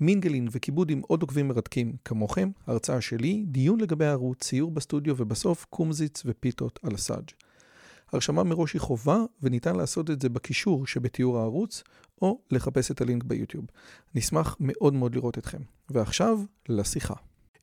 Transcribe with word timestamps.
מינגלין 0.00 0.48
וכיבוד 0.50 0.90
עם 0.90 1.00
עוד 1.06 1.22
עוקבים 1.22 1.48
מרתקים 1.48 1.96
כמוכם, 2.04 2.50
הרצאה 2.66 3.00
שלי, 3.00 3.44
דיון 3.46 3.80
לגבי 3.80 4.04
הערוץ, 4.04 4.38
ציור 4.44 4.70
בסטודיו 4.70 5.14
ובסוף 5.18 5.66
קומזיץ 5.70 6.22
ופיתות 6.26 6.78
על 6.82 6.94
הסאג'. 6.94 7.30
הרשמה 8.12 8.44
מראש 8.44 8.72
היא 8.72 8.80
חובה 8.80 9.24
וניתן 9.42 9.76
לעשות 9.76 10.10
את 10.10 10.22
זה 10.22 10.28
בקישור 10.28 10.86
שבתיאור 10.86 11.38
הערוץ 11.38 11.82
או 12.22 12.40
לחפש 12.50 12.90
את 12.90 13.00
הלינק 13.00 13.24
ביוטיוב. 13.24 13.64
נשמח 14.14 14.56
מאוד 14.60 14.94
מאוד 14.94 15.14
לראות 15.14 15.38
אתכם. 15.38 15.60
ועכשיו, 15.90 16.40
לשיחה. 16.68 17.14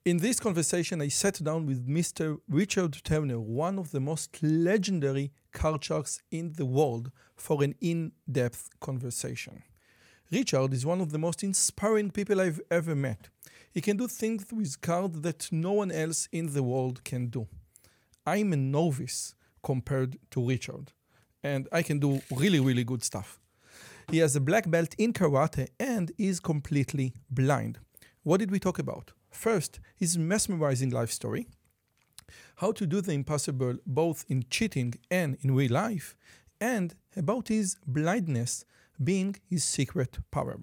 In 0.09 0.20
this 0.20 0.39
conversation 0.41 1.00
I 1.00 1.08
sat 1.08 1.38
down 1.41 1.66
with 1.66 1.88
Mr. 1.88 2.38
Richard 2.50 2.94
Turner, 3.05 3.39
one 3.39 3.80
of 3.80 3.91
the 3.95 4.02
most 4.02 4.38
legendary 4.44 5.31
card 5.58 5.81
sharks 5.81 6.20
in 6.30 6.52
the 6.58 6.66
world, 6.66 7.09
for 7.38 7.63
an 7.63 7.73
in-depth 7.81 8.63
conversation. 8.81 9.55
Richard 10.34 10.73
is 10.73 10.84
one 10.84 11.00
of 11.00 11.12
the 11.12 11.20
most 11.20 11.44
inspiring 11.44 12.10
people 12.10 12.42
I've 12.42 12.60
ever 12.72 12.96
met. 12.96 13.30
He 13.72 13.82
can 13.82 13.98
do 13.98 14.08
things 14.08 14.46
with 14.52 14.82
cards 14.82 15.22
that 15.22 15.48
no 15.52 15.73
one 15.73 15.92
else 15.92 16.28
in 16.32 16.54
the 16.54 16.64
world 16.64 17.04
can 17.04 17.28
do. 17.28 17.48
I'm 18.26 18.52
a 18.52 18.58
novice 18.58 19.36
compared 19.62 20.18
to 20.32 20.44
Richard, 20.44 20.92
and 21.44 21.68
I 21.72 21.84
can 21.84 22.00
do 22.00 22.23
really, 22.31 22.59
really 22.59 22.84
good 22.84 23.03
stuff. 23.03 23.40
He 24.09 24.17
has 24.17 24.36
a 24.36 24.42
black 24.42 24.67
belt 24.72 24.95
in 24.98 25.14
karate 25.14 25.67
and 25.80 26.12
is 26.17 26.40
completely 26.40 27.14
blind. 27.30 27.78
What 28.23 28.40
did 28.40 28.50
we 28.50 28.59
talk 28.59 28.80
about? 28.80 29.12
First, 29.30 29.80
his 29.95 30.18
mesmerizing 30.18 30.90
life 30.90 31.12
story, 31.12 31.45
how 32.56 32.72
to 32.72 32.88
do 32.88 33.02
the 33.02 33.14
impossible 33.14 33.75
both 33.86 34.25
in 34.28 34.45
cheating 34.50 34.95
and 35.12 35.38
in 35.42 35.53
real 35.53 35.73
life, 35.73 36.16
and 36.59 36.95
about 37.16 37.50
his 37.50 37.78
blindness 37.86 38.66
being 39.02 39.36
his 39.49 39.63
secret 39.63 40.19
power. 40.31 40.59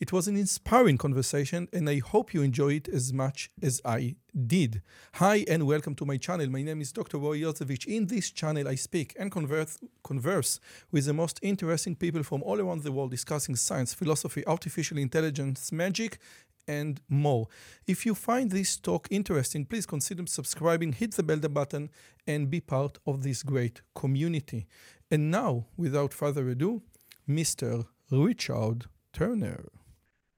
It 0.00 0.12
was 0.12 0.26
an 0.26 0.36
inspiring 0.36 0.96
conversation, 0.96 1.68
and 1.74 1.86
I 1.86 1.98
hope 1.98 2.32
you 2.32 2.40
enjoy 2.40 2.72
it 2.76 2.88
as 2.88 3.12
much 3.12 3.50
as 3.62 3.82
I 3.84 4.16
did. 4.46 4.80
Hi, 5.16 5.44
and 5.46 5.66
welcome 5.66 5.94
to 5.96 6.06
my 6.06 6.16
channel. 6.16 6.48
My 6.48 6.62
name 6.62 6.80
is 6.80 6.90
Dr. 6.90 7.18
Roy 7.18 7.40
Yozevich. 7.40 7.86
In 7.86 8.06
this 8.06 8.30
channel, 8.30 8.66
I 8.66 8.76
speak 8.76 9.14
and 9.18 9.30
converse, 9.30 9.78
converse 10.02 10.58
with 10.90 11.04
the 11.04 11.12
most 11.12 11.38
interesting 11.42 11.96
people 11.96 12.22
from 12.22 12.42
all 12.44 12.58
around 12.58 12.82
the 12.82 12.92
world 12.92 13.10
discussing 13.10 13.56
science, 13.56 13.92
philosophy, 13.92 14.42
artificial 14.46 14.96
intelligence, 14.96 15.70
magic, 15.70 16.18
and 16.66 17.02
more. 17.10 17.48
If 17.86 18.06
you 18.06 18.14
find 18.14 18.50
this 18.50 18.78
talk 18.78 19.06
interesting, 19.10 19.66
please 19.66 19.84
consider 19.84 20.24
subscribing, 20.26 20.92
hit 20.92 21.14
the 21.14 21.22
bell 21.22 21.40
button, 21.40 21.90
and 22.26 22.48
be 22.48 22.60
part 22.60 22.96
of 23.06 23.22
this 23.22 23.42
great 23.42 23.82
community. 23.94 24.66
And 25.10 25.30
now, 25.30 25.66
without 25.76 26.14
further 26.14 26.48
ado, 26.48 26.82
Mr. 27.30 27.86
Richard 28.10 28.86
Turner. 29.12 29.68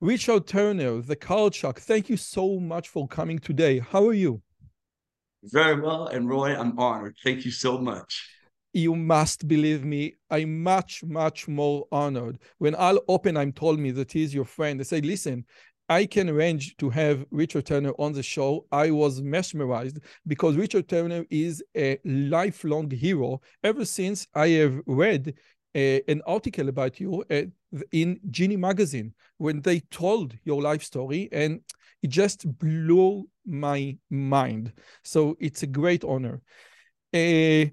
Richard 0.01 0.47
Turner, 0.47 1.01
the 1.01 1.17
Card 1.17 1.55
Shark, 1.55 1.81
thank 1.81 2.11
you 2.11 2.19
so 2.19 2.61
much 2.61 2.89
for 2.89 3.09
coming 3.09 3.39
today. 3.39 3.79
How 3.79 4.07
are 4.09 4.13
you? 4.13 4.43
Very 5.45 5.81
well. 5.81 6.09
And 6.09 6.29
Roy, 6.29 6.55
I'm 6.55 6.79
honored. 6.79 7.17
Thank 7.25 7.47
you 7.47 7.51
so 7.51 7.79
much. 7.79 8.29
You 8.75 8.95
must 8.95 9.49
believe 9.49 9.85
me, 9.85 10.15
I'm 10.31 10.63
much, 10.63 11.03
much 11.05 11.49
more 11.49 11.87
honored. 11.91 12.39
When 12.59 12.75
Al 12.75 13.01
Oppenheim 13.09 13.53
told 13.53 13.79
me 13.79 13.91
that 13.93 14.13
he's 14.13 14.35
your 14.35 14.45
friend, 14.45 14.81
I 14.81 14.85
said, 14.85 15.07
listen, 15.07 15.45
I 15.89 16.07
can 16.07 16.31
arrange 16.31 16.77
to 16.79 16.89
have 16.91 17.27
Richard 17.31 17.67
Turner 17.67 17.93
on 17.99 18.13
the 18.13 18.23
show. 18.23 18.67
I 18.73 18.91
was 18.91 19.21
mesmerized 19.21 19.99
because 20.27 20.57
Richard 20.57 20.89
Turner 20.89 21.25
is 21.31 21.63
a 21.77 21.99
lifelong 22.05 22.91
hero 22.91 23.41
ever 23.63 23.85
since 23.85 24.27
I 24.35 24.49
have 24.49 24.81
read 24.87 25.35
an 25.75 26.23
article 26.27 26.69
about 26.69 27.01
you 27.01 27.25
uh, 27.31 27.43
in 27.93 28.21
Genii 28.31 28.57
magazine 28.57 29.15
when 29.39 29.61
they 29.61 29.81
told 29.81 30.37
your 30.45 30.63
life 30.63 30.83
story, 30.83 31.29
and 31.33 31.61
it 32.03 32.11
just 32.11 32.47
blew 32.59 33.29
my 33.47 33.97
mind. 34.11 34.73
So 35.03 35.37
it's 35.41 35.63
a 35.63 35.67
great 35.67 36.05
honor. 36.05 36.41
Uh, 37.15 37.67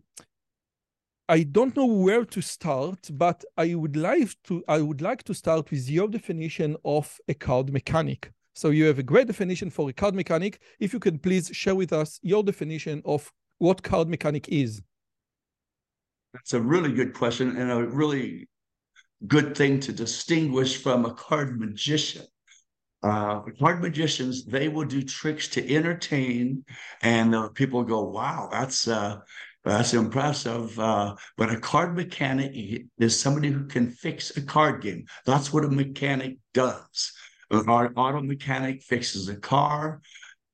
I 1.30 1.44
don't 1.44 1.76
know 1.76 1.86
where 1.86 2.26
to 2.26 2.42
start, 2.42 3.10
but 3.14 3.46
I 3.56 3.76
would 3.76 3.96
like 3.96 4.36
to 4.46 4.64
I 4.68 4.82
would 4.82 5.02
like 5.02 5.24
to 5.26 5.34
start 5.36 5.70
with 5.70 5.88
your 5.88 6.08
definition 6.08 6.76
of 6.84 7.16
a 7.28 7.36
card 7.36 7.72
mechanic. 7.72 8.32
So 8.56 8.72
you 8.72 8.86
have 8.86 8.98
a 8.98 9.04
great 9.04 9.28
definition 9.28 9.70
for 9.70 9.90
a 9.90 9.94
card 9.94 10.16
mechanic. 10.16 10.60
If 10.80 10.92
you 10.92 11.00
can 11.00 11.20
please 11.20 11.52
share 11.54 11.76
with 11.76 11.94
us 11.94 12.20
your 12.24 12.44
definition 12.44 13.04
of 13.06 13.32
what 13.60 13.84
card 13.84 14.10
mechanic 14.10 14.50
is. 14.50 14.82
That's 16.34 16.54
a 16.54 16.62
really 16.62 16.94
good 16.94 17.14
question 17.14 17.58
and 17.58 17.72
a 17.72 17.88
really 17.88 18.48
good 19.28 19.56
thing 19.58 19.80
to 19.82 19.92
distinguish 19.92 20.82
from 20.82 21.06
a 21.06 21.14
card 21.14 21.60
magician. 21.60 22.26
Uh, 23.02 23.42
card 23.60 23.82
magicians, 23.82 24.46
they 24.46 24.68
will 24.68 24.86
do 24.86 25.02
tricks 25.02 25.48
to 25.48 25.76
entertain, 25.76 26.66
and 27.02 27.34
uh, 27.34 27.48
people 27.50 27.84
go, 27.84 28.04
"Wow, 28.04 28.50
that's 28.52 28.88
uh, 28.90 29.20
that's 29.64 29.94
impressive." 29.94 30.78
Uh, 30.78 31.16
but 31.38 31.50
a 31.50 31.60
card 31.60 31.96
mechanic 31.96 32.52
is 32.98 33.18
somebody 33.18 33.50
who 33.50 33.68
can 33.68 33.90
fix 33.90 34.36
a 34.36 34.42
card 34.42 34.82
game. 34.82 35.06
That's 35.26 35.54
what 35.54 35.64
a 35.64 35.70
mechanic 35.70 36.40
does. 36.54 37.14
An 37.52 37.70
auto 37.70 38.22
mechanic 38.22 38.84
fixes 38.84 39.30
a 39.30 39.38
car 39.38 40.02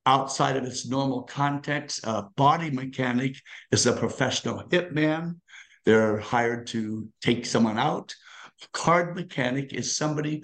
outside 0.05 0.55
of 0.55 0.63
its 0.65 0.87
normal 0.87 1.23
context. 1.23 2.01
A 2.03 2.23
body 2.35 2.69
mechanic 2.69 3.37
is 3.71 3.87
a 3.87 3.93
professional 3.93 4.63
hitman. 4.69 5.39
They're 5.85 6.19
hired 6.19 6.67
to 6.67 7.07
take 7.21 7.45
someone 7.45 7.77
out. 7.77 8.13
A 8.63 8.67
card 8.71 9.15
mechanic 9.15 9.73
is 9.73 9.95
somebody 9.95 10.43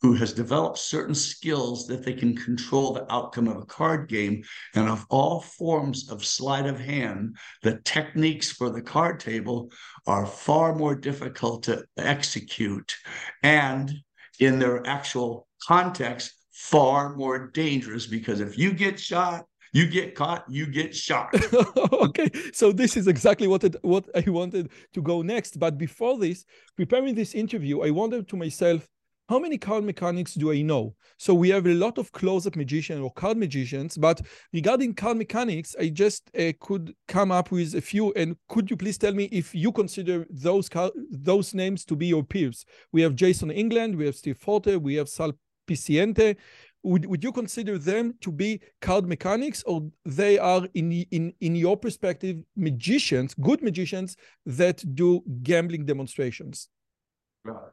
who 0.00 0.14
has 0.14 0.32
developed 0.32 0.78
certain 0.78 1.14
skills 1.14 1.86
that 1.88 2.04
they 2.04 2.12
can 2.12 2.36
control 2.36 2.92
the 2.92 3.12
outcome 3.12 3.48
of 3.48 3.56
a 3.56 3.66
card 3.66 4.08
game. 4.08 4.44
And 4.74 4.88
of 4.88 5.04
all 5.10 5.40
forms 5.40 6.08
of 6.08 6.24
sleight 6.24 6.66
of 6.66 6.78
hand, 6.78 7.36
the 7.62 7.80
techniques 7.84 8.50
for 8.50 8.70
the 8.70 8.82
card 8.82 9.18
table 9.18 9.72
are 10.06 10.24
far 10.24 10.74
more 10.74 10.94
difficult 10.94 11.64
to 11.64 11.84
execute. 11.96 12.96
And 13.42 13.92
in 14.38 14.60
their 14.60 14.86
actual 14.86 15.48
context, 15.66 16.32
far 16.52 17.16
more 17.16 17.48
dangerous 17.48 18.06
because 18.06 18.40
if 18.40 18.56
you 18.56 18.72
get 18.72 19.00
shot, 19.00 19.46
you 19.72 19.86
get 19.86 20.14
caught, 20.14 20.44
you 20.48 20.66
get 20.66 20.94
shot. 20.94 21.34
okay, 21.92 22.30
so 22.52 22.72
this 22.72 22.96
is 22.96 23.06
exactly 23.06 23.46
what 23.46 23.64
it, 23.64 23.76
what 23.82 24.08
I 24.14 24.28
wanted 24.30 24.70
to 24.94 25.02
go 25.02 25.22
next. 25.22 25.58
But 25.58 25.78
before 25.78 26.18
this, 26.18 26.44
preparing 26.76 27.14
this 27.14 27.34
interview, 27.34 27.82
I 27.82 27.90
wondered 27.90 28.28
to 28.28 28.36
myself, 28.36 28.88
how 29.28 29.38
many 29.38 29.58
card 29.58 29.84
mechanics 29.84 30.34
do 30.34 30.52
I 30.52 30.62
know? 30.62 30.94
So 31.18 31.34
we 31.34 31.50
have 31.50 31.66
a 31.66 31.74
lot 31.74 31.98
of 31.98 32.10
close-up 32.12 32.56
magicians 32.56 33.00
or 33.00 33.12
card 33.12 33.36
magicians, 33.36 33.98
but 33.98 34.22
regarding 34.54 34.94
card 34.94 35.18
mechanics, 35.18 35.76
I 35.78 35.90
just 35.90 36.30
uh, 36.38 36.52
could 36.60 36.94
come 37.08 37.30
up 37.30 37.50
with 37.50 37.74
a 37.74 37.80
few. 37.82 38.12
And 38.14 38.36
could 38.48 38.70
you 38.70 38.76
please 38.76 38.96
tell 38.96 39.12
me 39.12 39.24
if 39.24 39.54
you 39.54 39.70
consider 39.70 40.26
those 40.30 40.70
car- 40.70 40.92
those 41.10 41.52
names 41.52 41.84
to 41.86 41.96
be 41.96 42.06
your 42.06 42.24
peers? 42.24 42.64
We 42.90 43.02
have 43.02 43.14
Jason 43.14 43.50
England, 43.50 43.96
we 43.96 44.06
have 44.06 44.16
Steve 44.16 44.38
Forte, 44.38 44.76
we 44.76 44.94
have 44.94 45.10
Sal 45.10 45.32
Piacente. 45.68 46.36
Would, 46.84 47.06
would 47.06 47.24
you 47.24 47.32
consider 47.32 47.76
them 47.76 48.14
to 48.20 48.30
be 48.30 48.60
card 48.80 49.06
mechanics, 49.06 49.62
or 49.64 49.90
they 50.04 50.38
are 50.38 50.66
in 50.74 50.92
in 50.92 51.32
in 51.40 51.56
your 51.56 51.76
perspective 51.76 52.36
magicians, 52.56 53.34
good 53.34 53.62
magicians 53.62 54.16
that 54.46 54.82
do 54.94 55.22
gambling 55.42 55.84
demonstrations? 55.86 56.68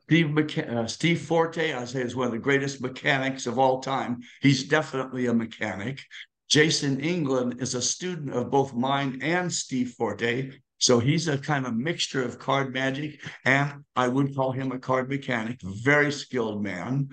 Steve, 0.03 0.27
Mecha- 0.27 0.69
uh, 0.69 0.88
Steve 0.88 1.21
Forte, 1.21 1.74
I 1.74 1.85
say, 1.85 2.01
is 2.01 2.15
one 2.15 2.27
of 2.27 2.33
the 2.33 2.39
greatest 2.39 2.81
mechanics 2.81 3.45
of 3.47 3.59
all 3.59 3.81
time. 3.81 4.21
He's 4.41 4.63
definitely 4.63 5.25
a 5.25 5.33
mechanic. 5.33 6.01
Jason 6.47 7.00
England 7.00 7.56
is 7.59 7.75
a 7.75 7.81
student 7.81 8.31
of 8.33 8.51
both 8.51 8.74
mine 8.74 9.19
and 9.21 9.51
Steve 9.51 9.91
Forte. 9.97 10.51
So 10.77 11.00
he's 11.00 11.27
a 11.27 11.38
kind 11.38 11.65
of 11.65 11.75
mixture 11.75 12.24
of 12.24 12.38
card 12.38 12.74
magic, 12.74 13.21
and 13.45 13.83
I 13.95 14.07
would 14.07 14.35
call 14.35 14.51
him 14.51 14.71
a 14.71 14.79
card 14.79 15.09
mechanic, 15.09 15.59
very 15.62 16.12
skilled 16.12 16.62
man. 16.62 17.09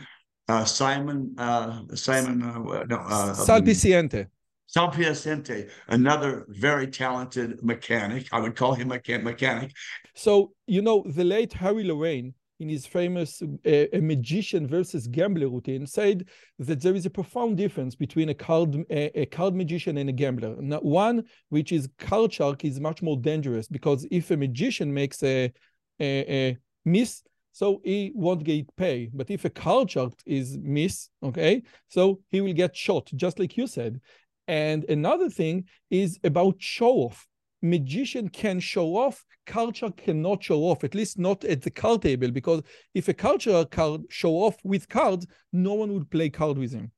Uh, 0.52 0.64
Simon, 0.66 1.34
uh, 1.38 1.80
Simon, 1.94 2.42
uh, 2.42 2.84
no, 2.84 2.96
uh, 2.96 3.32
Sal 3.32 3.62
Piacente. 3.62 4.26
Salpiciente, 4.74 5.70
another 5.88 6.44
very 6.48 6.86
talented 6.86 7.62
mechanic. 7.62 8.26
I 8.32 8.40
would 8.40 8.54
call 8.54 8.74
him 8.74 8.92
a 8.92 9.00
mechanic. 9.18 9.72
So, 10.14 10.52
you 10.66 10.82
know, 10.82 11.04
the 11.06 11.24
late 11.24 11.54
Harry 11.54 11.84
Lorayne, 11.84 12.34
in 12.60 12.68
his 12.68 12.84
famous 12.86 13.42
uh, 13.42 13.86
a 13.92 14.00
magician 14.00 14.66
versus 14.66 15.06
gambler 15.06 15.48
routine, 15.48 15.86
said 15.86 16.28
that 16.58 16.82
there 16.82 16.94
is 16.94 17.06
a 17.06 17.10
profound 17.10 17.56
difference 17.56 17.94
between 17.94 18.28
a 18.28 18.34
card 18.34 18.76
a, 18.90 19.20
a 19.22 19.26
card 19.26 19.54
magician 19.54 19.96
and 19.96 20.10
a 20.10 20.12
gambler. 20.12 20.54
Now, 20.60 20.80
one 20.80 21.24
which 21.48 21.72
is 21.72 21.88
card 21.98 22.32
shark 22.32 22.64
is 22.64 22.78
much 22.78 23.00
more 23.02 23.16
dangerous 23.16 23.68
because 23.68 24.06
if 24.10 24.30
a 24.30 24.36
magician 24.36 24.92
makes 24.92 25.22
a, 25.22 25.52
a, 25.98 26.34
a 26.40 26.58
miss, 26.84 27.22
so 27.52 27.80
he 27.84 28.12
won't 28.14 28.44
get 28.44 28.74
paid. 28.76 29.10
But 29.14 29.30
if 29.30 29.44
a 29.44 29.50
card 29.50 29.92
is 30.26 30.58
miss, 30.58 31.08
okay, 31.22 31.62
so 31.88 32.20
he 32.30 32.40
will 32.40 32.54
get 32.54 32.76
shot, 32.76 33.10
just 33.14 33.38
like 33.38 33.56
you 33.56 33.66
said. 33.66 34.00
And 34.48 34.84
another 34.84 35.30
thing 35.30 35.64
is 35.90 36.18
about 36.24 36.56
show 36.58 36.94
off 36.94 37.26
magician 37.62 38.28
can 38.28 38.60
show 38.60 38.96
off, 38.96 39.24
culture 39.46 39.90
cannot 39.96 40.42
show 40.42 40.60
off, 40.62 40.84
at 40.84 40.94
least 40.94 41.18
not 41.18 41.44
at 41.44 41.62
the 41.62 41.70
card 41.70 42.02
table, 42.02 42.30
because 42.30 42.62
if 42.94 43.08
a 43.08 43.14
culture 43.14 43.64
card 43.66 44.02
show 44.10 44.32
off 44.34 44.56
with 44.64 44.88
cards, 44.88 45.26
no 45.52 45.74
one 45.74 45.92
would 45.94 46.10
play 46.10 46.28
card 46.28 46.58
with 46.58 46.72
him. 46.72 46.90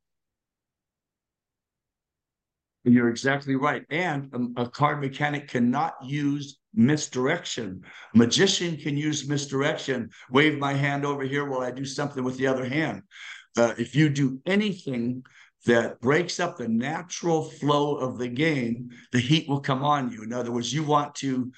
You're 2.85 3.09
exactly 3.09 3.57
right. 3.57 3.85
And 3.91 4.53
a, 4.57 4.63
a 4.63 4.69
card 4.69 5.01
mechanic 5.01 5.49
cannot 5.49 5.95
use 6.05 6.59
misdirection. 6.75 7.83
A 8.15 8.19
magician 8.19 8.77
can 8.77 8.97
use 8.97 9.29
misdirection, 9.29 10.11
wave 10.31 10.59
my 10.59 10.75
hand 10.75 11.07
over 11.07 11.23
here 11.23 11.49
while 11.49 11.61
I 11.61 11.71
do 11.71 11.85
something 11.85 12.23
with 12.23 12.37
the 12.37 12.47
other 12.47 12.65
hand. 12.65 13.03
Uh, 13.57 13.73
if 13.79 13.95
you 13.95 14.09
do 14.09 14.41
anything 14.45 15.25
that 15.67 15.99
breaks 16.01 16.41
up 16.41 16.59
the 16.59 16.69
natural 16.69 17.45
flow 17.45 17.97
of 17.97 18.19
the 18.19 18.29
game, 18.29 18.91
the 19.13 19.21
heat 19.21 19.49
will 19.49 19.61
come 19.61 19.83
on 19.83 20.11
you. 20.11 20.23
In 20.23 20.33
other 20.33 20.53
words, 20.53 20.73
you 20.73 20.83
want 20.83 21.15
to 21.17 21.53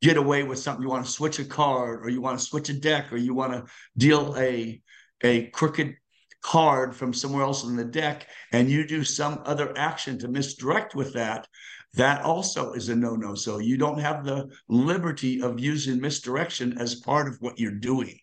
get 0.00 0.16
away 0.16 0.42
with 0.42 0.58
something, 0.58 0.82
you 0.82 0.88
want 0.88 1.04
to 1.04 1.12
switch 1.12 1.38
a 1.38 1.44
card, 1.44 2.04
or 2.04 2.08
you 2.08 2.20
want 2.20 2.38
to 2.38 2.44
switch 2.44 2.68
a 2.70 2.72
deck, 2.72 3.12
or 3.12 3.18
you 3.18 3.34
want 3.34 3.52
to 3.52 3.64
deal 3.96 4.34
a 4.36 4.82
a 5.22 5.46
crooked 5.48 5.94
card 6.42 6.94
from 6.94 7.12
somewhere 7.12 7.42
else 7.44 7.64
in 7.64 7.76
the 7.76 7.84
deck, 7.84 8.26
and 8.52 8.70
you 8.70 8.86
do 8.86 9.04
some 9.04 9.40
other 9.44 9.72
action 9.76 10.18
to 10.18 10.28
misdirect 10.28 10.94
with 10.94 11.12
that, 11.14 11.46
that 11.94 12.22
also 12.22 12.72
is 12.72 12.88
a 12.88 12.96
no-no. 12.96 13.34
So 13.34 13.58
you 13.58 13.76
don't 13.76 14.00
have 14.00 14.24
the 14.24 14.48
liberty 14.68 15.42
of 15.42 15.60
using 15.60 16.00
misdirection 16.00 16.78
as 16.78 16.96
part 16.96 17.28
of 17.28 17.36
what 17.40 17.58
you're 17.58 17.72
doing. 17.72 18.18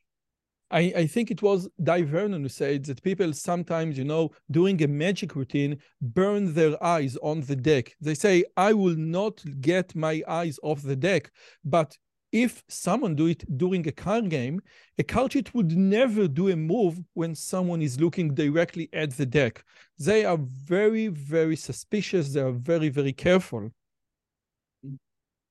I, 0.71 0.93
I 0.95 1.07
think 1.07 1.31
it 1.31 1.41
was 1.41 1.67
Dai 1.81 2.03
Vernon 2.03 2.43
who 2.43 2.49
said 2.49 2.85
that 2.85 3.01
people 3.01 3.33
sometimes, 3.33 3.97
you 3.97 4.03
know, 4.03 4.29
doing 4.51 4.81
a 4.83 4.87
magic 4.87 5.35
routine, 5.35 5.77
burn 6.01 6.53
their 6.53 6.81
eyes 6.83 7.17
on 7.23 7.41
the 7.41 7.55
deck. 7.55 7.95
They 7.99 8.13
say, 8.13 8.43
I 8.55 8.73
will 8.73 8.95
not 8.95 9.43
get 9.61 9.95
my 9.95 10.21
eyes 10.27 10.59
off 10.61 10.83
the 10.83 10.95
deck. 10.95 11.31
But 11.65 11.97
if 12.31 12.63
someone 12.67 13.15
do 13.15 13.27
it 13.27 13.43
during 13.57 13.87
a 13.87 13.91
card 13.91 14.29
game, 14.29 14.61
a 14.97 15.03
card 15.03 15.31
cheat 15.31 15.53
would 15.53 15.71
never 15.75 16.27
do 16.27 16.49
a 16.49 16.55
move 16.55 16.99
when 17.13 17.33
someone 17.35 17.81
is 17.81 17.99
looking 17.99 18.33
directly 18.33 18.89
at 18.93 19.11
the 19.17 19.25
deck. 19.25 19.63
They 19.97 20.25
are 20.25 20.37
very, 20.37 21.07
very 21.07 21.55
suspicious. 21.55 22.33
They 22.33 22.41
are 22.41 22.51
very, 22.51 22.89
very 22.89 23.13
careful. 23.13 23.71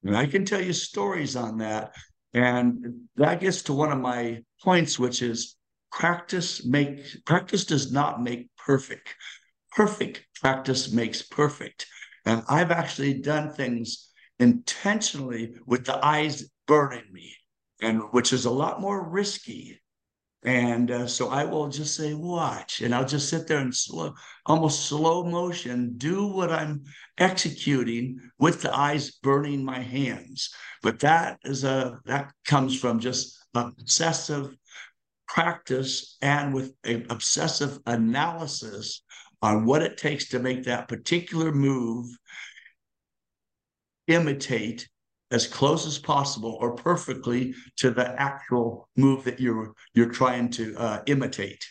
And 0.05 0.17
I 0.17 0.27
can 0.27 0.45
tell 0.45 0.61
you 0.61 0.73
stories 0.73 1.35
on 1.35 1.59
that. 1.59 1.95
And 2.35 3.09
that 3.17 3.41
gets 3.41 3.63
to 3.63 3.73
one 3.73 3.91
of 3.91 3.99
my 3.99 4.43
points, 4.63 4.99
which 4.99 5.23
is 5.23 5.57
practice 5.91 6.67
make 6.67 7.01
practice 7.25 7.65
does 7.65 7.91
not 7.91 8.23
make 8.23 8.49
perfect. 8.57 9.15
Perfect 9.73 10.27
practice 10.41 10.93
makes 10.93 11.23
perfect. 11.23 11.87
And 12.25 12.43
I've 12.49 12.71
actually 12.71 13.21
done 13.21 13.51
things 13.51 14.11
intentionally 14.39 15.55
with 15.67 15.85
the 15.85 16.05
eyes 16.05 16.49
burning 16.69 17.13
me, 17.13 17.35
and 17.83 18.01
which 18.13 18.33
is 18.33 18.45
a 18.45 18.51
lot 18.51 18.81
more 18.81 19.11
risky. 19.11 19.81
And 20.45 20.93
uh, 20.93 21.09
so 21.09 21.31
I 21.31 21.45
will 21.45 21.69
just 21.69 21.97
say, 21.97 22.15
watch, 22.15 22.81
and 22.81 22.95
I'll 22.95 23.05
just 23.05 23.29
sit 23.29 23.49
there 23.49 23.59
and 23.59 23.75
slow, 23.75 24.15
almost 24.47 24.87
slow 24.87 25.25
motion, 25.25 25.95
do 25.97 26.29
what 26.29 26.53
I'm 26.53 26.85
executing 27.19 28.21
with 28.39 28.63
the 28.63 28.73
eyes 28.73 29.11
burning 29.21 29.65
my 29.65 29.81
hands. 29.81 30.55
But 30.81 31.01
that 31.01 31.41
is 31.43 31.65
a 31.65 31.99
that 32.05 32.33
comes 32.45 32.79
from 32.79 33.01
just 33.01 33.37
obsessive 33.53 34.55
practice 35.27 36.17
and 36.23 36.55
with 36.55 36.73
an 36.85 37.07
obsessive 37.11 37.79
analysis 37.87 39.03
on 39.43 39.67
what 39.67 39.83
it 39.83 39.99
takes 39.99 40.29
to 40.29 40.39
make 40.39 40.65
that 40.65 40.89
particular 40.89 41.53
move 41.53 42.07
imitate 44.07 44.89
as 45.31 45.47
close 45.47 45.87
as 45.87 45.99
possible 45.99 46.57
or 46.61 46.75
perfectly 46.75 47.55
to 47.77 47.91
the 47.91 48.09
actual 48.21 48.89
move 48.97 49.25
that 49.25 49.41
you're 49.41 49.75
you're 49.95 50.11
trying 50.11 50.51
to 50.51 50.75
uh, 50.77 51.03
imitate. 51.07 51.65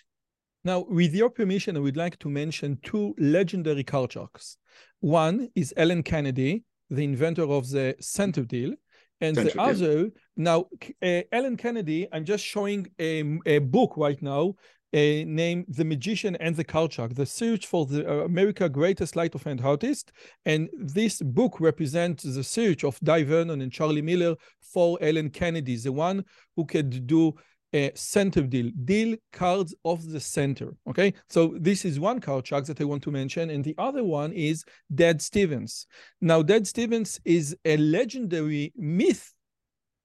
Now, 0.63 0.85
with 0.89 1.13
your 1.15 1.29
permission, 1.29 1.77
I 1.77 1.79
would 1.79 1.97
like 1.97 2.19
to 2.19 2.29
mention 2.29 2.79
two 2.83 3.15
legendary 3.17 3.83
card 3.83 4.11
sharks. 4.11 4.57
One 4.99 5.49
is 5.55 5.73
Alan 5.77 6.03
Kennedy, 6.03 6.63
the 6.89 7.03
inventor 7.03 7.43
of 7.43 7.69
the 7.69 7.95
center 7.99 8.43
deal, 8.43 8.73
and 9.21 9.35
the 9.35 9.59
other 9.59 10.09
now 10.35 10.65
uh, 11.01 11.21
Alan 11.31 11.57
Kennedy. 11.57 12.07
I'm 12.11 12.25
just 12.25 12.43
showing 12.43 12.87
a, 12.99 13.39
a 13.45 13.59
book 13.59 13.93
right 13.97 14.21
now 14.21 14.55
a 14.93 15.25
name 15.25 15.65
The 15.67 15.85
Magician 15.85 16.35
and 16.37 16.55
the 16.55 16.63
Card 16.63 16.93
Shark, 16.93 17.15
The 17.15 17.25
Search 17.25 17.67
for 17.67 17.85
the 17.85 18.09
uh, 18.09 18.25
America 18.25 18.69
Greatest 18.69 19.13
Sleight 19.13 19.35
of 19.35 19.43
Hand 19.43 19.61
Artist. 19.63 20.11
And 20.45 20.69
this 20.77 21.21
book 21.21 21.59
represents 21.59 22.23
the 22.23 22.43
search 22.43 22.83
of 22.83 22.99
Dai 23.01 23.23
Vernon 23.23 23.61
and 23.61 23.71
Charlie 23.71 24.01
Miller 24.01 24.35
for 24.61 24.97
Alan 25.01 25.29
Kennedy, 25.29 25.75
the 25.75 25.91
one 25.91 26.23
who 26.55 26.65
could 26.65 27.05
do 27.07 27.33
a 27.73 27.91
center 27.95 28.41
deal, 28.43 28.71
deal 28.85 29.17
cards 29.33 29.75
of 29.83 30.09
the 30.09 30.19
center. 30.19 30.73
Okay, 30.89 31.13
so 31.29 31.55
this 31.59 31.83
is 31.83 31.99
one 31.99 32.19
card 32.19 32.47
shark 32.47 32.65
that 32.65 32.79
I 32.79 32.85
want 32.85 33.03
to 33.03 33.11
mention, 33.11 33.49
and 33.49 33.63
the 33.63 33.75
other 33.77 34.03
one 34.03 34.31
is 34.31 34.63
Dad 34.93 35.21
Stevens. 35.21 35.85
Now, 36.21 36.41
Dad 36.41 36.65
Stevens 36.65 37.19
is 37.25 37.55
a 37.65 37.75
legendary 37.77 38.73
myth 38.77 39.33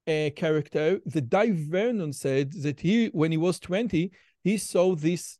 uh, 0.09 0.31
character. 0.35 0.99
The 1.07 1.21
Dai 1.21 1.53
Vernon 1.53 2.13
said 2.13 2.53
that 2.63 2.81
he, 2.81 3.07
when 3.09 3.31
he 3.31 3.39
was 3.39 3.61
20, 3.61 4.11
he 4.43 4.57
saw 4.59 4.95
this 4.95 5.39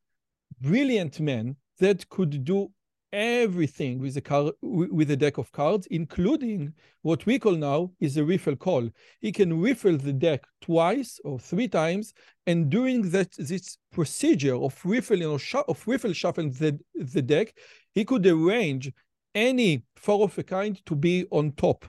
brilliant 0.61 1.21
man 1.21 1.57
that 1.79 2.09
could 2.09 2.45
do 2.45 2.71
everything 3.13 3.99
with 3.99 4.17
a 4.17 4.21
card 4.21 4.55
with 4.63 5.11
a 5.11 5.17
deck 5.17 5.39
of 5.39 5.53
cards, 5.53 5.87
including 5.91 6.73
what 7.03 7.27
we 7.27 7.39
call 7.39 7.53
now 7.53 7.91
is 8.01 8.17
a 8.17 8.25
riffle 8.25 8.57
cull. 8.57 8.89
He 9.21 9.33
can 9.33 9.61
riffle 9.61 9.99
the 9.99 10.13
deck 10.13 10.45
twice 10.61 11.21
or 11.25 11.39
three 11.39 11.69
times, 11.69 12.15
and 12.47 12.71
during 12.71 13.11
that 13.11 13.33
this 13.37 13.77
procedure 13.93 14.57
of 14.57 14.81
riffling 14.85 15.27
or 15.27 15.39
sh- 15.39 15.69
of 15.69 15.87
riffle 15.87 16.13
shuffling 16.13 16.53
the, 16.53 16.79
the 16.95 17.23
deck, 17.23 17.55
he 17.93 18.05
could 18.05 18.27
arrange 18.27 18.91
any 19.35 19.85
four 19.97 20.25
of 20.25 20.39
a 20.39 20.43
kind 20.43 20.85
to 20.87 20.95
be 20.95 21.27
on 21.31 21.53
top. 21.53 21.85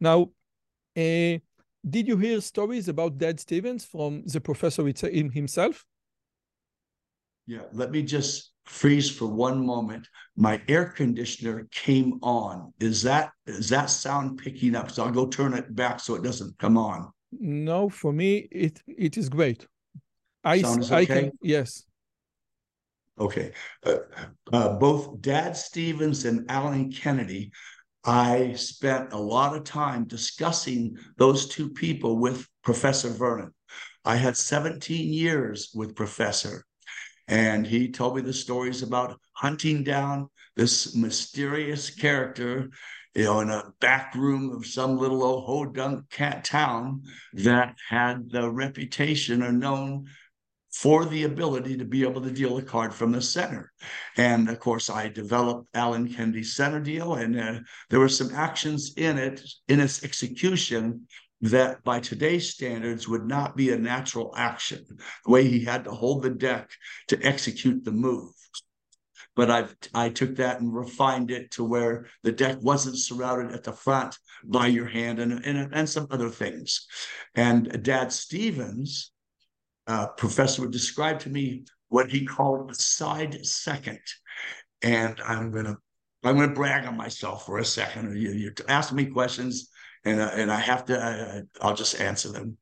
Now, 0.00 0.30
uh, 0.96 1.38
did 1.88 2.08
you 2.08 2.16
hear 2.16 2.40
stories 2.40 2.88
about 2.88 3.18
Dad 3.18 3.38
Stevens 3.40 3.84
from 3.84 4.24
the 4.26 4.40
professor 4.40 4.84
himself? 4.86 5.84
Yeah, 7.46 7.62
let 7.72 7.90
me 7.90 8.02
just 8.02 8.52
freeze 8.64 9.08
for 9.08 9.26
one 9.26 9.64
moment. 9.64 10.08
My 10.36 10.60
air 10.68 10.86
conditioner 10.86 11.68
came 11.70 12.18
on. 12.22 12.72
Is 12.80 13.02
that 13.02 13.30
is 13.46 13.68
that 13.68 13.86
sound 13.86 14.38
picking 14.38 14.74
up? 14.74 14.90
So 14.90 15.04
I'll 15.04 15.12
go 15.12 15.26
turn 15.26 15.54
it 15.54 15.74
back 15.74 16.00
so 16.00 16.14
it 16.16 16.22
doesn't 16.22 16.58
come 16.58 16.76
on. 16.76 17.10
No, 17.32 17.88
for 17.88 18.12
me 18.12 18.48
it 18.50 18.82
it 18.86 19.16
is 19.16 19.28
great. 19.28 19.66
I 20.42 20.62
Sound 20.62 20.82
is 20.82 20.92
okay? 20.92 21.02
I 21.02 21.04
can 21.06 21.32
yes. 21.40 21.84
Okay. 23.18 23.52
Uh, 23.84 23.98
uh, 24.52 24.74
both 24.74 25.20
Dad 25.20 25.56
Stevens 25.56 26.24
and 26.24 26.50
Alan 26.50 26.90
Kennedy, 26.90 27.50
I 28.04 28.52
spent 28.54 29.12
a 29.12 29.18
lot 29.18 29.56
of 29.56 29.64
time 29.64 30.04
discussing 30.04 30.96
those 31.16 31.48
two 31.48 31.70
people 31.70 32.18
with 32.18 32.46
Professor 32.62 33.08
Vernon. 33.08 33.52
I 34.04 34.16
had 34.16 34.36
17 34.36 35.12
years 35.12 35.70
with 35.74 35.96
Professor. 35.96 36.64
And 37.28 37.66
he 37.66 37.90
told 37.90 38.16
me 38.16 38.22
the 38.22 38.32
stories 38.32 38.82
about 38.82 39.18
hunting 39.32 39.82
down 39.82 40.28
this 40.54 40.94
mysterious 40.94 41.90
character, 41.90 42.70
you 43.14 43.24
know, 43.24 43.40
in 43.40 43.50
a 43.50 43.72
back 43.80 44.14
room 44.14 44.50
of 44.52 44.66
some 44.66 44.96
little 44.96 45.22
old 45.22 45.74
hodunk 45.74 46.08
cat 46.10 46.44
town 46.44 47.02
that 47.34 47.74
had 47.88 48.30
the 48.30 48.50
reputation 48.50 49.42
or 49.42 49.52
known 49.52 50.06
for 50.72 51.06
the 51.06 51.24
ability 51.24 51.76
to 51.78 51.86
be 51.86 52.02
able 52.02 52.20
to 52.20 52.30
deal 52.30 52.58
a 52.58 52.62
card 52.62 52.92
from 52.92 53.10
the 53.10 53.22
center. 53.22 53.72
And 54.18 54.48
of 54.50 54.60
course, 54.60 54.90
I 54.90 55.08
developed 55.08 55.68
Alan 55.74 56.12
Kennedy's 56.12 56.54
center 56.54 56.80
deal, 56.80 57.14
and 57.14 57.40
uh, 57.40 57.60
there 57.88 58.00
were 58.00 58.10
some 58.10 58.34
actions 58.34 58.92
in 58.98 59.16
it, 59.16 59.42
in 59.68 59.80
its 59.80 60.04
execution, 60.04 61.06
that 61.42 61.84
by 61.84 62.00
today's 62.00 62.50
standards 62.50 63.06
would 63.06 63.26
not 63.26 63.56
be 63.56 63.70
a 63.70 63.78
natural 63.78 64.32
action, 64.36 64.84
the 65.24 65.30
way 65.30 65.46
he 65.46 65.64
had 65.64 65.84
to 65.84 65.90
hold 65.90 66.22
the 66.22 66.30
deck 66.30 66.70
to 67.08 67.20
execute 67.22 67.84
the 67.84 67.92
move. 67.92 68.32
But 69.34 69.50
I've 69.50 69.76
I 69.92 70.08
took 70.08 70.36
that 70.36 70.60
and 70.60 70.74
refined 70.74 71.30
it 71.30 71.50
to 71.52 71.64
where 71.64 72.06
the 72.22 72.32
deck 72.32 72.56
wasn't 72.62 72.96
surrounded 72.96 73.54
at 73.54 73.64
the 73.64 73.72
front 73.72 74.18
by 74.44 74.66
your 74.68 74.86
hand 74.86 75.18
and, 75.18 75.44
and, 75.44 75.74
and 75.74 75.88
some 75.88 76.06
other 76.10 76.30
things. 76.30 76.86
And 77.34 77.82
Dad 77.82 78.12
Stevens 78.12 79.12
uh, 79.86 80.08
professor 80.08 80.62
would 80.62 80.72
describe 80.72 81.20
to 81.20 81.30
me 81.30 81.64
what 81.88 82.10
he 82.10 82.24
called 82.24 82.70
a 82.70 82.74
side 82.74 83.44
second. 83.44 84.00
And 84.82 85.20
I'm 85.20 85.50
gonna 85.50 85.76
I'm 86.24 86.36
gonna 86.36 86.52
brag 86.52 86.86
on 86.86 86.96
myself 86.96 87.46
for 87.46 87.58
a 87.58 87.64
second. 87.64 88.18
You, 88.18 88.32
you 88.32 88.52
ask 88.68 88.92
me 88.92 89.06
questions, 89.06 89.70
and 90.06 90.20
uh, 90.20 90.30
and 90.32 90.50
I 90.50 90.60
have 90.60 90.84
to. 90.86 90.98
Uh, 90.98 91.42
I'll 91.60 91.74
just 91.74 92.00
answer 92.00 92.30
them. 92.30 92.56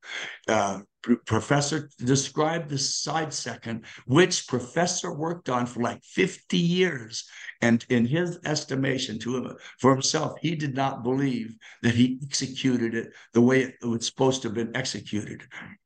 Uh, 0.48 0.80
professor 1.26 1.90
described 1.98 2.70
the 2.70 2.78
side 2.78 3.32
second, 3.32 3.84
which 4.06 4.48
professor 4.48 5.12
worked 5.12 5.50
on 5.50 5.66
for 5.66 5.82
like 5.82 6.02
50 6.02 6.56
years. 6.56 7.28
And 7.60 7.84
in 7.90 8.06
his 8.06 8.38
estimation 8.46 9.18
to 9.20 9.36
him, 9.36 9.56
for 9.78 9.92
himself, 9.92 10.38
he 10.40 10.54
did 10.54 10.74
not 10.74 11.02
believe 11.02 11.54
that 11.82 11.94
he 11.94 12.18
executed 12.22 12.94
it 12.94 13.12
the 13.34 13.42
way 13.42 13.62
it 13.62 13.74
was 13.84 14.06
supposed 14.06 14.40
to 14.42 14.48
have 14.48 14.54
been 14.54 14.74
executed. 14.74 15.42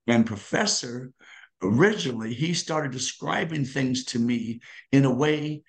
And 0.07 0.25
professor 0.25 1.11
originally 1.61 2.33
he 2.33 2.55
started 2.55 2.93
describing 2.93 3.65
things 3.65 4.05
to 4.05 4.21
me 4.21 4.61
in 4.93 5.05
a 5.05 5.13
way 5.13 5.61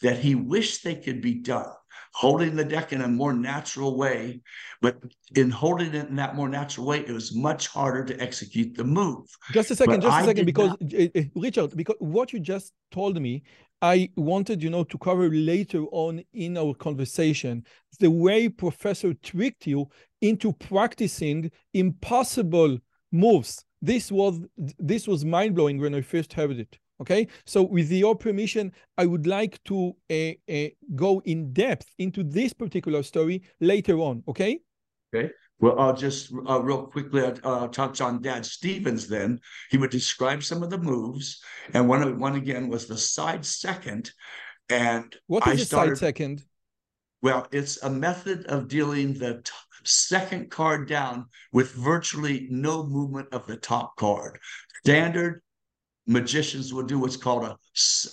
that 0.00 0.20
he 0.20 0.36
wished 0.36 0.84
they 0.84 0.94
could 0.94 1.20
be 1.20 1.34
done 1.34 1.66
holding 2.16 2.56
the 2.56 2.64
deck 2.64 2.92
in 2.94 3.02
a 3.02 3.08
more 3.08 3.32
natural 3.32 3.96
way 3.96 4.40
but 4.80 4.96
in 5.34 5.50
holding 5.50 5.94
it 5.94 6.08
in 6.08 6.16
that 6.16 6.34
more 6.34 6.48
natural 6.48 6.86
way 6.86 7.00
it 7.00 7.12
was 7.12 7.34
much 7.34 7.68
harder 7.68 8.02
to 8.04 8.18
execute 8.20 8.74
the 8.74 8.84
move 8.84 9.26
just 9.52 9.70
a 9.70 9.76
second 9.76 10.00
but 10.00 10.08
just 10.08 10.22
a 10.22 10.26
second 10.26 10.46
because 10.46 10.74
not... 10.80 11.24
Richard 11.34 11.76
because 11.76 11.96
what 11.98 12.32
you 12.32 12.40
just 12.40 12.72
told 12.90 13.20
me 13.20 13.42
i 13.82 14.08
wanted 14.16 14.62
you 14.62 14.70
know 14.70 14.84
to 14.84 14.96
cover 14.96 15.28
later 15.28 15.82
on 15.92 16.22
in 16.32 16.56
our 16.56 16.74
conversation 16.74 17.64
the 18.00 18.10
way 18.10 18.48
professor 18.48 19.12
tricked 19.14 19.66
you 19.66 19.86
into 20.22 20.52
practicing 20.54 21.50
impossible 21.74 22.78
moves 23.12 23.66
this 23.82 24.10
was 24.10 24.40
this 24.78 25.06
was 25.06 25.24
mind 25.24 25.54
blowing 25.54 25.78
when 25.78 25.94
I 25.94 26.00
first 26.00 26.32
heard 26.32 26.58
it. 26.58 26.78
Okay, 27.00 27.28
so 27.44 27.62
with 27.62 27.92
your 27.92 28.16
permission, 28.16 28.72
I 28.96 29.04
would 29.04 29.26
like 29.26 29.62
to 29.64 29.94
uh, 30.10 30.30
uh, 30.50 30.68
go 30.94 31.20
in 31.26 31.52
depth 31.52 31.92
into 31.98 32.22
this 32.22 32.54
particular 32.54 33.02
story 33.02 33.42
later 33.60 33.98
on. 33.98 34.22
Okay. 34.26 34.60
Okay. 35.14 35.30
Well, 35.58 35.78
I'll 35.78 35.96
just 35.96 36.32
uh, 36.48 36.60
real 36.62 36.86
quickly 36.86 37.22
uh, 37.22 37.68
touch 37.68 38.00
on 38.00 38.20
Dad 38.22 38.44
Stevens. 38.44 39.08
Then 39.08 39.40
he 39.70 39.78
would 39.78 39.90
describe 39.90 40.42
some 40.42 40.62
of 40.62 40.70
the 40.70 40.78
moves, 40.78 41.42
and 41.72 41.88
one 41.88 42.18
one 42.18 42.36
again 42.36 42.68
was 42.68 42.86
the 42.86 42.98
side 42.98 43.44
second. 43.44 44.10
And 44.68 45.14
what 45.26 45.46
is 45.46 45.60
I 45.60 45.64
started, 45.64 45.96
side 45.96 46.06
second? 46.08 46.44
Well, 47.22 47.46
it's 47.52 47.82
a 47.82 47.90
method 47.90 48.46
of 48.46 48.68
dealing 48.68 49.14
the 49.14 49.42
second 49.84 50.50
card 50.50 50.88
down 50.88 51.26
with 51.52 51.72
virtually 51.72 52.48
no 52.50 52.84
movement 52.84 53.28
of 53.32 53.46
the 53.46 53.56
top 53.56 53.96
card. 53.96 54.38
Standard 54.84 55.42
magicians 56.06 56.72
will 56.72 56.82
do 56.82 56.98
what's 56.98 57.16
called 57.16 57.44
a 57.44 57.56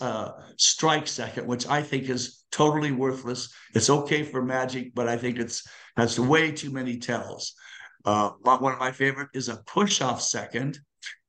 uh, 0.01 0.31
strike 0.57 1.07
second, 1.07 1.47
which 1.47 1.67
I 1.67 1.81
think 1.81 2.09
is 2.09 2.45
totally 2.51 2.91
worthless. 2.91 3.53
It's 3.73 3.89
okay 3.89 4.23
for 4.23 4.41
magic, 4.41 4.93
but 4.95 5.07
I 5.07 5.17
think 5.17 5.37
it's 5.37 5.67
has 5.95 6.19
way 6.19 6.51
too 6.51 6.71
many 6.71 6.97
tells. 6.97 7.53
Uh, 8.05 8.31
one 8.41 8.73
of 8.73 8.79
my 8.79 8.91
favorite 8.91 9.29
is 9.33 9.47
a 9.47 9.63
push 9.67 10.01
off 10.01 10.21
second, 10.21 10.79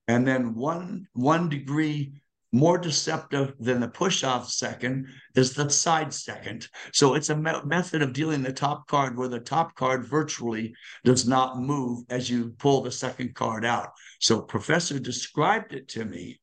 and 0.08 0.26
then 0.26 0.54
one 0.54 1.06
one 1.12 1.48
degree 1.48 2.14
more 2.54 2.78
deceptive 2.78 3.52
than 3.58 3.80
the 3.80 3.88
push-off 3.88 4.48
second 4.48 5.08
is 5.34 5.54
the 5.54 5.68
side 5.68 6.14
second. 6.14 6.68
So 6.92 7.14
it's 7.14 7.28
a 7.28 7.36
me 7.36 7.50
method 7.64 8.00
of 8.00 8.12
dealing 8.12 8.42
the 8.42 8.52
top 8.52 8.86
card 8.86 9.18
where 9.18 9.26
the 9.28 9.40
top 9.40 9.74
card 9.74 10.06
virtually 10.06 10.72
does 11.02 11.26
not 11.26 11.58
move 11.58 12.04
as 12.10 12.30
you 12.30 12.54
pull 12.58 12.82
the 12.82 12.92
second 12.92 13.34
card 13.34 13.64
out. 13.64 13.90
So 14.20 14.40
professor 14.40 15.00
described 15.00 15.74
it 15.74 15.88
to 15.88 16.04
me. 16.04 16.40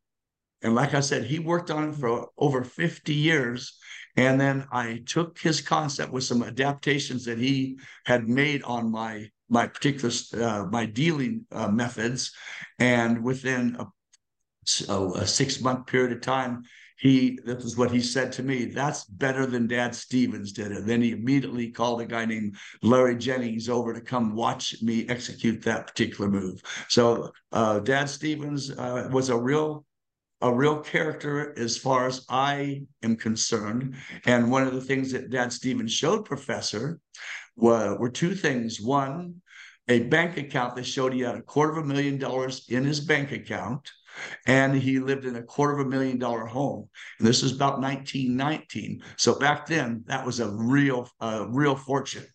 And 0.62 0.76
like 0.76 0.94
I 0.94 1.00
said, 1.00 1.24
he 1.24 1.40
worked 1.40 1.72
on 1.72 1.90
it 1.90 1.96
for 1.96 2.30
over 2.38 2.64
50 2.64 3.14
years. 3.14 3.78
And 4.16 4.40
then 4.40 4.68
I 4.72 5.02
took 5.06 5.40
his 5.40 5.62
concept 5.62 6.12
with 6.12 6.24
some 6.24 6.44
adaptations 6.44 7.26
that 7.26 7.38
he 7.38 7.80
had 8.06 8.28
made 8.28 8.64
on 8.64 8.92
my 8.92 9.30
my 9.50 9.68
particular 9.68 10.14
uh, 10.42 10.66
my 10.72 10.86
dealing 10.86 11.46
uh, 11.52 11.68
methods, 11.68 12.34
and 12.80 13.22
within 13.24 13.76
a 13.80 13.88
a 14.90 15.28
six 15.28 15.60
month 15.60 15.88
period 15.88 16.12
of 16.12 16.22
time, 16.22 16.64
he 16.98 17.40
this 17.44 17.66
is 17.66 17.76
what 17.76 17.92
he 17.92 18.00
said 18.00 18.32
to 18.34 18.44
me. 18.44 18.66
That's 18.66 19.06
better 19.06 19.46
than 19.46 19.68
Dad 19.68 19.96
Stevens 19.96 20.52
did. 20.52 20.72
it 20.72 20.86
then 20.86 21.02
he 21.02 21.12
immediately 21.12 21.72
called 21.72 22.00
a 22.02 22.06
guy 22.06 22.26
named 22.26 22.56
Larry 22.84 23.18
Jennings 23.18 23.70
over 23.70 23.94
to 23.94 24.02
come 24.02 24.36
watch 24.36 24.82
me 24.82 25.08
execute 25.10 25.64
that 25.64 25.88
particular 25.88 26.30
move. 26.30 26.62
So 26.90 27.32
uh, 27.52 27.80
Dad 27.80 28.08
Stevens 28.08 28.72
uh, 28.72 29.10
was 29.12 29.30
a 29.30 29.38
real 29.38 29.84
a 30.42 30.54
real 30.54 30.80
character 30.80 31.58
as 31.58 31.78
far 31.78 32.08
as 32.08 32.26
I 32.30 32.84
am 33.04 33.16
concerned. 33.16 33.96
And 34.26 34.52
one 34.52 34.66
of 34.66 34.74
the 34.74 34.82
things 34.82 35.12
that 35.12 35.30
Dad 35.30 35.54
Stevens 35.54 35.92
showed 35.92 36.26
Professor 36.26 37.00
were, 37.56 37.98
were 37.98 38.10
two 38.10 38.36
things. 38.36 38.82
One, 38.82 39.42
a 39.88 40.00
bank 40.04 40.38
account 40.38 40.76
that 40.76 40.86
showed 40.86 41.14
he 41.14 41.22
had 41.22 41.36
a 41.36 41.42
quarter 41.42 41.74
of 41.74 41.86
a 41.86 41.88
million 41.88 42.18
dollars 42.18 42.66
in 42.70 42.84
his 42.84 43.00
bank 43.00 43.32
account 43.32 43.90
and 44.46 44.76
he 44.76 45.00
lived 45.00 45.26
in 45.26 45.36
a 45.36 45.44
quarter 45.44 45.74
of 45.74 45.86
a 45.86 45.90
million 45.90 46.18
dollar 46.18 46.46
home. 46.46 46.90
And 47.20 47.28
this 47.28 47.44
was 47.44 47.56
about 47.56 47.80
1919. 47.80 49.02
So 49.18 49.38
back 49.38 49.66
then, 49.66 50.04
that 50.08 50.26
was 50.26 50.40
a 50.40 50.50
real, 50.50 51.10
a 51.20 51.48
real 51.48 51.76
fortune, 51.76 52.26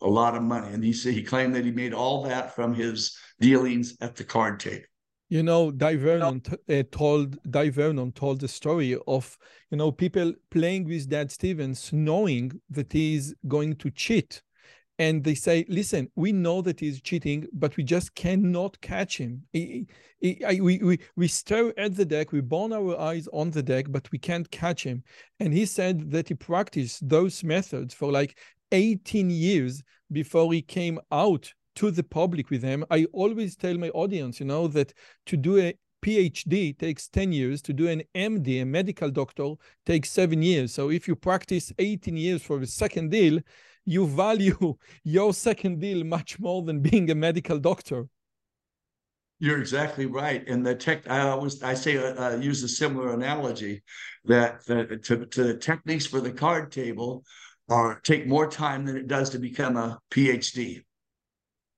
a 0.00 0.08
lot 0.08 0.36
of 0.36 0.42
money. 0.42 0.72
And 0.72 0.82
he 0.82 0.92
said 0.92 1.14
he 1.14 1.22
claimed 1.22 1.54
that 1.54 1.64
he 1.64 1.70
made 1.70 1.92
all 1.92 2.24
that 2.24 2.54
from 2.54 2.74
his 2.74 3.16
dealings 3.40 3.96
at 4.00 4.16
the 4.16 4.24
card 4.24 4.60
table. 4.60 4.84
You 5.32 5.42
know, 5.42 5.70
Dai 5.70 5.96
Vernon 5.96 6.42
uh, 6.68 6.82
told 6.90 7.38
Dai 7.50 7.70
Vernon 7.70 8.12
told 8.12 8.40
the 8.40 8.48
story 8.48 8.98
of 9.06 9.38
you 9.70 9.78
know 9.78 9.90
people 9.90 10.34
playing 10.50 10.84
with 10.84 11.08
Dad 11.08 11.32
Stevens, 11.32 11.90
knowing 11.90 12.60
that 12.68 12.92
he's 12.92 13.34
going 13.48 13.76
to 13.76 13.90
cheat 13.90 14.42
and 14.98 15.24
they 15.24 15.34
say, 15.34 15.64
listen, 15.70 16.10
we 16.16 16.32
know 16.32 16.60
that 16.60 16.80
he's 16.80 17.00
cheating, 17.00 17.46
but 17.54 17.74
we 17.78 17.82
just 17.82 18.14
cannot 18.14 18.78
catch 18.82 19.16
him. 19.16 19.42
He, 19.54 19.86
he, 20.20 20.44
he, 20.46 20.60
we, 20.60 20.78
we, 20.78 20.98
we 21.16 21.28
stare 21.28 21.72
at 21.80 21.96
the 21.96 22.04
deck, 22.04 22.30
we 22.30 22.42
burn 22.42 22.74
our 22.74 23.00
eyes 23.00 23.26
on 23.32 23.50
the 23.52 23.62
deck, 23.62 23.86
but 23.88 24.12
we 24.12 24.18
can't 24.18 24.50
catch 24.50 24.84
him. 24.84 25.02
And 25.40 25.54
he 25.54 25.64
said 25.64 26.10
that 26.10 26.28
he 26.28 26.34
practiced 26.34 27.08
those 27.08 27.42
methods 27.42 27.94
for 27.94 28.12
like 28.12 28.38
18 28.70 29.30
years 29.30 29.82
before 30.12 30.52
he 30.52 30.60
came 30.60 31.00
out 31.10 31.50
to 31.76 31.90
the 31.90 32.02
public 32.02 32.50
with 32.50 32.62
them. 32.62 32.84
I 32.90 33.06
always 33.12 33.56
tell 33.56 33.76
my 33.78 33.90
audience, 33.90 34.40
you 34.40 34.46
know, 34.46 34.68
that 34.68 34.92
to 35.26 35.36
do 35.36 35.58
a 35.58 35.74
PhD 36.02 36.76
takes 36.76 37.08
10 37.08 37.32
years, 37.32 37.62
to 37.62 37.72
do 37.72 37.88
an 37.88 38.02
MD, 38.14 38.62
a 38.62 38.64
medical 38.64 39.10
doctor, 39.10 39.54
takes 39.86 40.10
seven 40.10 40.42
years. 40.42 40.74
So 40.74 40.90
if 40.90 41.06
you 41.06 41.14
practice 41.14 41.72
18 41.78 42.16
years 42.16 42.42
for 42.42 42.58
the 42.58 42.66
second 42.66 43.10
deal, 43.10 43.40
you 43.84 44.06
value 44.06 44.74
your 45.04 45.32
second 45.32 45.80
deal 45.80 46.04
much 46.04 46.38
more 46.40 46.62
than 46.62 46.80
being 46.80 47.10
a 47.10 47.14
medical 47.14 47.58
doctor. 47.58 48.06
You're 49.38 49.58
exactly 49.58 50.06
right. 50.06 50.46
And 50.46 50.64
the 50.64 50.74
tech, 50.74 51.08
I 51.10 51.20
always, 51.20 51.62
I 51.64 51.74
say, 51.74 51.96
uh, 51.96 52.14
uh, 52.14 52.36
use 52.36 52.62
a 52.62 52.68
similar 52.68 53.12
analogy 53.12 53.82
that 54.24 54.64
the, 54.66 55.00
to, 55.02 55.26
to 55.26 55.44
the 55.44 55.56
techniques 55.56 56.06
for 56.06 56.20
the 56.20 56.30
card 56.30 56.70
table 56.70 57.24
are 57.68 58.00
take 58.00 58.26
more 58.26 58.48
time 58.48 58.84
than 58.84 58.96
it 58.96 59.08
does 59.08 59.30
to 59.30 59.38
become 59.38 59.76
a 59.76 59.98
PhD 60.12 60.82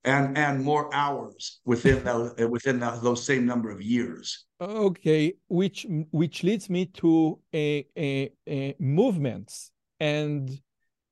and 0.04 0.36
and 0.36 0.62
more 0.62 0.94
hours 0.94 1.60
within 1.64 2.04
those 2.04 2.34
within 2.48 2.78
those 2.78 3.24
same 3.24 3.46
number 3.46 3.70
of 3.70 3.80
years. 3.80 4.44
Okay, 4.60 5.34
which 5.48 5.86
which 6.10 6.42
leads 6.42 6.68
me 6.70 6.86
to 6.86 7.38
a, 7.54 7.86
a, 7.96 8.30
a 8.48 8.74
movements 8.78 9.70
and 10.00 10.60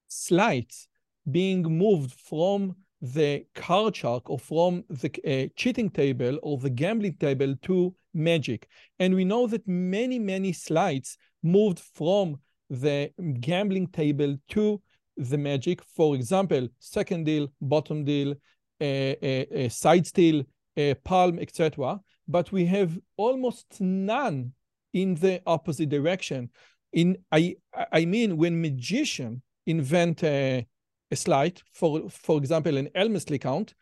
sleights 0.08 0.88
being 1.30 1.62
moved 1.62 2.12
from 2.12 2.76
the 3.00 3.44
card 3.54 3.96
shark 3.96 4.30
or 4.30 4.38
from 4.38 4.84
the 4.88 5.10
uh, 5.26 5.48
cheating 5.56 5.90
table 5.90 6.38
or 6.42 6.58
the 6.58 6.70
gambling 6.70 7.16
table 7.16 7.54
to 7.62 7.94
magic. 8.14 8.68
And 8.98 9.14
we 9.14 9.24
know 9.24 9.46
that 9.48 9.66
many, 9.66 10.18
many 10.18 10.52
slides 10.52 11.18
moved 11.42 11.80
from 11.94 12.38
the 12.70 13.10
gambling 13.40 13.88
table 13.88 14.36
to 14.50 14.80
the 15.16 15.38
magic. 15.38 15.82
For 15.96 16.14
example, 16.14 16.68
second 16.78 17.24
deal, 17.24 17.48
bottom 17.60 18.04
deal, 18.04 18.34
Uh, 18.82 19.14
uh, 19.22 19.44
uh, 19.64 19.68
side 19.68 20.06
steal, 20.06 20.42
uh, 20.76 20.94
palm, 21.04 21.38
etc. 21.38 22.00
But 22.26 22.50
we 22.50 22.64
have 22.66 22.98
almost 23.16 23.80
none 23.80 24.52
in 24.92 25.14
the 25.14 25.40
opposite 25.46 25.88
direction. 25.88 26.50
In 26.92 27.18
I 27.30 27.56
I 27.92 28.04
mean, 28.04 28.36
when 28.36 28.60
magician 28.60 29.42
invent 29.66 30.24
a, 30.24 30.66
a 31.10 31.16
sleight, 31.16 31.62
for, 31.72 32.10
for 32.10 32.38
example, 32.38 32.76
an 32.76 32.88
Elmsley 32.94 33.38
count, 33.38 33.74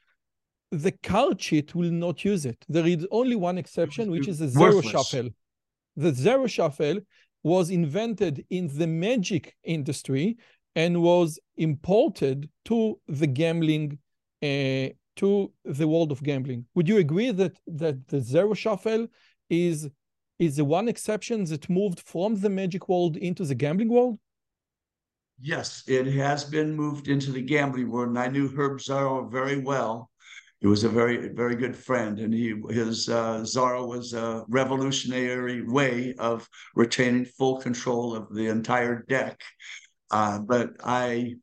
the 0.71 0.93
card 1.03 1.39
cheat 1.39 1.75
will 1.75 1.91
not 1.91 2.25
use 2.25 2.45
it. 2.45 2.59
There 2.69 2.87
is 2.87 3.07
only 3.11 3.37
one 3.37 3.59
exception, 3.59 4.11
which 4.11 4.29
is 4.29 4.41
a 4.41 4.47
Zarrow 4.47 4.77
Worthless. 4.77 4.93
shuffle. 4.93 5.31
The 5.97 6.13
Zarrow 6.13 6.49
shuffle 6.49 7.01
was 7.43 7.71
invented 7.71 8.45
in 8.51 8.69
the 8.77 8.87
magic 8.87 9.57
industry 9.65 10.37
and 10.77 11.03
was 11.03 11.39
imported 11.57 12.49
to 12.67 13.01
the 13.09 13.27
gambling, 13.27 13.99
uh, 14.43 14.89
to 15.17 15.53
the 15.65 15.89
world 15.89 16.13
of 16.13 16.23
gambling. 16.23 16.67
Would 16.75 16.89
you 16.89 16.99
agree 16.99 17.31
that 17.31 17.59
that 17.67 18.09
the 18.09 18.19
Zarrow 18.19 18.57
shuffle 18.57 19.09
is 19.49 19.89
is 20.39 20.57
the 20.57 20.65
one 20.65 20.89
exception 20.89 21.45
that 21.45 21.69
moved 21.69 22.01
from 22.01 22.41
the 22.41 22.49
magic 22.49 22.89
world 22.89 23.17
into 23.17 23.45
the 23.45 23.55
gambling 23.55 23.91
world? 23.91 24.19
Yes, 25.39 25.85
it 25.87 26.07
has 26.07 26.45
been 26.45 26.75
moved 26.75 27.09
into 27.09 27.33
the 27.33 27.43
gambling 27.43 27.91
world, 27.91 28.09
and 28.09 28.19
I 28.19 28.29
knew 28.29 28.49
Herb 28.49 28.79
Zarrow 28.79 29.31
very 29.31 29.59
well. 29.59 30.11
He 30.61 30.67
was 30.67 30.85
a 30.85 30.91
very, 30.91 31.29
very 31.29 31.57
good 31.57 31.75
friend, 31.75 32.19
and 32.19 32.35
he 32.35 32.55
his 32.69 33.09
uh, 33.09 33.41
Zarrow 33.41 33.89
was 33.89 34.13
a 34.13 34.45
revolutionary 34.49 35.63
way 35.63 36.15
of 36.19 36.47
retaining 36.75 37.25
full 37.25 37.57
control 37.59 38.15
of 38.15 38.35
the 38.35 38.49
entire 38.49 39.03
deck. 39.09 39.41
Uh, 40.11 40.39
but 40.41 40.77
I, 40.85 41.37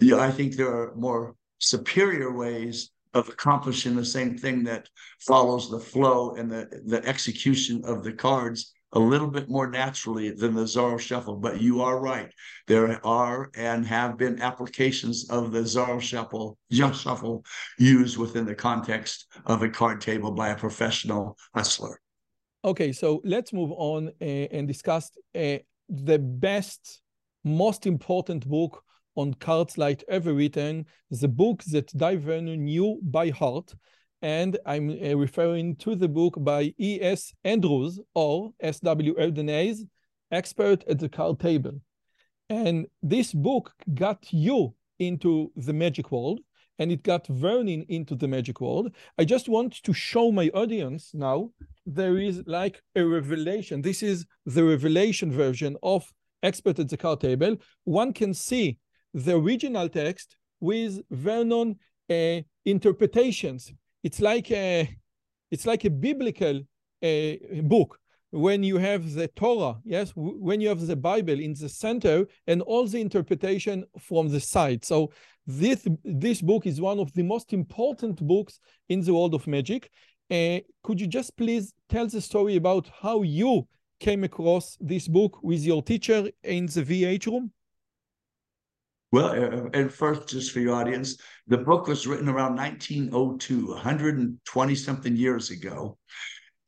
yeah, 0.00 0.18
I 0.18 0.32
think 0.32 0.56
there 0.56 0.74
are 0.74 0.94
more 0.96 1.36
superior 1.58 2.32
ways 2.32 2.90
of 3.14 3.28
accomplishing 3.28 3.96
the 3.96 4.04
same 4.04 4.36
thing 4.36 4.64
that 4.64 4.88
follows 5.20 5.70
the 5.70 5.80
flow 5.80 6.34
and 6.34 6.50
the, 6.50 6.82
the 6.86 7.04
execution 7.06 7.82
of 7.84 8.04
the 8.04 8.12
cards 8.12 8.72
a 8.92 8.98
little 8.98 9.28
bit 9.28 9.50
more 9.50 9.68
naturally 9.68 10.30
than 10.30 10.54
the 10.54 10.62
Zarrow 10.62 10.98
Shuffle. 10.98 11.36
But 11.36 11.60
you 11.60 11.82
are 11.82 12.00
right. 12.00 12.32
There 12.66 13.04
are 13.04 13.50
and 13.54 13.86
have 13.86 14.16
been 14.16 14.40
applications 14.40 15.28
of 15.30 15.52
the 15.52 15.60
Zarrow 15.60 16.00
Shuffle, 16.00 16.56
Jump 16.70 16.94
Shuffle 16.94 17.44
used 17.78 18.16
within 18.16 18.46
the 18.46 18.54
context 18.54 19.26
of 19.46 19.62
a 19.62 19.68
card 19.68 20.00
table 20.00 20.32
by 20.32 20.48
a 20.48 20.56
professional 20.56 21.36
hustler. 21.54 22.00
Okay, 22.64 22.92
so 22.92 23.20
let's 23.24 23.52
move 23.52 23.72
on 23.72 24.08
uh, 24.20 24.24
and 24.24 24.66
discuss 24.66 25.10
uh, 25.34 25.58
the 25.88 26.18
best, 26.18 27.02
most 27.44 27.86
important 27.86 28.48
book 28.48 28.82
on 29.14 29.34
cards 29.34 29.78
like 29.78 30.04
ever 30.08 30.32
written, 30.32 30.86
the 31.10 31.28
book 31.28 31.62
that 31.64 31.96
Dai 31.96 32.16
Vernon 32.16 32.64
knew 32.64 33.00
by 33.02 33.30
heart. 33.30 33.74
And 34.22 34.58
I'm 34.66 34.90
uh, 34.90 35.16
referring 35.16 35.76
to 35.76 35.94
the 35.94 36.08
book 36.08 36.34
by 36.38 36.74
E.S. 36.80 37.32
Andrews 37.44 38.00
or 38.14 38.52
S.W. 38.60 39.14
Erdnase, 39.14 39.80
expert 40.30 40.84
at 40.88 40.98
the 40.98 41.08
card 41.08 41.38
table. 41.38 41.80
And 42.50 42.86
this 43.02 43.32
book 43.32 43.72
got 43.94 44.26
you 44.30 44.74
into 44.98 45.52
the 45.56 45.72
magic 45.72 46.10
world 46.10 46.40
and 46.78 46.92
it 46.92 47.02
got 47.02 47.26
Vernon 47.26 47.84
into 47.88 48.14
the 48.14 48.28
magic 48.28 48.60
world. 48.60 48.94
I 49.18 49.24
just 49.24 49.48
want 49.48 49.82
to 49.82 49.92
show 49.92 50.30
my 50.30 50.48
audience 50.54 51.10
now 51.12 51.50
there 51.86 52.18
is 52.18 52.42
like 52.46 52.82
a 52.94 53.04
revelation. 53.04 53.82
This 53.82 54.02
is 54.02 54.26
the 54.46 54.64
revelation 54.64 55.32
version 55.32 55.76
of 55.82 56.10
Expert 56.42 56.78
at 56.78 56.88
the 56.88 56.96
Card 56.96 57.20
Table. 57.20 57.56
One 57.84 58.12
can 58.12 58.32
see 58.32 58.78
the 59.14 59.36
original 59.36 59.88
text 59.88 60.36
with 60.60 61.00
Vernon 61.10 61.76
uh, 62.10 62.40
interpretations. 62.64 63.72
It's 64.02 64.20
like 64.20 64.50
a, 64.50 64.88
it's 65.50 65.66
like 65.66 65.84
a 65.84 65.90
biblical 65.90 66.62
uh, 67.02 67.32
book 67.62 67.98
when 68.30 68.62
you 68.62 68.76
have 68.76 69.14
the 69.14 69.28
Torah, 69.28 69.78
yes, 69.84 70.12
when 70.14 70.60
you 70.60 70.68
have 70.68 70.86
the 70.86 70.96
Bible 70.96 71.40
in 71.40 71.54
the 71.54 71.68
center 71.68 72.26
and 72.46 72.60
all 72.62 72.86
the 72.86 73.00
interpretation 73.00 73.84
from 73.98 74.28
the 74.28 74.40
side. 74.40 74.84
So 74.84 75.12
this 75.46 75.86
this 76.04 76.42
book 76.42 76.66
is 76.66 76.80
one 76.80 76.98
of 76.98 77.12
the 77.14 77.22
most 77.22 77.52
important 77.52 78.20
books 78.26 78.60
in 78.88 79.00
the 79.00 79.14
world 79.14 79.34
of 79.34 79.46
magic. 79.46 79.90
Uh, 80.30 80.58
could 80.82 81.00
you 81.00 81.06
just 81.06 81.36
please 81.38 81.72
tell 81.88 82.06
the 82.06 82.20
story 82.20 82.56
about 82.56 82.90
how 83.00 83.22
you 83.22 83.66
came 83.98 84.24
across 84.24 84.76
this 84.78 85.08
book 85.08 85.42
with 85.42 85.64
your 85.64 85.82
teacher 85.82 86.30
in 86.42 86.66
the 86.66 86.82
VH 86.82 87.26
room? 87.26 87.50
Well, 89.10 89.28
uh, 89.28 89.70
and 89.72 89.92
first, 89.92 90.28
just 90.28 90.52
for 90.52 90.60
your 90.60 90.74
audience, 90.74 91.16
the 91.46 91.58
book 91.58 91.86
was 91.86 92.06
written 92.06 92.28
around 92.28 92.56
1902, 92.56 93.68
120 93.68 94.74
something 94.74 95.16
years 95.16 95.50
ago. 95.50 95.96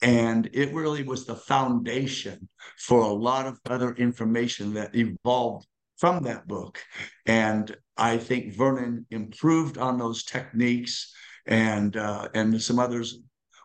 And 0.03 0.49
it 0.55 0.73
really 0.73 1.03
was 1.03 1.27
the 1.27 1.37
foundation 1.37 2.49
for 2.79 3.03
a 3.03 3.13
lot 3.13 3.47
of 3.47 3.61
other 3.67 3.93
information 3.95 4.73
that 4.75 4.97
evolved 4.97 5.67
from 5.99 6.23
that 6.23 6.49
book. 6.49 6.83
And 7.27 7.77
I 7.99 8.17
think 8.17 8.57
Vernon 8.57 9.05
improved 9.11 9.77
on 9.77 9.99
those 9.99 10.25
techniques 10.25 11.13
and 11.47 11.97
uh, 11.97 12.29
and 12.35 12.61
some 12.63 12.79
others 12.79 13.19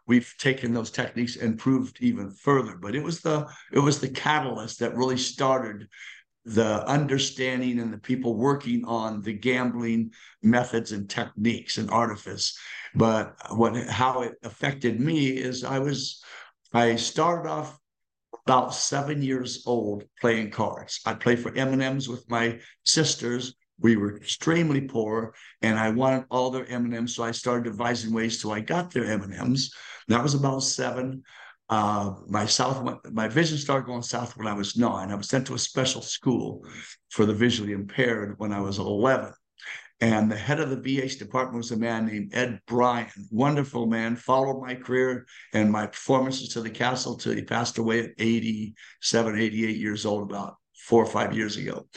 we've 0.07 0.33
taken 0.37 0.73
those 0.73 0.91
techniques 0.91 1.35
and 1.35 1.57
proved 1.57 1.97
even 1.99 2.31
further 2.31 2.77
but 2.81 2.95
it 2.95 3.03
was 3.03 3.21
the 3.21 3.45
it 3.73 3.79
was 3.79 3.99
the 3.99 4.09
catalyst 4.09 4.79
that 4.79 4.95
really 4.95 5.17
started 5.17 5.87
the 6.45 6.87
understanding 6.87 7.79
and 7.79 7.91
the 7.91 7.97
people 7.97 8.35
working 8.35 8.85
on 8.85 9.21
the 9.21 9.33
gambling 9.33 10.11
methods 10.43 10.91
and 10.91 11.09
techniques 11.09 11.77
and 11.79 11.89
artifice. 11.89 12.57
But 12.93 13.35
what 13.49 13.75
how 13.87 14.21
it 14.21 14.35
affected 14.43 14.99
me 14.99 15.29
is 15.29 15.63
I 15.63 15.79
was 15.79 16.23
I 16.71 16.95
started 16.95 17.49
off 17.49 17.77
about 18.45 18.75
seven 18.75 19.23
years 19.23 19.63
old 19.65 20.03
playing 20.21 20.51
cards. 20.51 20.99
I 21.05 21.15
played 21.15 21.39
for 21.39 21.55
M&Ms 21.55 22.07
with 22.07 22.29
my 22.29 22.59
sisters. 22.83 23.55
We 23.79 23.95
were 23.95 24.15
extremely 24.15 24.81
poor, 24.81 25.33
and 25.61 25.79
I 25.79 25.89
wanted 25.89 26.25
all 26.29 26.51
their 26.51 26.65
M&Ms, 26.67 27.15
so 27.15 27.23
I 27.23 27.31
started 27.31 27.65
devising 27.65 28.13
ways 28.13 28.39
till 28.39 28.51
I 28.51 28.59
got 28.59 28.91
their 28.91 29.05
M&Ms. 29.05 29.73
That 30.09 30.21
was 30.21 30.35
about 30.35 30.63
seven 30.63 31.23
uh, 31.69 32.13
my 32.27 32.45
south 32.45 32.87
my 33.11 33.27
vision 33.27 33.57
started 33.57 33.87
going 33.87 34.03
south 34.03 34.37
when 34.37 34.47
I 34.47 34.53
was 34.53 34.77
nine. 34.77 35.11
I 35.11 35.15
was 35.15 35.29
sent 35.29 35.47
to 35.47 35.55
a 35.55 35.59
special 35.59 36.01
school 36.01 36.65
for 37.09 37.25
the 37.25 37.33
visually 37.33 37.73
impaired 37.73 38.35
when 38.37 38.53
I 38.53 38.59
was 38.59 38.77
11. 38.77 39.33
And 40.01 40.29
the 40.29 40.35
head 40.35 40.59
of 40.59 40.69
the 40.69 40.77
VH 40.77 41.19
department 41.19 41.57
was 41.57 41.71
a 41.71 41.77
man 41.77 42.05
named 42.05 42.35
Ed 42.35 42.59
Bryan, 42.67 43.07
wonderful 43.31 43.87
man, 43.87 44.17
followed 44.17 44.61
my 44.61 44.75
career 44.75 45.25
and 45.53 45.71
my 45.71 45.87
performances 45.87 46.49
to 46.49 46.61
the 46.61 46.69
castle 46.69 47.15
till 47.15 47.33
he 47.33 47.43
passed 47.43 47.77
away 47.77 48.01
at 48.03 48.11
87, 48.19 49.39
88 49.39 49.77
years 49.77 50.05
old, 50.05 50.29
about 50.29 50.57
four 50.75 51.01
or 51.01 51.07
five 51.07 51.35
years 51.35 51.55
ago 51.55 51.87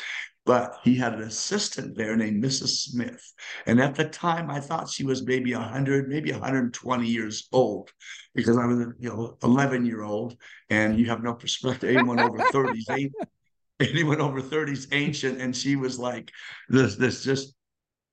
but 0.48 0.78
he 0.82 0.94
had 0.94 1.12
an 1.12 1.20
assistant 1.20 1.94
there 1.94 2.16
named 2.16 2.42
Mrs. 2.42 2.68
Smith. 2.68 3.34
And 3.66 3.78
at 3.78 3.94
the 3.94 4.06
time, 4.06 4.50
I 4.50 4.60
thought 4.60 4.88
she 4.88 5.04
was 5.04 5.26
maybe 5.26 5.52
100, 5.52 6.08
maybe 6.08 6.32
120 6.32 7.06
years 7.06 7.48
old 7.52 7.90
because 8.34 8.56
I 8.56 8.64
was, 8.64 8.78
you 8.98 9.10
know, 9.10 9.36
11 9.42 9.84
year 9.84 10.02
old. 10.02 10.38
And 10.70 10.98
you 10.98 11.04
have 11.10 11.22
no 11.22 11.34
perspective. 11.34 11.94
Anyone 11.94 12.18
over 12.18 12.38
30 12.38 12.78
is 12.78 12.88
anyone 13.80 14.22
over 14.22 14.40
30 14.40 14.72
is 14.72 14.88
ancient. 14.90 15.38
And 15.38 15.54
she 15.54 15.76
was 15.76 15.98
like 15.98 16.32
this, 16.70 16.96
this 16.96 17.22
just 17.22 17.54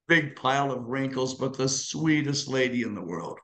big 0.09 0.35
pile 0.35 0.73
of 0.73 0.83
wrinkles, 0.83 1.35
but 1.35 1.55
the 1.57 1.69
sweetest 1.69 2.49
lady 2.49 2.81
in 2.81 2.95
the 2.95 3.01
world. 3.01 3.39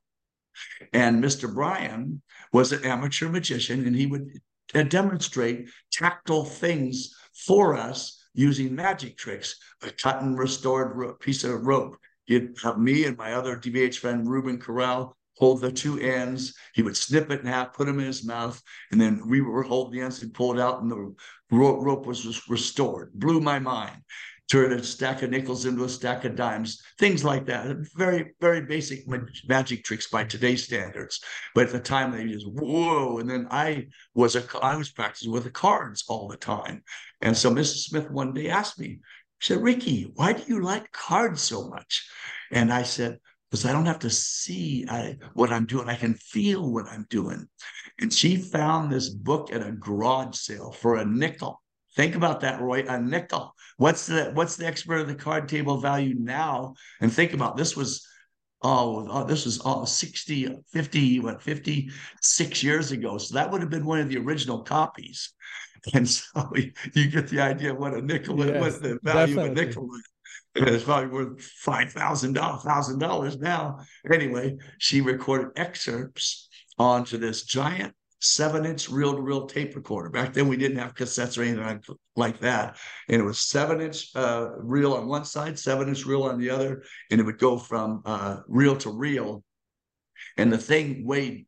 And 0.91 1.23
Mr. 1.23 1.51
Bryan 1.51 2.21
was 2.51 2.73
an 2.73 2.83
amateur 2.83 3.29
magician 3.29 3.87
and 3.87 3.95
he 3.95 4.07
would 4.07 4.27
uh, 4.75 4.83
demonstrate 4.83 5.69
tactile 5.93 6.43
things 6.43 7.15
for 7.33 7.73
us 7.77 8.17
using 8.33 8.75
magic 8.75 9.17
tricks, 9.17 9.57
a 9.83 9.89
cut 9.91 10.21
and 10.21 10.37
restored 10.37 11.19
piece 11.19 11.43
of 11.43 11.65
rope. 11.65 11.97
He'd 12.25 12.55
have 12.63 12.77
me 12.77 13.05
and 13.05 13.17
my 13.17 13.33
other 13.33 13.57
DVH 13.57 13.95
friend, 13.95 14.29
Ruben 14.29 14.59
Corral, 14.59 15.15
hold 15.37 15.61
the 15.61 15.71
two 15.71 15.99
ends. 15.99 16.53
He 16.73 16.81
would 16.83 16.95
snip 16.95 17.31
it 17.31 17.41
in 17.41 17.47
half, 17.47 17.73
put 17.73 17.87
them 17.87 17.99
in 17.99 18.05
his 18.05 18.25
mouth, 18.25 18.61
and 18.91 19.01
then 19.01 19.27
we 19.27 19.41
would 19.41 19.65
hold 19.65 19.91
the 19.91 20.01
ends 20.01 20.21
and 20.21 20.33
pull 20.33 20.57
it 20.57 20.61
out, 20.61 20.81
and 20.81 20.91
the 20.91 21.13
rope 21.51 22.05
was 22.05 22.47
restored. 22.47 23.11
Blew 23.13 23.41
my 23.41 23.59
mind 23.59 24.01
turn 24.51 24.73
a 24.73 24.83
stack 24.83 25.21
of 25.21 25.29
nickels 25.29 25.65
into 25.65 25.85
a 25.85 25.89
stack 25.89 26.25
of 26.25 26.35
dimes, 26.35 26.81
things 26.99 27.23
like 27.23 27.45
that. 27.45 27.73
Very, 27.95 28.33
very 28.41 28.61
basic 28.61 29.05
magic 29.47 29.85
tricks 29.85 30.09
by 30.09 30.25
today's 30.25 30.65
standards. 30.65 31.21
But 31.55 31.67
at 31.67 31.71
the 31.71 31.79
time, 31.79 32.11
they 32.11 32.25
just 32.25 32.47
whoa. 32.51 33.19
And 33.19 33.29
then 33.29 33.47
I 33.49 33.87
was 34.13 34.35
a 34.35 34.43
I 34.61 34.75
was 34.75 34.91
practicing 34.91 35.31
with 35.31 35.45
the 35.45 35.51
cards 35.51 36.03
all 36.09 36.27
the 36.27 36.35
time. 36.35 36.83
And 37.21 37.35
so 37.35 37.49
Mrs. 37.49 37.85
Smith 37.85 38.11
one 38.11 38.33
day 38.33 38.49
asked 38.49 38.77
me, 38.77 38.99
she 39.39 39.53
said, 39.53 39.63
Ricky, 39.63 40.11
why 40.15 40.33
do 40.33 40.43
you 40.45 40.61
like 40.61 40.91
cards 40.91 41.41
so 41.41 41.69
much? 41.69 42.05
And 42.51 42.73
I 42.73 42.83
said, 42.83 43.19
because 43.49 43.65
I 43.65 43.71
don't 43.71 43.85
have 43.85 43.99
to 43.99 44.09
see 44.09 44.85
I, 44.89 45.17
what 45.33 45.51
I'm 45.51 45.65
doing. 45.65 45.87
I 45.87 45.95
can 45.95 46.13
feel 46.13 46.71
what 46.71 46.87
I'm 46.87 47.05
doing. 47.09 47.47
And 47.99 48.11
she 48.13 48.35
found 48.35 48.91
this 48.91 49.09
book 49.09 49.51
at 49.51 49.65
a 49.65 49.71
garage 49.71 50.35
sale 50.35 50.71
for 50.71 50.97
a 50.97 51.05
nickel. 51.05 51.60
Think 51.95 52.15
about 52.15 52.41
that, 52.41 52.61
Roy. 52.61 52.85
A 52.87 52.99
nickel. 52.99 53.53
What's 53.77 54.05
the 54.05 54.31
what's 54.33 54.55
the 54.55 54.65
expert 54.65 54.99
of 54.99 55.07
the 55.07 55.15
card 55.15 55.49
table 55.49 55.77
value 55.77 56.15
now? 56.17 56.75
And 57.01 57.11
think 57.11 57.33
about 57.33 57.57
this 57.57 57.75
was 57.75 58.05
oh, 58.61 59.07
oh 59.09 59.23
this 59.25 59.45
was 59.45 59.61
oh, 59.65 59.85
60, 59.85 60.57
50, 60.71 61.19
what 61.19 61.41
56 61.41 62.63
years 62.63 62.91
ago. 62.91 63.17
So 63.17 63.35
that 63.35 63.51
would 63.51 63.61
have 63.61 63.69
been 63.69 63.85
one 63.85 63.99
of 63.99 64.09
the 64.09 64.17
original 64.17 64.63
copies. 64.63 65.33
And 65.95 66.07
so 66.07 66.47
you 66.93 67.09
get 67.09 67.27
the 67.29 67.41
idea 67.41 67.73
of 67.73 67.79
what 67.79 67.95
a 67.95 68.03
nickel 68.03 68.37
yes, 68.45 68.61
what 68.61 68.83
the 68.83 68.99
value 69.01 69.33
definitely. 69.33 69.49
of 69.49 69.57
a 69.57 69.65
nickel 69.65 69.89
is. 69.95 70.73
It's 70.75 70.83
probably 70.83 71.09
worth 71.09 71.41
five 71.41 71.91
thousand 71.91 72.33
dollars, 72.33 72.61
thousand 72.61 72.99
dollars 72.99 73.39
now. 73.39 73.79
Anyway, 74.13 74.57
she 74.77 75.01
recorded 75.01 75.53
excerpts 75.55 76.49
onto 76.77 77.17
this 77.17 77.45
giant 77.45 77.95
seven 78.21 78.65
inch 78.65 78.89
reel 78.89 79.15
to 79.15 79.21
reel 79.21 79.47
tape 79.47 79.75
recorder. 79.75 80.09
Back 80.09 80.33
then, 80.33 80.47
we 80.47 80.57
didn't 80.57 80.77
have 80.77 80.95
cassettes 80.95 81.37
or 81.37 81.43
anything 81.43 81.81
like, 82.15 82.39
that. 82.39 82.77
And 83.09 83.21
it 83.21 83.25
was 83.25 83.39
seven 83.39 83.81
inch 83.81 84.09
uh, 84.15 84.49
reel 84.57 84.93
on 84.93 85.07
one 85.07 85.25
side, 85.25 85.57
seven 85.57 85.89
inch 85.89 86.05
reel 86.05 86.23
on 86.23 86.39
the 86.39 86.49
other. 86.49 86.83
And 87.09 87.19
it 87.19 87.23
would 87.23 87.39
go 87.39 87.57
from 87.57 88.01
uh, 88.05 88.37
reel 88.47 88.77
to 88.77 88.91
reel. 88.91 89.43
And 90.37 90.53
the 90.53 90.57
thing 90.57 91.05
weighed 91.05 91.47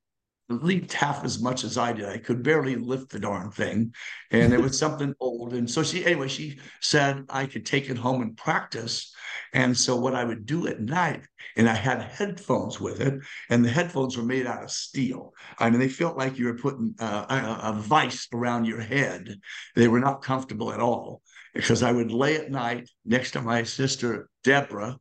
leaped 0.49 0.93
half 0.93 1.23
as 1.23 1.41
much 1.41 1.63
as 1.63 1.77
I 1.77 1.93
did. 1.93 2.05
I 2.05 2.17
could 2.17 2.43
barely 2.43 2.75
lift 2.75 3.09
the 3.09 3.19
darn 3.19 3.51
thing. 3.51 3.93
And 4.31 4.53
it 4.53 4.59
was 4.59 4.77
something 4.83 5.13
old. 5.19 5.53
And 5.53 5.69
so 5.69 5.83
she, 5.83 6.05
anyway, 6.05 6.27
she 6.27 6.59
said 6.81 7.25
I 7.29 7.45
could 7.45 7.65
take 7.65 7.89
it 7.89 7.97
home 7.97 8.21
and 8.21 8.35
practice. 8.35 9.13
And 9.53 9.75
so 9.75 9.95
what 9.95 10.15
I 10.15 10.23
would 10.23 10.45
do 10.45 10.67
at 10.67 10.81
night, 10.81 11.25
and 11.55 11.69
I 11.69 11.75
had 11.75 12.01
headphones 12.01 12.79
with 12.79 13.01
it, 13.01 13.19
and 13.49 13.63
the 13.63 13.69
headphones 13.69 14.17
were 14.17 14.23
made 14.23 14.47
out 14.47 14.63
of 14.63 14.71
steel. 14.71 15.33
I 15.59 15.69
mean, 15.69 15.79
they 15.79 15.89
felt 15.89 16.17
like 16.17 16.37
you 16.37 16.45
were 16.45 16.57
putting 16.57 16.95
uh, 16.99 17.25
a, 17.29 17.69
a 17.69 17.73
vice 17.73 18.27
around 18.33 18.65
your 18.65 18.81
head. 18.81 19.35
They 19.75 19.87
were 19.87 19.99
not 19.99 20.23
comfortable 20.23 20.73
at 20.73 20.79
all 20.79 21.21
because 21.53 21.83
I 21.83 21.91
would 21.91 22.11
lay 22.11 22.35
at 22.37 22.51
night 22.51 22.89
next 23.05 23.31
to 23.31 23.41
my 23.41 23.63
sister, 23.63 24.29
Deborah, 24.43 24.97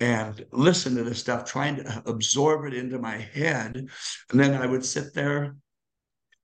and 0.00 0.44
listen 0.52 0.94
to 0.96 1.04
this 1.04 1.18
stuff, 1.18 1.44
trying 1.44 1.76
to 1.76 2.02
absorb 2.06 2.66
it 2.66 2.74
into 2.74 2.98
my 2.98 3.16
head. 3.16 3.76
And 4.30 4.40
then 4.40 4.54
I 4.54 4.66
would 4.66 4.84
sit 4.84 5.14
there. 5.14 5.56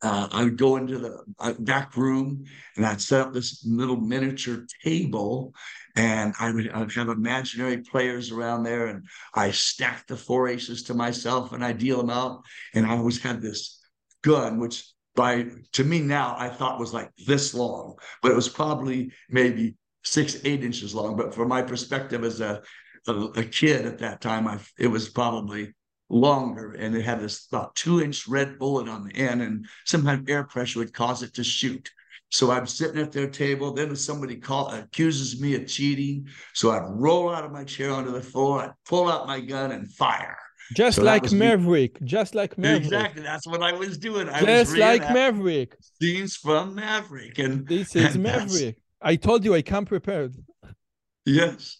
Uh, 0.03 0.29
I 0.33 0.45
would 0.45 0.59
go 0.59 0.77
into 0.77 0.99
the 0.99 1.25
uh, 1.39 1.55
back 1.61 1.97
room 1.97 2.45
and 2.77 2.85
I'd 2.85 3.01
set 3.01 3.23
up 3.23 3.33
this 3.33 3.65
little 3.67 3.97
miniature 3.97 4.67
table 4.83 5.55
and 5.97 6.35
I 6.39 6.53
would, 6.53 6.69
I'd 6.69 6.93
have 6.93 7.09
imaginary 7.09 7.79
players 7.79 8.31
around 8.31 8.65
there 8.65 8.89
and 8.89 9.07
I 9.35 9.51
stacked 9.53 10.09
the 10.09 10.17
four 10.17 10.49
aces 10.49 10.83
to 10.85 10.95
myself 10.95 11.53
and 11.53 11.65
I 11.65 11.73
deal 11.73 11.99
them 11.99 12.11
out. 12.11 12.43
And 12.75 12.85
I 12.85 12.97
always 12.99 13.23
had 13.23 13.41
this 13.41 13.81
gun, 14.23 14.59
which 14.59 14.85
by 15.15 15.47
to 15.73 15.85
me 15.85 16.01
now 16.01 16.35
I 16.39 16.49
thought 16.49 16.81
was 16.81 16.93
like 16.93 17.11
this 17.27 17.55
long, 17.55 17.97
but 18.21 18.33
it 18.33 18.37
was 18.37 18.49
probably 18.49 19.13
maybe 19.31 19.77
six, 20.03 20.39
eight 20.45 20.65
inches 20.65 20.95
long. 20.95 21.17
But 21.17 21.35
from 21.35 21.49
my 21.49 21.63
perspective 21.63 22.25
as 22.25 22.41
a 22.41 22.63
a, 23.07 23.13
a 23.13 23.45
kid 23.45 23.87
at 23.87 23.99
that 23.99 24.21
time, 24.21 24.47
I 24.47 24.59
it 24.79 24.89
was 24.89 25.09
probably 25.09 25.75
longer 26.11 26.73
and 26.73 26.95
it 26.95 27.03
had 27.03 27.21
this 27.21 27.47
about 27.51 27.75
two 27.75 28.03
inch 28.03 28.29
red 28.29 28.59
bullet 28.59 28.89
on 28.89 29.05
the 29.05 29.17
end 29.17 29.43
and 29.43 29.67
sometimes 29.85 30.29
air 30.29 30.45
pressure 30.45 30.79
would 30.79 30.93
cause 30.93 31.23
it 31.23 31.35
to 31.35 31.45
shoot. 31.45 31.91
So 32.31 32.51
I'm 32.51 32.67
sitting 32.67 33.01
at 33.01 33.13
their 33.13 33.29
table. 33.29 33.73
Then 33.73 33.95
somebody 33.95 34.37
call, 34.37 34.69
accuses 34.71 35.41
me 35.41 35.55
of 35.55 35.67
cheating, 35.67 36.29
so 36.53 36.71
I'd 36.73 36.89
roll 36.89 37.33
out 37.33 37.45
of 37.45 37.53
my 37.53 37.65
chair 37.65 37.93
onto 37.93 38.11
the 38.11 38.23
floor, 38.23 38.63
I'd 38.63 38.73
pull 38.87 39.09
out 39.09 39.27
my 39.27 39.41
gun 39.41 39.71
and 39.71 39.91
fire. 39.93 40.37
Just 40.75 40.97
so 40.97 41.03
like 41.03 41.31
Maverick. 41.31 42.01
Me. 42.01 42.07
Just 42.07 42.35
like 42.35 42.57
Maverick. 42.59 42.85
Exactly. 42.85 43.23
That's 43.23 43.47
what 43.47 43.63
I 43.63 43.73
was 43.73 43.99
doing. 43.99 44.29
I 44.29 44.41
Just 44.41 44.73
was 44.73 44.79
like 44.79 45.03
Maverick. 45.03 45.77
Scenes 46.01 46.37
from 46.37 46.75
Maverick. 46.75 47.39
And 47.39 47.67
this 47.69 47.95
is 47.97 48.15
and 48.15 48.23
Maverick. 48.25 48.79
I 49.01 49.17
told 49.17 49.45
you 49.45 49.55
I 49.55 49.63
come 49.63 49.85
prepared. 49.85 50.35
Yes. 51.27 51.79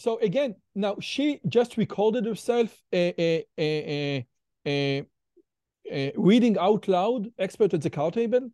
So 0.00 0.18
again, 0.20 0.54
now 0.74 0.96
she 0.98 1.40
just 1.46 1.76
recorded 1.76 2.24
herself 2.24 2.74
a, 2.90 3.44
a, 3.58 4.26
a, 4.66 5.06
a, 5.92 6.12
reading 6.16 6.56
out 6.56 6.88
loud, 6.88 7.30
expert 7.38 7.74
at 7.74 7.82
the 7.82 7.90
card 7.90 8.14
table. 8.14 8.48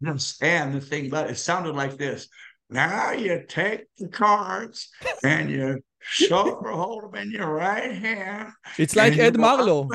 Yes, 0.00 0.38
and 0.40 0.72
the 0.72 0.80
thing 0.80 1.08
about 1.08 1.26
it, 1.26 1.32
it 1.32 1.34
sounded 1.36 1.74
like 1.74 1.98
this. 1.98 2.28
Now 2.70 3.12
you 3.12 3.44
take 3.46 3.84
the 3.98 4.08
cards 4.08 4.88
and 5.22 5.50
you 5.50 5.82
shoulder 6.00 6.70
hold 6.70 7.12
them 7.12 7.14
in 7.16 7.30
your 7.30 7.52
right 7.52 7.92
hand. 7.92 8.48
It's 8.78 8.96
like 8.96 9.18
Ed 9.18 9.34
Marlo. 9.34 9.90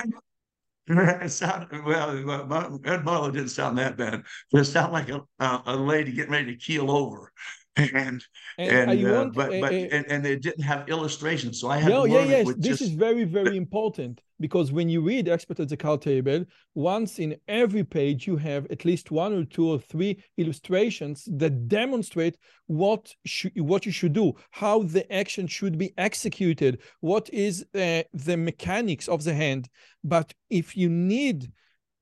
Sounded 1.29 1.83
well. 1.83 2.11
Ed 2.11 3.03
Marlo 3.05 3.33
didn't 3.33 3.49
sound 3.49 3.77
that 3.79 3.97
bad, 3.97 4.23
but 4.51 4.61
it 4.61 4.65
sounded 4.65 4.93
like 4.93 5.09
a, 5.09 5.61
a 5.65 5.75
lady 5.75 6.11
getting 6.11 6.31
ready 6.31 6.55
to 6.55 6.59
keel 6.59 6.91
over. 6.91 7.31
And 7.79 8.23
and, 8.57 8.91
and 8.91 9.05
uh, 9.05 9.11
want, 9.11 9.33
but 9.33 9.53
uh, 9.53 9.61
but 9.61 9.73
and, 9.73 10.05
and, 10.11 10.25
they 10.25 10.35
didn't 10.35 10.63
have 10.63 10.87
illustrations, 10.89 11.59
so 11.59 11.69
I 11.69 11.77
had. 11.77 11.91
No, 11.91 12.05
yeah, 12.05 12.23
yes. 12.23 12.47
This 12.57 12.79
just... 12.79 12.81
is 12.81 12.89
very 12.89 13.23
very 13.23 13.57
important 13.65 14.21
because 14.39 14.71
when 14.71 14.89
you 14.89 15.01
read 15.01 15.27
expert 15.27 15.59
at 15.59 15.69
the 15.69 15.77
card 15.77 16.01
table, 16.01 16.45
once 16.75 17.19
in 17.19 17.35
every 17.47 17.83
page 17.83 18.27
you 18.27 18.37
have 18.37 18.65
at 18.71 18.85
least 18.85 19.11
one 19.11 19.33
or 19.33 19.43
two 19.43 19.67
or 19.69 19.79
three 19.79 20.23
illustrations 20.37 21.27
that 21.31 21.67
demonstrate 21.67 22.37
what 22.67 23.13
should 23.25 23.59
what 23.59 23.85
you 23.85 23.91
should 23.91 24.13
do, 24.13 24.33
how 24.51 24.83
the 24.83 25.11
action 25.13 25.47
should 25.47 25.77
be 25.77 25.93
executed, 25.97 26.81
what 27.01 27.29
is 27.33 27.65
uh, 27.75 28.03
the 28.13 28.37
mechanics 28.37 29.07
of 29.07 29.23
the 29.23 29.33
hand. 29.33 29.69
But 30.03 30.33
if 30.49 30.77
you 30.77 30.89
need 30.89 31.51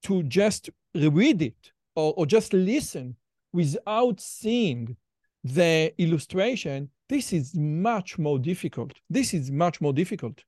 to 0.04 0.24
just 0.24 0.70
read 0.94 1.42
it 1.42 1.72
or, 1.96 2.14
or 2.16 2.26
just 2.26 2.54
listen 2.54 3.16
without 3.54 4.20
seeing 4.22 4.96
the 5.54 5.94
illustration, 5.98 6.90
this 7.10 7.34
is 7.34 7.56
much 7.56 8.18
more 8.18 8.40
difficult. 8.40 8.94
This 9.10 9.34
is 9.34 9.52
much 9.52 9.80
more 9.82 9.94
difficult. 9.94 10.44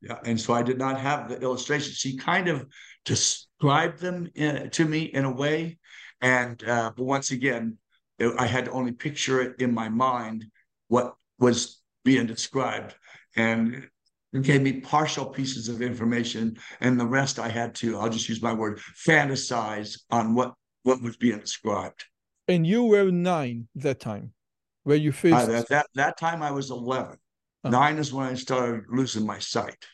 Yeah, 0.00 0.18
and 0.24 0.40
so 0.40 0.52
I 0.52 0.62
did 0.62 0.78
not 0.78 0.98
have 1.00 1.28
the 1.28 1.40
illustration. 1.40 1.92
She 1.92 2.16
kind 2.16 2.48
of 2.48 2.66
described 3.04 4.00
them 4.00 4.28
in, 4.34 4.70
to 4.70 4.84
me 4.84 5.02
in 5.02 5.24
a 5.24 5.30
way, 5.30 5.78
and 6.20 6.62
uh, 6.64 6.90
but 6.96 7.04
once 7.04 7.30
again, 7.30 7.78
I 8.38 8.46
had 8.46 8.64
to 8.66 8.72
only 8.72 8.92
picture 8.92 9.40
it 9.40 9.60
in 9.60 9.72
my 9.72 9.88
mind 9.88 10.46
what 10.88 11.14
was 11.38 11.80
being 12.04 12.26
described, 12.26 12.94
and 13.36 13.88
it 14.32 14.42
gave 14.42 14.62
me 14.62 14.80
partial 14.80 15.26
pieces 15.26 15.68
of 15.68 15.82
information, 15.82 16.56
and 16.80 16.98
the 16.98 17.06
rest 17.06 17.38
I 17.38 17.48
had 17.48 17.74
to. 17.76 17.98
I'll 17.98 18.10
just 18.10 18.28
use 18.28 18.42
my 18.42 18.52
word, 18.52 18.80
fantasize 19.06 20.00
on 20.10 20.34
what 20.34 20.54
what 20.82 21.00
was 21.00 21.16
being 21.16 21.38
described. 21.38 22.04
And 22.48 22.66
you 22.66 22.84
were 22.84 23.10
nine 23.10 23.68
that 23.76 24.00
time, 24.00 24.32
where 24.82 24.96
you 24.96 25.12
first. 25.12 25.34
Uh, 25.34 25.46
that, 25.46 25.68
that 25.68 25.86
that 25.94 26.18
time 26.18 26.42
I 26.42 26.50
was 26.50 26.70
eleven. 26.70 27.16
Uh-huh. 27.64 27.70
Nine 27.70 27.98
is 27.98 28.12
when 28.12 28.26
I 28.26 28.34
started 28.34 28.84
losing 28.88 29.24
my 29.24 29.38
sight. 29.38 29.84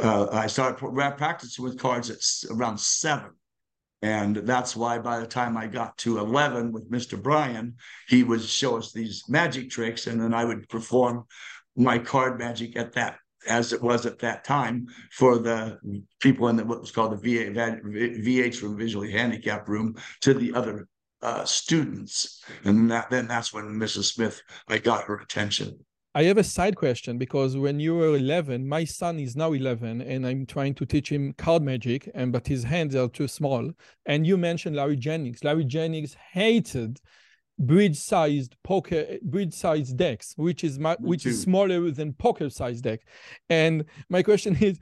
Uh, 0.00 0.28
I 0.32 0.46
started 0.46 0.78
practicing 1.16 1.64
with 1.64 1.78
cards 1.78 2.10
at 2.10 2.50
around 2.50 2.78
seven. 2.78 3.30
And 4.02 4.36
that's 4.36 4.74
why 4.74 4.98
by 4.98 5.20
the 5.20 5.26
time 5.26 5.56
I 5.56 5.66
got 5.66 5.96
to 5.98 6.18
11 6.18 6.72
with 6.72 6.90
Mr. 6.90 7.22
Bryan, 7.22 7.76
he 8.08 8.22
would 8.22 8.42
show 8.42 8.78
us 8.78 8.92
these 8.92 9.24
magic 9.28 9.68
tricks, 9.68 10.06
and 10.06 10.20
then 10.20 10.32
I 10.32 10.44
would 10.44 10.68
perform 10.68 11.26
my 11.76 11.98
card 11.98 12.38
magic 12.38 12.76
at 12.76 12.94
that, 12.94 13.16
as 13.46 13.74
it 13.74 13.82
was 13.82 14.06
at 14.06 14.18
that 14.20 14.44
time, 14.44 14.86
for 15.12 15.38
the 15.38 15.78
people 16.18 16.48
in 16.48 16.56
the, 16.56 16.64
what 16.64 16.80
was 16.80 16.92
called 16.92 17.12
the 17.12 17.16
VA, 17.16 17.50
VH 17.52 18.62
room, 18.62 18.78
visually 18.78 19.12
handicapped 19.12 19.68
room, 19.68 19.94
to 20.22 20.32
the 20.32 20.54
other 20.54 20.88
uh, 21.22 21.44
students. 21.44 22.42
And 22.64 22.90
that, 22.90 23.10
then 23.10 23.28
that's 23.28 23.52
when 23.52 23.64
Mrs. 23.66 24.14
Smith, 24.14 24.42
I 24.68 24.78
got 24.78 25.04
her 25.04 25.18
attention. 25.18 25.78
I 26.12 26.24
have 26.24 26.38
a 26.38 26.44
side 26.44 26.74
question 26.74 27.18
because 27.18 27.56
when 27.56 27.78
you 27.78 27.94
were 27.94 28.16
11, 28.16 28.66
my 28.66 28.84
son 28.84 29.20
is 29.20 29.36
now 29.36 29.52
11 29.52 30.00
and 30.00 30.26
I'm 30.26 30.44
trying 30.44 30.74
to 30.74 30.86
teach 30.86 31.10
him 31.10 31.34
card 31.34 31.62
magic 31.62 32.10
and 32.14 32.32
but 32.32 32.48
his 32.48 32.64
hands 32.64 32.96
are 32.96 33.08
too 33.08 33.28
small. 33.28 33.70
And 34.06 34.26
you 34.26 34.36
mentioned 34.36 34.74
Larry 34.74 34.96
Jennings. 34.96 35.44
Larry 35.44 35.64
Jennings 35.64 36.16
hated 36.32 36.98
bridge-sized 37.60 38.56
poker 38.64 39.18
bridge-sized 39.22 39.96
decks, 39.96 40.34
which 40.36 40.64
is 40.64 40.80
my, 40.80 40.96
which 40.98 41.26
is 41.26 41.42
smaller 41.42 41.90
than 41.92 42.14
poker-sized 42.14 42.82
deck. 42.82 43.00
And 43.48 43.84
my 44.08 44.22
question 44.24 44.56
is, 44.60 44.78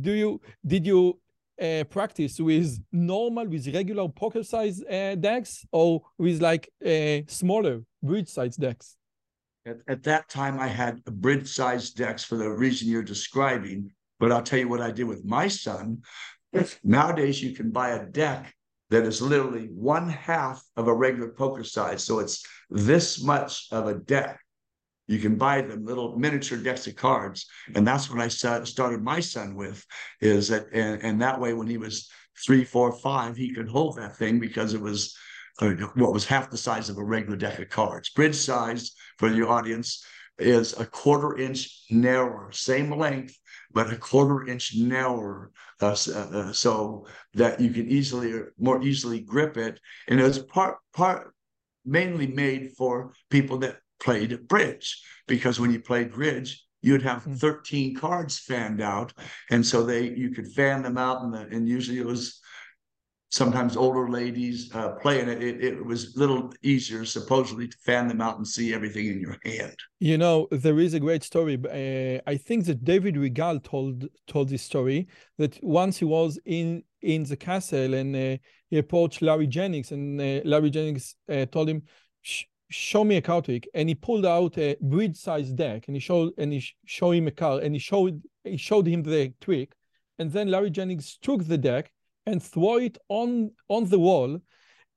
do 0.00 0.12
you 0.12 0.40
did 0.66 0.86
you 0.86 1.20
uh, 1.60 1.84
practice 1.84 2.40
with 2.40 2.78
normal, 2.92 3.46
with 3.46 3.66
regular 3.74 4.08
poker 4.08 4.42
size 4.42 4.82
uh, 4.82 5.14
decks 5.14 5.64
or 5.72 6.02
with 6.18 6.40
like 6.40 6.70
uh, 6.84 7.20
smaller 7.28 7.82
bridge 8.02 8.28
size 8.28 8.56
decks? 8.56 8.96
At, 9.66 9.78
at 9.88 10.02
that 10.04 10.28
time, 10.28 10.58
I 10.58 10.68
had 10.68 11.04
bridge 11.04 11.48
size 11.48 11.90
decks 11.90 12.24
for 12.24 12.36
the 12.36 12.48
reason 12.48 12.88
you're 12.88 13.02
describing. 13.02 13.90
But 14.18 14.32
I'll 14.32 14.42
tell 14.42 14.58
you 14.58 14.68
what 14.68 14.82
I 14.82 14.90
did 14.90 15.04
with 15.04 15.24
my 15.24 15.48
son. 15.48 16.02
Nowadays, 16.84 17.42
you 17.42 17.54
can 17.54 17.70
buy 17.70 17.90
a 17.90 18.04
deck 18.04 18.54
that 18.90 19.04
is 19.04 19.22
literally 19.22 19.68
one 19.72 20.08
half 20.08 20.62
of 20.76 20.88
a 20.88 20.94
regular 20.94 21.30
poker 21.30 21.64
size. 21.64 22.04
So 22.04 22.18
it's 22.18 22.44
this 22.68 23.22
much 23.22 23.68
of 23.72 23.86
a 23.86 23.94
deck. 23.94 24.40
You 25.10 25.18
can 25.18 25.34
buy 25.34 25.60
them 25.60 25.84
little 25.84 26.16
miniature 26.16 26.56
decks 26.56 26.86
of 26.86 26.94
cards, 26.94 27.46
and 27.74 27.84
that's 27.84 28.08
what 28.08 28.20
I 28.20 28.28
started 28.28 29.02
my 29.02 29.18
son 29.18 29.56
with. 29.56 29.84
Is 30.20 30.46
that 30.48 30.66
and, 30.72 31.02
and 31.02 31.20
that 31.20 31.40
way 31.40 31.52
when 31.52 31.66
he 31.66 31.78
was 31.78 32.08
three, 32.46 32.64
four, 32.64 32.92
five, 32.92 33.36
he 33.36 33.52
could 33.52 33.68
hold 33.68 33.96
that 33.96 34.16
thing 34.16 34.38
because 34.38 34.72
it 34.72 34.80
was 34.80 35.16
uh, 35.60 35.70
what 35.94 36.12
was 36.12 36.24
half 36.24 36.48
the 36.48 36.56
size 36.56 36.88
of 36.88 36.96
a 36.96 37.02
regular 37.02 37.36
deck 37.36 37.58
of 37.58 37.68
cards. 37.68 38.10
Bridge 38.10 38.36
size 38.36 38.92
for 39.18 39.28
your 39.28 39.48
audience 39.48 40.04
is 40.38 40.78
a 40.78 40.86
quarter 40.86 41.36
inch 41.36 41.86
narrower, 41.90 42.52
same 42.52 42.96
length, 42.96 43.36
but 43.72 43.92
a 43.92 43.96
quarter 43.96 44.46
inch 44.46 44.76
narrower, 44.76 45.50
uh, 45.80 45.96
uh, 46.14 46.52
so 46.52 47.04
that 47.34 47.60
you 47.60 47.70
can 47.70 47.88
easily, 47.88 48.42
more 48.60 48.80
easily 48.80 49.18
grip 49.18 49.56
it. 49.56 49.80
And 50.06 50.20
it 50.20 50.22
was 50.22 50.38
part 50.38 50.76
part 50.92 51.34
mainly 51.84 52.28
made 52.28 52.70
for 52.78 53.12
people 53.28 53.58
that 53.58 53.78
played 54.00 54.48
bridge 54.48 55.02
because 55.26 55.60
when 55.60 55.70
you 55.70 55.80
played 55.80 56.12
bridge, 56.12 56.64
you'd 56.82 57.02
have 57.02 57.24
hmm. 57.24 57.34
13 57.34 57.94
cards 57.94 58.38
fanned 58.38 58.80
out. 58.80 59.12
And 59.50 59.64
so 59.64 59.84
they 59.84 60.10
you 60.10 60.30
could 60.30 60.48
fan 60.52 60.82
them 60.82 60.98
out 60.98 61.22
and, 61.22 61.32
the, 61.32 61.40
and 61.54 61.68
usually 61.68 61.98
it 61.98 62.06
was 62.06 62.40
sometimes 63.30 63.76
older 63.76 64.08
ladies 64.08 64.74
uh, 64.74 64.90
playing 65.00 65.28
it, 65.28 65.42
it, 65.42 65.62
it 65.62 65.84
was 65.84 66.16
a 66.16 66.18
little 66.18 66.52
easier 66.62 67.04
supposedly 67.04 67.68
to 67.68 67.76
fan 67.78 68.08
them 68.08 68.20
out 68.20 68.36
and 68.36 68.46
see 68.46 68.74
everything 68.74 69.06
in 69.06 69.20
your 69.20 69.36
hand. 69.44 69.76
You 70.00 70.18
know, 70.18 70.48
there 70.50 70.80
is 70.80 70.94
a 70.94 71.00
great 71.00 71.22
story. 71.22 71.56
Uh, 71.56 72.20
I 72.28 72.36
think 72.36 72.64
that 72.66 72.84
David 72.84 73.16
Regal 73.16 73.60
told 73.60 74.08
told 74.26 74.48
this 74.48 74.62
story 74.62 75.06
that 75.38 75.62
once 75.62 75.98
he 75.98 76.04
was 76.04 76.38
in 76.44 76.82
in 77.02 77.22
the 77.24 77.36
castle 77.36 77.94
and 77.94 78.14
uh, 78.16 78.36
he 78.68 78.78
approached 78.78 79.22
Larry 79.22 79.46
Jennings 79.46 79.92
and 79.92 80.20
uh, 80.20 80.40
Larry 80.44 80.70
Jennings 80.70 81.14
uh, 81.28 81.46
told 81.46 81.68
him, 81.68 81.82
"Show 82.70 83.04
me 83.04 83.16
a 83.16 83.20
trick," 83.20 83.68
and 83.74 83.88
he 83.88 83.94
pulled 83.94 84.26
out 84.26 84.56
a 84.58 84.76
bridge-sized 84.80 85.56
deck 85.56 85.86
and 85.88 85.96
he 85.96 86.00
showed 86.00 86.32
and 86.38 86.52
he 86.52 86.64
showed 86.86 87.12
him 87.12 87.26
a 87.26 87.30
card 87.30 87.62
and 87.62 87.74
he 87.74 87.78
showed 87.78 88.22
he 88.44 88.56
showed 88.56 88.86
him 88.86 89.02
the 89.02 89.32
trick, 89.40 89.74
and 90.18 90.30
then 90.32 90.48
Larry 90.48 90.70
Jennings 90.70 91.18
took 91.20 91.44
the 91.46 91.58
deck 91.58 91.92
and 92.26 92.42
threw 92.42 92.78
it 92.78 92.98
on 93.08 93.50
on 93.68 93.88
the 93.88 93.98
wall 93.98 94.38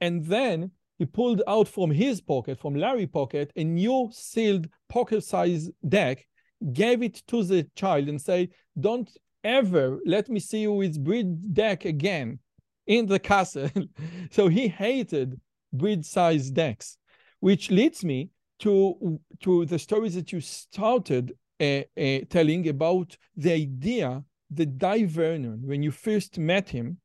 and 0.02 0.26
then 0.26 0.72
he 1.00 1.06
pulled 1.06 1.42
out 1.48 1.68
from 1.68 1.90
his 1.92 2.22
pocket 2.22 2.60
from 2.60 2.76
larry 2.76 3.08
pocket 3.08 3.52
a 3.56 3.64
new 3.64 4.10
sealed 4.12 4.68
pocket 4.90 5.24
size 5.24 5.70
deck 5.88 6.26
gave 6.72 7.02
it 7.02 7.16
to 7.28 7.44
the 7.44 7.68
child 7.76 8.08
and 8.08 8.22
say 8.22 8.50
don't 8.80 9.10
ever 9.44 10.00
let 10.06 10.30
me 10.30 10.40
see 10.40 10.62
you 10.62 10.74
with 10.74 11.04
bridge 11.04 11.36
deck 11.52 11.86
again 11.86 12.40
in 12.88 13.06
the 13.06 13.20
castle. 13.20 13.70
So 14.32 14.48
he 14.48 14.68
hated 14.68 15.40
bridge 15.72 16.06
size 16.06 16.50
decks 16.50 16.98
which 17.44 17.70
leads 17.70 18.06
me 18.06 18.30
to 18.58 19.20
to 19.42 19.66
the 19.66 19.78
stories 19.78 20.16
that 20.16 20.32
you 20.32 20.40
started 20.40 21.34
uh, 21.60 21.82
uh, 21.98 22.20
telling 22.30 22.70
about 22.70 23.18
the 23.36 23.52
idea 23.52 24.24
that 24.50 24.78
Dai 24.78 25.04
Vernon, 25.04 25.60
when 25.66 25.84
you 25.84 25.92
first 25.92 26.38
met 26.38 26.70
him, 26.70 27.00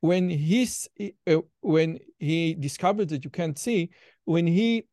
when 0.00 0.30
he's 0.30 0.88
uh, 1.26 1.42
when 1.60 1.98
he 2.18 2.54
discovered 2.54 3.10
that 3.10 3.22
you 3.22 3.28
can't 3.30 3.58
see 3.58 3.90
when 4.24 4.46
he 4.46 4.88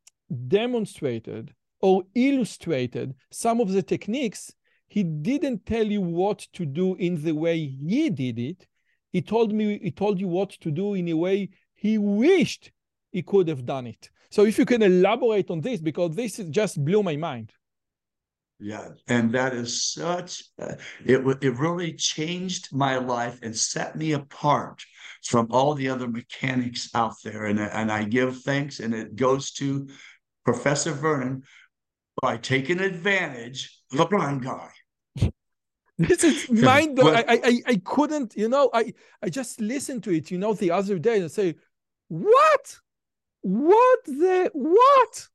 demonstrated 0.50 1.54
or 1.80 2.04
illustrated 2.14 3.16
some 3.32 3.62
of 3.62 3.72
the 3.72 3.82
techniques 3.94 4.54
he 4.90 5.04
didn't 5.04 5.66
tell 5.66 5.88
you 5.96 6.02
what 6.02 6.40
to 6.52 6.66
do 6.66 6.96
in 6.96 7.24
the 7.24 7.36
way 7.44 7.58
he 7.58 8.10
did 8.10 8.38
it. 8.38 8.68
He 9.14 9.22
told 9.22 9.54
me 9.54 9.80
he 9.82 9.92
told 9.92 10.20
you 10.20 10.28
what 10.28 10.50
to 10.64 10.72
do 10.72 10.94
in 10.96 11.08
a 11.08 11.16
way 11.26 11.50
he 11.74 11.98
wished 11.98 12.74
he 13.14 13.22
could 13.22 13.48
have 13.48 13.66
done 13.66 13.88
it 13.88 14.10
so 14.32 14.46
if 14.46 14.58
you 14.58 14.66
can 14.66 14.82
elaborate 14.82 15.50
on 15.50 15.62
this 15.62 15.80
because 15.82 16.16
this 16.16 16.38
just 16.50 16.84
blew 16.84 17.04
my 17.04 17.16
mind 17.16 17.52
yeah, 18.62 18.90
and 19.08 19.32
that 19.32 19.54
is 19.54 19.84
such 19.84 20.44
uh, 20.62 20.74
it 21.06 21.26
it 21.42 21.58
really 21.58 21.94
changed 21.94 22.76
my 22.76 22.98
life 22.98 23.40
and 23.42 23.56
set 23.56 23.96
me 23.96 24.12
apart 24.12 24.84
from 25.24 25.48
all 25.50 25.76
the 25.76 25.88
other 25.88 26.10
mechanics 26.10 26.90
out 26.94 27.16
there. 27.24 27.46
And 27.46 27.58
and 27.60 27.90
I 27.90 28.04
give 28.04 28.42
thanks, 28.42 28.82
and 28.82 28.94
it 28.94 29.16
goes 29.16 29.52
to 29.54 29.88
Professor 30.44 30.92
Vernon 30.92 31.44
by 32.22 32.36
taking 32.36 32.82
advantage 32.82 33.80
of 33.94 34.02
a 34.02 34.06
blind 34.06 34.44
guy. 34.44 34.70
This 35.98 36.24
is 36.24 36.50
mind 36.64 36.96
blowing. 36.96 37.26
I, 37.28 37.42
I 37.44 37.62
I 37.68 37.82
couldn't, 37.84 38.34
you 38.36 38.48
know, 38.48 38.70
I 38.74 38.94
I 39.22 39.30
just 39.30 39.60
listened 39.60 40.04
to 40.04 40.12
it, 40.12 40.32
you 40.32 40.38
know, 40.38 40.54
the 40.54 40.72
other 40.72 40.98
day 40.98 41.20
and 41.20 41.32
say, 41.32 41.56
what? 42.08 42.80
What 43.42 44.00
the 44.06 44.52
what? 44.54 45.28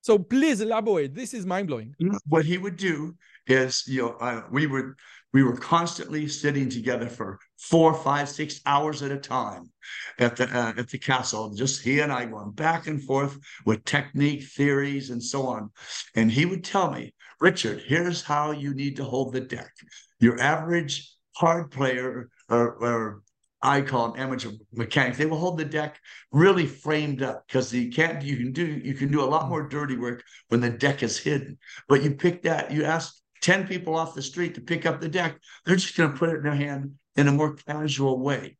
So 0.00 0.18
please 0.18 0.60
elaborate. 0.60 1.14
This 1.14 1.34
is 1.34 1.44
mind 1.44 1.68
blowing. 1.68 1.94
What 2.26 2.44
he 2.44 2.56
would 2.56 2.76
do 2.76 3.14
is, 3.46 3.84
you 3.86 4.02
know, 4.20 4.44
we 4.50 4.66
would 4.66 4.94
we 5.32 5.42
were 5.42 5.56
constantly 5.56 6.26
sitting 6.26 6.70
together 6.70 7.06
for 7.06 7.38
four, 7.58 7.92
five, 7.92 8.28
six 8.28 8.60
hours 8.64 9.02
at 9.02 9.10
a 9.10 9.18
time 9.18 9.70
at 10.18 10.36
the 10.36 10.44
uh, 10.44 10.72
at 10.78 10.88
the 10.88 10.98
castle. 10.98 11.52
Just 11.54 11.82
he 11.82 12.00
and 12.00 12.10
I 12.10 12.24
going 12.24 12.52
back 12.52 12.86
and 12.86 13.02
forth 13.02 13.38
with 13.66 13.84
technique, 13.84 14.44
theories, 14.44 15.10
and 15.10 15.22
so 15.22 15.46
on. 15.46 15.70
And 16.14 16.32
he 16.32 16.46
would 16.46 16.64
tell 16.64 16.90
me, 16.90 17.12
Richard, 17.40 17.82
here's 17.86 18.22
how 18.22 18.52
you 18.52 18.74
need 18.74 18.96
to 18.96 19.04
hold 19.04 19.32
the 19.32 19.40
deck. 19.40 19.72
Your 20.20 20.40
average 20.40 21.12
hard 21.36 21.70
player 21.70 22.30
or, 22.48 22.70
or 22.76 23.22
I 23.60 23.80
call 23.80 24.12
them 24.12 24.20
amateur 24.20 24.50
mechanics. 24.72 25.18
They 25.18 25.26
will 25.26 25.38
hold 25.38 25.58
the 25.58 25.64
deck 25.64 25.98
really 26.30 26.66
framed 26.66 27.22
up 27.22 27.44
because 27.46 27.72
you 27.72 27.90
can't. 27.90 28.22
You 28.22 28.36
can 28.36 28.52
do 28.52 28.64
you 28.64 28.94
can 28.94 29.10
do 29.10 29.22
a 29.22 29.26
lot 29.26 29.44
hmm. 29.44 29.50
more 29.50 29.68
dirty 29.68 29.96
work 29.96 30.22
when 30.48 30.60
the 30.60 30.70
deck 30.70 31.02
is 31.02 31.18
hidden. 31.18 31.58
But 31.88 32.02
you 32.02 32.12
pick 32.12 32.42
that. 32.42 32.70
You 32.70 32.84
ask 32.84 33.16
ten 33.40 33.66
people 33.66 33.96
off 33.96 34.14
the 34.14 34.22
street 34.22 34.54
to 34.54 34.60
pick 34.60 34.86
up 34.86 35.00
the 35.00 35.08
deck. 35.08 35.38
They're 35.64 35.76
just 35.76 35.96
going 35.96 36.12
to 36.12 36.18
put 36.18 36.30
it 36.30 36.36
in 36.36 36.42
their 36.42 36.54
hand 36.54 36.92
in 37.16 37.26
a 37.26 37.32
more 37.32 37.54
casual 37.54 38.20
way. 38.20 38.56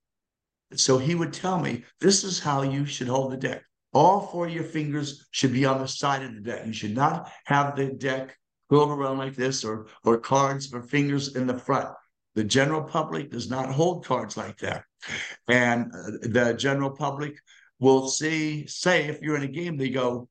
So 0.75 0.99
he 0.99 1.15
would 1.15 1.33
tell 1.33 1.61
me, 1.61 1.85
"This 2.01 2.25
is 2.25 2.41
how 2.41 2.63
you 2.63 2.85
should 2.85 3.09
hold 3.09 3.33
the 3.33 3.37
deck. 3.37 3.63
All 3.93 4.27
four 4.27 4.47
of 4.47 4.53
your 4.53 4.65
fingers 4.65 5.29
should 5.31 5.53
be 5.53 5.65
on 5.65 5.79
the 5.79 5.89
side 5.89 6.23
of 6.23 6.35
the 6.35 6.41
deck. 6.41 6.67
You 6.67 6.73
should 6.73 6.95
not 6.95 7.31
have 7.45 7.77
the 7.77 7.87
deck 7.87 8.37
curled 8.69 8.91
around 8.91 9.19
like 9.19 9.37
this, 9.37 9.65
or 9.65 9.87
or 10.05 10.19
cards 10.19 10.75
or 10.75 10.83
fingers 10.83 11.37
in 11.37 11.47
the 11.47 11.57
front." 11.57 11.95
The 12.35 12.45
general 12.45 12.83
public 12.83 13.31
does 13.31 13.49
not 13.49 13.73
hold 13.73 14.05
cards 14.05 14.37
like 14.37 14.59
that. 14.59 14.85
And 15.49 15.93
uh, 15.95 16.11
the 16.23 16.55
general 16.59 16.91
public 16.91 17.39
will 17.79 18.09
see, 18.09 18.67
say, 18.67 19.07
if 19.07 19.21
you're 19.23 19.37
in 19.37 19.43
a 19.45 19.49
game, 19.49 19.77
they 19.77 19.91
go, 19.91 20.29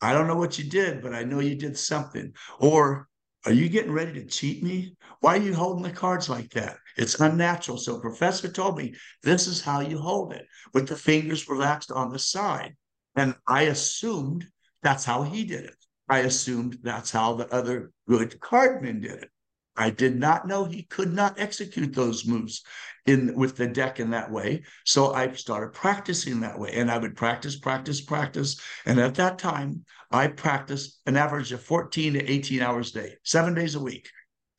I 0.00 0.12
don't 0.12 0.26
know 0.26 0.36
what 0.36 0.58
you 0.58 0.68
did, 0.68 1.02
but 1.02 1.14
I 1.14 1.24
know 1.24 1.40
you 1.40 1.54
did 1.54 1.78
something. 1.78 2.32
Or 2.58 3.08
are 3.46 3.52
you 3.52 3.68
getting 3.68 3.92
ready 3.92 4.12
to 4.14 4.26
cheat 4.26 4.62
me? 4.62 4.96
Why 5.20 5.36
are 5.36 5.42
you 5.42 5.54
holding 5.54 5.82
the 5.82 5.90
cards 5.90 6.28
like 6.28 6.50
that? 6.50 6.76
It's 6.96 7.20
unnatural. 7.20 7.78
So 7.78 8.00
professor 8.00 8.48
told 8.48 8.78
me 8.78 8.94
this 9.22 9.46
is 9.46 9.60
how 9.60 9.80
you 9.80 9.98
hold 9.98 10.32
it 10.32 10.46
with 10.72 10.88
the 10.88 10.96
fingers 10.96 11.48
relaxed 11.48 11.90
on 11.90 12.10
the 12.10 12.18
side. 12.18 12.74
And 13.16 13.34
I 13.46 13.62
assumed 13.62 14.46
that's 14.82 15.04
how 15.04 15.22
he 15.22 15.44
did 15.44 15.64
it. 15.64 15.76
I 16.08 16.20
assumed 16.20 16.78
that's 16.82 17.10
how 17.10 17.34
the 17.34 17.52
other 17.52 17.90
good 18.08 18.38
cardmen 18.40 19.00
did 19.00 19.22
it. 19.22 19.30
I 19.76 19.90
did 19.90 20.18
not 20.18 20.46
know 20.46 20.64
he 20.64 20.84
could 20.84 21.12
not 21.12 21.38
execute 21.38 21.94
those 21.94 22.26
moves 22.26 22.62
in 23.06 23.34
with 23.34 23.56
the 23.56 23.66
deck 23.66 24.00
in 24.00 24.10
that 24.10 24.30
way. 24.30 24.62
So 24.84 25.12
I 25.12 25.32
started 25.32 25.72
practicing 25.72 26.40
that 26.40 26.58
way. 26.58 26.72
And 26.72 26.90
I 26.90 26.98
would 26.98 27.16
practice, 27.16 27.56
practice, 27.56 28.00
practice. 28.00 28.60
And 28.86 29.00
at 29.00 29.16
that 29.16 29.38
time, 29.38 29.84
I 30.10 30.28
practiced 30.28 31.00
an 31.06 31.16
average 31.16 31.52
of 31.52 31.62
14 31.62 32.14
to 32.14 32.30
18 32.30 32.62
hours 32.62 32.94
a 32.94 33.02
day, 33.02 33.14
seven 33.24 33.54
days 33.54 33.74
a 33.74 33.80
week. 33.80 34.08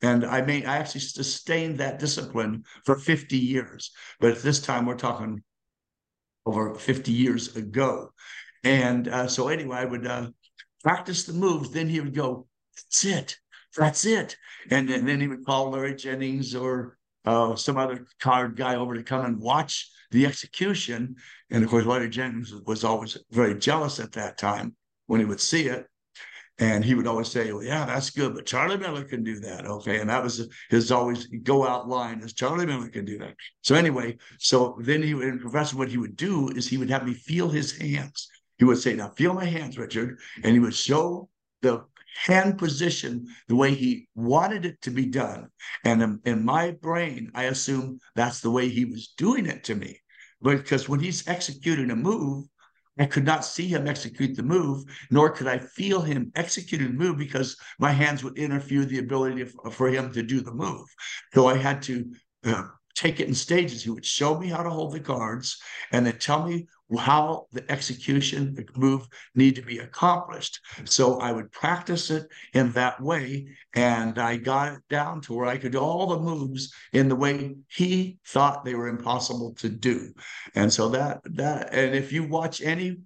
And 0.02 0.24
I 0.24 0.42
mean, 0.42 0.66
I 0.66 0.76
actually 0.76 1.00
sustained 1.00 1.78
that 1.78 1.98
discipline 1.98 2.64
for 2.84 2.96
50 2.96 3.38
years. 3.38 3.92
But 4.20 4.32
at 4.32 4.42
this 4.42 4.60
time, 4.60 4.84
we're 4.84 4.96
talking 4.96 5.42
over 6.44 6.74
50 6.74 7.10
years 7.10 7.56
ago. 7.56 8.12
And 8.62 9.08
uh, 9.08 9.28
so 9.28 9.48
anyway, 9.48 9.78
I 9.78 9.84
would 9.86 10.06
uh, 10.06 10.28
practice 10.84 11.24
the 11.24 11.32
moves. 11.32 11.70
Then 11.70 11.88
he 11.88 12.00
would 12.00 12.14
go, 12.14 12.46
that's 12.76 13.04
it 13.06 13.38
that's 13.76 14.04
it. 14.04 14.36
And, 14.70 14.90
and 14.90 15.06
then 15.06 15.20
he 15.20 15.28
would 15.28 15.44
call 15.44 15.70
Larry 15.70 15.94
Jennings 15.94 16.54
or 16.54 16.96
uh, 17.24 17.54
some 17.56 17.76
other 17.76 18.06
card 18.20 18.56
guy 18.56 18.76
over 18.76 18.94
to 18.94 19.02
come 19.02 19.24
and 19.24 19.38
watch 19.38 19.90
the 20.10 20.26
execution. 20.26 21.16
And 21.50 21.64
of 21.64 21.70
course, 21.70 21.84
Larry 21.84 22.08
Jennings 22.08 22.54
was 22.66 22.84
always 22.84 23.18
very 23.30 23.58
jealous 23.58 24.00
at 24.00 24.12
that 24.12 24.38
time 24.38 24.74
when 25.06 25.20
he 25.20 25.26
would 25.26 25.40
see 25.40 25.68
it. 25.68 25.86
And 26.58 26.82
he 26.82 26.94
would 26.94 27.06
always 27.06 27.28
say, 27.28 27.52
well, 27.52 27.62
yeah, 27.62 27.84
that's 27.84 28.08
good, 28.08 28.34
but 28.34 28.46
Charlie 28.46 28.78
Miller 28.78 29.04
can 29.04 29.22
do 29.22 29.38
that. 29.40 29.66
Okay. 29.66 30.00
And 30.00 30.08
that 30.08 30.22
was 30.22 30.48
his 30.70 30.90
always 30.90 31.26
go 31.26 31.66
out 31.66 31.86
line 31.86 32.20
is 32.20 32.32
Charlie 32.32 32.64
Miller 32.64 32.88
can 32.88 33.04
do 33.04 33.18
that. 33.18 33.34
So 33.60 33.74
anyway, 33.74 34.16
so 34.38 34.78
then 34.80 35.02
he 35.02 35.12
would, 35.12 35.26
and 35.26 35.40
Professor, 35.40 35.76
what 35.76 35.90
he 35.90 35.98
would 35.98 36.16
do 36.16 36.48
is 36.48 36.66
he 36.66 36.78
would 36.78 36.88
have 36.88 37.04
me 37.04 37.12
feel 37.12 37.50
his 37.50 37.76
hands. 37.76 38.30
He 38.56 38.64
would 38.64 38.78
say, 38.78 38.94
now 38.94 39.10
feel 39.10 39.34
my 39.34 39.44
hands, 39.44 39.76
Richard. 39.76 40.18
And 40.42 40.54
he 40.54 40.58
would 40.58 40.74
show 40.74 41.28
the 41.60 41.84
hand 42.16 42.58
position 42.58 43.26
the 43.48 43.56
way 43.56 43.74
he 43.74 44.08
wanted 44.14 44.64
it 44.64 44.80
to 44.82 44.90
be 44.90 45.06
done. 45.06 45.48
And 45.84 46.02
in, 46.02 46.20
in 46.24 46.44
my 46.44 46.72
brain, 46.72 47.30
I 47.34 47.44
assume 47.44 47.98
that's 48.14 48.40
the 48.40 48.50
way 48.50 48.68
he 48.68 48.84
was 48.84 49.14
doing 49.16 49.46
it 49.46 49.64
to 49.64 49.74
me. 49.74 50.00
Because 50.42 50.88
when 50.88 51.00
he's 51.00 51.26
executing 51.28 51.90
a 51.90 51.96
move, 51.96 52.46
I 52.98 53.06
could 53.06 53.24
not 53.24 53.44
see 53.44 53.68
him 53.68 53.86
execute 53.86 54.36
the 54.36 54.42
move, 54.42 54.84
nor 55.10 55.30
could 55.30 55.46
I 55.46 55.58
feel 55.58 56.00
him 56.00 56.32
executing 56.34 56.88
the 56.88 57.04
move 57.04 57.18
because 57.18 57.56
my 57.78 57.92
hands 57.92 58.24
would 58.24 58.38
interfere 58.38 58.84
the 58.84 58.98
ability 58.98 59.44
for 59.44 59.88
him 59.88 60.12
to 60.12 60.22
do 60.22 60.40
the 60.40 60.54
move. 60.54 60.86
So 61.34 61.46
I 61.46 61.56
had 61.56 61.82
to 61.82 62.10
uh, 62.44 62.64
take 62.94 63.20
it 63.20 63.28
in 63.28 63.34
stages. 63.34 63.84
He 63.84 63.90
would 63.90 64.06
show 64.06 64.38
me 64.38 64.48
how 64.48 64.62
to 64.62 64.70
hold 64.70 64.92
the 64.92 65.00
cards 65.00 65.58
and 65.92 66.06
then 66.06 66.18
tell 66.18 66.46
me 66.46 66.66
how 66.98 67.46
the 67.52 67.68
execution, 67.70 68.54
the 68.54 68.64
move 68.76 69.08
need 69.34 69.56
to 69.56 69.62
be 69.62 69.78
accomplished. 69.78 70.60
So 70.84 71.18
I 71.18 71.32
would 71.32 71.50
practice 71.50 72.10
it 72.10 72.28
in 72.54 72.72
that 72.72 73.00
way. 73.00 73.48
And 73.74 74.18
I 74.18 74.36
got 74.36 74.72
it 74.72 74.80
down 74.88 75.20
to 75.22 75.34
where 75.34 75.46
I 75.46 75.58
could 75.58 75.72
do 75.72 75.78
all 75.78 76.06
the 76.06 76.18
moves 76.18 76.72
in 76.92 77.08
the 77.08 77.16
way 77.16 77.56
he 77.68 78.18
thought 78.26 78.64
they 78.64 78.74
were 78.74 78.88
impossible 78.88 79.54
to 79.54 79.68
do. 79.68 80.12
And 80.54 80.72
so 80.72 80.88
that, 80.90 81.20
that, 81.24 81.74
and 81.74 81.94
if 81.94 82.12
you 82.12 82.24
watch 82.24 82.60
any 82.60 82.98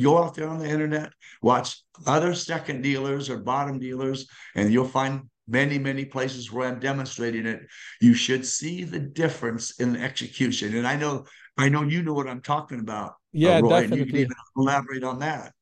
go 0.00 0.22
out 0.22 0.34
there 0.34 0.48
on 0.48 0.58
the 0.58 0.68
internet, 0.68 1.12
watch 1.42 1.82
other 2.06 2.34
second 2.34 2.82
dealers 2.82 3.28
or 3.28 3.38
bottom 3.38 3.78
dealers, 3.78 4.26
and 4.54 4.72
you'll 4.72 4.88
find 4.88 5.22
many, 5.46 5.78
many 5.78 6.04
places 6.04 6.50
where 6.50 6.68
I'm 6.68 6.80
demonstrating 6.80 7.46
it, 7.46 7.60
you 8.00 8.14
should 8.14 8.46
see 8.46 8.84
the 8.84 9.00
difference 9.00 9.78
in 9.80 9.92
the 9.92 10.00
execution. 10.00 10.76
And 10.76 10.86
I 10.86 10.96
know, 10.96 11.26
I 11.58 11.68
know 11.68 11.82
you 11.82 12.02
know 12.02 12.14
what 12.14 12.28
I'm 12.28 12.40
talking 12.40 12.80
about. 12.80 13.14
Uh, 13.34 13.38
Yeah, 13.38 13.58
uh, 13.58 13.62
Roy, 13.62 13.74
and 13.76 13.82
you 13.96 14.04
definitely. 14.04 14.06
can 14.06 14.16
even 14.20 14.36
elaborate 14.56 15.04
on 15.04 15.18
that. 15.20 15.52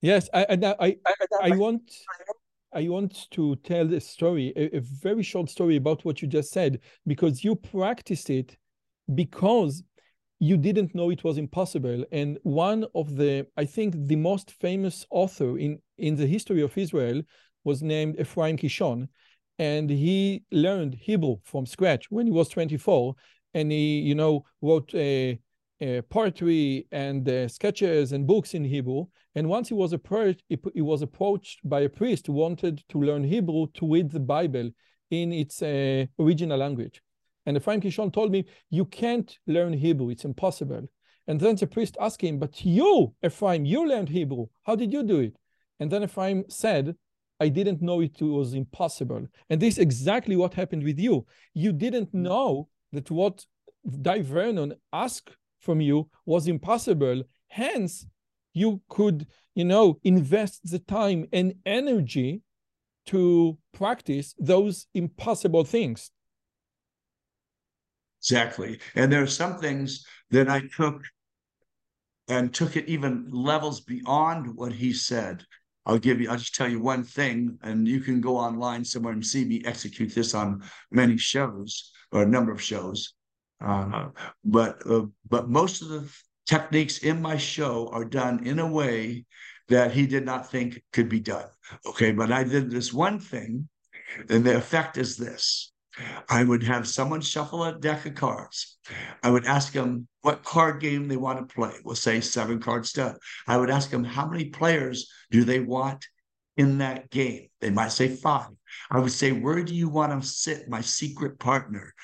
Yes, 0.00 0.28
I 0.34 0.42
and 0.48 0.64
I 0.64 0.74
I, 0.80 0.96
I 1.42 1.50
want 1.56 1.90
I 2.74 2.88
want 2.88 3.30
to 3.30 3.56
tell 3.56 3.92
a 3.94 4.00
story, 4.00 4.52
a, 4.56 4.76
a 4.76 4.80
very 4.80 5.22
short 5.22 5.48
story 5.48 5.76
about 5.76 6.04
what 6.04 6.20
you 6.20 6.28
just 6.28 6.52
said, 6.52 6.80
because 7.06 7.44
you 7.44 7.54
practiced 7.54 8.30
it 8.30 8.56
because 9.14 9.82
you 10.40 10.56
didn't 10.56 10.94
know 10.94 11.10
it 11.10 11.22
was 11.24 11.38
impossible. 11.38 12.04
And 12.10 12.38
one 12.42 12.84
of 12.94 13.16
the, 13.16 13.46
I 13.56 13.64
think, 13.64 13.94
the 13.96 14.16
most 14.16 14.50
famous 14.50 15.06
author 15.10 15.58
in 15.58 15.78
in 15.96 16.16
the 16.16 16.26
history 16.26 16.62
of 16.62 16.76
Israel 16.76 17.22
was 17.62 17.82
named 17.82 18.20
Ephraim 18.20 18.58
Kishon, 18.58 19.08
and 19.58 19.88
he 19.88 20.42
learned 20.50 20.94
Hebrew 20.94 21.36
from 21.44 21.64
scratch 21.66 22.10
when 22.10 22.26
he 22.26 22.32
was 22.32 22.48
24, 22.48 23.14
and 23.54 23.70
he, 23.72 24.00
you 24.00 24.14
know, 24.14 24.44
wrote 24.60 24.94
a, 24.94 25.38
a 25.84 26.02
poetry 26.02 26.86
and 26.92 27.28
uh, 27.28 27.46
sketches 27.48 28.12
and 28.12 28.26
books 28.26 28.54
in 28.54 28.64
Hebrew. 28.64 29.06
And 29.34 29.48
once 29.48 29.68
he 29.68 29.74
was 29.74 29.92
approached, 29.92 30.42
he, 30.48 30.58
he 30.74 30.80
was 30.80 31.02
approached 31.02 31.60
by 31.68 31.80
a 31.80 31.88
priest 31.88 32.26
who 32.26 32.32
wanted 32.32 32.82
to 32.88 32.98
learn 32.98 33.24
Hebrew 33.24 33.66
to 33.74 33.92
read 33.92 34.10
the 34.10 34.20
Bible 34.20 34.70
in 35.10 35.32
its 35.32 35.62
uh, 35.62 36.06
original 36.18 36.58
language. 36.58 37.02
And 37.46 37.56
Ephraim 37.56 37.80
Kishon 37.80 38.12
told 38.12 38.32
me, 38.32 38.46
You 38.70 38.86
can't 38.86 39.36
learn 39.46 39.72
Hebrew, 39.74 40.10
it's 40.10 40.24
impossible. 40.24 40.88
And 41.26 41.40
then 41.40 41.56
the 41.56 41.66
priest 41.66 41.96
asked 42.00 42.22
him, 42.22 42.38
But 42.38 42.64
you, 42.64 43.14
Ephraim, 43.22 43.64
you 43.64 43.86
learned 43.86 44.08
Hebrew. 44.08 44.46
How 44.62 44.76
did 44.76 44.92
you 44.92 45.02
do 45.02 45.20
it? 45.20 45.36
And 45.80 45.90
then 45.90 46.02
Ephraim 46.02 46.44
said, 46.48 46.96
I 47.40 47.48
didn't 47.48 47.82
know 47.82 48.00
it 48.00 48.20
was 48.22 48.54
impossible. 48.54 49.26
And 49.50 49.60
this 49.60 49.74
is 49.74 49.80
exactly 49.80 50.36
what 50.36 50.54
happened 50.54 50.84
with 50.84 50.98
you. 50.98 51.26
You 51.52 51.72
didn't 51.72 52.14
know 52.14 52.68
that 52.92 53.10
what 53.10 53.44
Dai 54.00 54.22
Vernon 54.22 54.74
asked 54.92 55.36
from 55.64 55.80
you 55.80 56.08
was 56.26 56.46
impossible. 56.46 57.22
Hence, 57.48 58.06
you 58.52 58.82
could, 58.88 59.26
you 59.54 59.64
know, 59.64 59.98
invest 60.04 60.70
the 60.70 60.78
time 60.78 61.26
and 61.32 61.54
energy 61.66 62.42
to 63.06 63.58
practice 63.72 64.34
those 64.38 64.86
impossible 64.94 65.64
things. 65.64 66.10
Exactly. 68.20 68.78
And 68.94 69.12
there 69.12 69.22
are 69.22 69.26
some 69.26 69.58
things 69.58 70.06
that 70.30 70.48
I 70.48 70.62
took 70.76 71.02
and 72.28 72.54
took 72.54 72.76
it 72.76 72.88
even 72.88 73.28
levels 73.30 73.80
beyond 73.80 74.56
what 74.56 74.72
he 74.72 74.92
said. 74.92 75.44
I'll 75.84 75.98
give 75.98 76.20
you, 76.20 76.30
I'll 76.30 76.38
just 76.38 76.54
tell 76.54 76.68
you 76.68 76.80
one 76.80 77.04
thing, 77.04 77.58
and 77.62 77.86
you 77.86 78.00
can 78.00 78.22
go 78.22 78.38
online 78.38 78.84
somewhere 78.84 79.12
and 79.12 79.24
see 79.24 79.44
me 79.44 79.62
execute 79.66 80.14
this 80.14 80.34
on 80.34 80.62
many 80.90 81.18
shows 81.18 81.92
or 82.12 82.22
a 82.22 82.26
number 82.26 82.52
of 82.52 82.62
shows. 82.62 83.12
Uh, 83.60 84.08
but 84.44 84.82
uh, 84.88 85.06
but 85.28 85.48
most 85.48 85.82
of 85.82 85.88
the 85.88 86.08
techniques 86.46 86.98
in 86.98 87.22
my 87.22 87.36
show 87.36 87.88
are 87.92 88.04
done 88.04 88.46
in 88.46 88.58
a 88.58 88.66
way 88.66 89.24
that 89.68 89.92
he 89.92 90.06
did 90.06 90.24
not 90.24 90.50
think 90.50 90.82
could 90.92 91.08
be 91.08 91.20
done. 91.20 91.46
Okay, 91.86 92.12
but 92.12 92.30
I 92.30 92.44
did 92.44 92.70
this 92.70 92.92
one 92.92 93.18
thing, 93.18 93.68
and 94.28 94.44
the 94.44 94.56
effect 94.56 94.98
is 94.98 95.16
this. 95.16 95.72
I 96.28 96.42
would 96.42 96.64
have 96.64 96.88
someone 96.88 97.20
shuffle 97.20 97.64
a 97.64 97.78
deck 97.78 98.04
of 98.04 98.14
cards. 98.14 98.78
I 99.22 99.30
would 99.30 99.46
ask 99.46 99.72
them 99.72 100.08
what 100.22 100.42
card 100.42 100.80
game 100.80 101.06
they 101.06 101.16
want 101.16 101.38
to 101.38 101.54
play. 101.54 101.72
We'll 101.84 101.94
say 101.94 102.20
seven 102.20 102.58
card 102.60 102.84
stud. 102.84 103.16
I 103.46 103.56
would 103.56 103.70
ask 103.70 103.90
them 103.90 104.04
how 104.04 104.26
many 104.26 104.46
players 104.46 105.08
do 105.30 105.44
they 105.44 105.60
want 105.60 106.04
in 106.56 106.78
that 106.78 107.10
game. 107.10 107.48
They 107.60 107.70
might 107.70 107.92
say 107.92 108.08
five. 108.08 108.48
I 108.90 108.98
would 108.98 109.12
say, 109.12 109.32
where 109.32 109.62
do 109.62 109.74
you 109.74 109.88
want 109.88 110.20
to 110.20 110.26
sit, 110.26 110.68
my 110.68 110.80
secret 110.80 111.38
partner? 111.38 111.94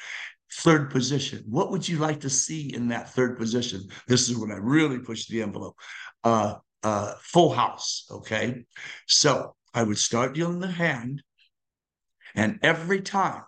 Third 0.52 0.90
position. 0.90 1.44
What 1.48 1.70
would 1.70 1.88
you 1.88 1.98
like 1.98 2.20
to 2.20 2.30
see 2.30 2.74
in 2.74 2.88
that 2.88 3.10
third 3.10 3.38
position? 3.38 3.88
This 4.08 4.28
is 4.28 4.36
when 4.36 4.50
I 4.50 4.56
really 4.56 4.98
push 4.98 5.26
the 5.26 5.42
envelope. 5.42 5.76
Uh, 6.24 6.56
uh, 6.82 7.14
full 7.20 7.52
house. 7.52 8.06
Okay. 8.10 8.64
So 9.06 9.54
I 9.74 9.82
would 9.82 9.98
start 9.98 10.34
dealing 10.34 10.60
the 10.60 10.66
hand. 10.66 11.22
And 12.34 12.58
every 12.62 13.00
time 13.00 13.42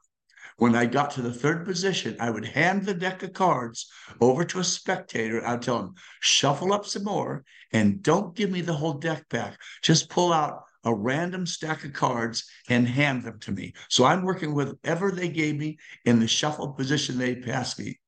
when 0.57 0.77
I 0.77 0.87
got 0.87 1.13
to 1.13 1.23
the 1.23 1.33
third 1.33 1.65
position, 1.65 2.17
I 2.21 2.31
would 2.31 2.45
hand 2.45 2.85
the 2.85 2.95
deck 2.95 3.23
of 3.23 3.33
cards 3.33 3.91
over 4.21 4.45
to 4.45 4.61
a 4.61 4.65
spectator. 4.65 5.45
I'd 5.47 5.63
tell 5.63 5.81
him, 5.81 5.95
shuffle 6.21 6.73
up 6.73 6.87
some 6.87 7.05
more 7.05 7.45
and 7.73 8.03
don't 8.03 8.37
give 8.37 8.51
me 8.51 8.61
the 8.61 8.75
whole 8.75 8.95
deck 8.95 9.29
back. 9.29 9.59
Just 9.83 10.09
pull 10.09 10.33
out 10.33 10.63
a 10.85 10.95
random 10.95 11.47
stack 11.47 11.85
of 11.85 11.93
cards 11.93 12.45
and 12.69 12.87
hand 12.87 13.25
them 13.25 13.39
to 13.41 13.53
me. 13.53 13.73
So 13.89 14.05
I'm 14.05 14.25
working 14.25 14.55
with 14.55 14.69
whatever 14.69 15.11
they 15.11 15.29
gave 15.29 15.57
me 15.57 15.79
in 16.05 16.21
the 16.21 16.27
shuffled 16.27 16.77
position 16.77 17.19
they 17.19 17.37
passed 17.37 17.79
me. 17.79 17.99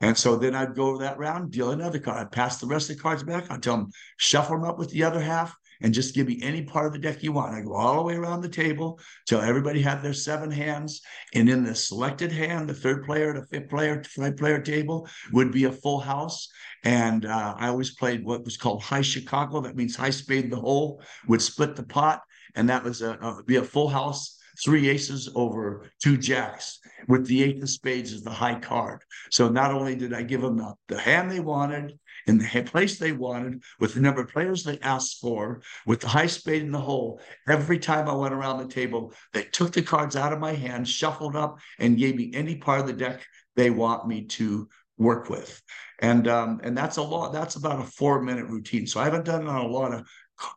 And 0.00 0.16
so 0.16 0.36
then 0.36 0.54
I'd 0.54 0.74
go 0.74 0.98
that 0.98 1.18
round, 1.18 1.50
deal 1.50 1.70
another 1.70 1.98
card. 1.98 2.18
I'd 2.18 2.32
pass 2.32 2.58
the 2.58 2.66
rest 2.66 2.90
of 2.90 2.96
the 2.96 3.02
cards 3.02 3.22
back. 3.22 3.50
I'd 3.50 3.62
tell 3.62 3.76
them, 3.76 3.90
shuffle 4.16 4.56
them 4.56 4.68
up 4.68 4.78
with 4.78 4.90
the 4.90 5.04
other 5.04 5.20
half 5.20 5.56
and 5.80 5.94
just 5.94 6.14
give 6.14 6.26
me 6.26 6.40
any 6.42 6.62
part 6.62 6.86
of 6.86 6.92
the 6.92 6.98
deck 6.98 7.22
you 7.22 7.32
want. 7.32 7.54
I 7.54 7.60
go 7.60 7.74
all 7.74 7.96
the 7.96 8.02
way 8.02 8.14
around 8.14 8.40
the 8.40 8.48
table 8.48 8.98
till 9.26 9.40
everybody 9.40 9.80
had 9.80 10.02
their 10.02 10.12
seven 10.12 10.50
hands. 10.50 11.00
And 11.34 11.48
in 11.48 11.64
the 11.64 11.74
selected 11.74 12.32
hand, 12.32 12.68
the 12.68 12.74
third 12.74 13.04
player, 13.04 13.32
the 13.32 13.46
fifth 13.46 13.68
player, 13.68 14.02
five 14.04 14.36
player 14.36 14.60
table 14.60 15.08
would 15.32 15.52
be 15.52 15.64
a 15.64 15.72
full 15.72 16.00
house. 16.00 16.48
And 16.84 17.24
uh, 17.24 17.54
I 17.58 17.68
always 17.68 17.94
played 17.94 18.24
what 18.24 18.44
was 18.44 18.56
called 18.56 18.82
high 18.82 19.02
Chicago. 19.02 19.60
That 19.60 19.76
means 19.76 19.96
high 19.96 20.10
spade 20.10 20.50
the 20.50 20.56
hole 20.56 21.02
would 21.26 21.42
split 21.42 21.76
the 21.76 21.82
pot. 21.82 22.22
And 22.54 22.68
that 22.68 22.82
was 22.82 23.02
a, 23.02 23.12
a 23.12 23.42
be 23.44 23.56
a 23.56 23.62
full 23.62 23.88
house 23.88 24.38
three 24.64 24.88
aces 24.88 25.30
over 25.34 25.90
two 26.02 26.16
jacks 26.16 26.80
with 27.06 27.26
the 27.26 27.42
eight 27.42 27.62
of 27.62 27.70
spades 27.70 28.12
as 28.12 28.22
the 28.22 28.30
high 28.30 28.58
card. 28.58 29.02
So 29.30 29.48
not 29.48 29.70
only 29.70 29.94
did 29.94 30.12
I 30.12 30.22
give 30.22 30.40
them 30.40 30.56
the, 30.56 30.74
the 30.88 30.98
hand 30.98 31.30
they 31.30 31.40
wanted 31.40 31.98
in 32.28 32.38
the 32.38 32.62
place 32.62 32.98
they 32.98 33.12
wanted, 33.12 33.62
with 33.80 33.94
the 33.94 34.00
number 34.00 34.20
of 34.20 34.28
players 34.28 34.62
they 34.62 34.78
asked 34.80 35.20
for, 35.20 35.62
with 35.86 36.00
the 36.00 36.08
high 36.08 36.26
spade 36.26 36.62
in 36.62 36.70
the 36.70 36.80
hole, 36.80 37.20
every 37.48 37.78
time 37.78 38.08
I 38.08 38.14
went 38.14 38.34
around 38.34 38.58
the 38.58 38.72
table, 38.72 39.12
they 39.32 39.44
took 39.44 39.72
the 39.72 39.82
cards 39.82 40.14
out 40.14 40.32
of 40.32 40.38
my 40.38 40.52
hand, 40.52 40.86
shuffled 40.88 41.36
up, 41.36 41.58
and 41.78 41.98
gave 41.98 42.16
me 42.16 42.30
any 42.34 42.56
part 42.56 42.80
of 42.80 42.86
the 42.86 42.92
deck 42.92 43.22
they 43.56 43.70
want 43.70 44.06
me 44.06 44.24
to 44.26 44.68
work 44.98 45.30
with. 45.30 45.60
And 46.00 46.28
um, 46.28 46.60
and 46.62 46.76
that's 46.76 46.98
a 46.98 47.02
lot. 47.02 47.32
That's 47.32 47.56
about 47.56 47.80
a 47.80 47.84
four 47.84 48.22
minute 48.22 48.46
routine. 48.46 48.86
So 48.86 49.00
I 49.00 49.04
haven't 49.04 49.24
done 49.24 49.42
it 49.42 49.48
on 49.48 49.64
a 49.64 49.66
lot 49.66 49.94
of 49.94 50.06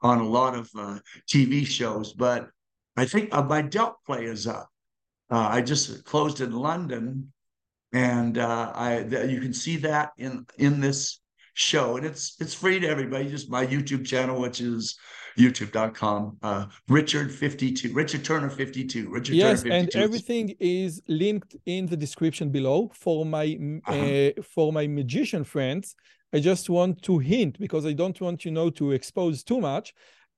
on 0.02 0.20
a 0.20 0.28
lot 0.28 0.56
of 0.56 0.70
uh, 0.78 1.00
TV 1.28 1.66
shows, 1.66 2.14
but 2.14 2.50
I 2.98 3.06
think 3.06 3.34
uh, 3.34 3.44
my 3.44 3.62
dealt 3.62 3.96
play 4.06 4.26
is 4.26 4.46
up. 4.46 4.70
Uh, 5.32 5.48
I 5.50 5.62
just 5.62 6.04
closed 6.04 6.42
in 6.42 6.52
London, 6.52 7.32
and 7.94 8.38
uh, 8.38 8.72
I 8.76 9.04
th- 9.10 9.32
you 9.32 9.40
can 9.40 9.54
see 9.54 9.78
that 9.78 10.12
in 10.18 10.46
in 10.58 10.82
this 10.82 11.21
show, 11.54 11.98
and 11.98 12.06
it's 12.06 12.36
it's 12.40 12.54
free 12.54 12.80
to 12.80 12.88
everybody. 12.88 13.30
Just 13.30 13.50
my 13.50 13.66
YouTube 13.66 14.06
channel, 14.06 14.40
which 14.40 14.62
is 14.62 14.98
youtube.com. 15.38 16.38
Uh, 16.42 16.66
Richard 16.88 17.32
fifty 17.32 17.72
two, 17.72 17.94
Richard 17.94 18.24
Turner 18.24 18.50
fifty 18.50 18.86
two, 18.86 19.10
Richard 19.10 19.36
yes, 19.36 19.64
Turner 19.64 19.76
and 19.76 19.96
everything 19.96 20.56
is 20.60 21.02
linked 21.08 21.56
in 21.66 21.86
the 21.86 21.98
description 21.98 22.50
below 22.50 22.92
for 22.94 23.26
my 23.26 23.58
Uh-huh. 23.88 23.94
uh, 23.94 24.42
for 24.44 24.72
my 24.74 24.88
magician 24.88 25.44
friends. 25.44 25.96
I 26.34 26.40
just 26.40 26.70
want 26.70 27.02
to 27.04 27.20
hint 27.20 27.60
because 27.60 27.86
I 27.86 27.94
don't 27.94 28.20
want 28.22 28.46
you 28.46 28.52
know 28.52 28.70
to 28.72 28.92
expose 28.92 29.44
too 29.44 29.60
much. 29.60 29.94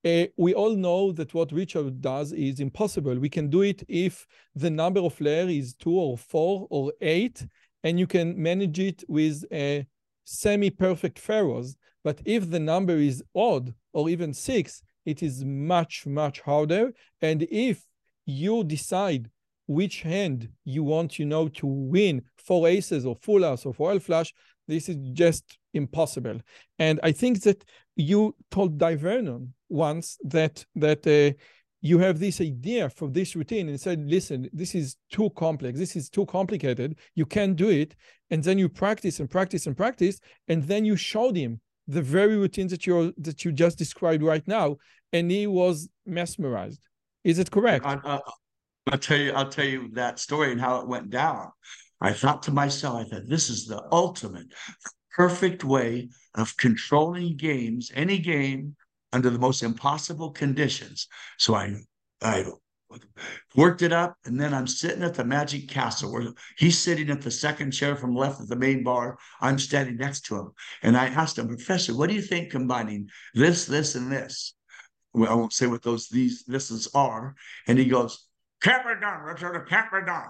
Uh, 0.05 0.25
we 0.35 0.53
all 0.53 0.75
know 0.75 1.11
that 1.13 1.33
what 1.33 1.51
Richard 1.53 2.01
does 2.01 2.33
is 2.33 2.59
impossible. 2.59 3.17
We 3.17 3.29
can 3.29 3.49
do 3.49 3.61
it 3.61 3.83
if 3.87 4.27
the 4.53 4.69
number 4.69 4.99
of 4.99 5.19
layers 5.21 5.49
is 5.51 5.75
two 5.75 5.97
or 5.97 6.17
four 6.17 6.67
or 6.69 6.91
eight, 6.99 7.45
and 7.83 7.97
you 7.99 8.07
can 8.07 8.41
manage 8.41 8.79
it 8.79 9.03
with 9.07 9.45
a 9.51 9.85
semi-perfect 10.23 11.21
faros. 11.25 11.75
But 12.03 12.21
if 12.25 12.49
the 12.49 12.59
number 12.59 12.97
is 12.97 13.23
odd 13.35 13.73
or 13.93 14.09
even 14.09 14.33
six, 14.33 14.83
it 15.05 15.23
is 15.23 15.43
much, 15.43 16.05
much 16.05 16.41
harder. 16.41 16.93
And 17.21 17.43
if 17.43 17.85
you 18.25 18.63
decide 18.63 19.29
which 19.67 20.01
hand 20.01 20.49
you 20.65 20.83
want, 20.83 21.19
you 21.19 21.25
know, 21.25 21.47
to 21.47 21.67
win 21.67 22.23
four 22.37 22.67
aces 22.67 23.05
or 23.05 23.15
full 23.15 23.43
house 23.43 23.65
or 23.65 23.73
royal 23.77 23.99
flush, 23.99 24.33
this 24.67 24.89
is 24.89 24.97
just 25.13 25.57
impossible. 25.73 26.39
And 26.79 26.99
I 27.03 27.11
think 27.11 27.41
that 27.43 27.63
you 27.95 28.35
told 28.51 28.77
Dai 28.77 28.95
Vernon 28.95 29.53
once 29.69 30.17
that 30.23 30.65
that 30.75 31.05
uh, 31.07 31.37
you 31.85 31.99
have 31.99 32.17
this 32.17 32.39
idea 32.39 32.89
for 32.89 33.09
this 33.09 33.35
routine 33.35 33.67
and 33.67 33.79
said, 33.79 34.01
listen, 34.07 34.49
this 34.53 34.73
is 34.73 34.95
too 35.11 35.29
complex. 35.31 35.77
This 35.77 35.97
is 35.97 36.09
too 36.09 36.25
complicated. 36.25 36.97
You 37.13 37.25
can't 37.25 37.57
do 37.57 37.69
it. 37.69 37.93
And 38.31 38.41
then 38.41 38.57
you 38.57 38.69
practice 38.69 39.19
and 39.19 39.29
practice 39.29 39.67
and 39.67 39.75
practice. 39.75 40.21
And 40.47 40.63
then 40.63 40.85
you 40.85 40.95
showed 40.95 41.35
him 41.35 41.59
the 41.89 42.01
very 42.01 42.37
routine 42.37 42.69
that 42.69 42.87
you 42.87 43.13
that 43.17 43.43
you 43.43 43.51
just 43.51 43.77
described 43.77 44.23
right 44.23 44.47
now. 44.47 44.77
And 45.11 45.29
he 45.29 45.45
was 45.45 45.89
mesmerized. 46.05 46.87
Is 47.25 47.37
it 47.37 47.51
correct? 47.51 47.85
I, 47.85 47.99
I, 48.05 48.19
I'll 48.89 48.97
tell 48.97 49.17
you, 49.17 49.33
I'll 49.33 49.49
tell 49.49 49.67
you 49.67 49.89
that 49.91 50.19
story 50.19 50.53
and 50.53 50.61
how 50.61 50.79
it 50.79 50.87
went 50.87 51.09
down. 51.09 51.51
I 51.99 52.13
thought 52.13 52.43
to 52.43 52.51
myself, 52.51 53.01
I 53.01 53.09
thought, 53.09 53.27
this 53.27 53.49
is 53.49 53.67
the 53.67 53.83
ultimate, 53.91 54.47
perfect 55.11 55.65
way 55.65 56.07
of 56.35 56.55
controlling 56.55 57.35
games, 57.35 57.91
any 57.93 58.19
game, 58.19 58.77
under 59.13 59.29
the 59.29 59.39
most 59.39 59.63
impossible 59.63 60.31
conditions. 60.31 61.07
So 61.37 61.55
I, 61.55 61.75
I 62.21 62.45
worked 63.55 63.81
it 63.81 63.93
up, 63.93 64.17
and 64.25 64.39
then 64.39 64.53
I'm 64.53 64.67
sitting 64.67 65.03
at 65.03 65.13
the 65.13 65.23
Magic 65.23 65.69
Castle 65.69 66.11
where 66.11 66.33
he's 66.57 66.77
sitting 66.77 67.09
at 67.09 67.21
the 67.21 67.31
second 67.31 67.71
chair 67.71 67.95
from 67.95 68.15
left 68.15 68.41
at 68.41 68.49
the 68.49 68.55
main 68.55 68.83
bar. 68.83 69.17
I'm 69.39 69.57
standing 69.57 69.97
next 69.97 70.25
to 70.25 70.35
him, 70.37 70.51
and 70.81 70.97
I 70.97 71.05
asked 71.07 71.37
him, 71.37 71.47
Professor, 71.47 71.95
what 71.95 72.09
do 72.09 72.15
you 72.15 72.21
think 72.21 72.51
combining 72.51 73.07
this, 73.33 73.65
this, 73.65 73.95
and 73.95 74.11
this? 74.11 74.55
Well, 75.13 75.31
I 75.31 75.35
won't 75.35 75.53
say 75.53 75.67
what 75.67 75.83
those 75.83 76.09
these 76.09 76.43
thises 76.43 76.87
are, 76.95 77.35
and 77.67 77.77
he 77.77 77.85
goes, 77.85 78.27
"Can't 78.61 78.83
be 78.83 78.99
done, 78.99 79.21
Richard. 79.21 79.55
It 79.55 79.69
can't 79.69 79.91
be 79.91 79.99
done." 80.05 80.29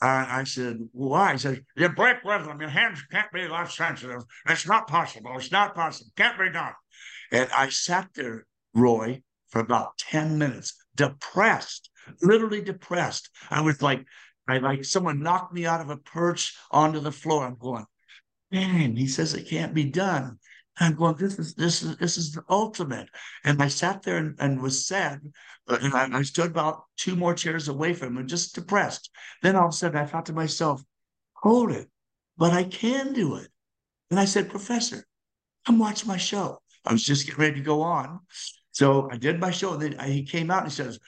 I 0.00 0.44
said, 0.44 0.80
why? 0.92 1.32
He 1.32 1.38
said, 1.38 1.64
you 1.76 1.88
break 1.88 2.16
rhythm. 2.24 2.60
Your 2.60 2.68
hands 2.68 3.02
can't 3.10 3.32
be 3.32 3.46
that 3.46 3.70
sensitive. 3.70 4.22
It's 4.48 4.66
not 4.66 4.86
possible. 4.86 5.32
It's 5.36 5.52
not 5.52 5.74
possible. 5.74 6.10
Can't 6.16 6.38
be 6.38 6.50
done. 6.50 6.72
And 7.34 7.50
I 7.50 7.68
sat 7.68 8.10
there, 8.14 8.46
Roy, 8.74 9.22
for 9.48 9.60
about 9.60 9.98
10 9.98 10.38
minutes, 10.38 10.74
depressed, 10.94 11.90
literally 12.22 12.62
depressed. 12.62 13.28
I 13.50 13.60
was 13.60 13.82
like, 13.82 14.06
I 14.46 14.58
like 14.58 14.84
someone 14.84 15.20
knocked 15.20 15.52
me 15.52 15.66
out 15.66 15.80
of 15.80 15.90
a 15.90 15.96
perch 15.96 16.56
onto 16.70 17.00
the 17.00 17.10
floor. 17.10 17.44
I'm 17.44 17.56
going, 17.56 17.86
man, 18.52 18.94
he 18.94 19.08
says 19.08 19.34
it 19.34 19.48
can't 19.48 19.74
be 19.74 19.84
done. 19.84 20.38
I'm 20.78 20.94
going, 20.94 21.16
this 21.16 21.38
is 21.40 21.54
this 21.54 21.82
is 21.82 21.96
this 21.96 22.16
is 22.16 22.32
the 22.32 22.44
ultimate. 22.48 23.08
And 23.42 23.60
I 23.60 23.66
sat 23.66 24.02
there 24.02 24.18
and, 24.18 24.36
and 24.38 24.62
was 24.62 24.86
sad. 24.86 25.20
And 25.66 25.92
I, 25.92 26.08
I, 26.12 26.22
stood 26.22 26.50
about 26.50 26.84
two 26.96 27.16
more 27.16 27.34
chairs 27.34 27.68
away 27.68 27.94
from 27.94 28.16
him, 28.16 28.28
just 28.28 28.54
depressed. 28.54 29.10
Then 29.42 29.56
all 29.56 29.66
of 29.66 29.70
a 29.70 29.72
sudden 29.72 29.98
I 29.98 30.06
thought 30.06 30.26
to 30.26 30.32
myself, 30.32 30.84
hold 31.34 31.72
it, 31.72 31.88
but 32.36 32.52
I 32.52 32.62
can 32.64 33.12
do 33.12 33.36
it. 33.36 33.48
And 34.10 34.20
I 34.20 34.24
said, 34.24 34.50
Professor, 34.50 35.04
come 35.66 35.78
watch 35.80 36.06
my 36.06 36.16
show. 36.16 36.60
I 36.84 36.92
was 36.92 37.04
just 37.04 37.26
getting 37.26 37.40
ready 37.40 37.56
to 37.56 37.60
go 37.60 37.82
on. 37.82 38.20
So 38.72 39.08
I 39.10 39.16
did 39.16 39.40
my 39.40 39.50
show. 39.50 39.76
Then 39.76 39.98
he 40.00 40.24
came 40.24 40.50
out 40.50 40.64
and 40.64 40.72
he 40.72 40.74
says, 40.74 40.98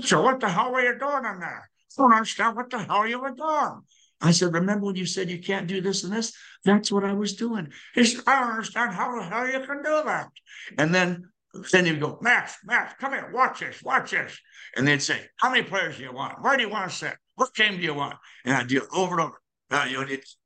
So 0.00 0.22
what 0.22 0.40
the 0.40 0.48
hell 0.48 0.72
were 0.72 0.82
you 0.82 0.98
doing 0.98 1.24
in 1.24 1.40
there? 1.40 1.70
I 1.98 2.02
don't 2.02 2.12
understand 2.12 2.56
what 2.56 2.70
the 2.70 2.78
hell 2.78 3.06
you 3.06 3.20
were 3.20 3.30
doing. 3.30 3.80
I 4.22 4.30
said, 4.30 4.54
remember 4.54 4.86
when 4.86 4.96
you 4.96 5.04
said 5.04 5.28
you 5.28 5.42
can't 5.42 5.66
do 5.66 5.80
this 5.80 6.04
and 6.04 6.12
this? 6.12 6.32
That's 6.64 6.92
what 6.92 7.04
I 7.04 7.12
was 7.12 7.34
doing. 7.34 7.72
He 7.92 8.04
said, 8.04 8.22
I 8.26 8.40
don't 8.40 8.50
understand 8.50 8.92
how 8.92 9.16
the 9.16 9.24
hell 9.24 9.48
you 9.48 9.66
can 9.66 9.78
do 9.78 10.02
that. 10.04 10.28
And 10.78 10.94
then 10.94 11.28
then 11.70 11.84
he'd 11.84 12.00
go, 12.00 12.18
Max, 12.22 12.56
Max, 12.64 12.94
come 12.98 13.12
here, 13.12 13.30
watch 13.32 13.60
this, 13.60 13.82
watch 13.82 14.12
this. 14.12 14.38
And 14.76 14.86
they'd 14.88 15.02
say, 15.02 15.20
How 15.36 15.50
many 15.50 15.62
players 15.64 15.98
do 15.98 16.04
you 16.04 16.12
want? 16.12 16.42
Where 16.42 16.56
do 16.56 16.62
you 16.62 16.70
want 16.70 16.90
to 16.90 16.96
sit? 16.96 17.14
What 17.34 17.54
game 17.54 17.76
do 17.76 17.82
you 17.82 17.94
want? 17.94 18.16
And 18.44 18.54
I'd 18.54 18.68
do 18.68 18.78
it 18.78 18.88
over 18.94 19.18
and 19.18 19.28
over. 19.28 19.40
Uh, 19.70 19.86
you 19.88 20.00
know, 20.00 20.06
it's 20.08 20.36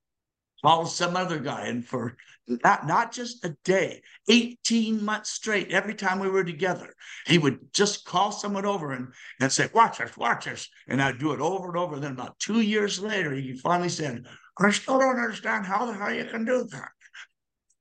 follow 0.63 0.85
some 0.85 1.17
other 1.17 1.39
guy. 1.39 1.67
And 1.67 1.85
for 1.85 2.17
not, 2.49 2.87
not 2.87 3.13
just 3.13 3.45
a 3.45 3.57
day, 3.65 4.03
18 4.29 5.05
months 5.05 5.31
straight, 5.31 5.73
every 5.73 5.95
time 5.95 6.19
we 6.19 6.29
were 6.29 6.45
together, 6.45 6.95
he 7.27 7.39
would 7.39 7.59
just 7.73 8.05
call 8.05 8.33
someone 8.33 8.67
over 8.67 8.93
and, 8.93 9.09
and 9.41 9.53
say, 9.53 9.69
Watch 9.75 9.99
this, 9.99 10.17
watch 10.17 10.45
this. 10.45 10.69
And 10.89 11.03
I'd 11.03 11.19
do 11.19 11.33
it 11.33 11.41
over 11.41 11.69
and 11.69 11.77
over. 11.77 11.99
Then 11.99 12.13
about 12.13 12.39
two 12.39 12.61
years 12.61 13.01
later, 13.01 13.33
he 13.33 13.55
finally 13.55 13.89
said, 13.89 14.25
I 14.59 14.71
still 14.71 14.99
don't 14.99 15.19
understand 15.19 15.67
how 15.67 15.87
the 15.87 15.93
hell 15.93 16.13
you 16.13 16.25
can 16.25 16.45
do 16.45 16.65
that. 16.65 16.89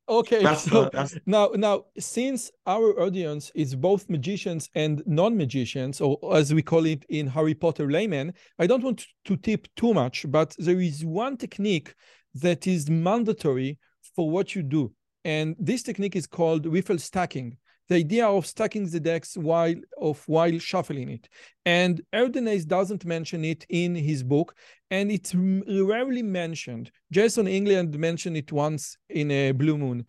Okay, 0.08 0.44
that's, 0.44 0.70
so 0.70 0.84
uh, 0.94 1.08
now 1.26 1.50
now 1.56 1.86
since 1.98 2.52
our 2.68 3.00
audience 3.02 3.52
is 3.56 3.74
both 3.74 4.08
magicians 4.08 4.70
and 4.76 5.02
non-magicians, 5.08 6.00
or 6.00 6.20
as 6.36 6.54
we 6.54 6.62
call 6.62 6.86
it 6.86 7.04
in 7.10 7.26
Harry 7.26 7.56
Potter 7.56 7.90
layman, 7.90 8.34
I 8.60 8.68
don't 8.68 8.84
want 8.84 9.04
to 9.26 9.36
tip 9.36 9.68
too 9.76 9.96
much, 9.96 10.26
but 10.30 10.56
there 10.60 10.80
is 10.80 11.04
one 11.04 11.38
technique 11.38 11.96
that 12.36 12.68
is 12.68 12.88
mandatory 12.88 13.80
for 14.16 14.30
what 14.30 14.56
you 14.56 14.64
do. 14.64 14.92
And 15.24 15.56
this 15.60 15.84
technique 15.84 16.16
is 16.16 16.28
called 16.28 16.66
riffle 16.66 17.00
stacking. 17.00 17.58
The 17.88 17.96
idea 17.96 18.28
of 18.28 18.48
stacking 18.48 18.90
the 18.90 19.00
decks 19.00 19.38
while 19.38 19.76
of 20.02 20.24
while 20.28 20.58
shuffling 20.58 21.10
it. 21.10 21.30
And 21.66 22.02
Erdnase 22.14 22.66
doesn't 22.66 23.06
mention 23.06 23.46
it 23.46 23.66
in 23.70 23.94
his 23.94 24.24
book, 24.24 24.56
and 24.90 25.12
it's 25.12 25.36
rarely 25.36 26.24
mentioned. 26.24 26.92
Jason 27.12 27.48
England 27.48 27.98
mentioned 28.00 28.38
it 28.38 28.52
once 28.52 28.98
in 29.10 29.30
a 29.30 29.52
Blue 29.52 29.78
Moon. 29.78 30.06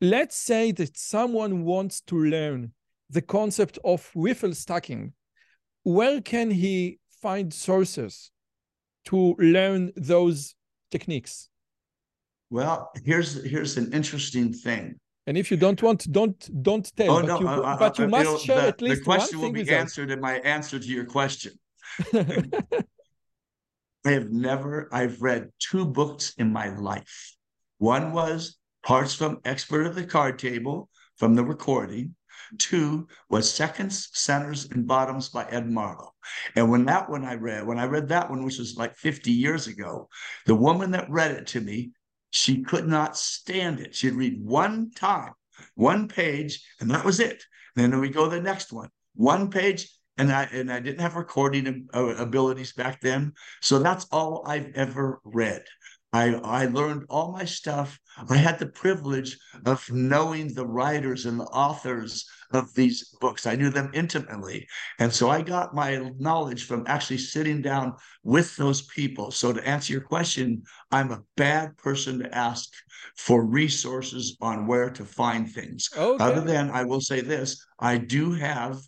Let's 0.00 0.36
say 0.36 0.70
that 0.72 0.96
someone 0.96 1.64
wants 1.64 2.00
to 2.02 2.16
learn 2.16 2.72
the 3.10 3.22
concept 3.22 3.78
of 3.84 4.08
riffle 4.14 4.54
stacking. 4.54 5.12
Where 5.82 6.20
can 6.20 6.50
he 6.50 6.98
find 7.22 7.52
sources 7.52 8.30
to 9.06 9.34
learn 9.38 9.92
those 9.96 10.54
techniques? 10.90 11.48
Well, 12.50 12.90
here's 13.04 13.42
here's 13.44 13.76
an 13.76 13.92
interesting 13.92 14.52
thing. 14.52 15.00
And 15.26 15.36
if 15.36 15.50
you 15.50 15.56
don't 15.56 15.82
want, 15.82 16.10
don't 16.12 16.62
don't 16.62 16.90
tell. 16.96 17.10
Oh 17.10 17.20
but 17.20 17.26
no, 17.26 17.40
you, 17.40 17.48
uh, 17.48 17.78
but 17.78 17.98
you 17.98 18.04
uh, 18.04 18.08
must 18.08 18.44
share 18.44 18.62
the, 18.62 18.68
at 18.68 18.82
least 18.82 19.00
the 19.00 19.04
question 19.04 19.40
one 19.40 19.52
will 19.52 19.64
be 19.64 19.70
answered 19.70 20.10
in 20.10 20.20
my 20.20 20.34
answer 20.38 20.78
to 20.78 20.86
your 20.86 21.04
question. 21.04 21.52
I 22.14 24.10
have 24.12 24.30
never. 24.30 24.88
I've 24.92 25.20
read 25.20 25.50
two 25.58 25.84
books 25.84 26.34
in 26.38 26.52
my 26.52 26.68
life. 26.68 27.34
One 27.78 28.12
was 28.12 28.56
Parts 28.84 29.14
from 29.14 29.40
Expert 29.44 29.86
of 29.86 29.96
the 29.96 30.04
Card 30.04 30.38
Table 30.38 30.88
from 31.16 31.34
the 31.34 31.44
recording. 31.44 32.14
Two 32.58 33.08
was 33.28 33.52
Seconds, 33.52 34.08
Centers, 34.12 34.70
and 34.70 34.86
Bottoms 34.86 35.30
by 35.30 35.44
Ed 35.50 35.66
Marlo. 35.66 36.10
And 36.54 36.70
when 36.70 36.84
that 36.84 37.10
one 37.10 37.24
I 37.24 37.34
read, 37.34 37.66
when 37.66 37.80
I 37.80 37.86
read 37.86 38.08
that 38.08 38.30
one, 38.30 38.44
which 38.44 38.58
was 38.58 38.76
like 38.76 38.94
50 38.94 39.32
years 39.32 39.66
ago, 39.66 40.08
the 40.46 40.54
woman 40.54 40.92
that 40.92 41.10
read 41.10 41.32
it 41.32 41.48
to 41.48 41.60
me 41.60 41.90
she 42.36 42.62
could 42.62 42.86
not 42.86 43.16
stand 43.16 43.80
it. 43.80 43.94
She'd 43.94 44.14
read 44.14 44.44
one 44.44 44.90
time, 44.90 45.32
one 45.74 46.08
page, 46.08 46.64
and 46.80 46.90
that 46.90 47.04
was 47.04 47.20
it. 47.20 47.42
Then 47.74 47.98
we 47.98 48.08
go 48.08 48.28
the 48.28 48.40
next 48.40 48.72
one, 48.72 48.90
one 49.14 49.50
page, 49.50 49.88
and 50.18 50.32
I 50.32 50.44
and 50.44 50.72
I 50.72 50.80
didn't 50.80 51.00
have 51.00 51.16
recording 51.16 51.88
uh, 51.94 52.14
abilities 52.16 52.72
back 52.72 53.00
then, 53.00 53.32
so 53.60 53.78
that's 53.78 54.06
all 54.10 54.44
I've 54.46 54.72
ever 54.74 55.20
read. 55.24 55.64
I, 56.12 56.34
I 56.34 56.66
learned 56.66 57.04
all 57.10 57.32
my 57.32 57.44
stuff. 57.44 57.98
I 58.30 58.36
had 58.36 58.58
the 58.58 58.68
privilege 58.68 59.36
of 59.66 59.84
knowing 59.90 60.54
the 60.54 60.66
writers 60.66 61.26
and 61.26 61.38
the 61.38 61.44
authors 61.44 62.24
of 62.52 62.72
these 62.74 63.14
books. 63.20 63.46
I 63.46 63.56
knew 63.56 63.70
them 63.70 63.90
intimately. 63.92 64.66
And 64.98 65.12
so 65.12 65.28
I 65.28 65.42
got 65.42 65.74
my 65.74 66.10
knowledge 66.18 66.64
from 66.64 66.84
actually 66.86 67.18
sitting 67.18 67.60
down 67.60 67.94
with 68.22 68.56
those 68.56 68.82
people. 68.82 69.30
So 69.30 69.52
to 69.52 69.68
answer 69.68 69.92
your 69.92 70.02
question, 70.02 70.62
I'm 70.90 71.10
a 71.10 71.22
bad 71.36 71.76
person 71.76 72.20
to 72.20 72.34
ask 72.34 72.72
for 73.16 73.44
resources 73.44 74.36
on 74.40 74.66
where 74.66 74.90
to 74.90 75.04
find 75.04 75.50
things. 75.50 75.90
Okay. 75.96 76.22
Other 76.22 76.40
than 76.40 76.70
I 76.70 76.84
will 76.84 77.00
say 77.00 77.20
this, 77.20 77.62
I 77.78 77.98
do 77.98 78.32
have 78.32 78.78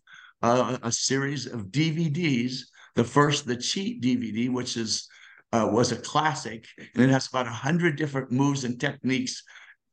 a, 0.43 0.79
a 0.83 0.93
series 0.93 1.47
of 1.47 1.67
DVDs. 1.67 2.61
The 2.95 3.05
first, 3.05 3.47
the 3.47 3.57
cheat 3.57 4.03
DVD, 4.03 4.51
which 4.51 4.77
is 4.77 5.09
uh, 5.53 5.69
was 5.71 5.93
a 5.93 5.97
classic, 5.97 6.67
and 6.95 7.05
it 7.05 7.11
has 7.11 7.29
about 7.29 7.47
a 7.47 7.51
hundred 7.51 7.97
different 7.97 8.31
moves 8.31 8.65
and 8.65 8.81
techniques 8.81 9.43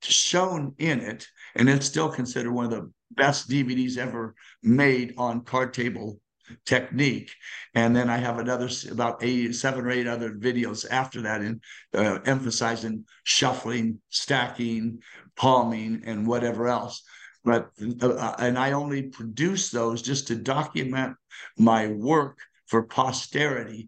shown 0.01 0.73
in 0.77 0.99
it, 0.99 1.27
and 1.55 1.69
it's 1.69 1.85
still 1.85 2.09
considered 2.09 2.51
one 2.51 2.65
of 2.65 2.71
the 2.71 2.91
best 3.11 3.49
DVDs 3.49 3.97
ever 3.97 4.35
made 4.61 5.13
on 5.17 5.41
card 5.41 5.73
table 5.73 6.19
technique. 6.65 7.31
And 7.73 7.95
then 7.95 8.09
I 8.09 8.17
have 8.17 8.37
another 8.37 8.69
about 8.91 9.23
eight, 9.23 9.55
seven 9.55 9.85
or 9.85 9.91
eight 9.91 10.07
other 10.07 10.31
videos 10.31 10.85
after 10.89 11.21
that, 11.21 11.41
in 11.41 11.61
uh, 11.93 12.19
emphasizing 12.25 13.05
shuffling, 13.23 13.99
stacking, 14.09 14.99
palming, 15.35 16.03
and 16.05 16.27
whatever 16.27 16.67
else. 16.67 17.03
But 17.43 17.69
uh, 18.01 18.35
and 18.39 18.57
I 18.57 18.71
only 18.71 19.03
produce 19.03 19.69
those 19.69 20.01
just 20.01 20.27
to 20.27 20.35
document 20.35 21.15
my 21.57 21.87
work 21.87 22.39
for 22.67 22.83
posterity 22.83 23.87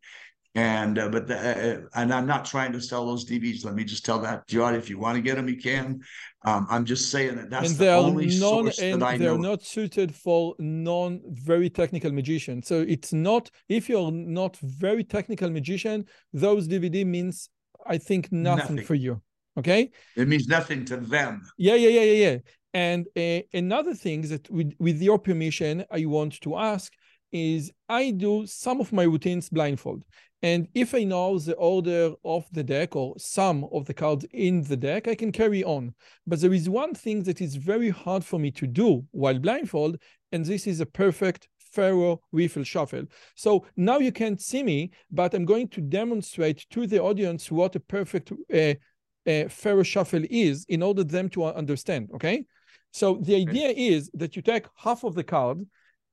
and 0.58 0.98
uh, 0.98 1.08
but 1.08 1.28
the, 1.28 1.38
uh, 1.38 1.78
uh 1.86 2.02
and 2.02 2.12
I'm 2.12 2.26
not 2.26 2.44
trying 2.44 2.72
to 2.74 2.82
sell 2.82 3.06
those 3.06 3.24
DVDs. 3.30 3.64
Let 3.64 3.76
me 3.76 3.84
just 3.84 4.04
tell 4.04 4.20
that, 4.22 4.48
Jody. 4.48 4.78
If 4.78 4.90
you 4.90 4.98
want 4.98 5.16
to 5.16 5.22
get 5.22 5.36
them, 5.36 5.48
you 5.48 5.56
can. 5.56 6.02
Um, 6.46 6.66
I'm 6.68 6.84
just 6.84 7.12
saying 7.12 7.36
that 7.36 7.52
that's 7.52 7.70
and 7.70 7.78
the 7.78 7.94
only 7.94 8.26
non, 8.26 8.38
source 8.40 8.80
and 8.80 9.04
that 9.04 9.06
I 9.06 9.18
they're 9.20 9.38
know. 9.38 9.52
not 9.52 9.62
suited 9.62 10.16
for 10.16 10.56
non 10.58 11.22
very 11.28 11.70
technical 11.70 12.12
magician. 12.12 12.64
So 12.64 12.84
it's 12.88 13.14
not 13.14 13.52
if 13.70 13.88
you're 13.88 14.12
not 14.12 14.58
very 14.58 15.04
technical 15.04 15.52
magician, 15.52 16.06
those 16.34 16.68
DVD 16.68 17.06
means 17.06 17.50
I 17.86 18.00
think 18.00 18.32
nothing, 18.32 18.78
nothing. 18.78 18.86
for 18.88 18.96
you. 18.96 19.22
Okay. 19.60 19.92
It 20.16 20.28
means 20.28 20.48
nothing 20.48 20.86
to 20.86 20.98
them. 20.98 21.44
Yeah, 21.60 21.76
yeah, 21.76 21.90
yeah, 21.90 22.02
yeah, 22.02 22.30
yeah. 22.30 22.38
And 22.74 23.08
uh, 23.16 23.46
another 23.54 23.94
thing 23.94 24.22
that, 24.30 24.50
with 24.50 24.74
with 24.80 25.04
your 25.04 25.20
permission, 25.20 25.86
I 25.92 26.06
want 26.06 26.42
to 26.42 26.58
ask 26.58 26.92
is 27.32 27.72
I 27.90 28.12
do 28.12 28.46
some 28.46 28.80
of 28.80 28.94
my 28.94 29.04
routines 29.04 29.50
blindfold. 29.50 30.04
And 30.44 30.68
if 30.76 30.94
I 30.94 31.04
know 31.04 31.40
the 31.40 31.56
order 31.56 32.14
of 32.24 32.46
the 32.52 32.64
deck 32.64 32.96
or 32.96 33.16
some 33.18 33.68
of 33.72 33.86
the 33.86 33.94
cards 33.94 34.26
in 34.32 34.62
the 34.62 34.78
deck, 34.78 35.08
I 35.08 35.16
can 35.16 35.32
carry 35.32 35.64
on. 35.64 35.96
But 36.28 36.42
there 36.42 36.54
is 36.54 36.70
one 36.70 36.94
thing 36.94 37.24
that 37.24 37.42
is 37.42 37.56
very 37.56 37.90
hard 37.90 38.24
for 38.24 38.38
me 38.40 38.52
to 38.52 38.68
do 38.68 39.04
while 39.12 39.40
blindfold, 39.40 39.98
and 40.32 40.46
this 40.46 40.68
is 40.68 40.80
a 40.80 40.86
perfect 40.86 41.48
Faro 41.58 42.22
Riffle 42.32 42.64
Shuffle. 42.64 43.06
So 43.36 43.66
now 43.76 43.98
you 43.98 44.12
can't 44.12 44.40
see 44.40 44.64
me, 44.64 44.92
but 45.12 45.34
I'm 45.34 45.46
going 45.46 45.70
to 45.70 45.82
demonstrate 45.82 46.66
to 46.70 46.86
the 46.86 47.02
audience 47.02 47.52
what 47.52 47.76
a 47.76 47.80
perfect 47.80 48.32
uh, 48.54 48.76
uh, 49.28 49.50
Faro 49.50 49.84
Shuffle 49.84 50.24
is 50.30 50.66
in 50.70 50.84
order 50.84 51.04
them 51.04 51.30
to 51.30 51.46
understand, 51.46 52.10
okay? 52.14 52.46
So 52.92 53.20
the 53.22 53.36
idea 53.36 53.70
is 53.70 54.10
that 54.14 54.36
you 54.36 54.42
take 54.42 54.66
half 54.76 55.04
of 55.04 55.14
the 55.16 55.24
card 55.24 55.66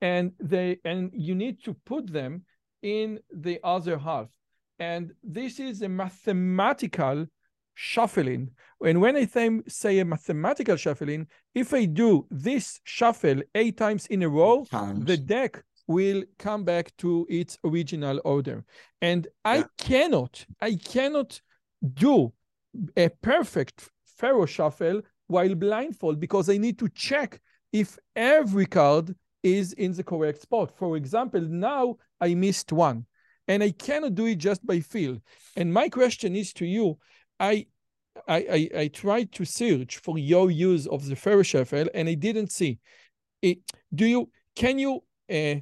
and 0.05 0.31
they 0.39 0.77
and 0.85 1.01
you 1.27 1.33
need 1.33 1.57
to 1.63 1.73
put 1.91 2.05
them 2.19 2.43
in 2.83 3.19
the 3.45 3.57
other 3.63 3.97
half. 3.97 4.29
And 4.77 5.03
this 5.23 5.59
is 5.59 5.81
a 5.81 5.89
mathematical 5.89 7.25
shuffling. 7.73 8.51
And 8.89 9.01
when 9.01 9.15
I 9.15 9.25
say 9.67 9.99
a 9.99 10.05
mathematical 10.05 10.75
shuffling, 10.75 11.27
if 11.55 11.73
I 11.73 11.85
do 11.85 12.27
this 12.29 12.79
shuffle 12.83 13.41
eight 13.55 13.77
times 13.77 14.05
in 14.07 14.21
a 14.21 14.29
row, 14.29 14.65
times. 14.65 15.05
the 15.05 15.17
deck 15.17 15.63
will 15.87 16.23
come 16.37 16.63
back 16.63 16.95
to 16.97 17.25
its 17.29 17.57
original 17.63 18.21
order. 18.25 18.63
And 19.01 19.27
I 19.43 19.57
yeah. 19.57 19.63
cannot, 19.77 20.45
I 20.61 20.75
cannot 20.75 21.41
do 22.05 22.31
a 22.95 23.09
perfect 23.31 23.89
Faro 24.17 24.45
shuffle 24.45 25.01
while 25.27 25.55
blindfold 25.55 26.19
because 26.19 26.47
I 26.49 26.57
need 26.57 26.77
to 26.79 26.89
check 26.89 27.41
if 27.73 27.97
every 28.15 28.67
card 28.67 29.15
is 29.45 29.73
in 29.73 29.93
the 29.93 30.03
correct 30.03 30.41
spot. 30.41 30.71
For 30.75 30.97
example, 30.97 31.41
now 31.41 31.97
I 32.19 32.33
missed 32.33 32.71
one 32.71 33.05
and 33.47 33.61
I 33.61 33.71
cannot 33.71 34.15
do 34.15 34.25
it 34.25 34.37
just 34.37 34.65
by 34.65 34.79
feel. 34.79 35.21
And 35.55 35.71
my 35.71 35.87
question 35.87 36.35
is 36.35 36.51
to 36.53 36.65
you, 36.65 36.97
I 37.39 37.67
I, 38.27 38.37
I, 38.37 38.79
I 38.83 38.87
tried 38.87 39.33
to 39.33 39.45
search 39.45 39.97
for 39.97 40.17
your 40.17 40.49
use 40.49 40.87
of 40.87 41.05
the 41.05 41.17
Faro 41.17 41.43
shuffle 41.43 41.87
and 41.93 42.07
I 42.07 42.13
didn't 42.13 42.51
see 42.51 42.79
it. 43.41 43.59
Do 43.93 44.05
you 44.05 44.29
can 44.55 44.79
you 44.79 45.03
uh, 45.29 45.59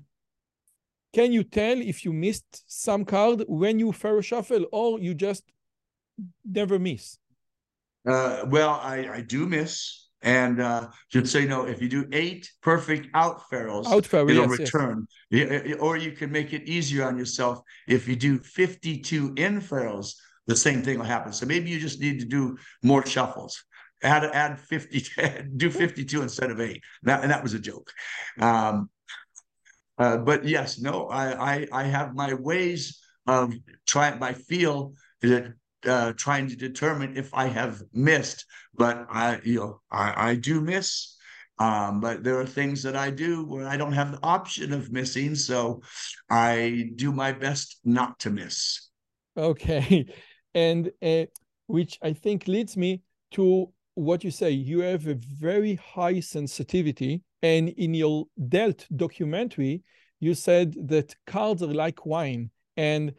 can 1.13 1.31
you 1.31 1.43
tell 1.43 1.81
if 1.81 2.05
you 2.05 2.13
missed 2.13 2.63
some 2.67 3.05
card 3.05 3.43
when 3.47 3.79
you 3.79 3.91
Faro 3.91 4.21
shuffle 4.21 4.65
or 4.71 4.99
you 4.99 5.13
just 5.13 5.43
never 6.45 6.79
miss? 6.79 7.17
Uh, 8.07 8.45
well, 8.47 8.69
I, 8.69 9.09
I 9.17 9.21
do 9.21 9.45
miss. 9.45 10.02
And 10.23 10.61
uh, 10.61 10.87
just 11.11 11.31
say 11.33 11.45
no. 11.45 11.67
if 11.67 11.81
you 11.81 11.89
do 11.89 12.07
eight 12.13 12.49
perfect 12.61 13.07
out 13.13 13.41
faros, 13.51 13.85
out 13.87 14.05
faro, 14.05 14.29
it'll 14.29 14.49
yes, 14.49 14.59
return. 14.59 15.05
Yes. 15.29 15.75
Or 15.79 15.97
you 15.97 16.13
can 16.13 16.31
make 16.31 16.53
it 16.53 16.63
easier 16.63 17.05
on 17.05 17.17
yourself 17.17 17.59
if 17.87 18.07
you 18.07 18.15
do 18.15 18.39
52 18.39 19.33
in 19.35 19.59
faros, 19.59 20.15
the 20.47 20.55
same 20.55 20.81
thing 20.81 20.97
will 20.97 21.05
happen. 21.05 21.33
So 21.33 21.45
maybe 21.45 21.69
you 21.69 21.79
just 21.79 21.99
need 21.99 22.19
to 22.21 22.25
do 22.25 22.57
more 22.81 23.05
shuffles. 23.05 23.63
Add 24.01 24.23
add 24.25 24.59
50, 24.59 25.05
do 25.57 25.69
52 25.69 26.21
instead 26.21 26.51
of 26.51 26.61
eight. 26.61 26.81
That, 27.03 27.21
and 27.21 27.31
that 27.31 27.43
was 27.43 27.53
a 27.53 27.59
joke. 27.59 27.91
Um, 28.39 28.89
uh, 29.97 30.17
but 30.17 30.45
yes, 30.45 30.79
no, 30.79 31.07
I, 31.07 31.53
I 31.53 31.67
I 31.71 31.83
have 31.83 32.15
my 32.15 32.33
ways 32.33 32.99
of 33.27 33.53
trying 33.85 34.19
my 34.19 34.33
feel 34.33 34.93
that 35.21 35.53
uh, 35.85 36.13
trying 36.13 36.47
to 36.49 36.55
determine 36.55 37.17
if 37.17 37.33
I 37.33 37.47
have 37.47 37.81
missed, 37.93 38.45
but 38.75 39.05
I, 39.09 39.39
you 39.43 39.59
know, 39.59 39.81
I, 39.91 40.31
I 40.31 40.35
do 40.35 40.61
miss. 40.61 41.15
Um, 41.59 42.01
but 42.01 42.23
there 42.23 42.39
are 42.39 42.45
things 42.45 42.81
that 42.83 42.95
I 42.95 43.11
do 43.11 43.45
where 43.45 43.67
I 43.67 43.77
don't 43.77 43.93
have 43.93 44.11
the 44.11 44.19
option 44.23 44.73
of 44.73 44.91
missing, 44.91 45.35
so 45.35 45.81
I 46.29 46.89
do 46.95 47.11
my 47.11 47.31
best 47.31 47.79
not 47.85 48.19
to 48.19 48.31
miss. 48.31 48.89
Okay, 49.37 50.07
and 50.55 50.91
uh, 51.01 51.25
which 51.67 51.99
I 52.01 52.13
think 52.13 52.47
leads 52.47 52.75
me 52.75 53.01
to 53.31 53.71
what 53.93 54.23
you 54.23 54.31
say. 54.31 54.49
You 54.51 54.79
have 54.79 55.07
a 55.07 55.15
very 55.15 55.75
high 55.75 56.19
sensitivity, 56.21 57.21
and 57.43 57.69
in 57.69 57.93
your 57.93 58.25
Dealt 58.49 58.87
documentary, 58.95 59.83
you 60.19 60.33
said 60.33 60.75
that 60.87 61.15
cards 61.27 61.61
are 61.61 61.73
like 61.73 62.05
wine, 62.05 62.49
and 62.77 63.13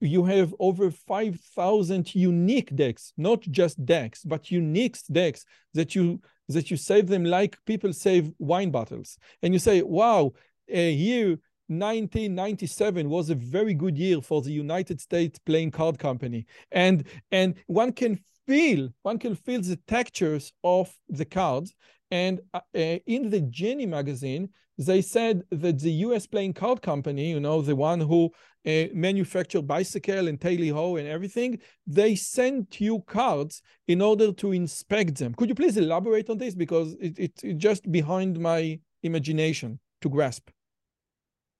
you 0.00 0.24
have 0.24 0.54
over 0.58 0.90
5,000 0.90 2.14
unique 2.14 2.74
decks, 2.74 3.12
not 3.16 3.42
just 3.42 3.84
decks, 3.84 4.22
but 4.24 4.50
unique 4.50 4.96
decks 5.10 5.44
that 5.74 5.94
you 5.94 6.20
that 6.48 6.68
you 6.68 6.76
save 6.76 7.06
them 7.06 7.24
like 7.24 7.56
people 7.64 7.92
save 7.92 8.32
wine 8.40 8.72
bottles. 8.72 9.18
And 9.40 9.54
you 9.54 9.60
say, 9.60 9.82
wow, 9.82 10.32
a 10.68 10.90
year 10.90 11.38
1997 11.68 13.08
was 13.08 13.30
a 13.30 13.36
very 13.36 13.74
good 13.74 13.96
year 13.96 14.20
for 14.20 14.42
the 14.42 14.50
United 14.50 15.00
States 15.00 15.38
playing 15.38 15.70
card 15.70 15.98
company. 15.98 16.46
And 16.72 17.04
and 17.30 17.54
one 17.66 17.92
can 17.92 18.18
feel 18.46 18.88
one 19.02 19.18
can 19.18 19.36
feel 19.36 19.60
the 19.60 19.78
textures 19.86 20.52
of 20.64 20.92
the 21.08 21.24
cards. 21.24 21.74
And 22.10 22.40
uh, 22.52 22.60
uh 22.74 22.98
in 23.06 23.30
the 23.30 23.42
Genii 23.42 23.86
magazine, 23.86 24.48
they 24.80 25.02
said 25.02 25.42
that 25.50 25.78
the 25.78 25.92
US 26.06 26.26
playing 26.26 26.54
card 26.54 26.80
company, 26.80 27.30
you 27.30 27.40
know, 27.40 27.60
the 27.60 27.76
one 27.76 28.00
who 28.00 28.30
uh, 28.66 28.84
manufacture 28.94 29.60
bicycle 29.60 30.26
and 30.26 30.40
tally 30.40 30.68
ho 30.68 30.96
and 30.96 31.06
everything, 31.06 31.58
they 31.86 32.14
sent 32.14 32.80
you 32.80 33.00
cards 33.00 33.60
in 33.88 34.00
order 34.00 34.32
to 34.32 34.52
inspect 34.52 35.16
them. 35.16 35.34
Could 35.34 35.50
you 35.50 35.54
please 35.54 35.76
elaborate 35.76 36.30
on 36.30 36.38
this? 36.38 36.54
Because 36.54 36.94
it, 36.94 37.18
it, 37.18 37.32
it 37.42 37.58
just 37.58 37.92
behind 37.92 38.40
my 38.40 38.80
imagination 39.02 39.78
to 40.00 40.08
grasp. 40.08 40.48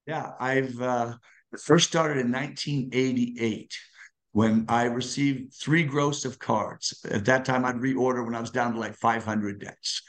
Yeah, 0.06 0.32
I've 0.40 0.80
uh, 0.80 1.12
first 1.62 1.88
started 1.88 2.24
in 2.24 2.32
1988 2.32 3.76
when 4.32 4.64
I 4.68 4.84
received 4.84 5.52
three 5.52 5.84
gross 5.84 6.24
of 6.24 6.38
cards. 6.38 7.04
At 7.10 7.26
that 7.26 7.44
time, 7.44 7.66
I'd 7.66 7.76
reorder 7.76 8.24
when 8.24 8.34
I 8.34 8.40
was 8.40 8.50
down 8.50 8.72
to 8.72 8.80
like 8.80 8.94
500 8.94 9.60
decks. 9.60 10.00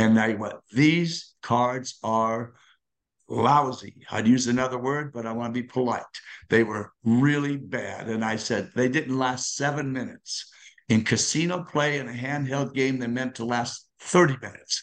And 0.00 0.18
I 0.18 0.34
went, 0.34 0.54
these 0.72 1.34
cards 1.42 1.98
are 2.02 2.54
lousy. 3.28 3.96
I'd 4.10 4.26
use 4.26 4.46
another 4.46 4.78
word, 4.78 5.12
but 5.12 5.26
I 5.26 5.32
want 5.32 5.54
to 5.54 5.60
be 5.60 5.66
polite. 5.66 6.02
They 6.48 6.64
were 6.64 6.92
really 7.04 7.58
bad. 7.58 8.08
And 8.08 8.24
I 8.24 8.36
said, 8.36 8.70
they 8.74 8.88
didn't 8.88 9.18
last 9.18 9.56
seven 9.56 9.92
minutes. 9.92 10.50
In 10.88 11.04
casino 11.04 11.64
play 11.64 11.98
in 11.98 12.08
a 12.08 12.12
handheld 12.12 12.72
game, 12.72 12.98
they 12.98 13.08
meant 13.08 13.34
to 13.36 13.44
last 13.44 13.88
30 14.00 14.38
minutes. 14.40 14.82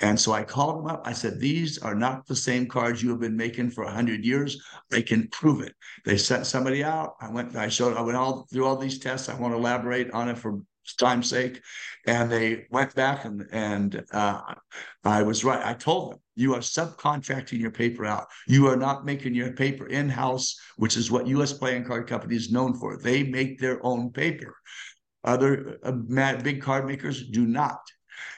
And 0.00 0.18
so 0.18 0.32
I 0.32 0.42
called 0.42 0.78
them 0.78 0.90
up. 0.90 1.02
I 1.04 1.12
said, 1.12 1.38
These 1.38 1.78
are 1.78 1.94
not 1.94 2.26
the 2.26 2.34
same 2.34 2.66
cards 2.66 3.02
you 3.02 3.10
have 3.10 3.20
been 3.20 3.36
making 3.36 3.70
for 3.70 3.84
100 3.84 4.24
years. 4.24 4.60
They 4.90 5.02
can 5.02 5.28
prove 5.28 5.60
it. 5.60 5.74
They 6.04 6.16
sent 6.16 6.46
somebody 6.46 6.82
out. 6.82 7.14
I 7.20 7.30
went, 7.30 7.54
I 7.54 7.68
showed, 7.68 7.96
I 7.96 8.00
went 8.00 8.16
all 8.16 8.46
through 8.50 8.66
all 8.66 8.76
these 8.76 8.98
tests. 8.98 9.28
I 9.28 9.38
want 9.38 9.54
to 9.54 9.58
elaborate 9.58 10.10
on 10.10 10.28
it 10.28 10.38
for 10.38 10.58
time's 10.98 11.28
sake. 11.28 11.60
And 12.06 12.30
they 12.30 12.66
went 12.70 12.94
back 12.94 13.24
and 13.24 13.46
and 13.52 14.04
uh, 14.12 14.40
I 15.04 15.22
was 15.22 15.44
right. 15.44 15.64
I 15.64 15.74
told 15.74 16.12
them 16.12 16.18
you 16.36 16.54
are 16.54 16.60
subcontracting 16.60 17.58
your 17.58 17.70
paper 17.70 18.04
out. 18.04 18.26
You 18.46 18.66
are 18.68 18.76
not 18.76 19.04
making 19.04 19.34
your 19.34 19.52
paper 19.52 19.86
in 19.86 20.08
house, 20.08 20.56
which 20.76 20.96
is 20.96 21.10
what 21.10 21.26
U.S. 21.28 21.52
playing 21.52 21.84
card 21.84 22.06
company 22.06 22.36
is 22.36 22.52
known 22.52 22.74
for. 22.74 22.96
They 22.96 23.22
make 23.22 23.58
their 23.58 23.84
own 23.84 24.10
paper. 24.10 24.54
Other 25.22 25.78
uh, 25.82 25.92
big 26.42 26.60
card 26.60 26.86
makers 26.86 27.26
do 27.28 27.46
not. 27.46 27.80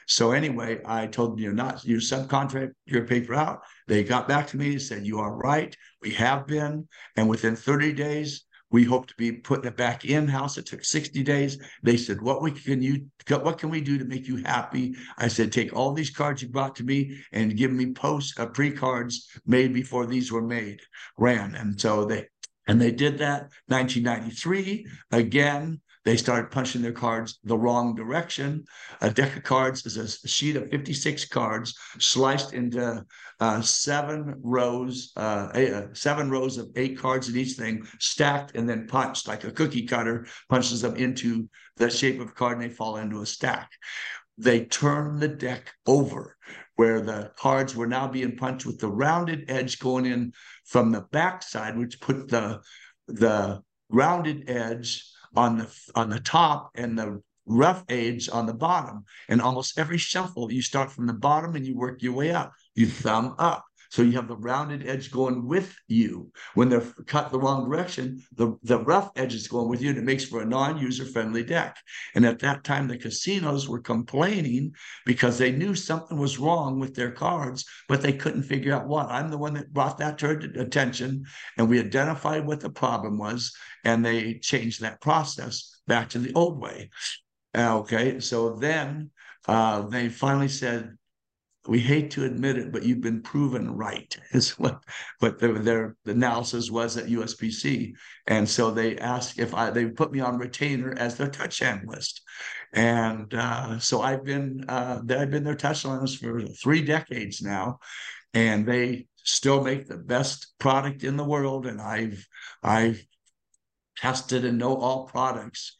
So 0.07 0.31
anyway, 0.31 0.79
I 0.85 1.07
told 1.07 1.33
them 1.33 1.39
you're 1.39 1.53
not 1.53 1.83
you 1.83 1.97
subcontract 1.97 2.71
your 2.85 3.05
paper 3.05 3.33
out. 3.33 3.61
They 3.87 4.03
got 4.03 4.27
back 4.27 4.47
to 4.47 4.57
me 4.57 4.71
and 4.71 4.81
said 4.81 5.05
you 5.05 5.19
are 5.19 5.35
right. 5.35 5.75
We 6.01 6.11
have 6.11 6.47
been, 6.47 6.87
and 7.15 7.27
within 7.27 7.55
30 7.55 7.93
days 7.93 8.45
we 8.71 8.83
hope 8.83 9.07
to 9.07 9.15
be 9.17 9.31
putting 9.31 9.65
it 9.65 9.77
back 9.77 10.05
in 10.05 10.27
house. 10.27 10.57
It 10.57 10.65
took 10.65 10.83
60 10.83 11.23
days. 11.23 11.57
They 11.83 11.97
said, 11.97 12.21
"What 12.21 12.41
we 12.41 12.51
can 12.51 12.81
you 12.81 13.05
what 13.29 13.57
can 13.57 13.69
we 13.69 13.81
do 13.81 13.97
to 13.97 14.05
make 14.05 14.27
you 14.27 14.37
happy?" 14.37 14.95
I 15.17 15.27
said, 15.27 15.51
"Take 15.51 15.73
all 15.73 15.93
these 15.93 16.09
cards 16.09 16.41
you 16.41 16.49
brought 16.49 16.75
to 16.77 16.83
me 16.83 17.17
and 17.31 17.57
give 17.57 17.71
me 17.71 17.93
post 17.93 18.39
uh, 18.39 18.47
pre 18.47 18.71
cards 18.71 19.27
made 19.45 19.73
before 19.73 20.05
these 20.05 20.31
were 20.31 20.41
made." 20.41 20.81
Ran 21.17 21.55
and 21.55 21.79
so 21.79 22.05
they 22.05 22.27
and 22.67 22.81
they 22.81 22.91
did 22.91 23.17
that. 23.19 23.49
1993 23.67 24.85
again. 25.11 25.79
They 26.07 26.15
started 26.15 26.51
punching 26.51 26.81
their 26.81 26.93
cards 26.93 27.37
the 27.43 27.57
wrong 27.57 27.93
direction. 27.93 28.63
A 29.01 29.11
deck 29.11 29.35
of 29.35 29.43
cards 29.43 29.85
is 29.85 29.97
a 29.97 30.27
sheet 30.29 30.55
of 30.55 30.69
56 30.69 31.25
cards 31.25 31.77
sliced 31.99 32.53
into 32.53 33.03
uh, 33.41 33.61
seven 33.61 34.35
rows, 34.41 35.11
uh, 35.17 35.49
uh, 35.53 35.87
seven 35.91 36.31
rows 36.31 36.57
of 36.59 36.69
eight 36.77 36.97
cards 36.97 37.27
in 37.27 37.35
each 37.35 37.57
thing, 37.57 37.85
stacked 37.99 38.55
and 38.55 38.69
then 38.69 38.87
punched 38.87 39.27
like 39.27 39.43
a 39.43 39.51
cookie 39.51 39.85
cutter, 39.85 40.25
punches 40.47 40.79
them 40.79 40.95
into 40.95 41.49
the 41.75 41.89
shape 41.89 42.21
of 42.21 42.29
a 42.29 42.31
card 42.31 42.53
and 42.53 42.61
they 42.61 42.73
fall 42.73 42.95
into 42.95 43.19
a 43.19 43.25
stack. 43.25 43.69
They 44.37 44.63
turn 44.63 45.19
the 45.19 45.27
deck 45.27 45.73
over 45.85 46.37
where 46.77 47.01
the 47.01 47.33
cards 47.37 47.75
were 47.75 47.85
now 47.85 48.07
being 48.07 48.37
punched 48.37 48.65
with 48.65 48.79
the 48.79 48.87
rounded 48.87 49.51
edge 49.51 49.77
going 49.77 50.05
in 50.05 50.31
from 50.63 50.93
the 50.93 51.01
backside, 51.11 51.77
which 51.77 51.99
put 51.99 52.29
the 52.29 52.61
the 53.09 53.61
rounded 53.89 54.49
edge 54.49 55.03
on 55.35 55.57
the 55.57 55.67
on 55.95 56.09
the 56.09 56.19
top 56.19 56.71
and 56.75 56.97
the 56.97 57.21
rough 57.45 57.83
edge 57.89 58.29
on 58.29 58.45
the 58.45 58.53
bottom. 58.53 59.05
And 59.29 59.41
almost 59.41 59.79
every 59.79 59.97
shuffle, 59.97 60.51
you 60.51 60.61
start 60.61 60.91
from 60.91 61.07
the 61.07 61.13
bottom 61.13 61.55
and 61.55 61.65
you 61.65 61.75
work 61.75 62.01
your 62.01 62.13
way 62.13 62.31
up. 62.31 62.53
You 62.75 62.87
thumb 62.87 63.35
up. 63.39 63.65
So 63.89 64.01
you 64.01 64.13
have 64.13 64.27
the 64.27 64.35
rounded 64.35 64.87
edge 64.87 65.11
going 65.11 65.47
with 65.47 65.75
you. 65.87 66.31
When 66.55 66.69
they're 66.69 66.81
cut 67.05 67.31
the 67.31 67.39
wrong 67.39 67.69
direction, 67.69 68.21
the, 68.35 68.57
the 68.63 68.79
rough 68.79 69.11
edge 69.15 69.33
is 69.33 69.47
going 69.47 69.69
with 69.69 69.81
you, 69.81 69.89
and 69.89 69.97
it 69.97 70.03
makes 70.03 70.25
for 70.25 70.41
a 70.41 70.45
non-user 70.45 71.05
friendly 71.05 71.43
deck. 71.43 71.77
And 72.15 72.25
at 72.25 72.39
that 72.39 72.63
time, 72.63 72.87
the 72.87 72.97
casinos 72.97 73.67
were 73.67 73.79
complaining 73.79 74.73
because 75.05 75.37
they 75.37 75.51
knew 75.51 75.75
something 75.75 76.17
was 76.17 76.39
wrong 76.39 76.79
with 76.79 76.95
their 76.95 77.11
cards, 77.11 77.65
but 77.87 78.01
they 78.01 78.13
couldn't 78.13 78.43
figure 78.43 78.73
out 78.73 78.87
what. 78.87 79.09
I'm 79.09 79.29
the 79.29 79.37
one 79.37 79.53
that 79.53 79.73
brought 79.73 79.97
that 79.99 80.17
to 80.19 80.29
attention, 80.57 81.23
and 81.57 81.69
we 81.69 81.79
identified 81.79 82.45
what 82.45 82.59
the 82.59 82.69
problem 82.69 83.17
was, 83.17 83.53
and 83.83 84.05
they 84.05 84.35
changed 84.35 84.81
that 84.81 85.01
process 85.01 85.79
back 85.87 86.09
to 86.09 86.19
the 86.19 86.33
old 86.33 86.59
way. 86.59 86.89
Okay, 87.55 88.19
so 88.19 88.55
then 88.55 89.09
uh, 89.47 89.81
they 89.87 90.09
finally 90.09 90.49
said, 90.49 90.96
we 91.67 91.79
hate 91.79 92.11
to 92.11 92.25
admit 92.25 92.57
it, 92.57 92.71
but 92.71 92.83
you've 92.83 93.01
been 93.01 93.21
proven 93.21 93.75
right, 93.75 94.15
is 94.31 94.51
what, 94.59 94.83
what 95.19 95.39
their, 95.39 95.59
their 95.59 95.95
analysis 96.05 96.71
was 96.71 96.97
at 96.97 97.07
USPC. 97.07 97.93
And 98.27 98.47
so 98.47 98.71
they 98.71 98.97
asked 98.97 99.39
if 99.39 99.53
I, 99.53 99.69
they 99.69 99.85
put 99.87 100.11
me 100.11 100.19
on 100.19 100.37
retainer 100.37 100.93
as 100.97 101.15
their 101.15 101.29
touch 101.29 101.61
analyst. 101.61 102.21
And 102.73 103.33
uh, 103.33 103.79
so 103.79 104.01
I've 104.01 104.23
been, 104.23 104.65
uh, 104.67 105.01
I've 105.09 105.31
been 105.31 105.43
their 105.43 105.55
touch 105.55 105.85
analyst 105.85 106.19
for 106.19 106.41
three 106.41 106.81
decades 106.81 107.41
now. 107.41 107.79
And 108.33 108.65
they 108.65 109.07
still 109.23 109.63
make 109.63 109.87
the 109.87 109.97
best 109.97 110.53
product 110.59 111.03
in 111.03 111.17
the 111.17 111.25
world. 111.25 111.65
And 111.65 111.81
I've, 111.81 112.25
I've 112.61 113.01
tested 113.97 114.45
and 114.45 114.57
know 114.57 114.75
all 114.75 115.05
products. 115.07 115.75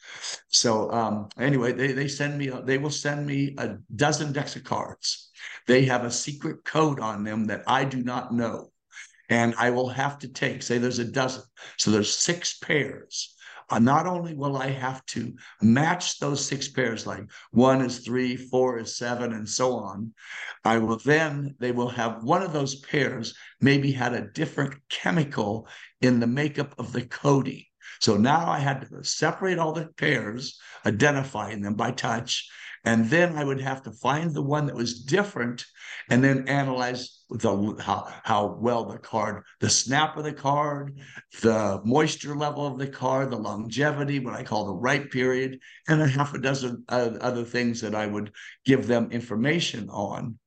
So 0.50 0.92
um, 0.92 1.30
anyway, 1.40 1.72
they, 1.72 1.92
they 1.94 2.08
send 2.08 2.38
me, 2.38 2.52
they 2.64 2.78
will 2.78 2.90
send 2.90 3.26
me 3.26 3.56
a 3.58 3.78
dozen 3.96 4.32
decks 4.32 4.56
of 4.56 4.64
cards. 4.64 5.27
They 5.66 5.86
have 5.86 6.06
a 6.06 6.12
secret 6.12 6.64
code 6.64 7.00
on 7.00 7.24
them 7.24 7.46
that 7.46 7.64
I 7.68 7.86
do 7.86 8.04
not 8.04 8.34
know. 8.34 8.72
And 9.30 9.54
I 9.58 9.72
will 9.72 9.90
have 9.90 10.20
to 10.20 10.28
take, 10.28 10.64
say 10.64 10.78
there's 10.78 11.00
a 11.00 11.06
dozen. 11.06 11.44
So 11.78 11.92
there's 11.92 12.14
six 12.14 12.58
pairs. 12.58 13.36
Uh, 13.70 13.80
not 13.80 14.08
only 14.08 14.34
will 14.34 14.56
I 14.56 14.70
have 14.70 15.06
to 15.08 15.34
match 15.62 16.20
those 16.20 16.46
six 16.46 16.70
pairs, 16.70 17.06
like 17.06 17.30
one 17.52 17.82
is 17.82 18.00
three, 18.00 18.38
four 18.38 18.80
is 18.80 18.96
seven, 18.96 19.34
and 19.34 19.48
so 19.48 19.76
on, 19.76 20.14
I 20.64 20.78
will 20.78 20.98
then, 21.00 21.56
they 21.60 21.74
will 21.74 21.90
have 21.90 22.24
one 22.24 22.42
of 22.42 22.54
those 22.54 22.76
pairs 22.76 23.36
maybe 23.60 23.92
had 23.92 24.14
a 24.14 24.30
different 24.32 24.76
chemical 24.90 25.68
in 26.00 26.22
the 26.22 26.28
makeup 26.28 26.76
of 26.80 26.94
the 26.94 27.06
coating. 27.06 27.66
So 28.00 28.16
now 28.16 28.50
I 28.50 28.60
had 28.60 28.88
to 28.88 29.04
separate 29.04 29.60
all 29.60 29.74
the 29.74 29.88
pairs, 29.98 30.58
identifying 30.86 31.62
them 31.62 31.74
by 31.74 31.92
touch, 31.92 32.50
and 32.84 33.10
then 33.10 33.36
I 33.36 33.44
would 33.44 33.62
have 33.62 33.84
to 33.84 33.92
find 33.92 34.34
the 34.34 34.42
one 34.42 34.68
that 34.68 34.76
was 34.76 35.04
different 35.04 35.66
and 36.10 36.24
then 36.24 36.48
analyze 36.48 37.24
the 37.30 37.76
how, 37.82 38.08
how 38.24 38.58
well 38.62 38.86
the 38.86 38.98
card, 38.98 39.44
the 39.60 39.70
snap 39.70 40.16
of 40.18 40.24
the 40.24 40.34
card, 40.34 40.98
the 41.42 41.82
moisture 41.84 42.36
level 42.36 42.66
of 42.66 42.78
the 42.78 42.88
card, 42.88 43.32
the 43.32 43.38
longevity, 43.38 44.20
what 44.20 44.34
I 44.34 44.44
call 44.44 44.66
the 44.66 44.74
ripe 44.74 45.12
period, 45.12 45.60
and 45.88 46.02
a 46.02 46.08
half 46.08 46.34
a 46.34 46.40
dozen 46.40 46.86
other 46.88 47.44
things 47.44 47.82
that 47.82 47.96
I 47.96 48.08
would 48.08 48.32
give 48.66 48.88
them 48.88 49.12
information 49.12 49.90
on 49.90 50.38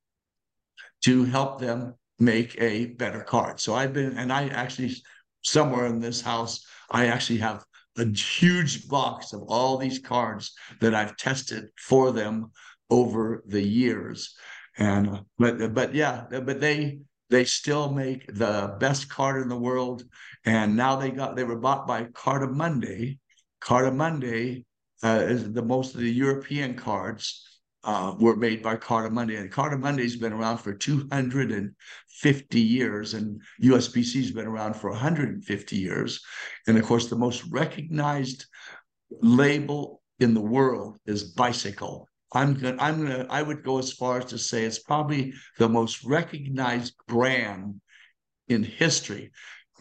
to 1.03 1.23
help 1.25 1.59
them 1.59 1.95
make 2.19 2.55
a 2.59 2.87
better 2.87 3.21
card. 3.21 3.59
So 3.59 3.73
I've 3.75 3.93
been, 3.93 4.17
and 4.17 4.31
I 4.31 4.47
actually, 4.47 4.95
somewhere 5.41 5.87
in 5.87 5.99
this 5.99 6.21
house, 6.21 6.65
I 6.89 7.07
actually 7.07 7.39
have 7.39 7.65
a 7.97 8.05
huge 8.05 8.87
box 8.87 9.33
of 9.33 9.41
all 9.47 9.77
these 9.77 9.99
cards 9.99 10.53
that 10.79 10.95
I've 10.95 11.17
tested 11.17 11.69
for 11.77 12.11
them 12.11 12.51
over 12.89 13.43
the 13.47 13.61
years. 13.61 14.35
And 14.77 15.21
but 15.37 15.73
but 15.73 15.93
yeah, 15.93 16.25
but 16.29 16.59
they 16.59 16.99
they 17.29 17.45
still 17.45 17.91
make 17.91 18.27
the 18.27 18.75
best 18.79 19.09
card 19.09 19.41
in 19.41 19.49
the 19.49 19.57
world. 19.57 20.03
And 20.45 20.75
now 20.75 20.95
they 20.95 21.11
got 21.11 21.35
they 21.35 21.43
were 21.43 21.59
bought 21.59 21.87
by 21.87 22.05
Cartamundi. 22.05 23.19
Cartamundi 23.61 24.65
uh, 25.03 25.21
is 25.27 25.51
the 25.51 25.61
most 25.61 25.93
of 25.95 26.01
the 26.01 26.11
European 26.11 26.75
cards 26.75 27.50
uh, 27.83 28.13
were 28.19 28.35
made 28.35 28.61
by 28.61 28.75
Cartamundi. 28.75 29.39
And 29.39 29.51
Cartamundi's 29.51 30.15
been 30.15 30.33
around 30.33 30.57
for 30.59 30.73
250 30.73 32.59
years, 32.59 33.13
and 33.13 33.41
USPC's 33.61 34.31
been 34.31 34.47
around 34.47 34.75
for 34.75 34.91
150 34.91 35.75
years. 35.75 36.23
And 36.67 36.77
of 36.77 36.85
course, 36.85 37.07
the 37.07 37.15
most 37.15 37.43
recognized 37.49 38.45
label 39.21 40.01
in 40.19 40.33
the 40.33 40.41
world 40.41 40.97
is 41.05 41.23
bicycle. 41.23 42.07
I'm 42.33 42.53
gonna, 42.53 42.77
I'm 42.79 43.05
gonna, 43.05 43.27
I 43.29 43.41
would 43.41 43.63
go 43.63 43.77
as 43.79 43.91
far 43.91 44.19
as 44.19 44.25
to 44.25 44.37
say 44.37 44.63
it's 44.63 44.79
probably 44.79 45.33
the 45.57 45.67
most 45.67 46.05
recognized 46.05 46.93
brand 47.07 47.81
in 48.47 48.63
history. 48.63 49.31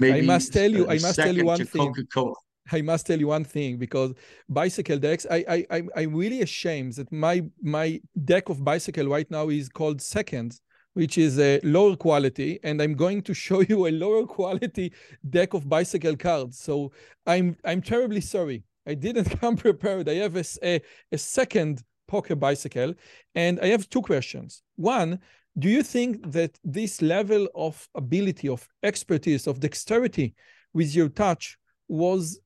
Maybe 0.00 0.20
I 0.20 0.22
must 0.22 0.52
tell 0.52 0.70
you, 0.70 0.88
I 0.88 0.98
must 0.98 1.16
tell 1.16 1.36
you 1.36 1.44
one 1.44 1.64
thing. 1.64 1.86
Coca-Cola. 1.86 2.34
I 2.72 2.82
must 2.82 3.06
tell 3.06 3.18
you 3.18 3.28
one 3.28 3.44
thing 3.44 3.76
because 3.76 4.14
bicycle 4.48 4.98
decks, 4.98 5.26
I 5.30 5.66
I 5.70 5.82
I'm 5.96 6.14
really 6.14 6.42
ashamed 6.42 6.94
that 6.94 7.10
my 7.12 7.44
my 7.62 8.00
deck 8.24 8.48
of 8.48 8.64
bicycle 8.64 9.06
right 9.08 9.30
now 9.30 9.48
is 9.48 9.68
called 9.68 10.00
seconds, 10.00 10.60
which 10.94 11.18
is 11.18 11.38
a 11.38 11.60
lower 11.62 11.96
quality, 11.96 12.58
and 12.62 12.80
I'm 12.80 12.94
going 12.94 13.22
to 13.22 13.34
show 13.44 13.60
you 13.60 13.86
a 13.86 13.90
lower 13.90 14.26
quality 14.26 14.92
deck 15.28 15.54
of 15.54 15.68
bicycle 15.68 16.16
cards. 16.16 16.58
So 16.58 16.92
I'm 17.26 17.56
I'm 17.64 17.82
terribly 17.82 18.20
sorry. 18.20 18.62
I 18.86 18.94
didn't 18.94 19.24
come 19.40 19.56
prepared. 19.56 20.08
I 20.08 20.14
have 20.14 20.36
a, 20.36 20.44
a, 20.62 20.80
a 21.12 21.18
second 21.18 21.82
poker 22.08 22.36
bicycle, 22.36 22.94
and 23.34 23.60
I 23.60 23.66
have 23.66 23.88
two 23.88 24.02
questions. 24.02 24.62
One, 24.76 25.20
do 25.58 25.68
you 25.68 25.82
think 25.82 26.32
that 26.32 26.58
this 26.64 27.02
level 27.02 27.48
of 27.54 27.88
ability, 27.94 28.48
of 28.48 28.66
expertise, 28.82 29.46
of 29.46 29.60
dexterity 29.60 30.34
with 30.72 30.94
your 30.94 31.08
touch 31.08 31.58
was 31.88 32.40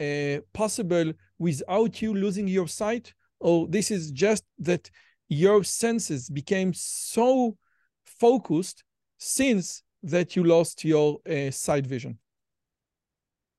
uh, 0.00 0.40
possible 0.52 1.12
without 1.38 2.02
you 2.02 2.14
losing 2.14 2.48
your 2.48 2.68
sight? 2.68 3.14
Or 3.40 3.66
this 3.68 3.90
is 3.90 4.10
just 4.10 4.44
that 4.58 4.90
your 5.28 5.62
senses 5.64 6.28
became 6.28 6.72
so 6.74 7.56
focused 8.04 8.82
since 9.18 9.82
that 10.02 10.36
you 10.36 10.44
lost 10.44 10.84
your 10.84 11.18
uh, 11.28 11.50
sight 11.50 11.86
vision? 11.86 12.18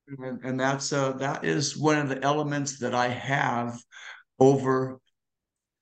And, 0.07 0.43
and 0.43 0.59
that's 0.59 0.91
uh, 0.91 1.11
that 1.13 1.45
is 1.45 1.77
one 1.77 1.97
of 1.99 2.09
the 2.09 2.21
elements 2.23 2.79
that 2.79 2.95
I 2.95 3.09
have 3.09 3.79
over. 4.39 4.99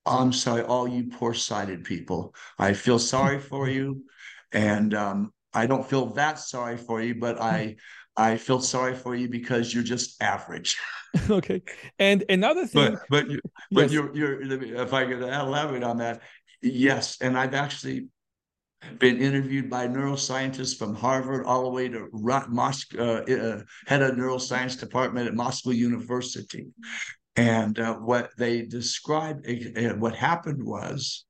I'm 0.05 0.33
sorry, 0.33 0.63
all 0.63 0.87
you 0.87 1.09
poor 1.09 1.33
sighted 1.33 1.83
people. 1.83 2.33
I 2.57 2.73
feel 2.73 2.99
sorry 2.99 3.39
for 3.39 3.69
you, 3.69 4.03
and 4.51 4.93
um, 4.93 5.33
I 5.53 5.65
don't 5.65 5.87
feel 5.87 6.07
that 6.13 6.39
sorry 6.39 6.77
for 6.77 7.01
you, 7.01 7.15
but 7.15 7.41
I 7.41 7.77
I 8.17 8.37
feel 8.37 8.59
sorry 8.59 8.95
for 8.95 9.15
you 9.15 9.29
because 9.29 9.73
you're 9.73 9.83
just 9.83 10.21
average. 10.21 10.77
okay. 11.29 11.61
And 11.99 12.23
another 12.29 12.65
thing, 12.65 12.93
but 12.93 13.01
but 13.09 13.29
you, 13.29 13.39
but 13.71 13.81
yes. 13.81 13.91
you're 13.91 14.15
you're 14.15 14.41
if 14.81 14.93
I 14.93 15.05
could 15.05 15.21
elaborate 15.21 15.83
on 15.83 15.97
that, 15.97 16.21
yes. 16.61 17.17
And 17.21 17.37
I've 17.37 17.53
actually 17.53 18.07
been 18.99 19.17
interviewed 19.17 19.69
by 19.69 19.87
neuroscientists 19.87 20.77
from 20.77 20.95
Harvard 20.95 21.45
all 21.45 21.63
the 21.63 21.69
way 21.69 21.89
to 21.89 22.09
Moscow, 22.13 23.23
uh, 23.27 23.33
uh, 23.33 23.61
head 23.85 24.01
of 24.01 24.15
neuroscience 24.15 24.79
department 24.79 25.27
at 25.27 25.35
Moscow 25.35 25.71
University. 25.71 26.67
And 27.35 27.77
uh, 27.79 27.95
what 27.95 28.31
they 28.37 28.63
described, 28.63 29.47
uh, 29.47 29.93
what 29.95 30.15
happened 30.15 30.63
was 30.63 31.25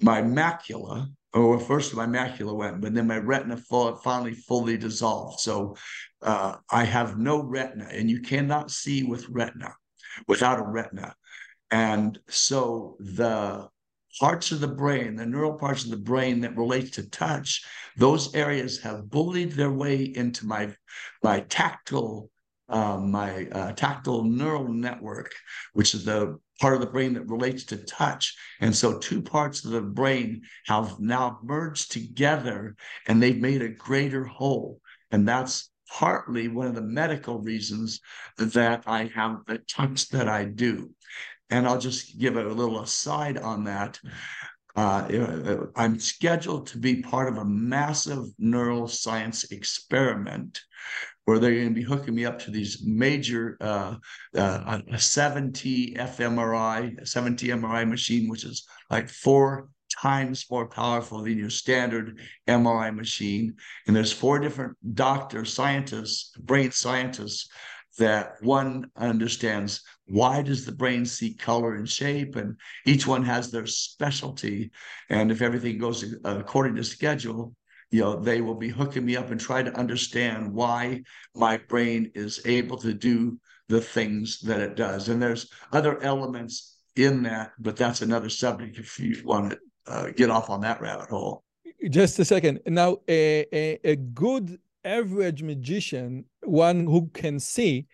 my 0.00 0.22
macula, 0.22 1.08
well, 1.34 1.58
first 1.58 1.94
my 1.94 2.06
macula 2.06 2.54
went, 2.54 2.80
but 2.80 2.94
then 2.94 3.06
my 3.06 3.18
retina 3.18 3.56
full, 3.56 3.96
finally 3.96 4.34
fully 4.34 4.76
dissolved. 4.76 5.40
So 5.40 5.76
uh, 6.20 6.56
I 6.70 6.84
have 6.84 7.18
no 7.18 7.42
retina, 7.42 7.88
and 7.90 8.10
you 8.10 8.20
cannot 8.20 8.70
see 8.70 9.02
with 9.02 9.28
retina 9.28 9.74
without 10.28 10.58
a 10.58 10.62
retina. 10.62 11.14
And 11.70 12.18
so 12.28 12.96
the 13.00 13.68
parts 14.20 14.52
of 14.52 14.60
the 14.60 14.68
brain, 14.68 15.16
the 15.16 15.24
neural 15.24 15.54
parts 15.54 15.84
of 15.84 15.90
the 15.90 15.96
brain 15.96 16.40
that 16.40 16.56
relate 16.56 16.92
to 16.94 17.08
touch, 17.08 17.64
those 17.96 18.34
areas 18.34 18.78
have 18.80 19.08
bullied 19.08 19.52
their 19.52 19.70
way 19.72 20.02
into 20.02 20.46
my 20.46 20.74
my 21.22 21.40
tactile 21.40 22.30
um, 22.68 23.10
my 23.10 23.46
uh, 23.52 23.72
tactile 23.72 24.24
neural 24.24 24.68
network, 24.68 25.32
which 25.74 25.94
is 25.94 26.04
the 26.04 26.38
part 26.60 26.74
of 26.74 26.80
the 26.80 26.86
brain 26.86 27.14
that 27.14 27.28
relates 27.28 27.64
to 27.64 27.76
touch. 27.76 28.36
And 28.60 28.74
so 28.74 28.98
two 28.98 29.22
parts 29.22 29.64
of 29.64 29.72
the 29.72 29.82
brain 29.82 30.42
have 30.66 31.00
now 31.00 31.38
merged 31.42 31.92
together 31.92 32.76
and 33.06 33.22
they've 33.22 33.40
made 33.40 33.62
a 33.62 33.68
greater 33.68 34.24
whole. 34.24 34.80
And 35.10 35.26
that's 35.26 35.70
partly 35.90 36.48
one 36.48 36.66
of 36.66 36.74
the 36.74 36.82
medical 36.82 37.40
reasons 37.40 38.00
that 38.38 38.84
I 38.86 39.10
have 39.14 39.40
the 39.46 39.58
touch 39.58 40.08
that 40.10 40.28
I 40.28 40.44
do. 40.44 40.90
And 41.50 41.66
I'll 41.66 41.80
just 41.80 42.18
give 42.18 42.36
a 42.36 42.44
little 42.44 42.80
aside 42.80 43.36
on 43.36 43.64
that. 43.64 43.98
Uh, 44.74 45.66
I'm 45.76 45.98
scheduled 45.98 46.68
to 46.68 46.78
be 46.78 47.02
part 47.02 47.28
of 47.28 47.36
a 47.36 47.44
massive 47.44 48.24
neuroscience 48.40 49.52
experiment 49.52 50.62
where 51.24 51.38
they're 51.38 51.54
going 51.54 51.68
to 51.68 51.74
be 51.74 51.82
hooking 51.82 52.14
me 52.14 52.24
up 52.24 52.38
to 52.40 52.50
these 52.50 52.82
major 52.84 53.56
uh, 53.60 53.94
uh, 54.36 54.80
a 54.88 54.96
7T 54.96 55.96
fMRI, 55.96 56.98
a 56.98 57.02
7T 57.02 57.48
MRI 57.60 57.88
machine, 57.88 58.28
which 58.28 58.44
is 58.44 58.66
like 58.90 59.08
four 59.08 59.68
times 60.00 60.46
more 60.50 60.66
powerful 60.66 61.22
than 61.22 61.38
your 61.38 61.50
standard 61.50 62.20
MRI 62.48 62.94
machine. 62.94 63.54
And 63.86 63.94
there's 63.94 64.12
four 64.12 64.38
different 64.38 64.76
doctors, 64.94 65.52
scientists, 65.52 66.34
brain 66.38 66.70
scientists 66.72 67.48
that 67.98 68.36
one 68.40 68.90
understands 68.96 69.82
why 70.06 70.42
does 70.42 70.64
the 70.64 70.72
brain 70.72 71.04
see 71.04 71.34
color 71.34 71.74
and 71.74 71.88
shape 71.88 72.36
and 72.36 72.56
each 72.86 73.06
one 73.06 73.22
has 73.22 73.50
their 73.50 73.66
specialty 73.66 74.70
and 75.10 75.30
if 75.30 75.42
everything 75.42 75.78
goes 75.78 76.02
according 76.24 76.74
to 76.74 76.82
schedule 76.82 77.54
you 77.92 78.00
know, 78.00 78.16
they 78.16 78.40
will 78.40 78.54
be 78.54 78.70
hooking 78.70 79.04
me 79.04 79.16
up 79.16 79.30
and 79.30 79.38
try 79.38 79.62
to 79.62 79.78
understand 79.78 80.52
why 80.52 81.02
my 81.34 81.58
brain 81.68 82.10
is 82.14 82.40
able 82.46 82.78
to 82.78 82.94
do 82.94 83.38
the 83.68 83.82
things 83.82 84.40
that 84.40 84.60
it 84.60 84.76
does. 84.76 85.10
And 85.10 85.22
there's 85.22 85.50
other 85.72 86.02
elements 86.02 86.78
in 86.96 87.22
that, 87.24 87.52
but 87.58 87.76
that's 87.76 88.00
another 88.00 88.30
subject 88.30 88.78
if 88.78 88.98
you 88.98 89.22
want 89.24 89.50
to 89.50 89.58
uh, 89.86 90.10
get 90.16 90.30
off 90.30 90.48
on 90.48 90.62
that 90.62 90.80
rabbit 90.80 91.10
hole. 91.10 91.44
Just 91.90 92.18
a 92.18 92.24
second. 92.24 92.60
Now, 92.66 92.98
a, 93.08 93.46
a, 93.52 93.78
a 93.84 93.96
good 93.96 94.58
average 94.84 95.42
magician, 95.42 96.24
one 96.42 96.86
who 96.86 97.10
can 97.12 97.38
see, 97.38 97.86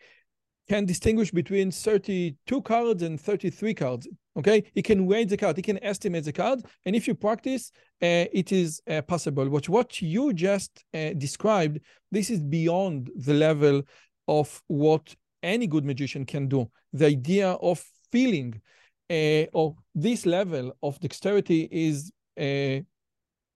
can 0.68 0.84
distinguish 0.84 1.30
between 1.30 1.70
32 1.70 2.62
cards 2.62 3.02
and 3.02 3.20
33 3.20 3.74
cards. 3.74 4.08
Okay, 4.38 4.62
he 4.74 4.82
can 4.82 5.06
weigh 5.06 5.24
the 5.24 5.36
card, 5.36 5.56
he 5.56 5.62
can 5.62 5.82
estimate 5.82 6.24
the 6.24 6.32
card, 6.32 6.64
and 6.84 6.94
if 6.94 7.08
you 7.08 7.14
practice, 7.14 7.72
uh, 8.02 8.30
it 8.32 8.52
is 8.52 8.80
uh, 8.88 9.02
possible. 9.02 9.48
But 9.48 9.68
what 9.68 10.00
you 10.00 10.32
just 10.32 10.84
uh, 10.94 11.10
described, 11.18 11.80
this 12.12 12.30
is 12.30 12.40
beyond 12.40 13.10
the 13.16 13.34
level 13.34 13.82
of 14.28 14.62
what 14.68 15.14
any 15.42 15.66
good 15.66 15.84
magician 15.84 16.24
can 16.24 16.46
do. 16.46 16.70
The 16.92 17.06
idea 17.06 17.50
of 17.50 17.84
feeling 18.12 18.60
uh, 19.10 19.44
or 19.52 19.74
this 19.94 20.26
level 20.26 20.76
of 20.82 21.00
dexterity 21.00 21.68
is 21.70 22.12
uh, 22.38 22.80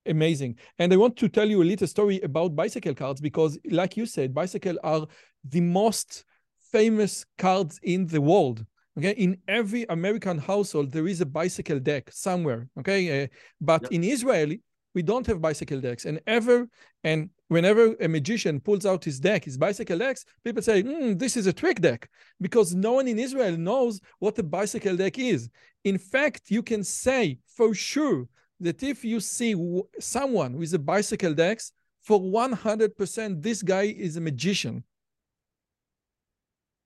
amazing. 0.06 0.56
And 0.78 0.92
I 0.92 0.96
want 0.96 1.16
to 1.18 1.28
tell 1.28 1.48
you 1.48 1.62
a 1.62 1.64
little 1.64 1.86
story 1.86 2.20
about 2.22 2.56
bicycle 2.56 2.94
cards 2.94 3.20
because, 3.20 3.58
like 3.70 3.96
you 3.96 4.06
said, 4.06 4.34
bicycle 4.34 4.78
are 4.82 5.06
the 5.44 5.60
most 5.60 6.24
famous 6.72 7.24
cards 7.38 7.78
in 7.82 8.06
the 8.06 8.20
world. 8.20 8.64
Okay, 8.98 9.12
in 9.12 9.38
every 9.48 9.84
American 9.88 10.36
household 10.38 10.92
there 10.92 11.06
is 11.06 11.20
a 11.20 11.26
bicycle 11.26 11.78
deck 11.78 12.10
somewhere. 12.12 12.68
Okay, 12.80 13.24
uh, 13.24 13.26
but 13.60 13.82
yep. 13.82 13.92
in 13.92 14.04
Israel 14.04 14.52
we 14.94 15.02
don't 15.02 15.26
have 15.26 15.40
bicycle 15.40 15.80
decks, 15.80 16.04
and 16.04 16.20
ever 16.26 16.68
and 17.02 17.30
whenever 17.48 17.94
a 18.00 18.08
magician 18.08 18.60
pulls 18.60 18.84
out 18.84 19.04
his 19.04 19.18
deck, 19.18 19.44
his 19.44 19.56
bicycle 19.56 19.96
decks, 19.98 20.24
people 20.44 20.62
say, 20.62 20.82
mm, 20.82 21.18
"This 21.18 21.36
is 21.36 21.46
a 21.46 21.52
trick 21.52 21.80
deck," 21.80 22.08
because 22.40 22.74
no 22.74 22.92
one 22.92 23.08
in 23.08 23.18
Israel 23.18 23.56
knows 23.56 24.00
what 24.18 24.38
a 24.38 24.42
bicycle 24.42 24.96
deck 24.96 25.18
is. 25.18 25.48
In 25.84 25.96
fact, 25.96 26.50
you 26.50 26.62
can 26.62 26.84
say 26.84 27.38
for 27.46 27.72
sure 27.72 28.28
that 28.60 28.82
if 28.82 29.04
you 29.04 29.20
see 29.20 29.54
someone 29.98 30.56
with 30.56 30.74
a 30.74 30.78
bicycle 30.78 31.34
decks, 31.34 31.72
for 32.02 32.20
100%, 32.20 33.42
this 33.42 33.62
guy 33.62 33.84
is 33.84 34.16
a 34.16 34.20
magician. 34.20 34.84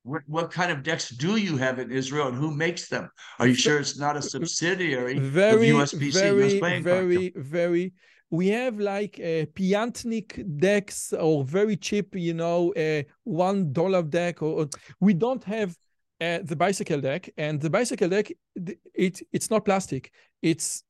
What, 0.06 0.22
what 0.26 0.52
kind 0.52 0.70
of 0.70 0.84
decks 0.84 1.08
do 1.10 1.36
you 1.36 1.56
have 1.56 1.80
in 1.80 1.90
Israel 1.90 2.28
and 2.28 2.36
who 2.36 2.54
makes 2.54 2.88
them? 2.88 3.10
Are 3.40 3.48
you 3.48 3.54
sure 3.54 3.80
it's 3.80 3.98
not 3.98 4.16
a 4.16 4.22
subsidiary 4.22 5.18
very, 5.18 5.70
of 5.70 5.76
USPC, 5.78 6.12
very, 6.12 6.60
US 6.60 6.82
very, 6.84 7.32
very. 7.34 7.92
We 8.30 8.48
have 8.48 8.78
like 8.78 9.18
uh, 9.18 9.46
Piatnik 9.56 10.58
decks 10.58 11.12
or 11.12 11.44
very 11.44 11.76
cheap, 11.76 12.14
you 12.14 12.34
know, 12.34 12.72
a 12.76 13.00
uh, 13.00 13.02
one 13.24 13.72
dollar 13.72 14.02
deck. 14.04 14.42
Or, 14.42 14.60
or, 14.60 14.66
we 15.00 15.12
don't 15.12 15.42
have 15.42 15.76
uh, 16.20 16.38
the 16.44 16.56
bicycle 16.56 17.00
deck, 17.00 17.28
and 17.36 17.60
the 17.60 17.70
bicycle 17.70 18.08
deck, 18.08 18.30
it 18.94 19.20
it's 19.32 19.50
not 19.50 19.64
plastic. 19.64 20.12
It's 20.40 20.84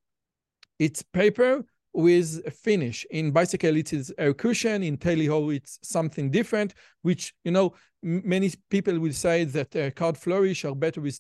it's 0.78 1.02
paper 1.02 1.64
with 1.96 2.42
a 2.46 2.50
finish. 2.50 3.06
In 3.10 3.30
bicycle, 3.30 3.74
it 3.76 3.92
is 3.92 4.12
air 4.18 4.34
cushion. 4.34 4.82
In 4.82 4.98
Tally 4.98 5.26
Ho, 5.26 5.48
it's 5.48 5.78
something 5.82 6.30
different, 6.30 6.74
which, 7.00 7.34
you 7.42 7.50
know, 7.50 7.74
many 8.02 8.52
people 8.68 8.98
will 8.98 9.14
say 9.14 9.44
that 9.44 9.74
uh, 9.74 9.90
card 9.92 10.18
flourish 10.18 10.64
are 10.66 10.74
better 10.74 11.00
with 11.00 11.18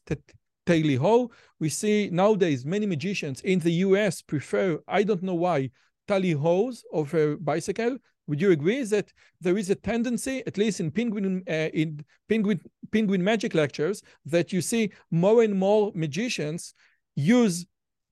Tally 0.66 0.96
Ho. 0.96 1.30
We 1.58 1.70
see 1.70 2.10
nowadays 2.12 2.66
many 2.66 2.84
magicians 2.84 3.40
in 3.40 3.58
the 3.60 3.72
US 3.86 4.20
prefer, 4.20 4.78
I 4.86 5.02
don't 5.02 5.22
know 5.22 5.34
why, 5.34 5.70
Tally 6.06 6.32
Ho's 6.32 6.84
over 6.92 7.36
bicycle. 7.38 7.96
Would 8.26 8.42
you 8.42 8.50
agree 8.50 8.82
that 8.82 9.12
there 9.40 9.56
is 9.56 9.70
a 9.70 9.76
tendency, 9.76 10.42
at 10.46 10.58
least 10.58 10.80
in 10.80 10.90
penguin 10.90 11.42
uh, 11.48 11.70
in 11.72 12.04
penguin 12.28 12.60
penguin 12.92 13.24
magic 13.24 13.54
lectures, 13.54 14.02
that 14.26 14.52
you 14.52 14.60
see 14.60 14.92
more 15.10 15.42
and 15.42 15.54
more 15.54 15.90
magicians 15.94 16.74
use 17.14 17.64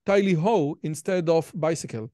Tally 0.05 0.33
Ho 0.33 0.77
instead 0.81 1.29
of 1.29 1.51
bicycle? 1.53 2.09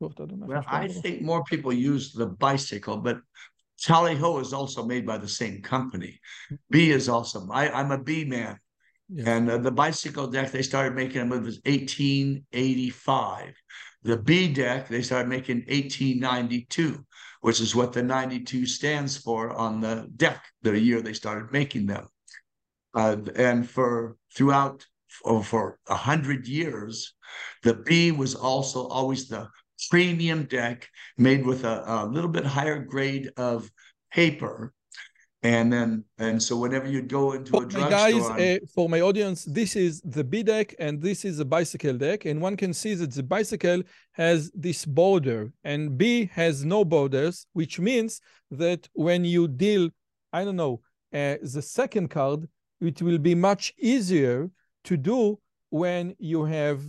Well, 0.00 0.64
I 0.66 0.88
think 0.88 1.22
more 1.22 1.42
people 1.44 1.72
use 1.72 2.12
the 2.12 2.26
bicycle, 2.26 2.98
but 2.98 3.18
Tally 3.80 4.16
Ho 4.16 4.38
is 4.38 4.52
also 4.52 4.84
made 4.84 5.06
by 5.06 5.18
the 5.18 5.28
same 5.28 5.62
company. 5.62 6.20
B 6.70 6.90
is 6.90 7.08
awesome. 7.08 7.50
I, 7.50 7.70
I'm 7.70 7.90
a 7.90 7.98
B 7.98 8.24
man. 8.24 8.58
Yeah. 9.08 9.30
And 9.30 9.50
uh, 9.50 9.58
the 9.58 9.70
bicycle 9.70 10.26
deck, 10.26 10.50
they 10.50 10.62
started 10.62 10.94
making 10.94 11.28
them 11.28 11.30
was 11.30 11.60
1885. 11.64 13.54
The 14.02 14.16
B 14.16 14.52
deck, 14.52 14.88
they 14.88 15.02
started 15.02 15.28
making 15.28 15.58
1892, 15.68 17.04
which 17.40 17.60
is 17.60 17.74
what 17.74 17.92
the 17.92 18.02
92 18.02 18.66
stands 18.66 19.16
for 19.16 19.50
on 19.50 19.80
the 19.80 20.08
deck, 20.16 20.42
the 20.62 20.78
year 20.78 21.00
they 21.00 21.12
started 21.12 21.52
making 21.52 21.86
them. 21.86 22.08
Uh, 22.94 23.16
and 23.36 23.68
for 23.68 24.16
throughout 24.34 24.86
for 25.44 25.78
a 25.88 25.94
hundred 25.94 26.46
years, 26.46 27.14
the 27.62 27.74
B 27.74 28.12
was 28.12 28.34
also 28.34 28.86
always 28.88 29.28
the 29.28 29.48
premium 29.90 30.44
deck 30.44 30.88
made 31.18 31.44
with 31.44 31.64
a, 31.64 31.82
a 31.86 32.06
little 32.06 32.30
bit 32.30 32.44
higher 32.44 32.78
grade 32.78 33.30
of 33.36 33.70
paper. 34.12 34.72
And 35.42 35.72
then 35.72 36.04
and 36.18 36.42
so 36.42 36.56
whenever 36.56 36.88
you 36.88 37.02
go 37.02 37.32
into 37.32 37.50
for 37.52 37.64
a 37.64 37.68
drugstore 37.68 37.90
guys 37.90 38.22
uh, 38.30 38.58
for 38.74 38.88
my 38.88 39.00
audience 39.00 39.44
this 39.44 39.76
is 39.76 40.00
the 40.00 40.24
b 40.24 40.42
deck 40.42 40.74
and 40.80 41.00
this 41.00 41.24
is 41.24 41.38
a 41.38 41.44
bicycle 41.44 41.96
deck. 41.96 42.24
And 42.24 42.40
one 42.40 42.56
can 42.56 42.72
see 42.72 42.94
that 42.94 43.12
the 43.12 43.22
bicycle 43.22 43.82
has 44.12 44.50
this 44.54 44.84
border 44.84 45.52
and 45.62 45.96
b 45.96 46.28
has 46.32 46.64
no 46.64 46.84
borders 46.84 47.46
which 47.52 47.78
means 47.78 48.20
that 48.50 48.88
when 48.94 49.24
you 49.24 49.46
deal 49.46 49.90
i 50.32 50.44
don't 50.44 50.56
know 50.56 50.80
uh, 51.12 51.36
the 51.42 51.62
second 51.62 52.08
card 52.08 52.48
it 52.80 53.00
will 53.02 53.18
be 53.18 53.34
much 53.34 53.72
easier 53.78 54.50
to 54.84 54.96
do 54.96 55.38
when 55.70 56.14
you 56.18 56.44
have 56.44 56.80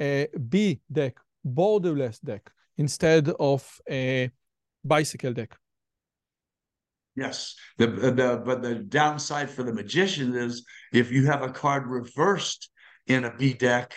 a 0.00 0.28
b 0.48 0.80
deck 0.92 1.16
borderless 1.46 2.20
deck 2.20 2.50
instead 2.76 3.28
of 3.38 3.80
a 3.88 4.30
bicycle 4.84 5.32
deck. 5.32 5.56
Yes, 7.14 7.54
the, 7.78 7.86
the 7.86 8.42
but 8.44 8.62
the 8.62 8.74
downside 8.74 9.48
for 9.48 9.62
the 9.62 9.72
magician 9.72 10.34
is 10.34 10.64
if 10.92 11.10
you 11.10 11.24
have 11.26 11.42
a 11.42 11.48
card 11.48 11.86
reversed 11.86 12.68
in 13.06 13.24
a 13.24 13.34
B 13.34 13.54
deck, 13.54 13.94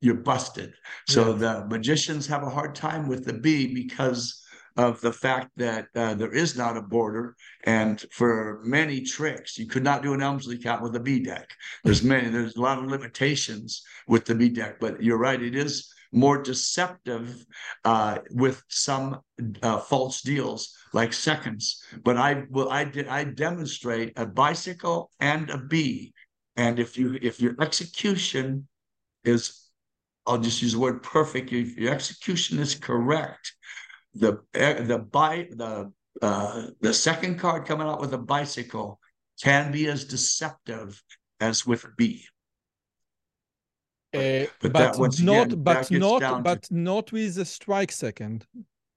you're 0.00 0.14
busted. 0.14 0.72
So 1.08 1.32
yeah. 1.32 1.38
the 1.38 1.66
magicians 1.66 2.26
have 2.28 2.42
a 2.42 2.50
hard 2.50 2.74
time 2.74 3.06
with 3.06 3.26
the 3.26 3.34
B 3.34 3.74
because 3.74 4.42
of 4.78 5.00
the 5.00 5.12
fact 5.12 5.50
that 5.56 5.88
uh, 5.96 6.14
there 6.14 6.32
is 6.32 6.56
not 6.56 6.76
a 6.76 6.82
border, 6.82 7.34
and 7.64 8.02
for 8.12 8.60
many 8.64 9.02
tricks, 9.02 9.58
you 9.58 9.66
could 9.66 9.82
not 9.82 10.04
do 10.04 10.14
an 10.14 10.22
Elmsley 10.22 10.56
count 10.56 10.82
with 10.82 10.94
a 10.94 11.00
B 11.00 11.20
deck. 11.20 11.50
There's 11.82 12.04
many, 12.04 12.28
there's 12.28 12.54
a 12.54 12.60
lot 12.60 12.78
of 12.78 12.84
limitations 12.84 13.82
with 14.06 14.24
the 14.24 14.36
B 14.36 14.48
deck, 14.48 14.78
but 14.78 15.02
you're 15.02 15.18
right, 15.18 15.42
it 15.42 15.56
is 15.56 15.92
more 16.12 16.42
deceptive 16.42 17.44
uh, 17.84 18.18
with 18.30 18.62
some 18.68 19.20
uh, 19.62 19.78
false 19.78 20.22
deals 20.22 20.74
like 20.92 21.12
seconds. 21.12 21.82
But 22.04 22.16
I 22.16 22.44
will 22.50 22.70
I 22.70 22.84
did 22.84 23.08
I 23.08 23.24
demonstrate 23.24 24.12
a 24.16 24.26
bicycle 24.26 25.10
and 25.20 25.50
a 25.50 25.58
B, 25.58 26.12
and 26.56 26.78
if 26.78 26.96
you 26.96 27.18
if 27.20 27.40
your 27.40 27.54
execution 27.60 28.68
is 29.24 29.68
I'll 30.26 30.38
just 30.38 30.60
use 30.62 30.72
the 30.72 30.78
word 30.78 31.02
perfect. 31.02 31.52
If 31.52 31.76
your 31.76 31.92
execution 31.92 32.58
is 32.58 32.74
correct, 32.74 33.54
the 34.14 34.40
eh, 34.54 34.82
the 34.82 34.98
by 34.98 35.48
the 35.50 35.92
uh, 36.20 36.66
the 36.80 36.92
second 36.92 37.38
card 37.38 37.66
coming 37.66 37.86
out 37.86 38.00
with 38.00 38.12
a 38.12 38.18
bicycle 38.18 39.00
can 39.42 39.72
be 39.72 39.86
as 39.86 40.04
deceptive 40.04 41.02
as 41.40 41.66
with 41.66 41.86
B. 41.96 42.26
Uh, 44.14 44.46
but, 44.60 44.72
but 44.72 45.20
not, 45.20 45.46
again, 45.46 45.62
but 45.62 45.90
not, 45.90 46.42
but 46.42 46.62
to... 46.62 46.74
not 46.74 47.12
with 47.12 47.36
a 47.38 47.44
strike 47.44 47.92
second, 47.92 48.46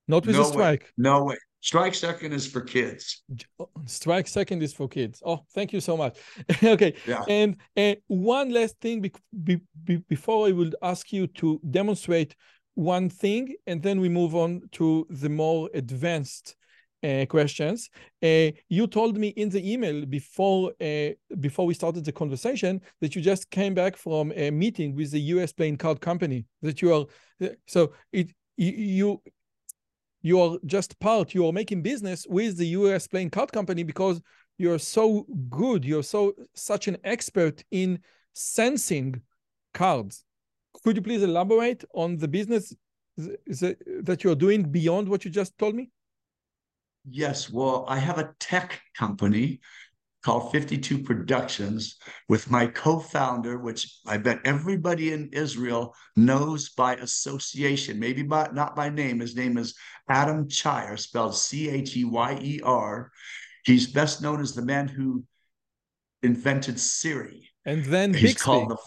not 0.08 0.26
with 0.26 0.36
no 0.36 0.44
a 0.44 0.46
strike. 0.46 0.84
Way. 0.84 0.90
No 0.98 1.24
way. 1.26 1.38
Strike 1.60 1.94
second 1.94 2.34
is 2.34 2.48
for 2.48 2.62
kids. 2.62 3.22
Oh, 3.60 3.70
strike 3.86 4.28
second 4.28 4.64
is 4.64 4.74
for 4.74 4.88
kids. 4.88 5.22
Oh, 5.24 5.46
thank 5.54 5.74
you 5.74 5.80
so 5.80 5.96
much. 5.96 6.18
okay. 6.64 6.96
Yeah. 7.06 7.24
And 7.28 7.58
and 7.76 7.98
one 8.08 8.52
last 8.52 8.80
thing 8.80 9.02
be, 9.02 9.12
be, 9.44 9.60
be, 9.84 9.98
before 9.98 10.48
I 10.48 10.54
will 10.54 10.72
ask 10.82 11.14
you 11.14 11.28
to 11.28 11.60
demonstrate 11.70 12.36
one 12.74 13.10
thing, 13.10 13.54
and 13.68 13.84
then 13.84 14.00
we 14.00 14.10
move 14.10 14.34
on 14.34 14.62
to 14.74 15.06
the 15.10 15.30
more 15.30 15.70
advanced 15.74 16.56
uh, 17.04 17.26
questions. 17.28 17.90
Uh, 18.22 18.52
you 18.70 18.88
told 18.88 19.18
me 19.18 19.30
in 19.30 19.50
the 19.50 19.72
email 19.72 20.06
before 20.06 20.72
uh, 20.82 21.10
before 21.40 21.66
we 21.66 21.74
started 21.74 22.06
the 22.06 22.12
conversation 22.12 22.82
that 23.00 23.16
you 23.16 23.22
just 23.22 23.50
came 23.50 23.74
back 23.74 23.98
from 23.98 24.32
a 24.36 24.52
meeting 24.52 24.96
with 24.96 25.12
the 25.12 25.22
U.S. 25.36 25.52
playing 25.52 25.78
card 25.78 26.02
company. 26.02 26.46
That 26.62 26.82
you 26.82 26.94
are 26.94 27.06
so 27.68 27.94
it 28.12 28.32
you 28.58 29.22
you 30.22 30.40
are 30.40 30.58
just 30.66 31.00
part. 31.00 31.34
You 31.34 31.48
are 31.48 31.54
making 31.54 31.82
business 31.82 32.28
with 32.30 32.58
the 32.58 32.68
U.S. 32.68 33.08
playing 33.08 33.32
card 33.32 33.52
company 33.52 33.84
because 33.84 34.22
you're 34.58 34.80
so 34.80 35.26
good. 35.50 35.84
You're 35.84 36.04
so 36.04 36.34
such 36.54 36.88
an 36.88 36.98
expert 37.04 37.64
in 37.72 38.00
sensing 38.34 39.22
cards. 39.74 40.24
Could 40.84 40.96
you 40.96 41.02
please 41.02 41.24
elaborate 41.24 41.84
on 41.94 42.18
the 42.18 42.28
business 42.28 42.74
that 43.18 44.20
you're 44.24 44.36
doing 44.36 44.64
beyond 44.64 45.10
what 45.10 45.26
you 45.26 45.32
just 45.32 45.58
told 45.58 45.76
me? 45.76 45.90
Yes, 47.10 47.50
well, 47.50 47.86
I 47.88 47.98
have 47.98 48.18
a 48.18 48.34
tech 48.40 48.82
company 48.98 49.60
called 50.24 50.52
52 50.52 51.00
Productions 51.00 51.98
with 52.30 52.52
my 52.52 52.68
co-founder, 52.68 53.58
which 53.58 54.00
I 54.06 54.18
bet 54.18 54.40
everybody 54.46 55.14
in 55.14 55.30
Israel 55.34 55.96
knows 56.16 56.70
by 56.70 56.96
association, 56.96 58.00
maybe 58.00 58.22
by 58.22 58.50
not 58.54 58.76
by 58.76 58.90
name. 58.90 59.20
His 59.20 59.36
name 59.36 59.58
is 59.58 59.74
Adam 60.08 60.48
Cheyer, 60.48 60.96
spelled 60.98 61.36
C-H-E-Y-E-R. 61.36 63.12
He's 63.66 63.92
best 63.92 64.22
known 64.22 64.42
as 64.42 64.54
the 64.54 64.62
man 64.62 64.88
who 64.88 65.24
invented 66.22 66.80
Siri. 66.80 67.50
And 67.66 67.84
then 67.86 68.14
He's 68.14 68.34
Bixby. 68.34 68.44
called 68.44 68.70
the 68.70 68.78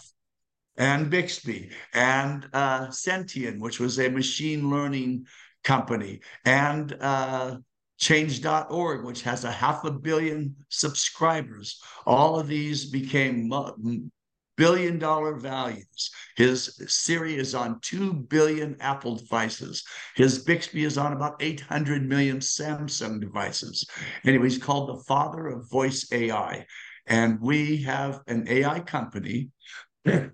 and 0.77 1.09
Bixby 1.09 1.71
and 1.93 2.47
uh, 2.53 2.89
Sentient, 2.91 3.61
which 3.61 3.79
was 3.79 3.99
a 3.99 4.09
machine 4.09 4.69
learning 4.69 5.25
company, 5.63 6.19
and 6.43 6.95
uh, 6.99 7.57
Change.org, 7.97 9.05
which 9.05 9.21
has 9.23 9.45
a 9.45 9.51
half 9.51 9.85
a 9.85 9.91
billion 9.91 10.55
subscribers. 10.69 11.81
All 12.05 12.39
of 12.39 12.47
these 12.47 12.85
became 12.85 13.49
billion 14.57 14.99
dollar 14.99 15.35
values. 15.35 16.11
His 16.37 16.79
Siri 16.87 17.35
is 17.35 17.55
on 17.55 17.79
2 17.81 18.13
billion 18.13 18.77
Apple 18.79 19.15
devices. 19.15 19.83
His 20.15 20.39
Bixby 20.39 20.83
is 20.83 20.97
on 20.97 21.13
about 21.13 21.35
800 21.39 22.07
million 22.07 22.39
Samsung 22.39 23.19
devices. 23.19 23.85
Anyway, 24.25 24.45
he's 24.45 24.57
called 24.57 24.89
the 24.89 25.03
father 25.03 25.47
of 25.47 25.69
voice 25.69 26.07
AI. 26.11 26.65
And 27.07 27.39
we 27.39 27.83
have 27.83 28.21
an 28.27 28.47
AI 28.47 28.79
company 28.79 29.49
and 30.05 30.31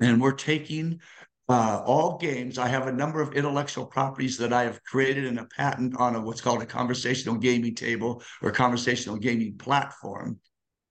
we're 0.00 0.32
taking 0.32 1.00
uh, 1.48 1.82
all 1.84 2.18
games. 2.18 2.58
I 2.58 2.68
have 2.68 2.86
a 2.86 2.92
number 2.92 3.20
of 3.20 3.34
intellectual 3.34 3.86
properties 3.86 4.36
that 4.38 4.52
I 4.52 4.64
have 4.64 4.82
created 4.82 5.24
in 5.24 5.38
a 5.38 5.46
patent 5.46 5.96
on 5.96 6.16
a, 6.16 6.20
what's 6.20 6.40
called 6.40 6.62
a 6.62 6.66
conversational 6.66 7.36
gaming 7.36 7.74
table 7.74 8.22
or 8.42 8.50
conversational 8.50 9.16
gaming 9.16 9.56
platform. 9.56 10.40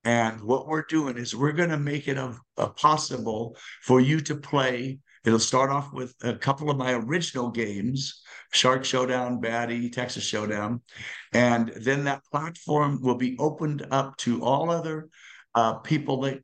And 0.05 0.39
what 0.41 0.67
we're 0.67 0.85
doing 0.85 1.17
is 1.17 1.35
we're 1.35 1.51
going 1.51 1.71
to 1.71 1.77
make 1.77 2.07
it 2.07 2.17
a, 2.17 2.35
a 2.57 2.69
possible 2.69 3.57
for 3.81 3.99
you 3.99 4.21
to 4.21 4.35
play. 4.35 4.99
It'll 5.25 5.39
start 5.39 5.71
off 5.71 5.91
with 5.91 6.13
a 6.21 6.35
couple 6.35 6.69
of 6.69 6.77
my 6.77 6.93
original 6.93 7.49
games, 7.49 8.21
Shark 8.51 8.85
Showdown, 8.85 9.41
Batty, 9.41 9.89
Texas 9.89 10.23
Showdown. 10.23 10.81
And 11.33 11.69
then 11.69 12.03
that 12.03 12.23
platform 12.31 12.99
will 13.01 13.15
be 13.15 13.35
opened 13.39 13.87
up 13.89 14.15
to 14.17 14.43
all 14.43 14.69
other 14.69 15.09
uh, 15.55 15.75
people 15.79 16.21
that 16.21 16.43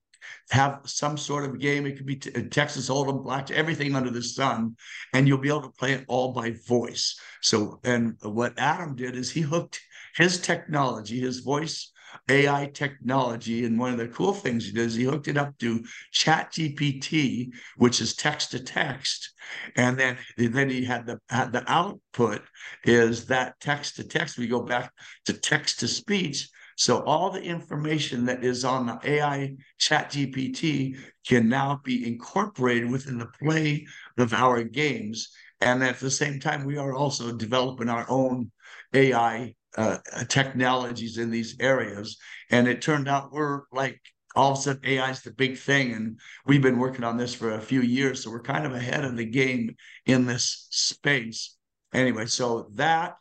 have 0.51 0.81
some 0.85 1.17
sort 1.17 1.45
of 1.45 1.59
game. 1.59 1.85
It 1.85 1.97
could 1.97 2.05
be 2.05 2.17
t- 2.17 2.31
uh, 2.35 2.43
Texas 2.49 2.89
Hold'em, 2.89 3.23
black, 3.23 3.51
everything 3.51 3.95
under 3.95 4.09
the 4.09 4.23
sun, 4.23 4.75
and 5.13 5.27
you'll 5.27 5.37
be 5.37 5.49
able 5.49 5.63
to 5.63 5.69
play 5.69 5.93
it 5.93 6.05
all 6.07 6.33
by 6.33 6.55
voice. 6.67 7.19
So, 7.41 7.79
and 7.83 8.15
what 8.21 8.57
Adam 8.57 8.95
did 8.95 9.15
is 9.15 9.31
he 9.31 9.41
hooked 9.41 9.81
his 10.15 10.39
technology, 10.41 11.19
his 11.19 11.39
voice 11.39 11.91
AI 12.29 12.69
technology, 12.73 13.65
and 13.65 13.79
one 13.79 13.91
of 13.91 13.97
the 13.97 14.07
cool 14.07 14.33
things 14.33 14.65
he 14.65 14.71
did 14.71 14.85
is 14.87 14.95
he 14.95 15.03
hooked 15.03 15.27
it 15.27 15.37
up 15.37 15.57
to 15.59 15.83
Chat 16.11 16.51
GPT, 16.51 17.51
which 17.77 18.01
is 18.01 18.15
text 18.15 18.51
to 18.51 18.59
text, 18.59 19.31
and 19.75 19.97
then 19.97 20.17
then 20.37 20.69
he 20.69 20.83
had 20.83 21.05
the 21.05 21.19
had 21.29 21.51
the 21.51 21.63
output 21.71 22.41
is 22.83 23.27
that 23.27 23.59
text 23.59 23.95
to 23.95 24.03
text. 24.03 24.37
We 24.37 24.47
go 24.47 24.61
back 24.61 24.91
to 25.25 25.33
text 25.33 25.79
to 25.79 25.87
speech 25.87 26.49
so 26.81 27.03
all 27.03 27.29
the 27.29 27.43
information 27.43 28.25
that 28.25 28.43
is 28.43 28.65
on 28.65 28.87
the 28.87 28.99
AI 29.03 29.55
chat 29.77 30.11
GPT 30.11 30.97
can 31.27 31.47
now 31.47 31.79
be 31.83 32.07
incorporated 32.07 32.89
within 32.89 33.19
the 33.19 33.29
play 33.39 33.85
of 34.17 34.33
our 34.33 34.63
games. 34.63 35.29
And 35.59 35.83
at 35.83 35.99
the 35.99 36.09
same 36.09 36.39
time, 36.39 36.65
we 36.65 36.77
are 36.77 36.95
also 36.95 37.33
developing 37.33 37.87
our 37.87 38.07
own 38.09 38.51
AI 38.95 39.53
uh, 39.77 39.99
technologies 40.27 41.19
in 41.19 41.29
these 41.29 41.55
areas. 41.59 42.17
And 42.49 42.67
it 42.67 42.81
turned 42.81 43.07
out 43.07 43.31
we're 43.31 43.61
like 43.71 44.01
all 44.35 44.53
of 44.53 44.57
a 44.57 44.61
sudden 44.61 44.81
AI 44.83 45.11
is 45.11 45.21
the 45.21 45.33
big 45.33 45.59
thing. 45.59 45.93
And 45.93 46.19
we've 46.47 46.63
been 46.63 46.79
working 46.79 47.03
on 47.03 47.15
this 47.15 47.35
for 47.35 47.51
a 47.51 47.61
few 47.61 47.81
years. 47.81 48.23
So 48.23 48.31
we're 48.31 48.41
kind 48.41 48.65
of 48.65 48.73
ahead 48.73 49.05
of 49.05 49.15
the 49.15 49.25
game 49.25 49.75
in 50.07 50.25
this 50.25 50.65
space. 50.71 51.55
Anyway, 51.93 52.25
so 52.25 52.71
that 52.73 53.17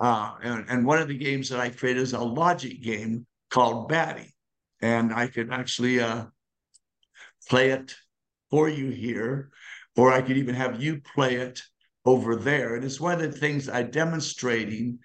uh, 0.00 0.34
and, 0.42 0.64
and 0.68 0.86
one 0.86 0.98
of 0.98 1.08
the 1.08 1.18
games 1.18 1.50
that 1.50 1.60
I 1.60 1.68
created 1.68 2.02
is 2.02 2.14
a 2.14 2.20
logic 2.20 2.82
game 2.82 3.26
called 3.50 3.88
Batty. 3.88 4.34
And 4.80 5.12
I 5.12 5.26
could 5.26 5.52
actually 5.52 6.00
uh, 6.00 6.26
play 7.48 7.70
it 7.70 7.94
for 8.50 8.68
you 8.68 8.90
here, 8.90 9.50
or 9.96 10.12
I 10.12 10.22
could 10.22 10.38
even 10.38 10.54
have 10.54 10.82
you 10.82 11.02
play 11.14 11.34
it 11.36 11.60
over 12.06 12.36
there. 12.36 12.76
And 12.76 12.84
it's 12.84 13.00
one 13.00 13.20
of 13.20 13.20
the 13.20 13.38
things 13.38 13.68
I'm 13.68 13.90
demonstrating 13.90 15.00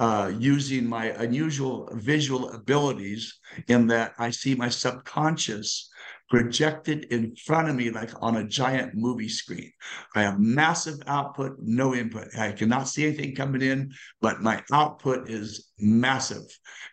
uh, 0.00 0.32
using 0.36 0.86
my 0.86 1.06
unusual 1.10 1.88
visual 1.92 2.50
abilities 2.50 3.38
in 3.68 3.86
that 3.88 4.14
I 4.18 4.30
see 4.30 4.54
my 4.54 4.68
subconscious 4.68 5.90
projected 6.34 7.04
in 7.12 7.36
front 7.36 7.68
of 7.68 7.76
me 7.76 7.90
like 7.90 8.10
on 8.20 8.38
a 8.38 8.48
giant 8.48 8.92
movie 8.94 9.28
screen. 9.28 9.70
I 10.16 10.22
have 10.22 10.40
massive 10.40 10.98
output, 11.06 11.58
no 11.60 11.94
input. 11.94 12.36
I 12.36 12.50
cannot 12.50 12.88
see 12.88 13.06
anything 13.06 13.36
coming 13.36 13.62
in, 13.62 13.92
but 14.20 14.42
my 14.42 14.60
output 14.72 15.30
is 15.30 15.70
massive. 15.78 16.42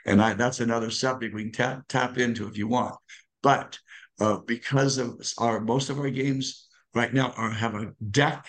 And 0.06 0.22
I, 0.22 0.36
that's 0.36 0.60
another 0.60 0.92
subject 0.92 1.34
we 1.34 1.46
can 1.46 1.52
tap, 1.54 1.88
tap 1.90 2.18
into 2.20 2.48
if 2.48 2.56
you 2.56 2.68
want. 2.68 2.96
But 3.42 3.80
uh, 4.20 4.38
because 4.46 5.00
of 5.00 5.20
our 5.40 5.60
most 5.60 5.90
of 5.90 5.98
our 5.98 6.12
games 6.12 6.68
right 6.94 7.12
now 7.12 7.34
are 7.36 7.50
have 7.50 7.74
a 7.74 7.94
deck 8.12 8.46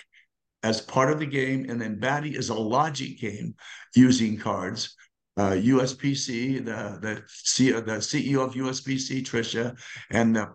as 0.61 0.79
part 0.79 1.11
of 1.11 1.17
the 1.17 1.25
game, 1.25 1.65
and 1.69 1.81
then 1.81 1.99
Batty 1.99 2.35
is 2.35 2.49
a 2.49 2.53
logic 2.53 3.19
game 3.19 3.55
using 3.95 4.37
cards 4.37 4.95
uh, 5.37 5.51
USPC, 5.51 6.63
the 6.63 6.99
the, 7.01 7.81
the 7.81 7.97
CEO 7.97 8.45
of 8.45 8.53
USPC, 8.53 9.23
Trisha, 9.23 9.75
and 10.11 10.35
the 10.35 10.53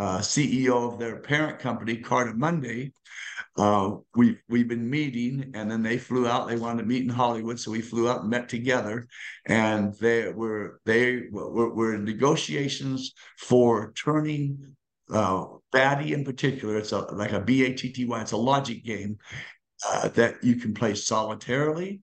uh, 0.00 0.18
CEO 0.18 0.90
of 0.90 0.98
their 0.98 1.20
parent 1.20 1.58
company, 1.58 1.98
Cartamundi. 1.98 2.92
Uh, 3.58 3.96
we've 4.16 4.40
we've 4.48 4.68
been 4.68 4.88
meeting, 4.88 5.50
and 5.54 5.70
then 5.70 5.82
they 5.82 5.98
flew 5.98 6.26
out. 6.26 6.48
They 6.48 6.56
wanted 6.56 6.82
to 6.82 6.88
meet 6.88 7.02
in 7.02 7.10
Hollywood, 7.10 7.60
so 7.60 7.70
we 7.70 7.82
flew 7.82 8.08
out 8.08 8.22
and 8.22 8.30
met 8.30 8.48
together. 8.48 9.06
And 9.44 9.94
they 9.96 10.32
were 10.32 10.80
they 10.86 11.24
were, 11.30 11.74
were 11.74 11.94
in 11.94 12.04
negotiations 12.04 13.12
for 13.36 13.92
turning 13.92 14.74
uh, 15.12 15.44
Batty 15.70 16.14
in 16.14 16.24
particular. 16.24 16.78
It's 16.78 16.92
a 16.92 17.00
like 17.00 17.32
a 17.32 17.40
B 17.40 17.66
A 17.66 17.74
T 17.74 17.92
T 17.92 18.06
Y. 18.06 18.20
It's 18.22 18.32
a 18.32 18.38
logic 18.38 18.82
game 18.82 19.18
uh, 19.86 20.08
that 20.08 20.42
you 20.42 20.56
can 20.56 20.72
play 20.72 20.94
solitarily 20.94 22.00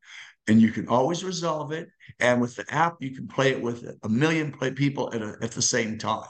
and 0.47 0.61
you 0.61 0.71
can 0.71 0.87
always 0.87 1.23
resolve 1.23 1.71
it. 1.71 1.89
And 2.19 2.41
with 2.41 2.55
the 2.55 2.65
app, 2.71 2.97
you 2.99 3.15
can 3.15 3.27
play 3.27 3.51
it 3.53 3.61
with 3.61 3.89
a 4.03 4.09
million 4.09 4.51
play 4.51 4.71
people 4.71 5.11
at, 5.15 5.23
a, 5.23 5.35
at 5.41 5.51
the 5.51 5.63
same 5.63 5.97
time. 5.97 6.29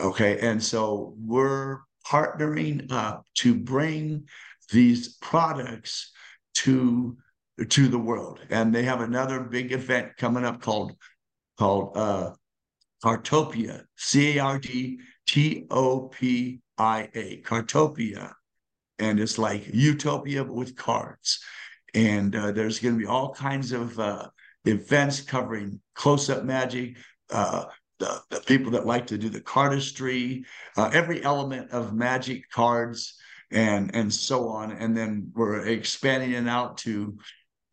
Okay. 0.00 0.38
And 0.40 0.62
so 0.62 1.14
we're 1.18 1.78
partnering 2.06 2.90
up 2.90 3.26
to 3.36 3.54
bring 3.54 4.26
these 4.72 5.16
products 5.16 6.12
to 6.54 7.16
to 7.68 7.88
the 7.88 7.98
world. 7.98 8.40
And 8.48 8.74
they 8.74 8.84
have 8.84 9.02
another 9.02 9.40
big 9.40 9.72
event 9.72 10.16
coming 10.16 10.44
up 10.44 10.62
called 10.62 10.96
called 11.58 11.96
uh 11.96 12.30
Cartopia, 13.04 13.84
C-A-R-T-T-O-P-I-A, 13.96 14.62
Cartopia. 17.42 18.32
And 18.98 19.18
it's 19.18 19.38
like 19.38 19.66
utopia 19.72 20.44
with 20.44 20.76
cards. 20.76 21.42
And 21.94 22.36
uh, 22.36 22.52
there's 22.52 22.78
going 22.78 22.94
to 22.94 23.00
be 23.00 23.06
all 23.06 23.32
kinds 23.32 23.72
of 23.72 23.98
uh, 23.98 24.28
events 24.66 25.22
covering 25.22 25.80
close-up 25.94 26.44
magic, 26.44 26.98
uh, 27.30 27.64
the, 28.00 28.20
the 28.30 28.40
people 28.40 28.72
that 28.72 28.86
like 28.86 29.06
to 29.08 29.18
do 29.18 29.28
the 29.28 29.40
cardistry, 29.40 30.44
uh, 30.76 30.90
every 30.92 31.22
element 31.22 31.70
of 31.70 31.94
magic 31.94 32.50
cards, 32.50 33.14
and 33.52 33.94
and 33.94 34.12
so 34.12 34.48
on. 34.48 34.72
And 34.72 34.96
then 34.96 35.30
we're 35.34 35.66
expanding 35.66 36.32
it 36.32 36.48
out 36.48 36.78
to 36.78 37.16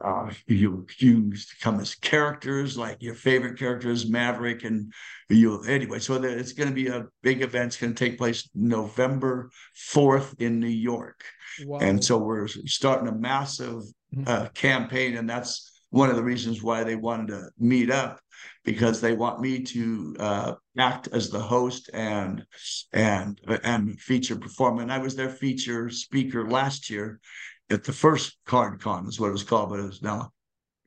uh, 0.03 0.29
you 0.45 0.85
you 0.99 1.33
come 1.61 1.79
as 1.79 1.95
characters 1.95 2.77
like 2.77 3.01
your 3.01 3.15
favorite 3.15 3.57
characters, 3.57 4.09
Maverick, 4.09 4.63
and 4.63 4.93
you 5.29 5.63
anyway. 5.63 5.99
So 5.99 6.21
it's 6.21 6.53
going 6.53 6.69
to 6.69 6.75
be 6.75 6.87
a 6.87 7.07
big 7.23 7.41
event. 7.41 7.67
It's 7.67 7.77
going 7.77 7.95
to 7.95 8.05
take 8.05 8.17
place 8.17 8.49
November 8.53 9.49
fourth 9.75 10.35
in 10.39 10.59
New 10.59 10.67
York, 10.67 11.23
wow. 11.65 11.79
and 11.79 12.03
so 12.03 12.17
we're 12.17 12.47
starting 12.47 13.07
a 13.07 13.15
massive 13.15 13.83
mm-hmm. 14.13 14.23
uh, 14.27 14.49
campaign, 14.49 15.17
and 15.17 15.29
that's 15.29 15.71
one 15.89 16.09
of 16.09 16.17
the 16.17 16.23
reasons 16.23 16.61
why 16.61 16.83
they 16.83 16.95
wanted 16.95 17.29
to 17.29 17.49
meet 17.57 17.89
up 17.89 18.19
because 18.63 18.99
they 18.99 19.13
want 19.13 19.39
me 19.39 19.63
to 19.63 20.15
uh, 20.19 20.53
act 20.77 21.07
as 21.11 21.29
the 21.29 21.39
host 21.39 21.89
and 21.93 22.45
and 22.93 23.39
and 23.63 23.99
feature 23.99 24.35
performer. 24.35 24.81
And 24.81 24.91
I 24.91 24.99
was 24.99 25.15
their 25.15 25.29
feature 25.29 25.89
speaker 25.89 26.49
last 26.49 26.89
year 26.89 27.19
at 27.69 27.83
the 27.83 27.93
first 27.93 28.37
Card 28.45 28.81
Con 28.81 29.07
is 29.07 29.19
what 29.19 29.29
it 29.29 29.33
was 29.33 29.43
called, 29.43 29.69
but 29.69 29.79
it's 29.79 30.01
now 30.01 30.31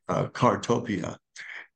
uh, 0.08 0.26
Cardtopia. 0.26 1.16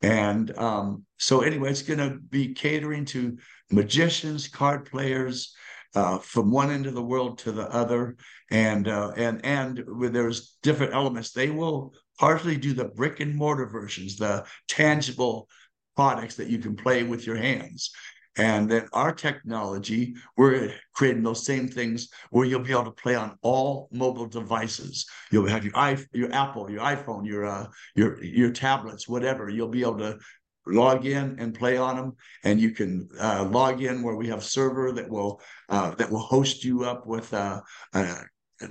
And 0.02 0.56
um, 0.58 1.04
so 1.18 1.40
anyway, 1.40 1.70
it's 1.70 1.82
going 1.82 1.98
to 1.98 2.18
be 2.18 2.52
catering 2.52 3.04
to 3.06 3.38
magicians, 3.70 4.48
card 4.48 4.90
players, 4.90 5.54
uh, 5.94 6.18
from 6.18 6.50
one 6.50 6.70
end 6.70 6.86
of 6.86 6.94
the 6.94 7.02
world 7.02 7.38
to 7.38 7.52
the 7.52 7.68
other, 7.70 8.16
and 8.50 8.88
uh, 8.88 9.12
and 9.16 9.44
and 9.44 9.84
there's 10.00 10.56
different 10.62 10.92
elements. 10.92 11.30
They 11.30 11.50
will 11.50 11.94
partially 12.18 12.56
do 12.56 12.72
the 12.72 12.86
brick 12.86 13.20
and 13.20 13.34
mortar 13.34 13.66
versions, 13.66 14.16
the 14.16 14.44
tangible 14.66 15.48
products 15.96 16.36
that 16.36 16.48
you 16.48 16.58
can 16.58 16.76
play 16.76 17.02
with 17.02 17.26
your 17.26 17.36
hands. 17.36 17.90
And 18.36 18.68
then 18.68 18.88
our 18.92 19.12
technology, 19.12 20.14
we're 20.36 20.74
creating 20.92 21.22
those 21.22 21.46
same 21.46 21.68
things 21.68 22.08
where 22.30 22.44
you'll 22.44 22.60
be 22.60 22.72
able 22.72 22.86
to 22.86 22.90
play 22.90 23.14
on 23.14 23.38
all 23.42 23.88
mobile 23.92 24.26
devices. 24.26 25.06
You'll 25.30 25.46
have 25.46 25.64
your 25.64 25.76
i 25.76 25.96
your 26.12 26.32
Apple, 26.32 26.68
your 26.68 26.80
iPhone, 26.80 27.26
your 27.26 27.44
uh, 27.46 27.66
your 27.94 28.22
your 28.24 28.50
tablets, 28.50 29.08
whatever. 29.08 29.48
You'll 29.48 29.68
be 29.68 29.82
able 29.82 29.98
to 29.98 30.18
log 30.66 31.06
in 31.06 31.36
and 31.38 31.54
play 31.54 31.76
on 31.76 31.96
them 31.96 32.16
and 32.42 32.58
you 32.58 32.70
can 32.70 33.06
uh, 33.20 33.46
log 33.50 33.82
in 33.82 34.02
where 34.02 34.16
we 34.16 34.28
have 34.28 34.42
server 34.42 34.92
that 34.92 35.08
will 35.08 35.40
uh, 35.68 35.94
that 35.96 36.10
will 36.10 36.18
host 36.18 36.64
you 36.64 36.84
up 36.84 37.06
with 37.06 37.32
uh, 37.34 37.60
uh 37.92 38.16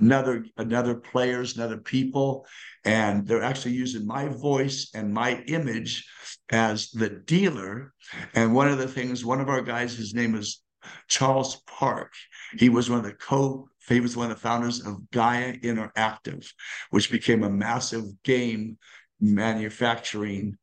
another 0.00 0.46
another 0.56 0.94
players 0.94 1.56
another 1.56 1.78
people. 1.78 2.46
And 2.84 3.26
they're 3.26 3.42
actually 3.42 3.74
using 3.74 4.06
my 4.06 4.28
voice 4.28 4.90
and 4.94 5.12
my 5.12 5.42
image 5.46 6.06
as 6.50 6.90
the 6.90 7.08
dealer. 7.08 7.94
And 8.34 8.54
one 8.54 8.68
of 8.68 8.78
the 8.78 8.88
things 8.88 9.24
one 9.24 9.40
of 9.40 9.48
our 9.48 9.62
guys 9.62 9.96
his 9.96 10.14
name 10.14 10.34
is 10.34 10.62
charles 11.08 11.62
park. 11.66 12.12
He 12.58 12.68
was 12.68 12.90
one 12.90 12.98
of 12.98 13.04
the 13.04 13.14
co 13.14 13.68
he 13.88 14.00
was 14.00 14.16
one 14.16 14.30
of 14.30 14.36
the 14.36 14.40
founders 14.40 14.84
of 14.84 15.10
gaia 15.10 15.54
interactive 15.58 16.46
which 16.90 17.10
became 17.10 17.42
a 17.42 17.50
massive 17.50 18.04
game 18.22 18.78
manufacturing 19.20 20.56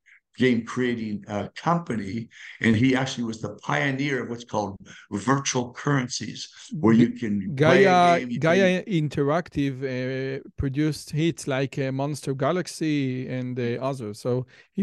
game 0.45 0.59
creating 0.73 1.15
uh, 1.33 1.47
company, 1.67 2.15
and 2.63 2.73
he 2.83 2.89
actually 3.01 3.25
was 3.31 3.39
the 3.45 3.53
pioneer 3.69 4.15
of 4.21 4.25
what's 4.29 4.47
called 4.53 4.73
virtual 5.29 5.65
currencies, 5.83 6.39
where 6.81 6.95
you 7.01 7.09
can 7.21 7.33
Gaia 7.55 8.19
game, 8.19 8.39
Gaia 8.45 8.71
can... 8.83 9.09
Interactive 9.09 9.75
uh, 9.83 10.39
produced 10.61 11.07
hits 11.21 11.43
like 11.57 11.73
uh, 11.79 11.91
Monster 12.01 12.33
Galaxy 12.45 12.99
and 13.37 13.53
uh, 13.59 13.89
others. 13.89 14.15
So 14.25 14.31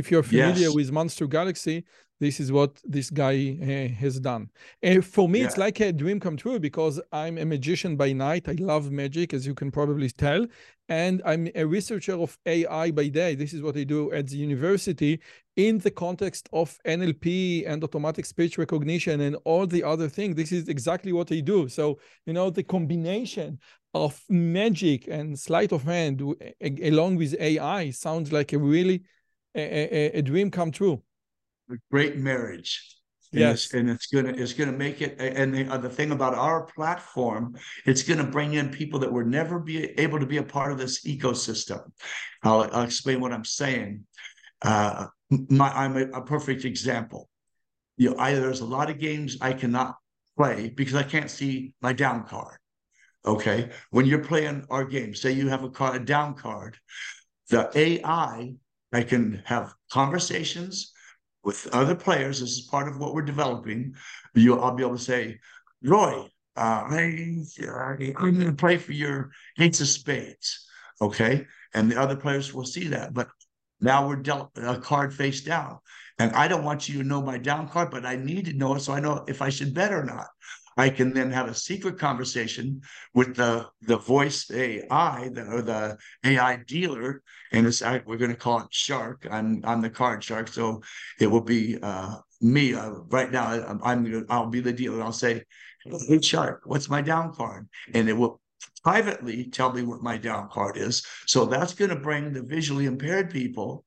if 0.01 0.05
you're 0.11 0.29
familiar 0.35 0.71
yes. 0.71 0.79
with 0.79 0.89
Monster 0.99 1.27
Galaxy, 1.39 1.77
this 2.21 2.41
is 2.41 2.51
what 2.51 2.81
this 2.85 3.11
guy 3.11 3.57
uh, 3.63 3.95
has 3.95 4.19
done. 4.19 4.51
And 4.83 5.05
for 5.05 5.29
me, 5.29 5.41
yeah. 5.41 5.47
it's 5.47 5.59
like 5.59 5.81
a 5.81 5.93
dream 5.93 6.19
come 6.19 6.37
true 6.37 6.59
because 6.59 7.01
I'm 7.13 7.39
a 7.39 7.45
magician 7.45 7.97
by 7.97 8.13
night. 8.13 8.49
I 8.49 8.57
love 8.59 8.91
magic, 8.91 9.33
as 9.33 9.47
you 9.47 9.55
can 9.55 9.71
probably 9.71 10.11
tell. 10.11 10.47
And 10.89 11.23
I'm 11.25 11.49
a 11.55 11.65
researcher 11.65 12.15
of 12.15 12.39
AI 12.47 12.91
by 12.91 13.09
day. 13.09 13.35
This 13.35 13.53
is 13.53 13.63
what 13.63 13.77
I 13.77 13.85
do 13.85 14.11
at 14.13 14.29
the 14.29 14.37
university 14.37 15.21
in 15.57 15.79
the 15.79 15.91
context 15.91 16.49
of 16.53 16.79
NLP 16.87 17.69
and 17.69 17.85
automatic 17.85 18.25
speech 18.25 18.59
recognition 18.59 19.21
and 19.21 19.37
all 19.45 19.67
the 19.67 19.85
other 19.85 20.09
things. 20.09 20.35
This 20.35 20.51
is 20.51 20.69
exactly 20.69 21.13
what 21.13 21.31
I 21.31 21.41
do. 21.41 21.69
So, 21.69 21.99
you 22.27 22.33
know, 22.33 22.51
the 22.51 22.63
combination 22.63 23.59
of 23.95 24.23
magic 24.29 25.09
and 25.09 25.39
sleight 25.39 25.73
of 25.73 25.83
hand 25.83 26.23
along 26.83 27.17
with 27.17 27.35
AI 27.39 27.91
sounds 27.91 28.33
like 28.33 28.53
a 28.53 28.59
really 28.59 29.03
a, 29.55 29.61
a, 29.61 30.19
a 30.19 30.23
dream 30.23 30.51
come 30.51 30.71
true 30.71 31.03
a 31.71 31.77
great 31.91 32.17
marriage. 32.17 32.97
And 33.33 33.41
yes, 33.41 33.67
it's, 33.67 33.75
and 33.75 33.91
it's 33.91 34.07
gonna 34.07 34.31
it's 34.31 34.55
gonna 34.55 34.73
make 34.73 35.03
it. 35.03 35.17
And 35.19 35.55
the, 35.55 35.67
uh, 35.67 35.77
the 35.77 35.91
thing 35.91 36.13
about 36.13 36.35
our 36.35 36.65
platform, 36.65 37.57
it's 37.85 38.03
gonna 38.03 38.25
bring 38.25 38.55
in 38.55 38.71
people 38.71 38.99
that 39.01 39.13
were 39.13 39.25
never 39.25 39.59
be 39.59 39.85
able 40.01 40.19
to 40.19 40.27
be 40.27 40.39
a 40.39 40.43
part 40.43 40.73
of 40.73 40.79
this 40.79 41.05
ecosystem. 41.05 41.83
I'll, 42.43 42.63
I'll 42.73 42.85
explain 42.85 43.21
what 43.21 43.33
I'm 43.33 43.45
saying. 43.45 44.05
Uh, 44.63 45.07
my, 45.31 45.69
I'm 45.71 45.97
a, 45.97 46.19
a 46.19 46.23
perfect 46.23 46.65
example. 46.65 47.29
You 47.99 48.11
know, 48.11 48.17
I, 48.19 48.33
there's 48.33 48.61
a 48.61 48.65
lot 48.65 48.89
of 48.89 48.99
games 48.99 49.37
I 49.41 49.53
cannot 49.53 49.97
play 50.37 50.71
because 50.71 50.95
I 50.95 51.03
can't 51.03 51.31
see 51.31 51.75
my 51.83 51.93
down 51.93 52.25
card. 52.25 52.57
Okay, 53.27 53.69
when 53.91 54.07
you're 54.07 54.25
playing 54.25 54.65
our 54.71 54.85
game, 54.85 55.15
say 55.15 55.33
you 55.33 55.49
have 55.49 55.65
a 55.65 55.69
card, 55.69 55.97
a 55.97 56.05
down 56.05 56.35
card, 56.35 56.79
the 57.51 57.71
AI 57.75 58.55
I 58.93 59.03
can 59.03 59.43
have 59.45 59.75
conversations 59.91 60.93
with 61.49 61.67
other 61.73 61.95
players. 61.95 62.41
This 62.41 62.51
is 62.51 62.61
part 62.61 62.89
of 62.89 62.99
what 62.99 63.15
we're 63.15 63.23
developing. 63.23 63.95
You, 64.35 64.61
I'll 64.61 64.75
be 64.75 64.83
able 64.83 64.99
to 64.99 65.03
say, 65.03 65.41
Roy, 65.83 66.27
uh, 66.55 66.85
I, 66.91 67.43
I'm 67.65 68.35
going 68.35 68.41
to 68.41 68.53
play 68.53 68.77
for 68.77 68.93
your 68.93 69.31
Ace 69.59 69.81
of 69.81 69.89
Spades. 69.89 70.69
Okay. 71.01 71.47
And 71.73 71.91
the 71.91 71.99
other 71.99 72.17
players 72.17 72.53
will 72.53 72.67
see 72.67 72.89
that. 72.89 73.15
But 73.15 73.29
now 73.81 74.07
we're 74.07 74.17
dealt 74.17 74.51
a 74.57 74.77
card 74.77 75.15
face 75.15 75.41
down. 75.41 75.79
And 76.19 76.33
I 76.33 76.49
don't 76.49 76.65
want 76.65 76.87
you 76.87 76.99
to 76.99 77.09
know 77.09 77.23
my 77.23 77.39
down 77.39 77.67
card, 77.67 77.91
but 77.91 78.05
I 78.05 78.17
need 78.17 78.45
to 78.45 78.53
know 78.53 78.75
it 78.75 78.81
so 78.81 78.93
I 78.93 79.01
know 79.01 79.25
if 79.27 79.41
I 79.41 79.49
should 79.49 79.73
bet 79.73 79.91
or 79.91 80.05
not. 80.05 80.27
I 80.79 80.91
can 80.91 81.13
then 81.13 81.33
have 81.33 81.49
a 81.49 81.55
secret 81.55 81.99
conversation 81.99 82.81
with 83.13 83.35
the 83.35 83.67
the 83.83 83.97
voice 83.97 84.49
AI 84.51 85.29
the, 85.35 85.45
or 85.45 85.61
the 85.61 85.99
AI 86.25 86.63
dealer, 86.69 87.23
and 87.53 87.67
it's 87.67 87.83
we're 87.83 88.17
going 88.17 88.31
to 88.31 88.37
call 88.37 88.61
it 88.61 88.69
Shark. 88.71 89.27
I'm 89.29 89.61
I'm 89.65 89.83
the 89.83 89.91
card 89.91 90.23
shark, 90.23 90.47
so 90.47 90.81
it 91.19 91.27
will 91.27 91.43
be 91.43 91.79
uh, 91.83 92.15
me 92.41 92.75
uh, 92.75 92.91
right 93.11 93.31
now. 93.31 93.49
I'm, 93.49 93.81
I'm 93.83 94.27
I'll 94.31 94.47
be 94.47 94.61
the 94.61 94.73
dealer. 94.73 95.03
I'll 95.03 95.13
say, 95.13 95.43
"Hey 96.07 96.21
Shark, 96.23 96.63
what's 96.65 96.89
my 96.89 97.03
down 97.03 97.35
card?" 97.35 97.69
And 97.93 98.09
it 98.09 98.17
will 98.17 98.41
privately 98.85 99.51
tell 99.51 99.73
me 99.73 99.83
what 99.83 100.03
my 100.03 100.17
down 100.17 100.49
card 100.49 100.77
is. 100.77 101.05
So 101.27 101.45
that's 101.45 101.75
going 101.75 101.91
to 101.91 101.97
bring 101.97 102.33
the 102.33 102.43
visually 102.43 102.87
impaired 102.87 103.31
people. 103.31 103.85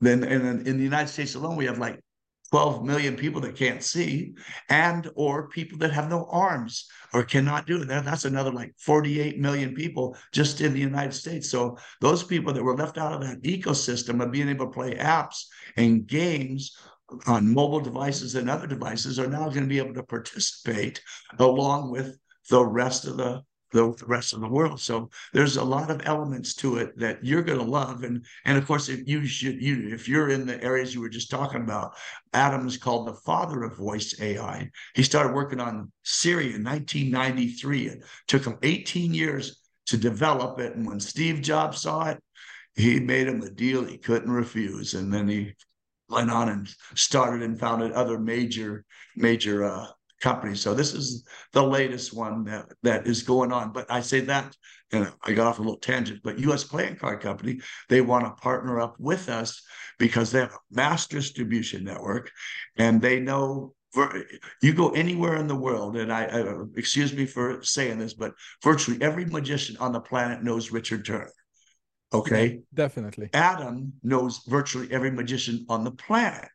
Then, 0.00 0.24
and 0.24 0.66
in 0.66 0.76
the 0.78 0.82
United 0.82 1.08
States 1.08 1.36
alone, 1.36 1.54
we 1.54 1.66
have 1.66 1.78
like 1.78 2.00
12 2.52 2.84
million 2.84 3.16
people 3.16 3.40
that 3.40 3.56
can't 3.56 3.82
see 3.82 4.34
and 4.68 5.10
or 5.14 5.48
people 5.48 5.78
that 5.78 5.90
have 5.90 6.10
no 6.10 6.26
arms 6.30 6.86
or 7.14 7.24
cannot 7.24 7.66
do 7.66 7.80
it. 7.80 7.88
That's 7.88 8.26
another 8.26 8.52
like 8.52 8.74
48 8.76 9.38
million 9.38 9.74
people 9.74 10.14
just 10.32 10.60
in 10.60 10.74
the 10.74 10.78
united 10.78 11.14
states. 11.14 11.48
So 11.48 11.78
those 12.02 12.22
people 12.22 12.52
that 12.52 12.62
were 12.62 12.76
left 12.76 12.98
out 12.98 13.14
of 13.14 13.22
that 13.22 13.42
ecosystem 13.42 14.22
of 14.22 14.30
being 14.30 14.50
able 14.50 14.66
to 14.66 14.70
play 14.70 14.94
apps 14.96 15.46
and 15.78 16.06
games 16.06 16.76
on 17.26 17.54
mobile 17.54 17.80
devices 17.80 18.34
and 18.34 18.50
other 18.50 18.66
devices 18.66 19.18
are 19.18 19.28
now 19.28 19.48
going 19.48 19.62
to 19.62 19.66
be 19.66 19.78
able 19.78 19.94
to 19.94 20.02
participate 20.02 21.00
along 21.38 21.90
with 21.90 22.18
the 22.50 22.62
rest 22.62 23.06
of 23.06 23.16
the 23.16 23.42
the 23.72 23.94
rest 24.06 24.32
of 24.32 24.40
the 24.40 24.48
world. 24.48 24.80
So 24.80 25.10
there's 25.32 25.56
a 25.56 25.64
lot 25.64 25.90
of 25.90 26.02
elements 26.04 26.54
to 26.56 26.76
it 26.76 26.96
that 26.98 27.24
you're 27.24 27.42
going 27.42 27.58
to 27.58 27.64
love, 27.64 28.04
and 28.04 28.24
and 28.44 28.56
of 28.58 28.66
course, 28.66 28.88
if 28.88 29.06
you 29.08 29.26
should 29.26 29.60
you 29.60 29.88
if 29.92 30.08
you're 30.08 30.28
in 30.28 30.46
the 30.46 30.62
areas 30.62 30.94
you 30.94 31.00
were 31.00 31.08
just 31.08 31.30
talking 31.30 31.62
about, 31.62 31.94
Adam 32.32 32.66
is 32.66 32.76
called 32.76 33.08
the 33.08 33.14
father 33.14 33.64
of 33.64 33.76
voice 33.76 34.20
AI. 34.20 34.70
He 34.94 35.02
started 35.02 35.34
working 35.34 35.60
on 35.60 35.90
Siri 36.04 36.54
in 36.54 36.62
1993. 36.62 37.88
It 37.88 38.04
took 38.28 38.44
him 38.44 38.58
18 38.62 39.14
years 39.14 39.60
to 39.86 39.96
develop 39.96 40.60
it, 40.60 40.76
and 40.76 40.86
when 40.86 41.00
Steve 41.00 41.42
Jobs 41.42 41.82
saw 41.82 42.08
it, 42.08 42.22
he 42.74 43.00
made 43.00 43.26
him 43.26 43.42
a 43.42 43.50
deal 43.50 43.84
he 43.84 43.98
couldn't 43.98 44.30
refuse, 44.30 44.94
and 44.94 45.12
then 45.12 45.28
he 45.28 45.54
went 46.08 46.30
on 46.30 46.50
and 46.50 46.74
started 46.94 47.42
and 47.42 47.58
founded 47.58 47.92
other 47.92 48.18
major 48.18 48.84
major 49.16 49.64
uh, 49.64 49.86
companies. 50.22 50.60
So 50.60 50.72
this 50.72 50.94
is 50.94 51.24
the 51.52 51.62
latest 51.62 52.14
one 52.14 52.44
that, 52.44 52.66
that 52.82 53.06
is 53.06 53.22
going 53.22 53.52
on. 53.52 53.72
But 53.72 53.90
I 53.90 54.00
say 54.00 54.20
that, 54.20 54.56
and 54.92 55.12
I 55.22 55.32
got 55.32 55.48
off 55.48 55.58
a 55.58 55.62
little 55.62 55.78
tangent, 55.78 56.20
but 56.22 56.38
US 56.38 56.64
Playing 56.64 56.96
Card 56.96 57.20
Company, 57.20 57.60
they 57.88 58.00
want 58.00 58.24
to 58.24 58.42
partner 58.42 58.80
up 58.80 58.96
with 58.98 59.28
us 59.28 59.62
because 59.98 60.30
they 60.30 60.40
have 60.40 60.52
a 60.52 60.74
mass 60.74 61.06
distribution 61.06 61.84
network 61.84 62.30
and 62.76 63.02
they 63.02 63.20
know 63.20 63.74
you 64.62 64.72
go 64.72 64.88
anywhere 64.92 65.36
in 65.36 65.46
the 65.46 65.54
world, 65.54 65.98
and 65.98 66.10
I, 66.10 66.24
I, 66.24 66.54
excuse 66.76 67.12
me 67.12 67.26
for 67.26 67.62
saying 67.62 67.98
this, 67.98 68.14
but 68.14 68.32
virtually 68.62 68.96
every 69.02 69.26
magician 69.26 69.76
on 69.78 69.92
the 69.92 70.00
planet 70.00 70.42
knows 70.42 70.72
Richard 70.72 71.04
Turner. 71.04 71.30
Okay, 72.14 72.60
definitely. 72.72 73.28
Adam 73.34 73.92
knows 74.02 74.40
virtually 74.48 74.90
every 74.90 75.10
magician 75.10 75.66
on 75.68 75.84
the 75.84 75.90
planet 75.90 76.50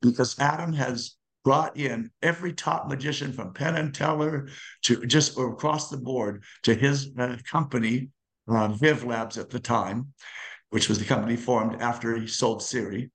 because 0.00 0.38
Adam 0.38 0.72
has 0.74 1.16
brought 1.46 1.76
in 1.76 2.10
every 2.22 2.52
top 2.52 2.88
magician 2.88 3.32
from 3.32 3.54
Penn 3.54 3.76
and 3.76 3.94
Teller 3.94 4.48
to 4.82 5.06
just 5.06 5.38
across 5.38 5.90
the 5.90 5.96
board 5.96 6.42
to 6.64 6.74
his 6.74 7.10
uh, 7.16 7.36
company, 7.48 8.08
uh, 8.48 8.66
Viv 8.66 9.04
Labs 9.04 9.38
at 9.38 9.48
the 9.48 9.60
time, 9.60 10.12
which 10.70 10.88
was 10.88 10.98
the 10.98 11.04
company 11.04 11.36
formed 11.36 11.80
after 11.80 12.16
he 12.16 12.26
sold 12.26 12.64
Siri, 12.64 13.12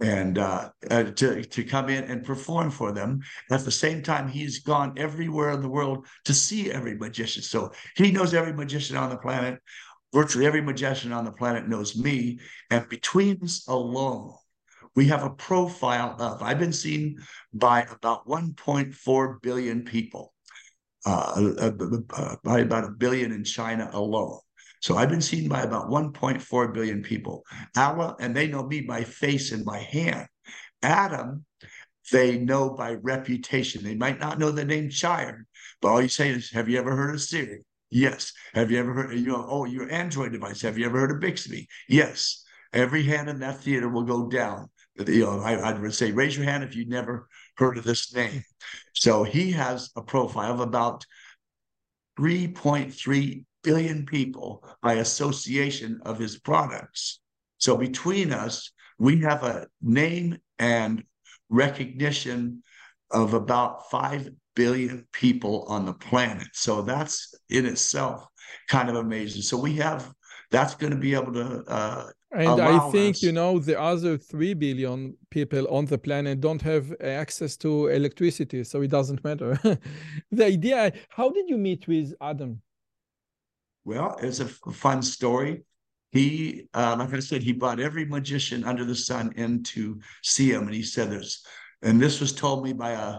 and 0.00 0.36
uh, 0.36 0.70
uh, 0.90 1.04
to, 1.04 1.44
to 1.44 1.62
come 1.62 1.88
in 1.88 2.02
and 2.02 2.24
perform 2.24 2.72
for 2.72 2.90
them. 2.90 3.20
At 3.52 3.64
the 3.64 3.70
same 3.70 4.02
time, 4.02 4.26
he's 4.26 4.58
gone 4.58 4.94
everywhere 4.96 5.52
in 5.52 5.62
the 5.62 5.68
world 5.68 6.08
to 6.24 6.34
see 6.34 6.72
every 6.72 6.96
magician. 6.96 7.44
So 7.44 7.70
he 7.94 8.10
knows 8.10 8.34
every 8.34 8.52
magician 8.52 8.96
on 8.96 9.10
the 9.10 9.16
planet. 9.16 9.60
Virtually 10.12 10.44
every 10.44 10.60
magician 10.60 11.12
on 11.12 11.24
the 11.24 11.30
planet 11.30 11.68
knows 11.68 11.96
me. 11.96 12.40
And 12.68 12.88
between 12.88 13.38
us 13.44 13.68
alone, 13.68 14.34
we 14.96 15.06
have 15.06 15.22
a 15.22 15.30
profile 15.30 16.16
of. 16.18 16.42
I've 16.42 16.58
been 16.58 16.72
seen 16.72 17.18
by 17.52 17.82
about 17.82 18.26
1.4 18.26 19.42
billion 19.42 19.84
people, 19.84 20.34
uh, 21.06 21.52
uh, 21.58 21.72
uh, 22.10 22.36
by 22.42 22.60
about 22.60 22.84
a 22.84 22.90
billion 22.90 23.32
in 23.32 23.44
China 23.44 23.90
alone. 23.92 24.38
So 24.80 24.96
I've 24.96 25.10
been 25.10 25.20
seen 25.20 25.48
by 25.48 25.62
about 25.62 25.90
1.4 25.90 26.74
billion 26.74 27.02
people. 27.02 27.44
Allah, 27.76 28.16
and 28.18 28.34
they 28.34 28.48
know 28.48 28.66
me 28.66 28.80
by 28.80 29.04
face 29.04 29.52
and 29.52 29.64
by 29.64 29.78
hand. 29.78 30.26
Adam, 30.82 31.44
they 32.10 32.38
know 32.38 32.70
by 32.70 32.94
reputation. 32.94 33.84
They 33.84 33.94
might 33.94 34.18
not 34.18 34.38
know 34.38 34.50
the 34.50 34.64
name 34.64 34.88
Cheyer, 34.88 35.46
but 35.80 35.88
all 35.88 36.02
you 36.02 36.08
say 36.08 36.30
is, 36.30 36.50
"Have 36.50 36.68
you 36.68 36.78
ever 36.78 36.96
heard 36.96 37.14
of 37.14 37.20
Siri?" 37.20 37.64
Yes. 37.90 38.32
Have 38.54 38.70
you 38.70 38.78
ever 38.78 38.92
heard? 38.92 39.18
You 39.18 39.26
know, 39.26 39.46
oh, 39.48 39.64
your 39.64 39.90
Android 39.90 40.32
device. 40.32 40.62
Have 40.62 40.78
you 40.78 40.86
ever 40.86 41.00
heard 41.00 41.10
of 41.10 41.20
Bixby? 41.20 41.68
Yes. 41.88 42.44
Every 42.72 43.02
hand 43.02 43.28
in 43.28 43.40
that 43.40 43.60
theater 43.60 43.88
will 43.88 44.04
go 44.04 44.28
down 44.28 44.70
you 44.96 45.24
know, 45.24 45.40
I, 45.40 45.72
would 45.72 45.94
say 45.94 46.12
raise 46.12 46.36
your 46.36 46.46
hand 46.46 46.64
if 46.64 46.76
you've 46.76 46.88
never 46.88 47.28
heard 47.56 47.78
of 47.78 47.84
this 47.84 48.14
name. 48.14 48.42
So 48.94 49.24
he 49.24 49.52
has 49.52 49.90
a 49.96 50.02
profile 50.02 50.52
of 50.52 50.60
about 50.60 51.04
3.3 52.18 53.44
billion 53.62 54.06
people 54.06 54.64
by 54.82 54.94
association 54.94 56.00
of 56.04 56.18
his 56.18 56.38
products. 56.38 57.20
So 57.58 57.76
between 57.76 58.32
us, 58.32 58.72
we 58.98 59.20
have 59.20 59.44
a 59.44 59.66
name 59.80 60.38
and 60.58 61.04
recognition 61.48 62.62
of 63.10 63.34
about 63.34 63.90
5 63.90 64.30
billion 64.54 65.06
people 65.12 65.64
on 65.68 65.86
the 65.86 65.94
planet. 65.94 66.48
So 66.52 66.82
that's 66.82 67.34
in 67.48 67.66
itself 67.66 68.26
kind 68.68 68.88
of 68.88 68.96
amazing. 68.96 69.42
So 69.42 69.56
we 69.56 69.74
have 69.74 70.12
that's 70.50 70.74
going 70.74 70.92
to 70.92 70.98
be 70.98 71.14
able 71.14 71.32
to 71.32 71.64
uh, 71.66 72.10
and 72.32 72.60
I 72.60 72.90
think 72.90 73.16
us. 73.16 73.22
you 73.22 73.32
know 73.32 73.58
the 73.58 73.80
other 73.80 74.16
three 74.16 74.54
billion 74.54 75.16
people 75.30 75.66
on 75.68 75.86
the 75.86 75.98
planet 75.98 76.40
don't 76.40 76.62
have 76.62 76.94
access 77.00 77.56
to 77.58 77.88
electricity, 77.88 78.64
so 78.64 78.82
it 78.82 78.90
doesn't 78.90 79.22
matter. 79.24 79.58
the 80.30 80.46
idea. 80.46 80.92
How 81.08 81.30
did 81.30 81.48
you 81.48 81.58
meet 81.58 81.88
with 81.88 82.14
Adam? 82.20 82.62
Well, 83.84 84.16
it's 84.22 84.40
a 84.40 84.46
fun 84.46 85.02
story. 85.02 85.64
He, 86.12 86.68
uh, 86.74 86.96
like 86.98 87.14
I 87.14 87.20
said, 87.20 87.42
he 87.42 87.52
brought 87.52 87.80
every 87.80 88.04
magician 88.04 88.64
under 88.64 88.84
the 88.84 88.94
sun 88.96 89.32
in 89.36 89.62
to 89.64 90.00
see 90.22 90.50
him, 90.50 90.64
and 90.64 90.74
he 90.74 90.82
said 90.82 91.10
this, 91.10 91.44
and 91.82 92.00
this 92.00 92.20
was 92.20 92.32
told 92.32 92.64
me 92.64 92.72
by 92.72 92.90
a, 92.90 93.18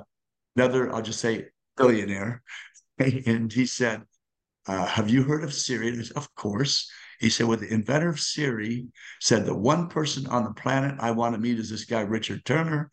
another, 0.56 0.94
I'll 0.94 1.02
just 1.02 1.20
say, 1.20 1.48
billionaire, 1.78 2.44
and 3.00 3.52
he 3.52 3.66
said, 3.66 4.04
uh, 4.68 4.86
"Have 4.86 5.10
you 5.10 5.24
heard 5.24 5.44
of 5.44 5.54
Siri?" 5.54 5.98
Of 6.16 6.34
course. 6.36 6.92
He 7.22 7.30
said, 7.30 7.46
well, 7.46 7.60
the 7.60 7.72
inventor 7.72 8.10
of 8.10 8.20
Siri 8.20 8.88
said 9.20 9.46
the 9.46 9.56
one 9.56 9.88
person 9.88 10.26
on 10.26 10.44
the 10.44 10.54
planet 10.54 10.96
I 11.00 11.12
want 11.12 11.36
to 11.36 11.40
meet 11.40 11.60
is 11.60 11.70
this 11.70 11.86
guy, 11.86 12.02
Richard 12.02 12.44
Turner. 12.46 12.90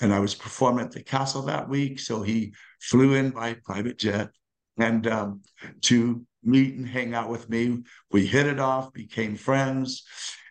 And 0.00 0.14
I 0.14 0.18
was 0.18 0.34
performing 0.34 0.86
at 0.86 0.92
the 0.92 1.02
castle 1.02 1.42
that 1.42 1.68
week. 1.68 2.00
So 2.00 2.22
he 2.22 2.54
flew 2.80 3.12
in 3.12 3.30
by 3.30 3.58
private 3.64 3.98
jet 3.98 4.30
and 4.78 5.06
um, 5.06 5.42
to 5.82 6.24
meet 6.42 6.74
and 6.74 6.88
hang 6.88 7.12
out 7.12 7.28
with 7.28 7.50
me. 7.50 7.82
We 8.10 8.24
hit 8.24 8.46
it 8.46 8.58
off, 8.58 8.94
became 8.94 9.36
friends. 9.36 10.04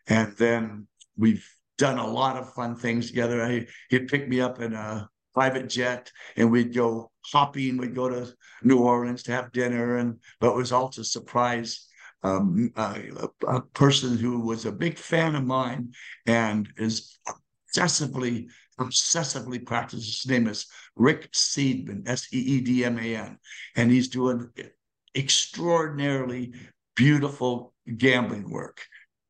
And 0.05 0.31
then 0.33 0.87
we've 1.17 1.47
done 1.79 1.97
a 1.97 2.07
lot 2.07 2.37
of 2.37 2.53
fun 2.53 2.75
things 2.75 3.07
together. 3.07 3.41
I, 3.41 3.65
he'd 3.89 4.07
pick 4.07 4.29
me 4.29 4.39
up 4.39 4.61
in 4.61 4.73
a 4.73 5.09
private 5.33 5.67
jet 5.67 6.11
and 6.37 6.51
we'd 6.51 6.75
go 6.75 7.09
hopping. 7.25 7.77
We'd 7.77 7.95
go 7.95 8.07
to 8.07 8.31
New 8.61 8.77
Orleans 8.77 9.23
to 9.23 9.31
have 9.31 9.51
dinner. 9.51 9.97
And 9.97 10.19
but 10.39 10.51
it 10.51 10.55
was 10.55 10.71
all 10.71 10.89
to 10.89 11.03
surprise 11.03 11.87
um, 12.25 12.71
a, 12.75 13.01
a, 13.47 13.61
person 13.61 14.17
who 14.17 14.39
was 14.39 14.65
a 14.65 14.71
big 14.71 14.97
fan 14.97 15.35
of 15.35 15.45
mine 15.45 15.93
and 16.25 16.67
is 16.77 17.19
obsessively, 17.75 18.47
obsessively 18.79 19.63
practiced. 19.63 20.23
His 20.23 20.31
name 20.31 20.47
is 20.47 20.65
Rick 20.95 21.31
Seedman, 21.33 22.07
S 22.07 22.27
E 22.33 22.37
E 22.37 22.61
D 22.61 22.83
M 22.83 22.97
A 22.97 23.15
N, 23.15 23.37
and 23.75 23.91
he's 23.91 24.07
doing 24.07 24.49
extraordinarily 25.15 26.53
beautiful 26.95 27.73
gambling 27.97 28.49
work 28.49 28.81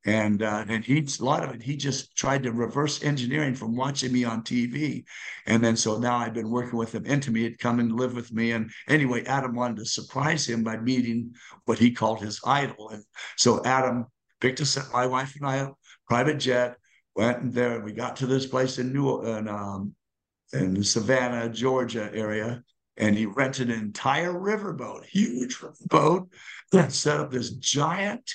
and 0.05 0.43
uh, 0.43 0.63
and 0.67 0.85
he's 0.85 1.19
a 1.19 1.25
lot 1.25 1.43
of 1.43 1.53
it 1.53 1.61
he 1.61 1.75
just 1.75 2.15
tried 2.15 2.43
to 2.43 2.51
reverse 2.51 3.03
engineering 3.03 3.55
from 3.55 3.75
watching 3.75 4.11
me 4.11 4.23
on 4.23 4.43
TV, 4.43 5.03
and 5.47 5.63
then 5.63 5.75
so 5.75 5.97
now 5.97 6.15
I've 6.15 6.33
been 6.33 6.51
working 6.51 6.77
with 6.77 6.93
him 6.93 7.05
intimately, 7.05 7.49
he'd 7.49 7.59
come 7.59 7.79
and 7.79 7.91
live 7.91 8.15
with 8.15 8.31
me, 8.31 8.51
and 8.51 8.71
anyway, 8.87 9.25
Adam 9.25 9.55
wanted 9.55 9.77
to 9.77 9.85
surprise 9.85 10.47
him 10.47 10.63
by 10.63 10.77
meeting 10.77 11.33
what 11.65 11.79
he 11.79 11.91
called 11.91 12.21
his 12.21 12.39
idol, 12.45 12.89
and 12.89 13.03
so 13.35 13.63
Adam 13.65 14.05
picked 14.39 14.61
us 14.61 14.77
up, 14.77 14.93
my 14.93 15.07
wife 15.07 15.35
and 15.35 15.49
I, 15.49 15.55
a 15.57 15.69
private 16.07 16.37
jet, 16.37 16.77
went 17.15 17.53
there, 17.53 17.75
and 17.75 17.83
we 17.83 17.91
got 17.91 18.15
to 18.17 18.27
this 18.27 18.45
place 18.45 18.77
in 18.77 18.93
New 18.93 19.23
in, 19.23 19.47
um, 19.47 19.95
in 20.53 20.83
Savannah, 20.83 21.49
Georgia 21.49 22.11
area, 22.13 22.63
and 22.97 23.17
he 23.17 23.25
rented 23.25 23.69
an 23.69 23.79
entire 23.79 24.33
riverboat, 24.33 25.05
huge 25.05 25.57
boat, 25.87 26.29
that 26.71 26.91
set 26.91 27.19
up 27.19 27.31
this 27.31 27.51
giant 27.51 28.31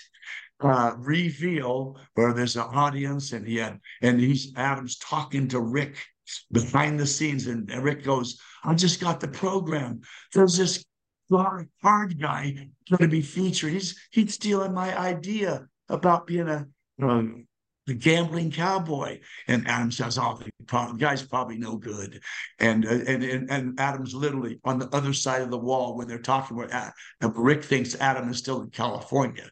uh, 0.62 0.94
reveal 0.98 1.98
where 2.14 2.32
there's 2.32 2.56
an 2.56 2.62
audience 2.62 3.32
and 3.32 3.46
he 3.46 3.56
had 3.56 3.80
and 4.02 4.20
he's 4.20 4.52
Adams 4.56 4.98
talking 4.98 5.48
to 5.48 5.61
Rick 5.61 5.96
behind 6.52 6.98
the 6.98 7.06
scenes 7.06 7.46
and 7.46 7.68
Rick 7.82 8.04
goes, 8.04 8.40
I 8.62 8.74
just 8.74 9.00
got 9.00 9.20
the 9.20 9.28
program. 9.28 10.00
There's 10.32 10.56
this 10.56 10.84
hard 11.30 12.20
guy 12.20 12.68
going 12.88 13.02
to 13.02 13.08
be 13.08 13.22
featured. 13.22 13.72
He's 13.72 13.98
he's 14.11 14.34
stealing 14.34 14.74
my 14.74 14.98
idea 14.98 15.66
about 15.88 16.26
being 16.26 16.48
a 16.48 16.66
um, 17.02 17.46
the 17.86 17.94
gambling 17.94 18.50
cowboy. 18.50 19.20
And 19.48 19.66
Adam 19.66 19.90
says, 19.90 20.18
"Oh, 20.18 20.40
the 20.58 20.94
guy's 20.96 21.22
probably 21.22 21.58
no 21.58 21.76
good." 21.76 22.22
And, 22.58 22.86
uh, 22.86 22.90
and 23.06 23.24
and 23.24 23.50
and 23.50 23.80
Adam's 23.80 24.14
literally 24.14 24.61
on 24.64 24.78
the 24.78 24.88
other 24.94 25.12
side 25.12 25.42
of 25.42 25.50
the 25.50 25.58
wall 25.58 25.96
when 25.96 26.06
they're 26.06 26.18
talking. 26.18 26.56
Where 26.56 26.72
uh, 26.74 27.28
Rick 27.30 27.64
thinks 27.64 27.96
Adam 27.96 28.28
is 28.28 28.38
still 28.38 28.62
in 28.62 28.70
California. 28.70 29.50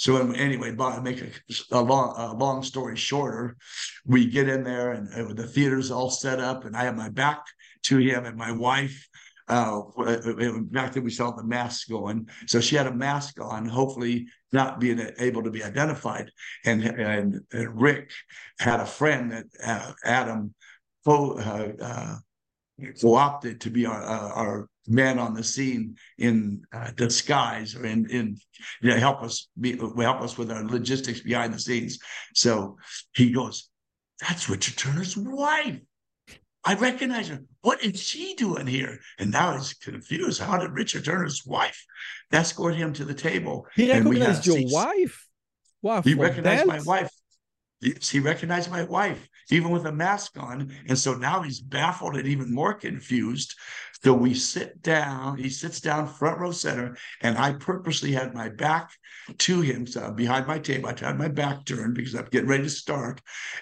So 0.00 0.16
anyway, 0.32 0.70
but 0.72 1.02
make 1.02 1.20
a, 1.20 1.28
a, 1.72 1.82
long, 1.82 2.14
a 2.16 2.34
long 2.34 2.62
story 2.62 2.96
shorter, 2.96 3.58
we 4.06 4.24
get 4.24 4.48
in 4.48 4.64
there 4.64 4.92
and 4.92 5.12
uh, 5.12 5.34
the 5.34 5.46
theater's 5.46 5.90
all 5.90 6.08
set 6.08 6.40
up, 6.40 6.64
and 6.64 6.74
I 6.74 6.84
have 6.84 6.96
my 6.96 7.10
back 7.10 7.44
to 7.82 7.98
him 7.98 8.24
and 8.24 8.34
my 8.34 8.50
wife. 8.50 9.06
Uh, 9.46 9.82
back 10.70 10.94
then 10.94 11.04
we 11.04 11.10
saw 11.10 11.32
the 11.32 11.44
mask 11.44 11.90
going, 11.90 12.26
so 12.46 12.62
she 12.62 12.76
had 12.76 12.86
a 12.86 12.94
mask 12.94 13.42
on, 13.42 13.66
hopefully 13.66 14.26
not 14.52 14.80
being 14.80 15.06
able 15.18 15.42
to 15.42 15.50
be 15.50 15.62
identified. 15.62 16.30
And 16.64 16.82
and, 16.82 17.40
and 17.52 17.78
Rick 17.78 18.10
had 18.58 18.80
a 18.80 18.86
friend 18.86 19.32
that 19.32 19.44
uh, 19.62 19.92
Adam 20.02 20.54
uh, 21.06 21.72
uh, 21.82 22.16
co-opted 23.02 23.60
to 23.60 23.70
be 23.70 23.84
our, 23.84 24.02
uh, 24.02 24.32
our 24.32 24.69
man 24.86 25.18
on 25.18 25.34
the 25.34 25.44
scene 25.44 25.96
in 26.18 26.62
uh, 26.72 26.90
disguise 26.96 27.74
or 27.74 27.84
in 27.84 28.08
in 28.10 28.36
you 28.80 28.90
know 28.90 28.96
help 28.96 29.22
us 29.22 29.48
be 29.60 29.76
help 29.76 30.20
us 30.20 30.38
with 30.38 30.50
our 30.50 30.64
logistics 30.64 31.20
behind 31.20 31.54
the 31.54 31.58
scenes. 31.58 31.98
So 32.34 32.76
he 33.14 33.32
goes, 33.32 33.68
"That's 34.20 34.48
Richard 34.48 34.76
Turner's 34.76 35.16
wife." 35.16 35.80
I 36.62 36.74
recognize 36.74 37.28
her. 37.28 37.42
What 37.62 37.82
is 37.82 38.00
she 38.02 38.34
doing 38.34 38.66
here? 38.66 39.00
And 39.18 39.30
now 39.30 39.56
he's 39.56 39.72
confused. 39.74 40.42
How 40.42 40.58
did 40.58 40.72
Richard 40.72 41.04
Turner's 41.04 41.46
wife 41.46 41.86
escort 42.32 42.74
him 42.74 42.92
to 42.94 43.04
the 43.04 43.14
table? 43.14 43.66
He 43.74 43.90
recognized 43.90 44.46
your 44.46 44.60
wife. 44.66 45.26
Wow, 45.82 46.02
he 46.02 46.12
recognized 46.12 46.62
that? 46.62 46.66
my 46.66 46.80
wife. 46.80 47.10
He 47.80 48.20
recognized 48.20 48.70
my 48.70 48.84
wife, 48.84 49.26
even 49.50 49.70
with 49.70 49.86
a 49.86 49.92
mask 49.92 50.32
on. 50.38 50.70
And 50.86 50.98
so 50.98 51.14
now 51.14 51.42
he's 51.42 51.60
baffled 51.60 52.16
and 52.16 52.26
even 52.26 52.54
more 52.54 52.74
confused. 52.74 53.54
So 54.02 54.12
we 54.12 54.34
sit 54.34 54.82
down, 54.82 55.38
he 55.38 55.50
sits 55.50 55.80
down 55.80 56.06
front 56.06 56.38
row 56.38 56.52
center, 56.52 56.96
and 57.22 57.36
I 57.36 57.54
purposely 57.54 58.12
had 58.12 58.34
my 58.34 58.48
back 58.48 58.90
to 59.38 59.60
him, 59.60 59.86
so 59.86 60.10
behind 60.10 60.46
my 60.46 60.58
table. 60.58 60.88
I 60.88 60.94
had 60.98 61.18
my 61.18 61.28
back 61.28 61.64
turned 61.64 61.94
because 61.94 62.14
I'm 62.14 62.28
getting 62.30 62.48
ready 62.48 62.62
to 62.64 62.70
start. 62.70 63.20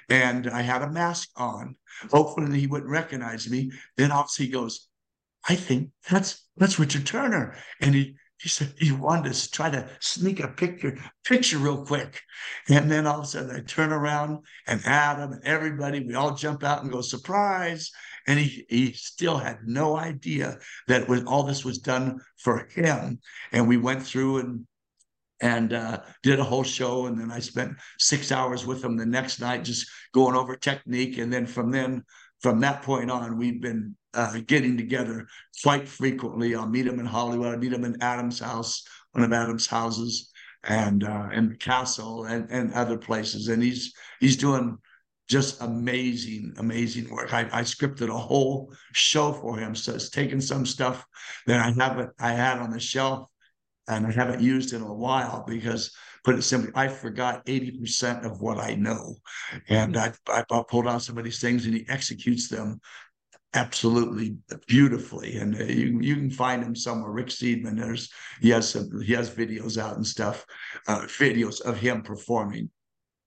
And 0.08 0.48
I 0.48 0.62
had 0.62 0.82
a 0.82 0.90
mask 0.90 1.28
on, 1.36 1.76
Hopefully 2.10 2.60
he 2.60 2.66
wouldn't 2.66 2.90
recognize 2.90 3.50
me. 3.50 3.70
Then 3.96 4.12
obviously 4.12 4.46
he 4.46 4.52
goes, 4.52 4.88
I 5.48 5.54
think 5.54 5.90
that's 6.10 6.46
that's 6.56 6.78
Richard 6.78 7.06
Turner. 7.06 7.56
And 7.80 7.94
he 7.94 8.16
he 8.40 8.48
said 8.48 8.72
he 8.78 8.92
wanted 8.92 9.34
to 9.34 9.50
try 9.50 9.68
to 9.68 9.88
sneak 10.00 10.40
a 10.40 10.48
picture, 10.48 10.96
picture 11.24 11.58
real 11.58 11.84
quick. 11.84 12.22
And 12.68 12.90
then 12.90 13.06
all 13.06 13.18
of 13.18 13.24
a 13.24 13.26
sudden 13.26 13.56
I 13.56 13.60
turn 13.60 13.92
around 13.92 14.44
and 14.66 14.80
Adam 14.84 15.32
and 15.32 15.44
everybody, 15.44 16.00
we 16.00 16.14
all 16.14 16.34
jump 16.34 16.62
out 16.62 16.82
and 16.82 16.92
go, 16.92 17.00
surprise. 17.00 17.90
And 18.28 18.38
he, 18.38 18.64
he 18.68 18.92
still 18.92 19.38
had 19.38 19.58
no 19.66 19.96
idea 19.96 20.58
that 20.86 21.08
when 21.08 21.26
all 21.26 21.42
this 21.42 21.64
was 21.64 21.78
done 21.78 22.20
for 22.38 22.68
him. 22.70 23.18
And 23.52 23.66
we 23.66 23.76
went 23.76 24.02
through 24.02 24.38
and 24.38 24.66
and 25.40 25.72
uh, 25.72 26.00
did 26.22 26.40
a 26.40 26.44
whole 26.44 26.64
show. 26.64 27.06
And 27.06 27.18
then 27.20 27.30
I 27.30 27.40
spent 27.40 27.76
six 27.98 28.32
hours 28.32 28.66
with 28.66 28.84
him 28.84 28.96
the 28.96 29.06
next 29.06 29.40
night, 29.40 29.64
just 29.64 29.88
going 30.12 30.36
over 30.36 30.56
technique. 30.56 31.18
And 31.18 31.32
then 31.32 31.46
from 31.46 31.70
then, 31.70 32.04
from 32.40 32.60
that 32.60 32.82
point 32.82 33.10
on, 33.10 33.38
we've 33.38 33.60
been 33.60 33.96
uh, 34.14 34.38
getting 34.46 34.76
together 34.76 35.26
quite 35.62 35.88
frequently. 35.88 36.54
I'll 36.54 36.68
meet 36.68 36.86
him 36.86 37.00
in 37.00 37.06
Hollywood. 37.06 37.54
I 37.54 37.56
meet 37.56 37.72
him 37.72 37.84
in 37.84 38.00
Adam's 38.02 38.40
house, 38.40 38.84
one 39.12 39.24
of 39.24 39.32
Adam's 39.32 39.66
houses, 39.66 40.30
and 40.64 41.04
uh, 41.04 41.28
and 41.32 41.52
the 41.52 41.56
castle 41.56 42.24
and 42.24 42.50
and 42.50 42.72
other 42.74 42.98
places. 42.98 43.48
And 43.48 43.62
he's 43.62 43.92
he's 44.20 44.36
doing 44.36 44.78
just 45.28 45.60
amazing, 45.60 46.54
amazing 46.56 47.10
work. 47.10 47.34
I, 47.34 47.40
I 47.52 47.62
scripted 47.62 48.08
a 48.08 48.16
whole 48.16 48.72
show 48.94 49.32
for 49.32 49.58
him. 49.58 49.74
So 49.74 49.94
it's 49.94 50.08
taken 50.08 50.40
some 50.40 50.64
stuff 50.64 51.04
that 51.46 51.60
I 51.60 51.70
haven't 51.70 52.10
I 52.18 52.32
had 52.32 52.58
on 52.58 52.70
the 52.70 52.80
shelf 52.80 53.28
and 53.88 54.06
I 54.06 54.12
haven't 54.12 54.40
used 54.40 54.72
in 54.72 54.82
a 54.82 54.92
while 54.92 55.44
because 55.46 55.94
put 56.24 56.36
it 56.36 56.42
simply, 56.42 56.72
I 56.74 56.88
forgot 56.88 57.44
80% 57.46 58.24
of 58.24 58.40
what 58.40 58.58
I 58.58 58.74
know. 58.74 59.16
And 59.68 59.96
I, 59.96 60.12
I 60.28 60.42
pulled 60.68 60.88
out 60.88 61.02
some 61.02 61.18
of 61.18 61.24
these 61.24 61.40
things 61.40 61.66
and 61.66 61.74
he 61.74 61.86
executes 61.88 62.48
them 62.48 62.80
absolutely 63.54 64.36
beautifully. 64.66 65.36
And 65.36 65.54
uh, 65.60 65.64
you, 65.64 65.98
you 66.00 66.14
can 66.16 66.30
find 66.30 66.62
him 66.62 66.74
somewhere. 66.74 67.10
Rick 67.10 67.28
Seedman, 67.28 67.78
there's 67.78 68.10
he 68.40 68.50
has 68.50 68.68
some 68.68 69.00
he 69.00 69.12
has 69.14 69.30
videos 69.30 69.78
out 69.78 69.96
and 69.96 70.06
stuff, 70.06 70.44
uh, 70.86 71.00
videos 71.02 71.60
of 71.62 71.78
him 71.78 72.02
performing. 72.02 72.70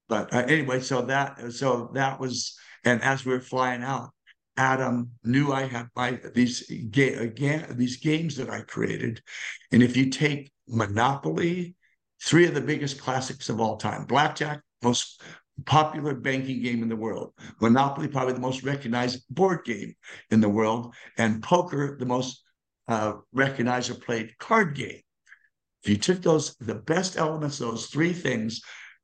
but 0.07 0.33
uh, 0.33 0.43
anyway, 0.47 0.79
so 0.79 1.01
that 1.03 1.53
so 1.53 1.89
that 1.93 2.19
was, 2.19 2.57
and 2.83 3.01
as 3.01 3.25
we 3.25 3.33
were 3.33 3.39
flying 3.39 3.83
out, 3.83 4.09
Adam 4.57 5.11
knew 5.23 5.51
I 5.51 5.63
had 5.65 5.87
my 5.95 6.19
these 6.35 6.69
ga- 6.91 7.15
again 7.15 7.65
these 7.77 7.97
games 7.97 8.35
that 8.37 8.49
I 8.49 8.61
created, 8.61 9.21
and 9.71 9.81
if 9.81 9.97
you 9.97 10.09
take 10.09 10.51
Monopoly, 10.67 11.75
three 12.23 12.45
of 12.45 12.53
the 12.53 12.61
biggest 12.61 12.99
classics 12.99 13.49
of 13.49 13.59
all 13.59 13.77
time, 13.77 14.05
Blackjack, 14.05 14.61
most 14.83 15.21
popular 15.65 16.15
banking 16.15 16.61
game 16.61 16.83
in 16.83 16.89
the 16.89 16.95
world, 16.95 17.33
Monopoly, 17.59 18.07
probably 18.07 18.33
the 18.33 18.39
most 18.39 18.63
recognized 18.63 19.23
board 19.29 19.63
game 19.65 19.93
in 20.29 20.41
the 20.41 20.49
world, 20.49 20.93
and 21.17 21.43
poker, 21.43 21.97
the 21.99 22.05
most 22.05 22.43
uh, 22.87 23.13
recognized 23.33 23.89
or 23.89 23.95
played 23.95 24.37
card 24.37 24.75
game. 24.75 25.01
If 25.83 25.89
you 25.89 25.97
took 25.97 26.21
those, 26.21 26.55
the 26.57 26.75
best 26.75 27.17
elements, 27.17 27.57
those 27.57 27.87
three 27.87 28.13
things, 28.13 28.61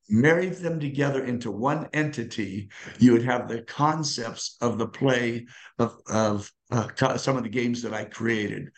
married 0.09 0.53
them 0.53 0.79
together 0.79 1.25
into 1.25 1.51
one 1.51 1.88
entity, 1.93 2.69
you 2.99 3.11
would 3.11 3.23
have 3.23 3.47
the 3.47 3.61
concepts 3.63 4.55
of 4.61 4.77
the 4.77 4.88
play 4.88 5.47
of, 5.79 5.97
of 6.07 6.51
uh, 6.71 7.17
some 7.17 7.38
of 7.38 7.43
the 7.43 7.49
games 7.49 7.81
that 7.81 7.93
I 7.93 8.05
created. 8.05 8.69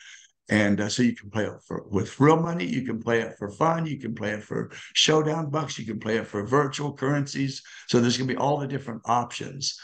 And 0.49 0.81
uh, 0.81 0.89
so 0.89 1.03
you 1.03 1.15
can 1.15 1.29
play 1.29 1.45
it 1.45 1.61
for, 1.65 1.85
with 1.89 2.19
real 2.19 2.37
money, 2.37 2.65
you 2.65 2.81
can 2.81 3.01
play 3.01 3.21
it 3.21 3.37
for 3.37 3.49
fun, 3.51 3.85
you 3.85 3.99
can 3.99 4.15
play 4.15 4.31
it 4.31 4.43
for 4.43 4.71
showdown 4.93 5.49
bucks, 5.51 5.77
you 5.77 5.85
can 5.85 5.99
play 5.99 6.17
it 6.17 6.25
for 6.27 6.45
virtual 6.45 6.93
currencies. 6.93 7.61
So 7.87 7.99
there's 7.99 8.17
going 8.17 8.27
to 8.27 8.33
be 8.33 8.39
all 8.39 8.57
the 8.57 8.67
different 8.67 9.01
options. 9.05 9.79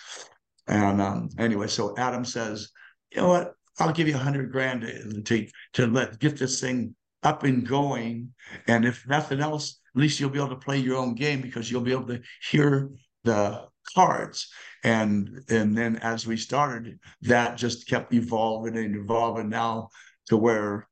And 0.67 0.99
um, 1.01 1.29
anyway, 1.37 1.67
so 1.67 1.95
Adam 1.97 2.25
says, 2.25 2.69
you 3.11 3.21
know 3.21 3.29
what? 3.29 3.53
I'll 3.79 3.93
give 3.93 4.07
you 4.07 4.15
a 4.15 4.19
hundred 4.19 4.51
grand 4.51 4.81
to, 4.81 5.21
to, 5.21 5.47
to 5.73 5.87
let 5.87 6.19
get 6.19 6.37
this 6.37 6.59
thing 6.59 6.95
up 7.21 7.43
and 7.43 7.67
going. 7.67 8.33
And 8.67 8.85
if 8.85 9.05
nothing 9.07 9.41
else, 9.41 9.79
at 9.95 10.01
least 10.01 10.19
you'll 10.19 10.29
be 10.29 10.39
able 10.39 10.49
to 10.49 10.55
play 10.55 10.77
your 10.77 10.97
own 10.97 11.13
game 11.13 11.41
because 11.41 11.69
you'll 11.69 11.81
be 11.81 11.91
able 11.91 12.07
to 12.07 12.21
hear 12.49 12.89
the 13.23 13.67
cards. 13.93 14.51
And 14.83 15.43
and 15.49 15.77
then 15.77 15.97
as 15.97 16.27
we 16.27 16.37
started, 16.37 16.99
that 17.23 17.57
just 17.57 17.87
kept 17.87 18.13
evolving 18.13 18.77
and 18.77 18.95
evolving 18.95 19.49
now 19.49 19.89
to 20.27 20.37
where 20.37 20.87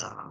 uh, 0.00 0.30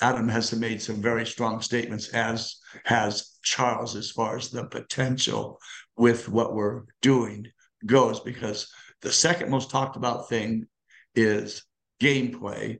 Adam 0.00 0.28
has 0.28 0.52
made 0.54 0.82
some 0.82 1.00
very 1.00 1.26
strong 1.26 1.60
statements, 1.60 2.08
as 2.08 2.56
has 2.84 3.38
Charles, 3.42 3.96
as 3.96 4.10
far 4.10 4.36
as 4.36 4.50
the 4.50 4.64
potential 4.66 5.58
with 5.96 6.28
what 6.28 6.54
we're 6.54 6.82
doing 7.00 7.46
goes. 7.84 8.20
Because 8.20 8.68
the 9.00 9.12
second 9.12 9.50
most 9.50 9.70
talked 9.70 9.96
about 9.96 10.28
thing 10.28 10.66
is 11.14 11.64
gameplay, 12.00 12.78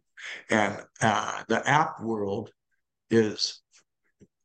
and 0.50 0.82
uh, 1.00 1.42
the 1.48 1.66
app 1.68 2.00
world 2.02 2.50
is 3.10 3.62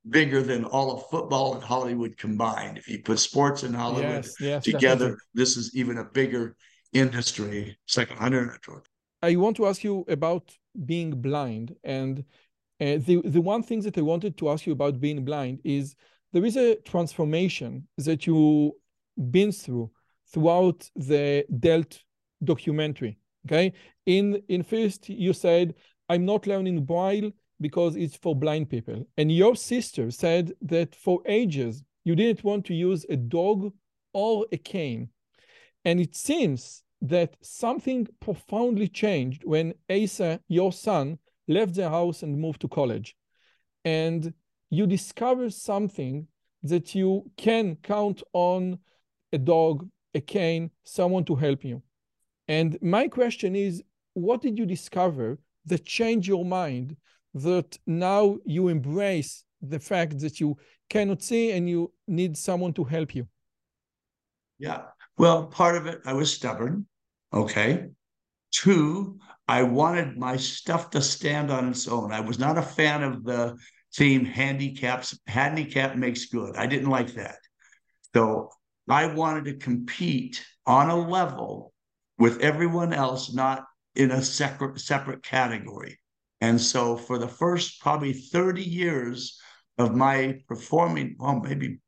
bigger 0.10 0.41
than 0.41 0.65
all 0.65 0.91
of 0.91 1.10
football 1.10 1.56
and 1.56 1.64
Hollywood 1.64 2.18
combined. 2.18 2.78
If 2.78 2.88
you 2.88 3.02
put 3.03 3.19
sports 3.19 3.64
and 3.64 3.76
Hollywood 3.76 4.26
yes, 4.26 4.36
yes, 4.40 4.64
together, 4.64 5.06
definitely. 5.06 5.18
this 5.34 5.57
is 5.57 5.76
even 5.76 5.98
a 5.98 6.06
bigger 6.06 6.56
industry. 6.94 7.78
It's 7.86 7.98
like 7.98 8.11
a 8.11 8.15
hundred. 8.15 8.57
I 9.22 9.35
want 9.35 9.57
to 9.57 9.68
ask 9.68 9.84
you 9.84 10.06
about 10.07 10.52
being 10.85 11.22
blind, 11.22 11.76
and 11.84 12.19
uh, 12.80 12.98
the 13.06 13.22
the 13.23 13.41
one 13.41 13.64
thing 13.64 13.81
that 13.81 13.98
I 13.98 14.02
wanted 14.02 14.38
to 14.38 14.49
ask 14.49 14.65
you 14.65 14.73
about 14.73 14.99
being 14.99 15.23
blind 15.23 15.60
is 15.64 15.95
there 16.34 16.45
is 16.45 16.57
a 16.57 16.76
transformation 16.77 17.88
that 17.98 18.26
you've 18.26 18.72
been 19.30 19.52
through 19.52 19.91
throughout 20.31 20.89
the 20.95 21.45
Dealt 21.60 22.02
documentary. 22.43 23.18
Okay, 23.45 23.73
in 24.06 24.41
in 24.48 24.64
first 24.64 25.10
you 25.10 25.34
said 25.34 25.76
I'm 26.10 26.26
not 26.26 26.48
learning 26.48 26.85
Braille 26.85 27.31
because 27.61 27.95
it's 27.95 28.18
for 28.18 28.35
blind 28.35 28.69
people. 28.69 29.07
And 29.18 29.31
your 29.31 29.56
sister 29.56 30.11
said 30.11 30.52
that 30.61 30.95
for 30.95 31.22
ages, 31.26 31.84
you 32.03 32.15
didn't 32.15 32.43
want 32.43 32.65
to 32.65 32.73
use 32.73 33.06
a 33.07 33.15
dog 33.15 33.72
or 34.14 34.48
a 34.52 34.57
cane. 34.57 35.10
And 35.85 35.99
it 35.99 36.15
seems 36.15 36.84
that 37.02 37.36
something 37.41 38.07
profoundly 38.19 38.88
changed 38.88 39.44
when 39.44 39.73
Asa, 39.90 40.40
your 40.48 40.72
son, 40.72 41.18
left 41.48 41.76
the 41.76 41.90
house 41.90 42.23
and 42.23 42.40
moved 42.40 42.61
to 42.61 42.68
college. 42.68 43.15
And 43.84 44.34
you 44.69 44.86
discover 44.86 45.49
something 45.49 46.28
that 46.64 46.94
you 46.94 47.30
can 47.38 47.76
count 47.78 48.22
on 48.34 48.80
a 49.34 49.38
dog, 49.38 49.90
a 50.14 50.22
cane, 50.22 50.69
someone 50.84 51.26
to 51.26 51.36
help 51.36 51.64
you. 51.64 51.82
And 52.48 52.78
my 52.82 53.07
question 53.07 53.56
is, 53.56 53.84
what 54.14 54.41
did 54.41 54.57
you 54.57 54.65
discover 54.65 55.40
that 55.65 55.86
changed 55.86 56.28
your 56.28 56.45
mind 56.45 56.98
that 57.34 57.78
now 57.88 58.38
you 58.45 58.68
embrace 58.68 59.44
the 59.61 59.80
fact 59.80 60.19
that 60.19 60.40
you 60.40 60.57
cannot 60.90 61.22
see 61.22 61.52
and 61.52 61.69
you 61.69 61.94
need 62.07 62.38
someone 62.38 62.73
to 62.73 62.84
help 62.84 63.15
you? 63.15 63.28
Yeah. 64.60 64.84
Well, 65.18 65.48
part 65.48 65.76
of 65.76 65.86
it, 65.88 66.02
I 66.06 66.14
was 66.14 66.34
stubborn. 66.34 66.86
Okay. 67.34 67.90
Two, 68.52 69.20
I 69.48 69.64
wanted 69.64 70.18
my 70.18 70.38
stuff 70.38 70.90
to 70.91 71.02
stand 71.02 71.52
on 71.52 71.70
its 71.70 71.88
own. 71.88 72.12
I 72.12 72.20
was 72.20 72.38
not 72.38 72.58
a 72.58 72.62
fan 72.62 73.03
of 73.03 73.24
the 73.24 73.58
theme 73.95 74.26
handicaps, 74.26 75.18
handicap 75.28 75.95
makes 75.95 76.26
good. 76.26 76.56
I 76.56 76.68
didn't 76.68 76.90
like 76.90 77.14
that. 77.14 77.38
So 78.14 78.49
I 78.90 79.08
wanted 79.08 79.45
to 79.45 79.53
compete 79.53 80.45
on 80.66 80.90
a 80.90 80.95
level 80.95 81.74
with 82.18 82.41
everyone 82.41 82.94
else, 82.94 83.34
not 83.34 83.66
in 83.95 84.12
a 84.12 84.22
separate 84.22 84.80
separate 84.80 85.24
category. 85.24 85.99
And 86.41 86.60
so 86.60 86.98
for 86.98 87.18
the 87.18 87.28
first 87.28 87.82
probably 87.82 88.14
30 88.14 88.64
years 88.64 89.40
of 89.78 89.95
my 89.95 90.41
performing, 90.48 91.16
well, 91.20 91.40
maybe 91.40 91.80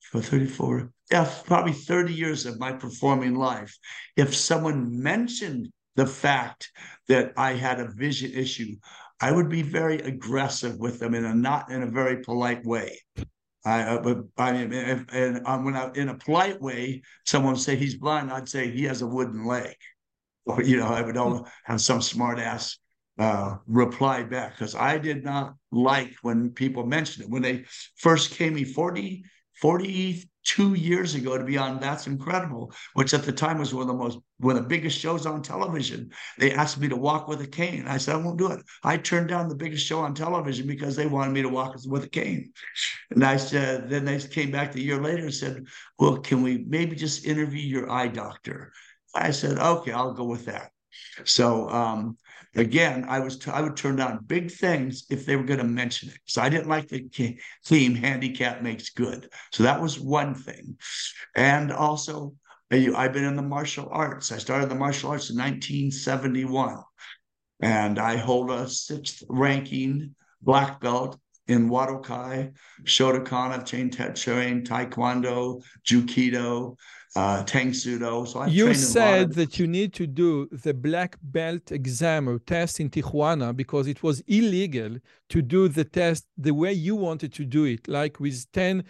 for 0.00 0.20
34, 0.20 0.92
yeah, 1.10 1.32
probably 1.44 1.72
30 1.72 2.12
years 2.12 2.46
of 2.46 2.58
my 2.58 2.72
performing 2.72 3.34
life, 3.34 3.76
if 4.16 4.34
someone 4.34 5.02
mentioned 5.02 5.70
the 5.96 6.06
fact 6.06 6.70
that 7.08 7.32
I 7.36 7.54
had 7.54 7.80
a 7.80 7.90
vision 7.90 8.32
issue, 8.32 8.76
I 9.20 9.32
would 9.32 9.48
be 9.48 9.62
very 9.62 9.98
aggressive 9.98 10.78
with 10.78 11.00
them 11.00 11.14
in 11.14 11.24
a 11.24 11.34
not 11.34 11.70
in 11.70 11.82
a 11.82 11.90
very 11.90 12.22
polite 12.22 12.64
way. 12.64 13.00
I, 13.64 13.98
I 14.38 14.52
mean, 14.52 14.72
and, 14.72 15.06
and 15.12 15.46
um, 15.46 15.64
when 15.64 15.76
I, 15.76 15.90
in 15.94 16.08
a 16.08 16.14
polite 16.14 16.60
way, 16.60 17.02
someone 17.26 17.56
say 17.56 17.76
he's 17.76 17.96
blind, 17.96 18.30
I'd 18.30 18.48
say 18.48 18.70
he 18.70 18.84
has 18.84 19.02
a 19.02 19.06
wooden 19.06 19.44
leg. 19.44 19.74
Or, 20.46 20.62
you 20.62 20.78
know, 20.78 20.86
I 20.86 21.02
would 21.02 21.16
have 21.64 21.80
some 21.80 22.00
smart 22.00 22.38
ass 22.38 22.78
uh, 23.18 23.56
reply 23.66 24.22
back 24.22 24.52
because 24.52 24.74
I 24.74 24.96
did 24.96 25.24
not 25.24 25.54
like 25.72 26.14
when 26.22 26.50
people 26.50 26.86
mentioned 26.86 27.24
it. 27.24 27.30
When 27.30 27.42
they 27.42 27.64
first 27.96 28.30
came 28.30 28.54
me 28.54 28.64
40, 28.64 29.24
42 29.60 30.74
years 30.74 31.14
ago 31.14 31.36
to 31.36 31.44
be 31.44 31.58
on 31.58 31.80
That's 31.80 32.06
Incredible, 32.06 32.72
which 32.94 33.12
at 33.12 33.24
the 33.24 33.32
time 33.32 33.58
was 33.58 33.74
one 33.74 33.82
of 33.82 33.88
the 33.88 33.94
most 33.94 34.18
one 34.38 34.56
of 34.56 34.62
the 34.62 34.68
biggest 34.68 34.98
shows 34.98 35.26
on 35.26 35.42
television. 35.42 36.10
They 36.38 36.52
asked 36.52 36.78
me 36.78 36.88
to 36.88 36.96
walk 36.96 37.26
with 37.26 37.40
a 37.40 37.46
cane. 37.46 37.86
I 37.88 37.98
said, 37.98 38.14
I 38.14 38.18
won't 38.18 38.38
do 38.38 38.52
it. 38.52 38.60
I 38.84 38.96
turned 38.96 39.28
down 39.28 39.48
the 39.48 39.56
biggest 39.56 39.84
show 39.84 39.98
on 39.98 40.14
television 40.14 40.66
because 40.66 40.94
they 40.94 41.06
wanted 41.06 41.32
me 41.32 41.42
to 41.42 41.48
walk 41.48 41.74
with 41.86 42.04
a 42.04 42.08
cane. 42.08 42.52
And 43.10 43.24
I 43.24 43.36
said, 43.36 43.90
then 43.90 44.04
they 44.04 44.18
came 44.20 44.52
back 44.52 44.74
a 44.74 44.80
year 44.80 45.00
later 45.00 45.24
and 45.24 45.34
said, 45.34 45.64
Well, 45.98 46.18
can 46.18 46.42
we 46.42 46.64
maybe 46.68 46.94
just 46.94 47.26
interview 47.26 47.62
your 47.62 47.90
eye 47.90 48.08
doctor? 48.08 48.72
I 49.14 49.30
said, 49.30 49.58
okay, 49.58 49.92
I'll 49.92 50.12
go 50.12 50.24
with 50.24 50.46
that. 50.46 50.70
So 51.24 51.68
um, 51.70 52.16
again, 52.54 53.04
I 53.08 53.20
was 53.20 53.38
t- 53.38 53.50
I 53.50 53.60
would 53.60 53.76
turn 53.76 53.96
down 53.96 54.24
big 54.26 54.50
things 54.50 55.06
if 55.10 55.26
they 55.26 55.36
were 55.36 55.44
going 55.44 55.60
to 55.60 55.64
mention 55.64 56.10
it. 56.10 56.18
So 56.26 56.42
I 56.42 56.48
didn't 56.48 56.68
like 56.68 56.88
the 56.88 57.38
theme 57.64 57.94
"handicap 57.94 58.62
makes 58.62 58.90
good." 58.90 59.30
So 59.52 59.62
that 59.62 59.80
was 59.80 59.98
one 60.00 60.34
thing, 60.34 60.76
and 61.34 61.72
also 61.72 62.34
I've 62.70 63.12
been 63.12 63.24
in 63.24 63.36
the 63.36 63.42
martial 63.42 63.88
arts. 63.90 64.30
I 64.32 64.38
started 64.38 64.68
the 64.68 64.74
martial 64.74 65.10
arts 65.10 65.30
in 65.30 65.36
1971, 65.36 66.82
and 67.60 67.98
I 67.98 68.16
hold 68.16 68.50
a 68.50 68.68
sixth 68.68 69.22
ranking 69.28 70.14
black 70.42 70.80
belt 70.80 71.18
in 71.46 71.70
Wadokai, 71.70 72.52
Shotokan. 72.84 73.52
I've 73.52 73.64
trained, 73.64 73.94
trained 74.16 74.68
Taekwondo, 74.68 75.62
Jukido, 75.84 76.76
uh, 77.18 77.42
Tang 77.42 77.72
Soo 77.72 77.98
Do. 77.98 78.24
So 78.26 78.40
I've 78.40 78.52
you 78.52 78.74
said 78.74 79.32
that 79.34 79.58
you 79.58 79.66
need 79.66 79.92
to 79.94 80.06
do 80.06 80.48
the 80.66 80.72
black 80.72 81.18
belt 81.22 81.72
exam 81.72 82.28
or 82.28 82.38
test 82.38 82.78
in 82.80 82.88
Tijuana 82.90 83.56
because 83.62 83.86
it 83.88 84.02
was 84.02 84.22
illegal 84.38 84.92
to 85.32 85.42
do 85.42 85.68
the 85.68 85.84
test 85.84 86.26
the 86.36 86.54
way 86.62 86.72
you 86.72 86.94
wanted 86.94 87.32
to 87.38 87.44
do 87.44 87.64
it, 87.64 87.88
like 87.88 88.20
with 88.20 88.38
10 88.52 88.84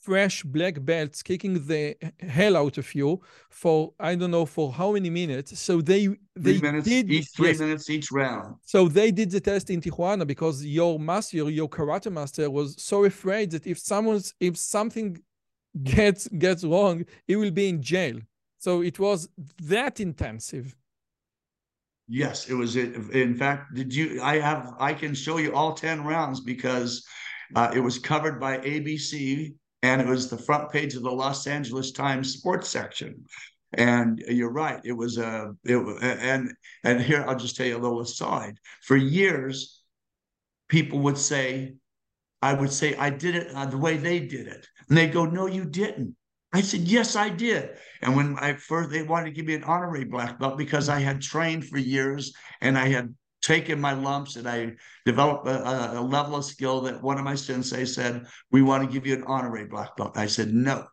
fresh 0.00 0.42
black 0.42 0.84
belts 0.84 1.22
kicking 1.22 1.54
the 1.66 1.96
hell 2.18 2.56
out 2.56 2.76
of 2.76 2.92
you 2.94 3.20
for 3.50 3.92
I 4.00 4.16
don't 4.16 4.32
know 4.32 4.46
for 4.46 4.72
how 4.72 4.92
many 4.92 5.10
minutes. 5.10 5.58
So 5.58 5.80
they 5.80 6.08
they 6.36 6.58
minutes, 6.58 6.86
did 6.88 7.10
each 7.10 7.28
three 7.36 7.48
yes. 7.48 7.60
minutes 7.60 7.90
each 7.90 8.12
round. 8.12 8.56
So 8.64 8.88
they 8.88 9.10
did 9.10 9.30
the 9.30 9.40
test 9.40 9.70
in 9.70 9.80
Tijuana 9.80 10.24
because 10.26 10.64
your 10.64 10.98
master, 10.98 11.50
your 11.50 11.68
karate 11.68 12.12
master, 12.12 12.48
was 12.50 12.68
so 12.82 13.04
afraid 13.04 13.50
that 13.52 13.66
if 13.66 13.78
someone's 13.78 14.34
if 14.40 14.56
something 14.56 15.18
gets 15.82 16.28
gets 16.28 16.64
wrong, 16.64 17.04
he 17.26 17.36
will 17.36 17.50
be 17.50 17.68
in 17.68 17.82
jail. 17.82 18.18
So 18.58 18.82
it 18.82 18.98
was 18.98 19.28
that 19.62 20.00
intensive. 20.00 20.76
Yes, 22.08 22.48
it 22.48 22.54
was. 22.54 22.76
In 22.76 23.36
fact, 23.36 23.74
did 23.74 23.94
you? 23.94 24.20
I 24.22 24.38
have. 24.38 24.74
I 24.78 24.92
can 24.92 25.14
show 25.14 25.38
you 25.38 25.54
all 25.54 25.74
ten 25.74 26.04
rounds 26.04 26.40
because 26.40 27.04
uh, 27.54 27.70
it 27.74 27.80
was 27.80 27.98
covered 27.98 28.38
by 28.40 28.58
ABC 28.58 29.54
and 29.82 30.00
it 30.00 30.06
was 30.06 30.30
the 30.30 30.38
front 30.38 30.70
page 30.70 30.94
of 30.94 31.02
the 31.02 31.10
Los 31.10 31.46
Angeles 31.46 31.92
Times 31.92 32.32
sports 32.32 32.68
section. 32.68 33.24
And 33.74 34.22
you're 34.28 34.52
right, 34.52 34.80
it 34.84 34.92
was 34.92 35.16
a 35.18 35.54
it 35.64 35.76
and 36.02 36.52
and 36.84 37.00
here 37.00 37.24
I'll 37.26 37.38
just 37.38 37.56
tell 37.56 37.66
you 37.66 37.76
a 37.76 37.80
little 37.80 38.00
aside. 38.00 38.58
For 38.82 38.96
years, 38.96 39.80
people 40.68 41.00
would 41.00 41.18
say, 41.18 41.74
I 42.42 42.54
would 42.54 42.72
say 42.72 42.94
I 42.96 43.10
did 43.10 43.36
it 43.36 43.54
uh, 43.54 43.66
the 43.66 43.78
way 43.78 43.96
they 43.96 44.18
did 44.18 44.48
it, 44.48 44.66
and 44.88 44.98
they 44.98 45.08
go, 45.08 45.24
No, 45.24 45.46
you 45.46 45.64
didn't. 45.64 46.16
I 46.52 46.60
said, 46.60 46.80
Yes, 46.80 47.16
I 47.16 47.28
did. 47.30 47.70
And 48.02 48.16
when 48.16 48.36
I 48.38 48.54
first 48.54 48.90
they 48.90 49.02
wanted 49.02 49.26
to 49.26 49.32
give 49.32 49.46
me 49.46 49.54
an 49.54 49.64
honorary 49.64 50.04
black 50.04 50.38
belt 50.38 50.58
because 50.58 50.88
I 50.88 51.00
had 51.00 51.22
trained 51.22 51.66
for 51.66 51.78
years 51.78 52.34
and 52.60 52.76
I 52.76 52.88
had 52.88 53.14
taken 53.42 53.80
my 53.80 53.92
lumps 53.92 54.36
and 54.36 54.48
I 54.48 54.72
developed 55.06 55.46
a, 55.48 55.98
a 55.98 56.00
level 56.00 56.36
of 56.36 56.44
skill 56.44 56.82
that 56.82 57.02
one 57.02 57.18
of 57.18 57.24
my 57.24 57.34
sensei 57.34 57.84
said, 57.84 58.26
We 58.50 58.62
want 58.62 58.84
to 58.84 58.92
give 58.92 59.06
you 59.06 59.14
an 59.14 59.24
honorary 59.24 59.66
black 59.66 59.96
belt. 59.96 60.16
I 60.16 60.26
said, 60.26 60.52
No, 60.52 60.86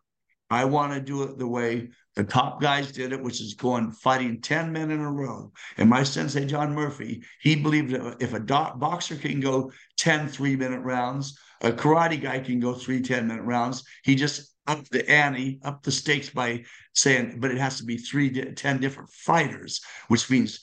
I 0.50 0.64
want 0.64 0.92
to 0.92 1.00
do 1.00 1.22
it 1.22 1.38
the 1.38 1.46
way 1.46 1.90
the 2.16 2.24
top 2.24 2.60
guys 2.60 2.90
did 2.90 3.12
it, 3.12 3.22
which 3.22 3.40
is 3.40 3.54
going 3.54 3.92
fighting 3.92 4.40
10 4.40 4.72
men 4.72 4.90
in 4.90 5.00
a 5.00 5.10
row. 5.10 5.52
And 5.76 5.88
my 5.88 6.02
sensei, 6.02 6.44
John 6.44 6.74
Murphy, 6.74 7.22
he 7.40 7.54
believed 7.54 7.90
that 7.92 8.16
if 8.20 8.34
a 8.34 8.40
boxer 8.40 9.16
can 9.16 9.40
go 9.40 9.70
10 9.96 10.28
three 10.28 10.56
minute 10.56 10.80
rounds, 10.80 11.38
a 11.60 11.70
karate 11.70 12.20
guy 12.20 12.40
can 12.40 12.58
go 12.58 12.74
three 12.74 13.00
10 13.00 13.28
minute 13.28 13.44
rounds. 13.44 13.84
He 14.02 14.16
just 14.16 14.54
up 14.66 14.88
the 14.88 15.08
ante, 15.08 15.60
up 15.64 15.82
the 15.82 15.92
stakes 15.92 16.30
by 16.30 16.64
saying, 16.94 17.38
but 17.38 17.50
it 17.50 17.58
has 17.58 17.78
to 17.78 17.84
be 17.84 17.96
three, 17.96 18.30
10 18.30 18.80
different 18.80 19.10
fighters, 19.10 19.80
which 20.08 20.28
means 20.30 20.60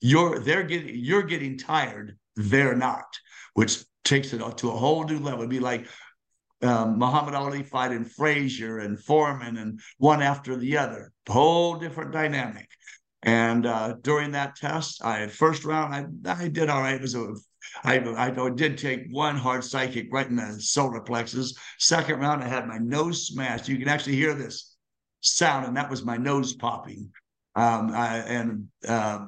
you're 0.00 0.38
they're 0.38 0.62
getting 0.62 0.94
you're 0.94 1.22
getting 1.22 1.58
tired 1.58 2.16
they're 2.36 2.76
not 2.76 3.18
which 3.54 3.84
takes 4.04 4.32
it 4.32 4.56
to 4.56 4.68
a 4.70 4.76
whole 4.76 5.04
new 5.04 5.18
level 5.18 5.40
It'd 5.40 5.50
be 5.50 5.60
like 5.60 5.86
um, 6.62 6.98
Muhammad 6.98 7.34
Ali 7.34 7.62
fighting 7.62 8.04
Frazier 8.04 8.78
and 8.78 8.98
Foreman 8.98 9.56
and 9.56 9.80
one 9.98 10.22
after 10.22 10.56
the 10.56 10.76
other 10.76 11.12
whole 11.28 11.76
different 11.76 12.12
dynamic 12.12 12.68
and 13.22 13.66
uh, 13.66 13.94
during 14.00 14.32
that 14.32 14.56
test 14.56 15.04
I 15.04 15.26
first 15.26 15.64
round 15.64 15.94
I, 16.26 16.44
I 16.44 16.48
did 16.48 16.68
all 16.68 16.80
right 16.80 16.94
it 16.94 17.02
was 17.02 17.14
a 17.14 17.34
I, 17.84 17.98
I 18.16 18.50
did 18.50 18.78
take 18.78 19.06
one 19.10 19.36
hard 19.36 19.64
side 19.64 19.92
kick 19.92 20.08
right 20.10 20.26
in 20.26 20.36
the 20.36 20.60
solar 20.60 21.00
plexus. 21.00 21.54
Second 21.78 22.20
round, 22.20 22.42
I 22.42 22.48
had 22.48 22.66
my 22.66 22.78
nose 22.78 23.26
smashed. 23.26 23.68
You 23.68 23.78
can 23.78 23.88
actually 23.88 24.16
hear 24.16 24.34
this 24.34 24.76
sound, 25.20 25.66
and 25.66 25.76
that 25.76 25.90
was 25.90 26.04
my 26.04 26.16
nose 26.16 26.54
popping. 26.54 27.10
Um, 27.54 27.90
I, 27.92 28.18
and 28.18 28.68
uh, 28.86 29.26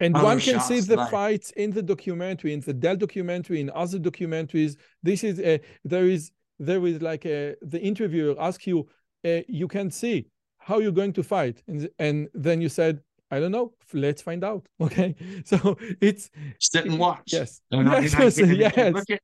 and 0.00 0.14
one 0.14 0.40
can 0.40 0.60
see 0.60 0.80
the 0.80 0.96
like... 0.96 1.10
fights 1.10 1.50
in 1.52 1.70
the 1.70 1.82
documentary, 1.82 2.52
in 2.52 2.60
the 2.60 2.72
Dealt 2.72 2.98
documentary, 2.98 3.60
in 3.60 3.70
other 3.70 3.98
documentaries. 3.98 4.76
This 5.02 5.24
is 5.24 5.38
a, 5.40 5.60
there 5.84 6.06
is 6.06 6.30
there 6.58 6.84
is 6.86 7.02
like 7.02 7.26
a, 7.26 7.56
the 7.62 7.80
interviewer 7.80 8.34
asks 8.38 8.66
you, 8.66 8.88
uh, 9.24 9.40
you 9.48 9.68
can 9.68 9.90
see 9.90 10.26
how 10.58 10.78
you're 10.78 10.92
going 10.92 11.12
to 11.12 11.22
fight, 11.22 11.62
and 11.66 11.88
and 11.98 12.28
then 12.34 12.60
you 12.60 12.68
said, 12.68 13.00
I 13.30 13.40
don't 13.40 13.52
know. 13.52 13.74
Let's 13.92 14.22
find 14.22 14.44
out. 14.44 14.66
Okay, 14.80 15.14
so 15.44 15.76
it's 16.00 16.30
sit 16.60 16.86
and 16.86 16.98
watch. 16.98 17.32
Yes, 17.32 17.60
yes, 17.70 18.38
yes. 18.38 19.18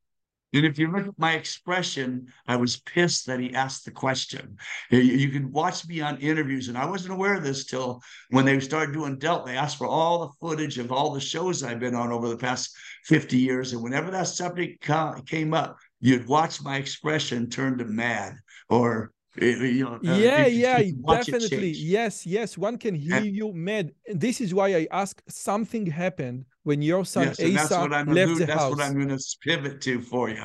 And 0.53 0.67
if 0.67 0.79
you 0.79 0.91
look 0.91 1.07
at 1.07 1.19
my 1.19 1.35
expression, 1.35 2.27
I 2.49 2.57
was 2.57 2.81
pissed 2.81 3.27
that 3.27 3.39
he 3.39 3.55
asked 3.55 3.85
the 3.85 3.93
question. 3.93 4.57
You, 4.91 4.99
you 4.99 5.29
can 5.29 5.53
watch 5.53 5.87
me 5.87 6.01
on 6.01 6.19
interviews, 6.19 6.69
and 6.69 6.77
I 6.77 6.87
wasn't 6.87 7.15
aware 7.15 7.37
of 7.37 7.45
this 7.45 7.67
till 7.67 8.03
when 8.31 8.45
they 8.45 8.59
started 8.59 8.93
doing 8.93 9.17
Dealt. 9.17 9.47
They 9.47 9.57
asked 9.57 9.79
for 9.79 9.87
all 9.87 10.27
the 10.27 10.33
footage 10.41 10.79
of 10.79 10.91
all 10.91 11.13
the 11.13 11.21
shows 11.21 11.63
I've 11.63 11.79
been 11.79 11.95
on 11.95 12.11
over 12.11 12.29
the 12.29 12.37
past 12.37 12.75
50 13.05 13.39
years. 13.39 13.73
And 13.73 13.83
whenever 13.83 14.11
that 14.11 14.27
subject 14.27 14.83
came 15.27 15.55
up, 15.55 15.79
you'd 16.01 16.27
watch 16.27 16.63
my 16.63 16.77
expression 16.77 17.49
turn 17.49 17.79
to 17.79 17.85
mad 17.85 18.35
or 18.69 19.13
you 19.37 19.85
know, 19.85 19.95
uh, 19.95 20.17
yeah, 20.17 20.47
yeah, 20.47 20.83
definitely. 21.07 21.71
Yes, 21.71 22.27
yes. 22.27 22.59
One 22.59 22.77
can 22.79 22.95
hear 22.95 23.17
and, 23.17 23.27
you 23.27 23.53
mad. 23.53 23.93
This 24.09 24.41
is 24.41 24.53
why 24.53 24.75
I 24.75 24.89
ask. 24.91 25.23
Something 25.29 25.87
happened 25.87 26.47
when 26.65 26.83
your 26.83 27.05
son 27.05 27.29
yes, 27.29 27.41
Asa 27.41 27.53
that's 27.53 27.71
what 27.71 27.93
I'm 27.95 28.13
left 28.13 28.39
the 28.39 28.47
that's 28.47 28.61
house. 28.61 28.71
what 28.71 28.81
I'm 28.85 28.95
going 28.95 29.09
to 29.09 29.25
pivot 29.43 29.81
to 29.83 30.01
for 30.01 30.31
you. 30.31 30.45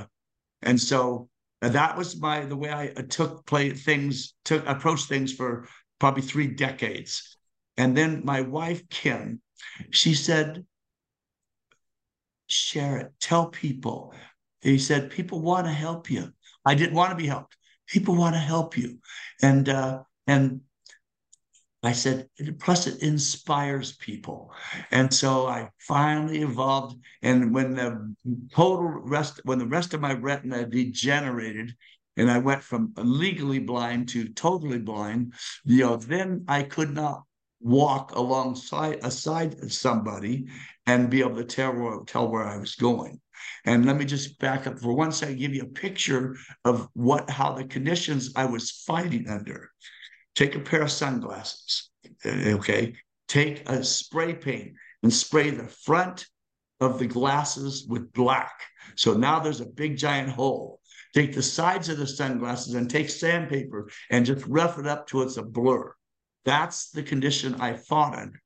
And 0.62 0.80
so 0.80 1.30
uh, 1.62 1.70
that 1.70 1.98
was 1.98 2.20
my 2.20 2.46
the 2.46 2.56
way 2.56 2.70
I 2.70 2.90
uh, 2.96 3.02
took 3.10 3.46
play 3.48 3.72
things, 3.72 4.36
took 4.46 4.66
approach 4.68 5.06
things 5.06 5.34
for 5.34 5.68
probably 6.00 6.22
three 6.22 6.48
decades. 6.48 7.38
And 7.78 7.98
then 7.98 8.22
my 8.24 8.42
wife 8.42 8.88
Kim, 8.90 9.42
she 9.90 10.14
said, 10.14 10.64
"Share 12.48 12.98
it. 12.98 13.14
Tell 13.20 13.48
people." 13.48 14.14
He 14.72 14.80
said, 14.80 15.12
"People 15.12 15.42
want 15.42 15.68
to 15.68 15.74
help 15.74 16.10
you." 16.10 16.34
I 16.66 16.76
didn't 16.76 16.96
want 16.96 17.12
to 17.12 17.16
be 17.16 17.28
helped. 17.28 17.56
People 17.88 18.16
want 18.16 18.36
to 18.36 18.40
help 18.40 18.78
you, 18.78 19.00
and 19.42 19.70
uh, 19.70 20.04
and 20.28 20.62
I 21.86 21.92
said, 21.92 22.30
plus 22.60 22.88
it 22.88 23.04
inspires 23.04 23.96
people. 23.98 24.52
And 24.90 25.14
so 25.14 25.46
I 25.46 25.70
finally 25.78 26.42
evolved. 26.42 26.98
And 27.22 27.54
when 27.54 27.76
the 27.76 28.16
total 28.52 28.88
rest, 28.88 29.40
when 29.44 29.60
the 29.60 29.68
rest 29.68 29.94
of 29.94 30.02
my 30.02 30.14
retina 30.14 30.66
degenerated, 30.66 31.76
and 32.18 32.32
I 32.32 32.40
went 32.40 32.64
from 32.64 32.94
legally 32.98 33.60
blind 33.60 34.10
to 34.10 34.30
totally 34.30 34.80
blind, 34.80 35.34
you 35.64 35.82
know, 35.82 35.98
then 35.98 36.46
I 36.48 36.64
could 36.64 36.92
not 36.92 37.24
walk 37.60 38.16
alongside 38.16 39.00
aside 39.04 39.72
somebody 39.72 40.48
and 40.88 41.10
be 41.10 41.20
able 41.20 41.36
to 41.36 41.44
tell 41.44 41.74
where, 41.74 42.00
tell 42.06 42.30
where 42.30 42.46
I 42.46 42.58
was 42.58 42.76
going. 42.76 43.20
And 43.66 43.86
let 43.86 43.98
me 43.98 44.06
just 44.06 44.40
back 44.40 44.68
up 44.68 44.80
for 44.80 44.94
one 44.94 45.12
second, 45.12 45.38
give 45.38 45.54
you 45.54 45.64
a 45.64 45.68
picture 45.68 46.36
of 46.64 46.88
what 46.94 47.30
how 47.30 47.54
the 47.54 47.66
conditions 47.66 48.34
I 48.36 48.46
was 48.46 48.72
fighting 48.72 49.28
under. 49.30 49.70
Take 50.36 50.56
a 50.56 50.60
pair 50.60 50.82
of 50.82 50.92
sunglasses, 50.92 51.90
eh, 52.24 52.54
okay? 52.54 52.96
Take 53.28 53.68
a 53.70 53.84
spray 53.84 54.34
paint 54.34 54.74
and 55.02 55.14
spray 55.14 55.50
the 55.50 55.68
front 55.68 56.26
of 56.82 57.00
the 57.00 57.08
glasses 57.08 57.86
with 57.88 58.12
black. 58.14 58.54
So 58.96 59.14
now 59.14 59.40
there's 59.40 59.62
a 59.62 59.66
big 59.66 59.98
giant 59.98 60.30
hole. 60.30 60.82
Take 61.14 61.34
the 61.34 61.42
sides 61.42 61.88
of 61.88 61.98
the 61.98 62.08
sunglasses 62.08 62.74
and 62.74 62.90
take 62.90 63.10
sandpaper 63.10 63.90
and 64.10 64.26
just 64.26 64.46
rough 64.48 64.78
it 64.78 64.86
up 64.86 65.08
till 65.08 65.22
it's 65.22 65.38
a 65.38 65.44
blur. 65.44 65.94
That's 66.44 66.90
the 66.92 67.04
condition 67.04 67.56
I 67.56 67.74
fought 67.74 68.16
under. 68.16 68.42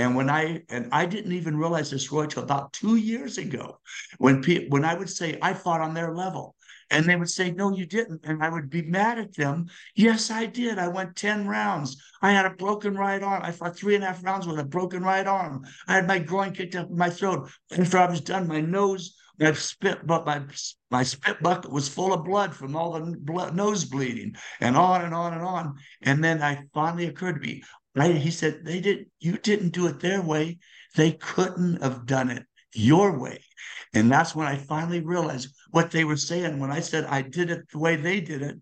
And 0.00 0.16
when 0.16 0.30
I 0.30 0.62
and 0.70 0.88
I 0.92 1.04
didn't 1.04 1.32
even 1.32 1.58
realize 1.58 1.90
this, 1.90 2.10
Roy, 2.10 2.24
till 2.24 2.42
about 2.42 2.72
two 2.72 2.96
years 2.96 3.36
ago, 3.36 3.80
when 4.16 4.42
pe- 4.42 4.66
when 4.68 4.82
I 4.82 4.94
would 4.94 5.10
say 5.10 5.38
I 5.42 5.52
fought 5.52 5.82
on 5.82 5.92
their 5.92 6.14
level, 6.14 6.56
and 6.90 7.04
they 7.04 7.16
would 7.16 7.28
say, 7.28 7.50
No, 7.50 7.70
you 7.70 7.84
didn't. 7.84 8.22
And 8.24 8.42
I 8.42 8.48
would 8.48 8.70
be 8.70 8.80
mad 8.80 9.18
at 9.18 9.36
them. 9.36 9.66
Yes, 9.94 10.30
I 10.30 10.46
did. 10.46 10.78
I 10.78 10.88
went 10.88 11.16
10 11.16 11.46
rounds. 11.46 12.02
I 12.22 12.32
had 12.32 12.46
a 12.46 12.50
broken 12.50 12.94
right 12.94 13.22
arm. 13.22 13.42
I 13.44 13.52
fought 13.52 13.76
three 13.76 13.94
and 13.94 14.02
a 14.02 14.06
half 14.06 14.24
rounds 14.24 14.46
with 14.46 14.58
a 14.58 14.64
broken 14.64 15.02
right 15.02 15.26
arm. 15.26 15.66
I 15.86 15.96
had 15.96 16.08
my 16.08 16.18
groin 16.18 16.52
kicked 16.52 16.76
up 16.76 16.88
in 16.88 16.96
my 16.96 17.10
throat. 17.10 17.50
After 17.76 17.98
I 17.98 18.08
was 18.08 18.22
done, 18.22 18.48
my 18.48 18.62
nose, 18.62 19.14
my 19.38 19.52
spit, 19.52 20.06
but 20.06 20.24
my 20.24 20.42
my 20.90 21.02
spit 21.02 21.42
bucket 21.42 21.70
was 21.70 21.88
full 21.88 22.14
of 22.14 22.24
blood 22.24 22.54
from 22.54 22.74
all 22.74 22.92
the 22.92 23.16
blood, 23.20 23.54
nose 23.54 23.84
bleeding, 23.84 24.34
and 24.60 24.76
on 24.76 25.02
and 25.02 25.14
on 25.14 25.34
and 25.34 25.42
on. 25.42 25.76
And 26.02 26.24
then 26.24 26.42
I 26.42 26.64
finally 26.74 27.06
occurred 27.06 27.34
to 27.34 27.40
me, 27.40 27.62
right? 27.94 28.16
He 28.16 28.30
said, 28.30 28.64
They 28.64 28.80
did 28.80 29.06
you 29.18 29.38
didn't 29.38 29.70
do 29.70 29.86
it 29.86 30.00
their 30.00 30.22
way. 30.22 30.58
They 30.96 31.12
couldn't 31.12 31.82
have 31.82 32.06
done 32.06 32.30
it 32.30 32.44
your 32.74 33.18
way. 33.18 33.42
And 33.94 34.10
that's 34.10 34.34
when 34.34 34.46
I 34.46 34.56
finally 34.56 35.00
realized 35.00 35.54
what 35.70 35.90
they 35.90 36.04
were 36.04 36.16
saying 36.16 36.58
when 36.58 36.70
I 36.70 36.80
said 36.80 37.04
I 37.04 37.22
did 37.22 37.50
it 37.50 37.68
the 37.70 37.78
way 37.78 37.96
they 37.96 38.20
did 38.20 38.42
it. 38.42 38.56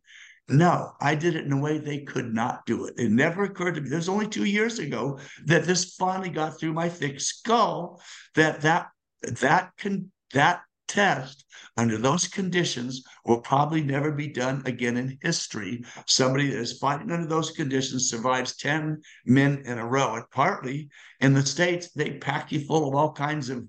No, 0.48 0.92
I 1.00 1.14
did 1.14 1.36
it 1.36 1.44
in 1.44 1.52
a 1.52 1.60
way 1.60 1.76
they 1.76 2.00
could 2.00 2.32
not 2.32 2.64
do 2.64 2.86
it. 2.86 2.94
It 2.96 3.10
never 3.10 3.44
occurred 3.44 3.74
to 3.74 3.82
me. 3.82 3.90
It 3.92 3.96
was 3.96 4.08
only 4.08 4.28
two 4.28 4.44
years 4.44 4.78
ago 4.78 5.18
that 5.44 5.64
this 5.64 5.94
finally 5.96 6.30
got 6.30 6.58
through 6.58 6.72
my 6.72 6.88
thick 6.88 7.20
skull 7.20 8.00
that 8.34 8.62
that 8.62 8.88
that 9.22 9.72
can 9.76 10.10
that 10.32 10.62
test 10.88 11.44
under 11.76 11.96
those 11.96 12.26
conditions 12.26 13.04
will 13.24 13.40
probably 13.40 13.82
never 13.82 14.10
be 14.10 14.26
done 14.26 14.62
again 14.66 14.96
in 14.96 15.16
history. 15.22 15.84
Somebody 16.06 16.50
that 16.50 16.58
is 16.58 16.78
fighting 16.78 17.12
under 17.12 17.28
those 17.28 17.52
conditions 17.52 18.10
survives 18.10 18.56
10 18.56 19.00
men 19.26 19.62
in 19.64 19.78
a 19.78 19.86
row. 19.86 20.16
And 20.16 20.24
partly 20.32 20.88
in 21.20 21.34
the 21.34 21.46
States, 21.46 21.92
they 21.92 22.18
pack 22.18 22.50
you 22.50 22.64
full 22.64 22.88
of 22.88 22.96
all 22.96 23.12
kinds 23.12 23.48
of 23.48 23.64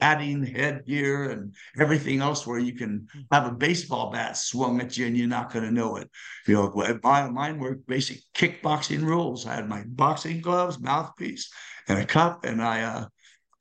padding, 0.00 0.42
headgear, 0.42 1.30
and 1.30 1.54
everything 1.78 2.20
else 2.20 2.46
where 2.46 2.58
you 2.58 2.74
can 2.74 3.06
have 3.30 3.46
a 3.46 3.52
baseball 3.52 4.10
bat 4.10 4.38
swung 4.38 4.80
at 4.80 4.96
you 4.96 5.06
and 5.06 5.16
you're 5.16 5.28
not 5.28 5.52
going 5.52 5.66
to 5.66 5.70
know 5.70 5.96
it. 5.96 6.10
You 6.46 6.54
know, 6.54 6.98
my, 7.02 7.28
mine 7.28 7.58
were 7.58 7.74
basic 7.86 8.20
kickboxing 8.34 9.02
rules. 9.02 9.44
I 9.46 9.56
had 9.56 9.68
my 9.68 9.84
boxing 9.86 10.40
gloves, 10.40 10.80
mouthpiece, 10.80 11.52
and 11.88 11.98
a 11.98 12.06
cup, 12.06 12.44
and 12.44 12.62
I 12.62 12.82
uh, 12.82 13.04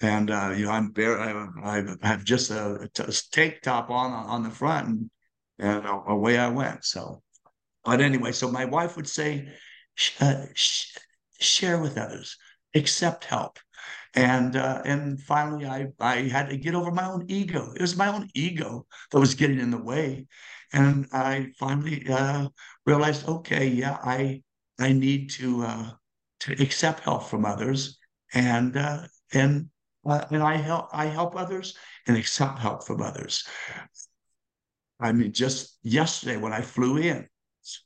and 0.01 0.31
uh, 0.31 0.53
you 0.55 0.65
know 0.65 0.71
I'm 0.71 0.91
bare. 0.91 1.19
I, 1.19 1.49
I 1.63 2.07
have 2.07 2.23
just 2.23 2.51
a, 2.51 2.89
a 2.99 3.11
tank 3.31 3.59
top 3.63 3.89
on 3.89 4.11
on 4.11 4.43
the 4.43 4.49
front, 4.51 4.87
and, 4.87 5.09
and 5.59 5.85
away 6.07 6.37
I 6.37 6.49
went. 6.49 6.85
So, 6.85 7.21
but 7.85 8.01
anyway, 8.01 8.31
so 8.33 8.51
my 8.51 8.65
wife 8.65 8.95
would 8.97 9.07
say, 9.09 9.49
uh, 10.21 10.45
share 11.39 11.79
with 11.81 11.97
others, 11.97 12.37
accept 12.75 13.25
help. 13.25 13.59
and 14.15 14.55
uh, 14.55 14.81
and 14.85 15.21
finally 15.21 15.65
I 15.67 15.87
I 15.99 16.23
had 16.29 16.49
to 16.49 16.57
get 16.57 16.75
over 16.75 16.91
my 16.91 17.05
own 17.07 17.25
ego. 17.29 17.73
It 17.75 17.81
was 17.81 17.97
my 17.97 18.07
own 18.09 18.29
ego 18.35 18.87
that 19.11 19.19
was 19.19 19.35
getting 19.35 19.59
in 19.59 19.71
the 19.71 19.83
way, 19.83 20.27
and 20.73 21.07
I 21.13 21.51
finally 21.59 22.07
uh, 22.09 22.49
realized, 22.85 23.27
okay, 23.27 23.67
yeah, 23.67 23.97
I 24.03 24.43
I 24.79 24.93
need 24.93 25.31
to 25.31 25.63
uh, 25.63 25.91
to 26.41 26.53
accept 26.63 27.01
help 27.01 27.23
from 27.29 27.45
others, 27.45 27.99
and 28.33 28.77
and 29.33 29.69
uh, 30.09 30.25
and 30.31 30.43
I 30.43 30.55
help 30.57 30.89
I 30.91 31.05
help 31.05 31.35
others 31.35 31.75
and 32.07 32.17
accept 32.17 32.59
help 32.59 32.85
from 32.85 33.01
others. 33.01 33.43
I 34.99 35.11
mean, 35.11 35.31
just 35.31 35.77
yesterday 35.83 36.37
when 36.37 36.51
I 36.51 36.61
flew 36.61 36.97
in, 36.97 37.27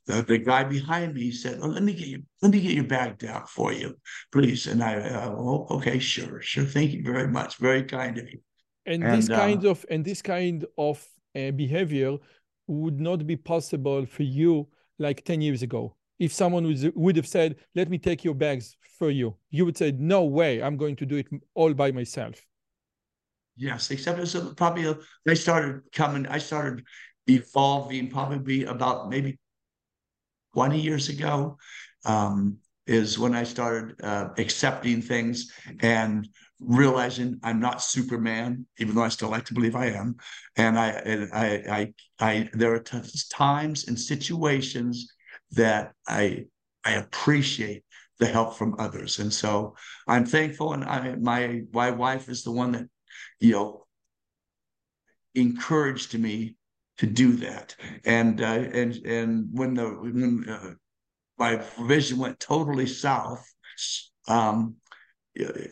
the, 0.06 0.22
the 0.22 0.38
guy 0.38 0.64
behind 0.64 1.14
me 1.14 1.30
said, 1.30 1.58
oh, 1.62 1.68
"Let 1.68 1.82
me 1.82 1.94
get 1.94 2.08
you, 2.08 2.22
let 2.42 2.52
me 2.52 2.60
get 2.60 2.72
your 2.72 2.84
bag 2.84 3.18
down 3.18 3.46
for 3.46 3.72
you, 3.72 3.96
please." 4.32 4.66
And 4.66 4.82
I, 4.82 4.96
uh, 4.96 5.34
oh, 5.36 5.66
okay, 5.70 5.98
sure, 5.98 6.40
sure. 6.40 6.64
Thank 6.64 6.92
you 6.92 7.02
very 7.04 7.28
much. 7.28 7.58
Very 7.58 7.84
kind 7.84 8.18
of 8.18 8.24
you. 8.24 8.40
And, 8.86 9.02
and 9.04 9.18
this 9.18 9.30
uh, 9.30 9.36
kind 9.36 9.64
of 9.64 9.84
and 9.90 10.04
this 10.04 10.22
kind 10.22 10.64
of 10.78 11.06
uh, 11.36 11.50
behavior 11.50 12.16
would 12.66 13.00
not 13.00 13.26
be 13.26 13.36
possible 13.36 14.06
for 14.06 14.22
you 14.22 14.68
like 14.98 15.24
ten 15.24 15.40
years 15.40 15.62
ago. 15.62 15.96
If 16.18 16.32
someone 16.32 16.66
was, 16.66 16.86
would 16.94 17.16
have 17.16 17.26
said, 17.26 17.56
"Let 17.74 17.90
me 17.90 17.98
take 17.98 18.24
your 18.24 18.34
bags 18.34 18.76
for 18.98 19.10
you," 19.10 19.36
you 19.50 19.64
would 19.64 19.76
say, 19.76 19.92
"No 19.92 20.24
way! 20.24 20.62
I'm 20.62 20.76
going 20.76 20.96
to 20.96 21.06
do 21.06 21.16
it 21.16 21.28
all 21.54 21.74
by 21.74 21.92
myself." 21.92 22.40
Yes, 23.56 23.90
except 23.90 24.18
it's 24.18 24.36
probably 24.56 24.86
a, 24.86 24.96
they 25.24 25.34
started 25.34 25.82
coming. 25.92 26.26
I 26.26 26.38
started 26.38 26.84
evolving 27.26 28.10
probably 28.10 28.64
about 28.64 29.08
maybe 29.08 29.38
20 30.54 30.80
years 30.80 31.08
ago 31.08 31.58
um, 32.04 32.58
is 32.86 33.18
when 33.18 33.34
I 33.34 33.44
started 33.44 34.02
uh, 34.02 34.30
accepting 34.38 35.00
things 35.00 35.52
and 35.80 36.28
realizing 36.60 37.38
I'm 37.42 37.60
not 37.60 37.82
Superman, 37.82 38.66
even 38.78 38.94
though 38.94 39.02
I 39.02 39.08
still 39.08 39.30
like 39.30 39.44
to 39.46 39.54
believe 39.54 39.74
I 39.74 39.86
am. 39.86 40.16
And 40.56 40.78
I, 40.78 40.88
and 40.88 41.30
I, 41.32 41.46
I, 41.70 41.94
I, 42.20 42.50
there 42.52 42.74
are 42.74 42.84
times 43.30 43.88
and 43.88 43.98
situations 43.98 45.13
that 45.54 45.92
I, 46.06 46.46
I 46.84 46.92
appreciate 46.92 47.84
the 48.18 48.26
help 48.26 48.56
from 48.56 48.76
others, 48.78 49.18
and 49.18 49.32
so 49.32 49.74
I'm 50.06 50.24
thankful. 50.24 50.72
And 50.72 50.84
I, 50.84 51.16
my, 51.16 51.62
my 51.72 51.90
wife 51.90 52.28
is 52.28 52.44
the 52.44 52.52
one 52.52 52.72
that, 52.72 52.86
you 53.40 53.52
know, 53.52 53.86
encouraged 55.34 56.16
me 56.18 56.56
to 56.98 57.06
do 57.06 57.32
that. 57.32 57.74
And 58.04 58.40
uh, 58.40 58.44
and 58.44 58.94
and 59.04 59.48
when 59.52 59.74
the 59.74 59.88
when 59.88 60.48
uh, 60.48 60.74
my 61.38 61.62
vision 61.86 62.18
went 62.18 62.38
totally 62.38 62.86
south, 62.86 63.44
um, 64.28 64.76
you, 65.34 65.68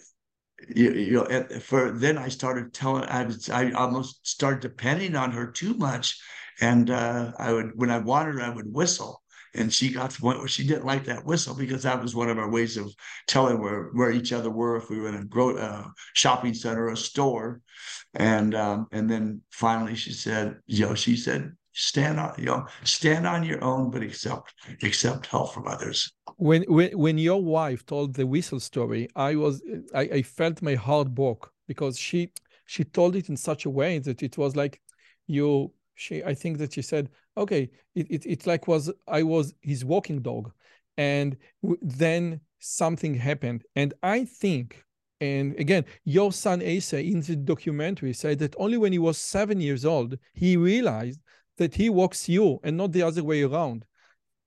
you 0.75 1.13
know, 1.13 1.45
for 1.61 1.93
then 1.93 2.19
I 2.19 2.29
started 2.29 2.75
telling 2.75 3.05
I 3.05 3.25
was 3.25 3.49
I 3.49 3.71
almost 3.73 4.27
started 4.27 4.61
depending 4.61 5.15
on 5.15 5.31
her 5.33 5.51
too 5.51 5.75
much, 5.75 6.21
and 6.61 6.91
uh, 6.91 7.33
I 7.39 7.53
would 7.53 7.73
when 7.77 7.91
I 7.91 7.99
wanted 7.99 8.41
I 8.41 8.51
would 8.51 8.73
whistle. 8.73 9.22
And 9.55 9.73
she 9.73 9.93
got 9.93 10.11
to 10.11 10.17
the 10.17 10.23
point 10.23 10.39
where 10.39 10.49
she 10.49 10.67
didn't 10.67 10.87
like 10.87 11.05
that 11.05 11.25
whistle 11.25 11.55
because 11.55 11.83
that 11.83 12.01
was 12.01 12.15
one 12.15 12.31
of 12.31 12.39
our 12.39 12.51
ways 12.51 12.77
of 12.77 12.93
telling 13.27 13.61
where, 13.61 13.91
where 13.93 14.11
each 14.11 14.33
other 14.33 14.51
were 14.51 14.77
if 14.77 14.89
we 14.89 14.99
were 14.99 15.09
in 15.09 15.17
a 15.17 15.25
gro- 15.25 15.57
uh, 15.57 15.85
shopping 16.15 16.55
center 16.55 16.87
or 16.87 16.93
a 16.93 16.97
store. 16.97 17.61
And 18.15 18.55
um, 18.55 18.87
and 18.93 19.11
then 19.11 19.43
finally 19.51 19.95
she 19.95 20.13
said, 20.13 20.57
you 20.67 20.87
know, 20.87 20.95
she 20.95 21.17
said, 21.17 21.53
stand 21.73 22.21
on, 22.21 22.35
you 22.39 22.47
know, 22.47 22.67
stand 22.85 23.27
on 23.27 23.43
your 23.43 23.63
own, 23.63 23.91
but 23.91 24.03
accept 24.03 24.55
accept 24.83 25.27
help 25.27 25.55
from 25.55 25.67
others. 25.67 26.13
When 26.37 26.63
when 26.65 26.97
when 26.99 27.19
your 27.19 27.43
wife 27.43 27.85
told 27.87 28.15
the 28.15 28.27
whistle 28.27 28.61
story, 28.61 29.09
I 29.17 29.37
was 29.37 29.63
I, 29.95 30.01
I 30.01 30.23
felt 30.23 30.63
my 30.63 30.75
heart 30.75 31.15
broke 31.15 31.53
because 31.67 31.99
she 31.99 32.33
she 32.67 32.85
told 32.85 33.17
it 33.17 33.29
in 33.29 33.37
such 33.37 33.65
a 33.67 33.71
way 33.71 33.99
that 33.99 34.23
it 34.23 34.39
was 34.39 34.57
like 34.57 34.81
you 35.27 35.73
she 35.95 36.23
I 36.25 36.35
think 36.35 36.59
that 36.59 36.73
she 36.75 36.83
said, 36.83 37.09
okay, 37.37 37.71
it, 37.95 38.11
it 38.11 38.27
it's 38.27 38.47
like 38.47 38.69
was 38.69 38.91
I 39.09 39.23
was 39.23 39.55
his 39.61 39.85
walking 39.85 40.23
dog. 40.23 40.53
And 40.99 41.37
then 41.63 42.41
something 42.59 43.15
happened. 43.15 43.65
And 43.75 43.95
I 44.03 44.25
think 44.25 44.85
and 45.23 45.55
again, 45.57 45.85
your 46.05 46.33
son 46.33 46.61
Asa 46.61 47.01
in 47.01 47.21
the 47.21 47.37
documentary 47.37 48.13
said 48.13 48.41
that 48.41 48.57
only 48.59 48.77
when 48.77 48.91
he 48.91 48.99
was 48.99 49.19
seven 49.19 49.61
years 49.61 49.85
old, 49.85 50.19
he 50.35 50.57
realized 50.57 51.21
that 51.59 51.77
he 51.77 51.91
walks 51.91 52.29
you 52.29 52.59
and 52.65 52.77
not 52.77 52.91
the 52.91 53.03
other 53.03 53.23
way 53.23 53.43
around. 53.43 53.85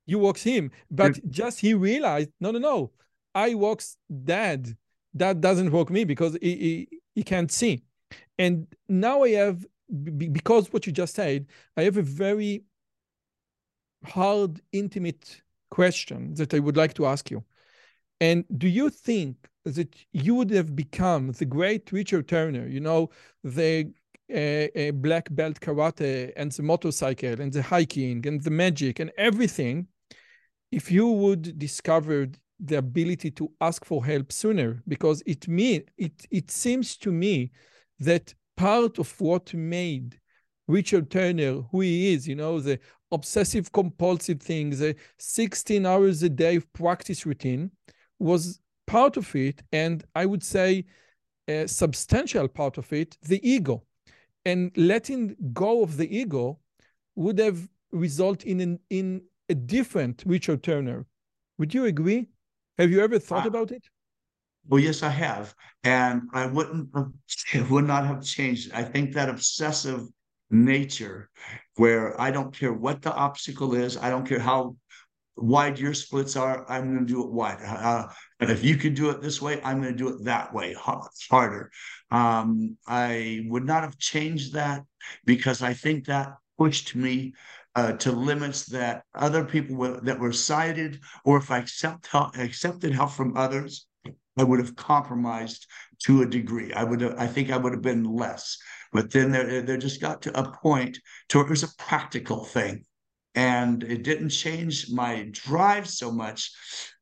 You 0.04 0.18
walks 0.18 0.42
him, 0.42 0.70
but 0.90 1.16
yeah. 1.16 1.22
just 1.30 1.60
he 1.60 1.72
realized, 1.72 2.28
no, 2.40 2.50
no, 2.50 2.58
no, 2.58 2.92
I 3.34 3.54
walks 3.54 3.96
dad. 4.24 4.76
That 5.14 5.40
doesn't 5.40 5.72
walk 5.72 5.88
me 5.88 6.04
because 6.04 6.36
he, 6.42 6.56
he, 6.56 6.88
he 7.14 7.22
can't 7.22 7.50
see. 7.50 7.82
And 8.38 8.66
now 8.86 9.22
I 9.22 9.30
have, 9.30 9.64
because 10.18 10.70
what 10.74 10.86
you 10.86 10.92
just 10.92 11.14
said, 11.14 11.46
I 11.74 11.84
have 11.84 11.96
a 11.96 12.02
very 12.02 12.64
hard, 14.04 14.60
intimate 14.72 15.42
question 15.70 16.34
that 16.34 16.54
I 16.54 16.58
would 16.58 16.76
like 16.76 16.94
to 16.94 17.06
ask 17.06 17.30
you. 17.30 17.44
And 18.20 18.44
do 18.56 18.68
you 18.68 18.90
think 18.90 19.36
that 19.64 19.94
you 20.12 20.34
would 20.34 20.50
have 20.50 20.74
become 20.74 21.32
the 21.32 21.44
great 21.44 21.92
Richard 21.92 22.28
Turner, 22.28 22.66
you 22.66 22.80
know, 22.80 23.10
the 23.42 23.92
uh, 24.34 24.92
black 24.92 25.28
belt 25.30 25.60
karate 25.60 26.32
and 26.36 26.50
the 26.52 26.62
motorcycle 26.62 27.40
and 27.40 27.52
the 27.52 27.62
hiking 27.62 28.26
and 28.26 28.42
the 28.42 28.50
magic 28.50 29.00
and 29.00 29.10
everything, 29.18 29.86
if 30.72 30.90
you 30.90 31.08
would 31.08 31.58
discover 31.58 32.28
the 32.58 32.78
ability 32.78 33.30
to 33.32 33.50
ask 33.60 33.84
for 33.84 34.04
help 34.04 34.32
sooner, 34.32 34.82
because 34.88 35.22
it 35.26 35.46
mean 35.46 35.82
it 35.98 36.26
it 36.30 36.50
seems 36.50 36.96
to 36.96 37.12
me 37.12 37.52
that 38.00 38.34
part 38.56 38.98
of 38.98 39.20
what 39.20 39.52
made 39.52 40.18
Richard 40.68 41.10
Turner 41.10 41.62
who 41.70 41.80
he 41.80 42.12
is, 42.12 42.26
you 42.26 42.34
know, 42.34 42.60
the 42.60 42.78
obsessive 43.12 43.72
compulsive 43.72 44.40
thing, 44.40 44.70
the 44.70 44.96
16 45.18 45.86
hours 45.86 46.22
a 46.22 46.28
day 46.28 46.58
practice 46.58 47.24
routine 47.24 47.70
was 48.18 48.60
part 48.86 49.16
of 49.16 49.34
it, 49.34 49.62
and 49.72 50.04
I 50.14 50.26
would 50.26 50.42
say 50.42 50.84
a 51.48 51.66
substantial 51.68 52.48
part 52.48 52.78
of 52.78 52.92
it, 52.92 53.16
the 53.22 53.46
ego. 53.48 53.84
And 54.44 54.70
letting 54.76 55.36
go 55.52 55.82
of 55.82 55.96
the 55.96 56.16
ego 56.16 56.58
would 57.14 57.38
have 57.38 57.68
resulted 57.92 58.48
in, 58.48 58.60
an, 58.60 58.78
in 58.90 59.22
a 59.48 59.54
different 59.54 60.22
Richard 60.26 60.62
Turner. 60.62 61.06
Would 61.58 61.74
you 61.74 61.86
agree? 61.86 62.28
Have 62.78 62.90
you 62.90 63.00
ever 63.00 63.18
thought 63.18 63.44
uh, 63.44 63.48
about 63.48 63.70
it? 63.70 63.84
Well, 64.68 64.80
yes, 64.80 65.02
I 65.02 65.10
have, 65.10 65.54
and 65.84 66.22
I 66.32 66.46
wouldn't 66.46 66.88
would 67.70 67.86
not 67.86 68.04
have 68.06 68.22
changed. 68.24 68.72
I 68.72 68.82
think 68.82 69.12
that 69.14 69.28
obsessive 69.28 70.06
nature, 70.50 71.28
where 71.76 72.18
I 72.20 72.30
don't 72.30 72.54
care 72.54 72.72
what 72.72 73.02
the 73.02 73.12
obstacle 73.12 73.74
is, 73.74 73.96
I 73.96 74.10
don't 74.10 74.26
care 74.26 74.38
how 74.38 74.76
wide 75.36 75.78
your 75.78 75.94
splits 75.94 76.36
are, 76.36 76.64
I'm 76.70 76.94
going 76.94 77.06
to 77.06 77.12
do 77.12 77.22
it 77.22 77.30
wide. 77.30 77.58
Uh, 77.62 78.08
and 78.40 78.50
if 78.50 78.64
you 78.64 78.76
can 78.76 78.94
do 78.94 79.10
it 79.10 79.20
this 79.20 79.42
way, 79.42 79.60
I'm 79.62 79.80
going 79.82 79.92
to 79.92 79.98
do 79.98 80.08
it 80.08 80.24
that 80.24 80.54
way, 80.54 80.74
harder. 80.78 81.70
Um, 82.10 82.76
I 82.86 83.44
would 83.48 83.64
not 83.64 83.82
have 83.82 83.98
changed 83.98 84.54
that 84.54 84.84
because 85.24 85.62
I 85.62 85.74
think 85.74 86.06
that 86.06 86.34
pushed 86.58 86.94
me 86.94 87.34
uh, 87.74 87.92
to 87.92 88.12
limits 88.12 88.64
that 88.66 89.02
other 89.14 89.44
people 89.44 89.76
were, 89.76 90.00
that 90.00 90.18
were 90.18 90.32
cited, 90.32 91.00
or 91.24 91.36
if 91.36 91.50
I 91.50 91.58
accept 91.58 92.06
help, 92.06 92.36
accepted 92.38 92.94
help 92.94 93.10
from 93.10 93.36
others, 93.36 93.86
I 94.38 94.44
would 94.44 94.60
have 94.60 94.76
compromised 94.76 95.66
to 96.04 96.22
a 96.22 96.26
degree. 96.26 96.72
I 96.72 96.84
would 96.84 97.02
have, 97.02 97.14
I 97.18 97.26
think 97.26 97.50
I 97.50 97.56
would 97.56 97.72
have 97.72 97.82
been 97.82 98.04
less. 98.04 98.56
But 98.92 99.10
then 99.10 99.30
there, 99.32 99.62
there 99.62 99.76
just 99.76 100.00
got 100.00 100.22
to 100.22 100.38
a 100.38 100.50
point 100.50 100.98
to 101.28 101.38
where 101.38 101.46
it 101.46 101.50
was 101.50 101.62
a 101.62 101.74
practical 101.76 102.44
thing. 102.44 102.84
And 103.34 103.82
it 103.82 104.02
didn't 104.02 104.30
change 104.30 104.90
my 104.90 105.28
drive 105.32 105.86
so 105.86 106.10
much 106.10 106.52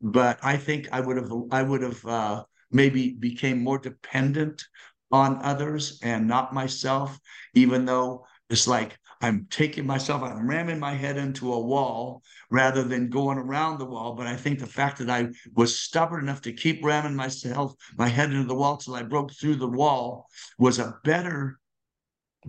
but 0.05 0.39
i 0.43 0.57
think 0.57 0.87
i 0.93 1.01
would 1.01 1.17
have 1.17 1.31
i 1.51 1.63
would 1.63 1.83
have 1.83 2.05
uh, 2.07 2.45
maybe 2.71 3.13
became 3.13 3.63
more 3.63 3.79
dependent 3.79 4.63
on 5.11 5.43
others 5.43 5.99
and 6.03 6.29
not 6.29 6.53
myself 6.53 7.19
even 7.55 7.85
though 7.85 8.27
it's 8.51 8.69
like 8.69 8.99
i'm 9.23 9.47
taking 9.51 9.87
myself 9.87 10.23
i'm 10.23 10.49
ramming 10.49 10.79
my 10.79 10.93
head 10.93 11.17
into 11.17 11.53
a 11.53 11.61
wall 11.61 12.23
rather 12.51 12.83
than 12.83 13.09
going 13.09 13.39
around 13.39 13.79
the 13.79 13.85
wall. 13.85 14.15
But 14.15 14.27
i 14.27 14.37
think 14.37 14.59
the 14.59 14.67
fact 14.67 14.99
that 14.99 15.11
i 15.11 15.29
was 15.55 15.81
stubborn 15.81 16.25
enough 16.25 16.43
to 16.43 16.53
keep 16.53 16.85
ramming 16.85 17.17
myself 17.17 17.75
my 17.97 18.09
head 18.09 18.31
into 18.31 18.47
the 18.47 18.55
wall 18.55 18.77
till 18.77 18.95
i 18.95 19.03
broke 19.03 19.33
through 19.33 19.57
the 19.57 19.69
wall 19.69 20.27
was 20.59 20.79
a 20.79 20.99
better 21.05 21.59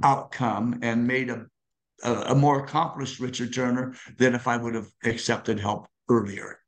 outcome 0.04 0.80
and 0.82 1.08
made 1.08 1.30
a 1.30 1.46
a, 2.04 2.14
a 2.14 2.36
more 2.36 2.64
accomplished 2.64 3.20
Richard 3.20 3.54
Turner 3.54 3.96
than 4.18 4.36
if 4.36 4.48
I 4.48 4.58
would 4.58 4.76
have 4.76 4.90
accepted 5.04 5.60
help 5.60 5.88
earlier. 6.10 6.60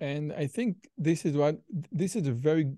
And 0.00 0.32
I 0.32 0.46
think 0.46 0.76
this 0.98 1.24
is 1.24 1.36
what 1.36 1.58
this 1.90 2.16
is 2.16 2.26
a 2.26 2.32
very 2.32 2.72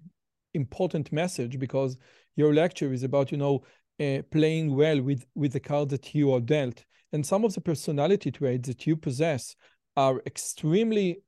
important 0.54 1.12
message 1.12 1.58
because 1.58 1.96
your 2.36 2.54
lecture 2.54 2.92
is 2.92 3.02
about 3.02 3.32
you 3.32 3.38
know 3.38 3.64
uh, 4.00 4.22
playing 4.30 4.76
well 4.76 5.00
with 5.02 5.26
with 5.34 5.52
the 5.52 5.60
cards 5.60 5.90
that 5.90 6.14
you 6.14 6.32
are 6.32 6.40
dealt, 6.40 6.84
and 7.12 7.26
some 7.26 7.44
of 7.44 7.54
the 7.54 7.60
personality 7.60 8.30
traits 8.30 8.68
that 8.68 8.86
you 8.86 8.96
possess 8.96 9.56
are 9.96 10.22
extremely 10.26 11.20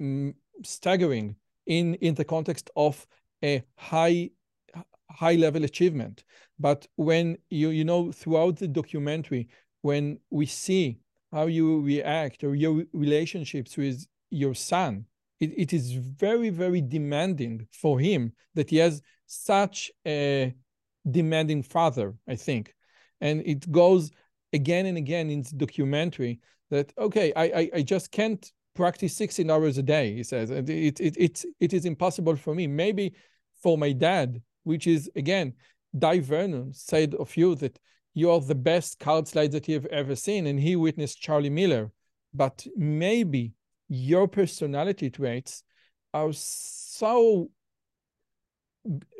um, 0.00 0.34
staggering 0.62 1.34
in 1.66 1.94
in 1.94 2.14
the 2.14 2.24
context 2.24 2.70
of 2.76 3.04
a 3.42 3.64
high 3.76 4.30
high 5.10 5.34
level 5.34 5.64
achievement. 5.64 6.22
But 6.58 6.86
when 6.96 7.38
you, 7.50 7.70
you 7.70 7.84
know, 7.84 8.12
throughout 8.12 8.56
the 8.56 8.68
documentary, 8.68 9.48
when 9.82 10.18
we 10.30 10.46
see 10.46 10.98
how 11.32 11.46
you 11.46 11.80
react 11.82 12.42
or 12.44 12.54
your 12.54 12.84
relationships 12.92 13.76
with 13.76 14.06
your 14.30 14.54
son, 14.54 15.04
it, 15.40 15.52
it 15.56 15.72
is 15.72 15.92
very, 15.92 16.50
very 16.50 16.80
demanding 16.80 17.66
for 17.70 18.00
him 18.00 18.32
that 18.54 18.70
he 18.70 18.76
has 18.78 19.02
such 19.26 19.90
a 20.06 20.54
demanding 21.08 21.62
father, 21.62 22.14
I 22.26 22.36
think. 22.36 22.74
And 23.20 23.42
it 23.46 23.70
goes 23.70 24.10
again 24.52 24.86
and 24.86 24.98
again 24.98 25.30
in 25.30 25.42
the 25.42 25.54
documentary 25.56 26.40
that, 26.70 26.92
okay, 26.98 27.32
I, 27.34 27.44
I, 27.44 27.70
I 27.74 27.82
just 27.82 28.10
can't 28.10 28.50
practice 28.74 29.16
16 29.16 29.50
hours 29.50 29.78
a 29.78 29.82
day, 29.82 30.14
he 30.14 30.22
says. 30.22 30.50
And 30.50 30.68
it, 30.68 31.00
it, 31.00 31.16
it, 31.16 31.44
it 31.60 31.72
is 31.72 31.84
impossible 31.84 32.36
for 32.36 32.54
me. 32.54 32.66
Maybe 32.66 33.14
for 33.62 33.78
my 33.78 33.92
dad, 33.92 34.40
which 34.64 34.86
is, 34.86 35.10
again, 35.16 35.54
Dai 35.96 36.20
Vernon 36.20 36.72
said 36.72 37.14
of 37.14 37.36
you 37.36 37.54
that 37.56 37.78
you 38.14 38.30
are 38.30 38.40
the 38.40 38.54
best 38.54 38.98
card 38.98 39.28
slide 39.28 39.52
that 39.52 39.68
you've 39.68 39.86
ever 39.86 40.16
seen, 40.16 40.46
and 40.46 40.58
he 40.58 40.76
witnessed 40.76 41.20
Charlie 41.20 41.50
Miller. 41.50 41.92
But 42.34 42.66
maybe 42.76 43.52
your 43.88 44.28
personality 44.28 45.10
traits 45.10 45.62
are 46.12 46.32
so 46.32 47.50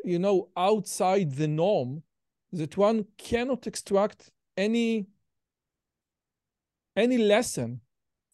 you 0.03 0.19
know 0.19 0.49
outside 0.57 1.35
the 1.35 1.47
norm 1.47 2.03
that 2.51 2.77
one 2.77 3.05
cannot 3.17 3.67
extract 3.67 4.31
any 4.57 5.07
any 6.95 7.17
lesson 7.17 7.81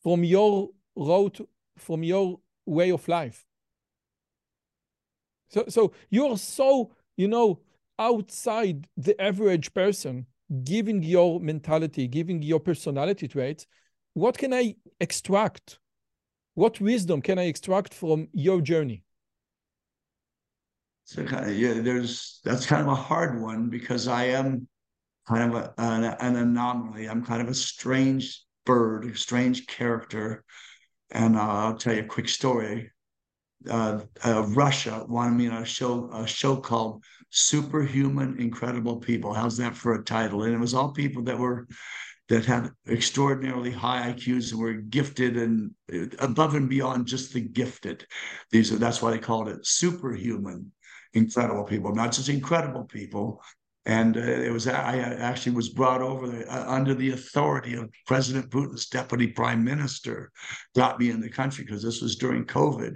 from 0.01 0.23
your 0.23 0.69
road 0.95 1.45
from 1.77 2.03
your 2.03 2.39
way 2.65 2.91
of 2.91 3.07
life 3.07 3.45
so 5.49 5.65
so 5.67 5.91
you're 6.09 6.37
so 6.37 6.91
you 7.17 7.27
know 7.27 7.59
outside 7.99 8.87
the 8.97 9.19
average 9.21 9.73
person 9.73 10.25
giving 10.63 11.01
your 11.01 11.39
mentality 11.39 12.07
giving 12.07 12.41
your 12.41 12.59
personality 12.59 13.27
traits 13.27 13.65
what 14.13 14.37
can 14.37 14.53
i 14.53 14.75
extract 14.99 15.79
what 16.55 16.79
wisdom 16.79 17.21
can 17.21 17.37
I 17.37 17.43
extract 17.43 17.93
from 17.93 18.29
your 18.33 18.61
journey? 18.61 19.03
So 21.03 21.21
yeah, 21.21 21.73
there's 21.81 22.39
that's 22.43 22.65
kind 22.65 22.81
of 22.81 22.87
a 22.87 22.95
hard 22.95 23.39
one 23.41 23.69
because 23.69 24.07
I 24.07 24.25
am 24.25 24.67
kind 25.27 25.53
of 25.53 25.61
a, 25.61 25.73
an, 25.77 26.03
an 26.03 26.35
anomaly. 26.37 27.07
I'm 27.07 27.23
kind 27.23 27.41
of 27.41 27.49
a 27.49 27.53
strange 27.53 28.43
bird, 28.65 29.05
a 29.05 29.15
strange 29.15 29.67
character. 29.67 30.43
And 31.11 31.35
uh, 31.35 31.41
I'll 31.41 31.77
tell 31.77 31.93
you 31.93 32.01
a 32.01 32.05
quick 32.05 32.27
story. 32.27 32.91
Uh, 33.69 34.01
uh, 34.25 34.43
Russia 34.49 35.05
wanted 35.07 35.35
me 35.35 35.47
on 35.47 35.63
a 35.63 35.65
show, 35.65 36.09
a 36.13 36.27
show 36.27 36.55
called 36.55 37.03
Superhuman 37.29 38.39
Incredible 38.39 38.97
People. 38.97 39.33
How's 39.33 39.57
that 39.57 39.75
for 39.75 39.93
a 39.93 40.03
title? 40.03 40.43
And 40.43 40.53
it 40.53 40.59
was 40.59 40.73
all 40.73 40.91
people 40.91 41.23
that 41.23 41.37
were 41.37 41.67
that 42.27 42.45
had 42.45 42.71
extraordinarily 42.89 43.71
high 43.71 44.11
IQs 44.11 44.51
and 44.51 44.59
were 44.59 44.73
gifted 44.73 45.37
and 45.37 45.71
above 46.19 46.55
and 46.55 46.69
beyond 46.69 47.05
just 47.05 47.33
the 47.33 47.41
gifted. 47.41 48.05
These 48.51 48.71
are 48.73 48.77
that's 48.77 49.01
why 49.01 49.11
they 49.11 49.19
called 49.19 49.47
it 49.47 49.65
superhuman, 49.65 50.71
incredible 51.13 51.65
people, 51.65 51.93
not 51.93 52.11
just 52.11 52.29
incredible 52.29 52.85
people. 52.85 53.41
And 53.87 54.17
uh, 54.17 54.21
it 54.21 54.51
was 54.51 54.67
I 54.67 54.97
actually 54.97 55.55
was 55.55 55.69
brought 55.69 56.01
over 56.01 56.27
the, 56.27 56.51
uh, 56.51 56.65
under 56.67 56.95
the 56.95 57.11
authority 57.11 57.75
of 57.75 57.91
President 58.07 58.49
Putin's 58.49 58.87
deputy 58.87 59.27
prime 59.27 59.63
minister, 59.63 60.31
got 60.75 60.99
me 60.99 61.11
in 61.11 61.21
the 61.21 61.29
country 61.29 61.63
because 61.63 61.83
this 61.83 62.01
was 62.01 62.15
during 62.15 62.45
COVID, 62.45 62.95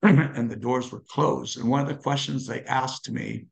and 0.02 0.50
the 0.50 0.56
doors 0.56 0.90
were 0.90 1.00
closed. 1.08 1.58
And 1.58 1.68
one 1.68 1.80
of 1.80 1.88
the 1.88 1.94
questions 1.94 2.46
they 2.46 2.62
asked 2.64 3.10
me 3.10 3.46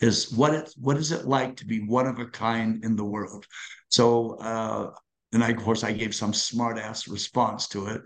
is 0.00 0.32
what 0.32 0.54
it 0.54 0.72
what 0.78 0.96
is 0.96 1.12
it 1.12 1.26
like 1.26 1.56
to 1.56 1.66
be 1.66 1.80
one 1.80 2.06
of 2.06 2.18
a 2.18 2.26
kind 2.26 2.84
in 2.84 2.96
the 2.96 3.04
world? 3.04 3.46
So 3.88 4.34
uh 4.36 4.90
and 5.32 5.44
I, 5.44 5.50
of 5.50 5.58
course 5.58 5.84
i 5.84 5.92
gave 5.92 6.14
some 6.14 6.32
smart 6.32 6.78
ass 6.78 7.08
response 7.08 7.68
to 7.68 7.86
it. 7.86 8.02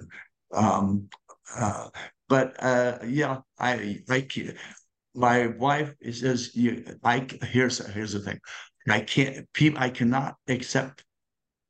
Um 0.53 1.09
uh 1.57 1.89
but 2.29 2.63
uh 2.63 2.99
yeah 3.05 3.39
i 3.59 4.01
like 4.09 4.37
my 5.15 5.47
wife 5.47 5.95
says 6.13 6.55
you 6.55 6.85
i 7.05 7.27
here's 7.43 7.79
here's 7.93 8.13
the 8.13 8.21
thing. 8.21 8.41
I 8.89 9.01
can't 9.01 9.47
i 9.77 9.89
cannot 9.89 10.37
accept 10.49 11.05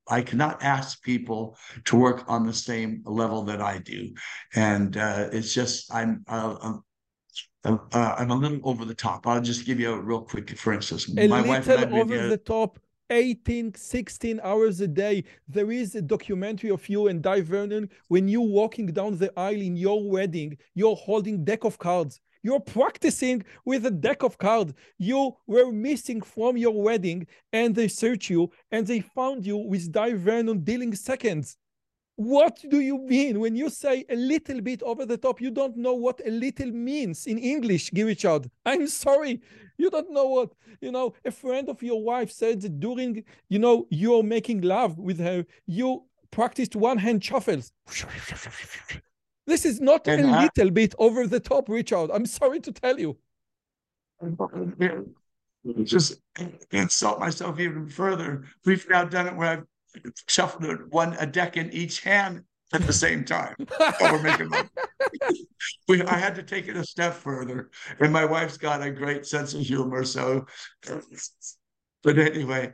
I 0.09 0.23
cannot 0.23 0.63
ask 0.63 1.03
people 1.03 1.57
to 1.85 1.97
work 1.97 2.25
on 2.29 2.47
the 2.47 2.53
same 2.53 3.03
level 3.05 3.43
that 3.45 3.61
I 3.61 3.79
do, 3.79 4.13
and 4.55 4.97
uh, 4.97 5.29
it's 5.33 5.55
just 5.55 5.93
I'm 5.95 6.25
uh, 6.27 6.79
uh, 7.65 7.79
I'm 7.95 8.31
a 8.31 8.35
little 8.35 8.61
over 8.65 8.85
the 8.85 8.95
top. 8.95 9.27
I'll 9.27 9.41
just 9.41 9.65
give 9.65 9.79
you 9.79 9.93
a 9.93 10.01
real 10.01 10.23
quick, 10.23 10.57
for 10.59 10.73
instance. 10.73 11.09
A 11.17 11.29
my 11.29 11.41
little 11.41 11.97
over 11.97 12.29
the 12.29 12.37
top. 12.37 12.79
18, 13.11 13.75
16 13.75 14.41
hours 14.43 14.81
a 14.81 14.89
day. 14.89 15.25
There 15.47 15.71
is 15.71 15.95
a 15.95 16.01
documentary 16.01 16.71
of 16.71 16.89
you 16.89 17.09
and 17.09 17.23
Dai 17.23 17.43
Vernon 17.43 17.91
when 18.09 18.27
you're 18.27 18.41
walking 18.41 18.87
down 18.87 19.19
the 19.19 19.31
aisle 19.39 19.61
in 19.61 19.77
your 19.77 20.09
wedding, 20.09 20.57
you're 20.75 20.97
holding 20.97 21.45
deck 21.45 21.65
of 21.65 21.79
cards. 21.79 22.21
You're 22.43 22.61
practicing 22.61 23.45
with 23.65 23.87
a 23.87 23.91
deck 23.91 24.23
of 24.23 24.39
cards. 24.39 24.75
You 24.99 25.37
were 25.47 25.71
missing 25.71 26.21
from 26.21 26.57
your 26.57 26.81
wedding 26.83 27.27
and 27.53 27.75
they 27.75 27.89
search 27.89 28.31
you 28.31 28.51
and 28.71 28.87
they 28.87 29.01
found 29.01 29.47
you 29.47 29.57
with 29.57 29.93
Dai 29.93 30.15
Vernon 30.15 30.65
dealing 30.65 30.95
seconds. 30.95 31.57
What 32.17 32.59
do 32.69 32.81
you 32.81 32.99
mean 32.99 33.41
when 33.41 33.57
you 33.57 33.71
say 33.71 34.05
a 34.09 34.17
little 34.17 34.61
bit 34.61 34.83
over 34.83 35.07
the 35.07 35.17
top? 35.17 35.41
You 35.41 35.51
don't 35.51 35.77
know 35.77 35.95
what 35.95 36.21
a 36.27 36.31
little 36.31 36.71
means 36.71 37.27
in 37.27 37.39
English, 37.39 37.91
Richard. 37.93 38.51
I'm 38.67 38.87
sorry. 38.87 39.41
You 39.79 39.89
don't 39.89 40.11
know 40.13 40.27
what, 40.27 40.53
you 40.81 40.93
know, 40.93 41.15
a 41.25 41.31
friend 41.31 41.69
of 41.69 41.83
your 41.83 42.03
wife 42.03 42.31
said 42.31 42.61
that 42.61 42.79
during, 42.81 43.25
you 43.49 43.59
know, 43.59 43.87
you're 43.91 44.23
making 44.23 44.61
love 44.61 44.99
with 44.99 45.19
her, 45.21 45.47
you 45.67 46.05
practiced 46.31 46.77
one 46.77 46.99
hand 46.99 47.25
shuffles. 47.25 47.73
This 49.47 49.65
is 49.65 49.81
not 49.81 50.07
and 50.07 50.27
a 50.27 50.29
I, 50.29 50.43
little 50.43 50.71
bit 50.71 50.95
over 50.99 51.27
the 51.27 51.41
top, 51.41 51.69
Richard. 51.69 52.11
I'm 52.13 52.27
sorry 52.27 52.61
to 52.61 52.73
tell 52.73 52.99
you. 52.99 53.19
Just 55.85 56.21
insult 56.71 57.21
myself 57.21 57.59
even 57.59 57.89
further. 57.89 58.45
We've 58.65 58.89
now 58.89 59.05
done 59.05 59.27
it 59.27 59.37
where 59.37 59.49
I've 59.49 60.13
shuffled 60.29 60.93
one 60.93 61.15
a 61.19 61.27
deck 61.27 61.57
in 61.57 61.73
each 61.73 62.01
hand 62.01 62.45
at 62.73 62.83
the 62.83 62.93
same 62.93 63.25
time. 63.25 63.55
we're 64.01 64.23
making 64.23 64.51
we, 65.89 66.03
I 66.03 66.17
had 66.17 66.35
to 66.37 66.43
take 66.43 66.69
it 66.69 66.77
a 66.77 66.85
step 66.85 67.15
further, 67.15 67.71
and 68.01 68.13
my 68.13 68.25
wife's 68.25 68.57
got 68.57 68.83
a 68.83 68.91
great 68.91 69.27
sense 69.27 69.55
of 69.55 69.61
humor. 69.61 70.05
So, 70.05 70.47
but 72.03 72.19
anyway, 72.19 72.73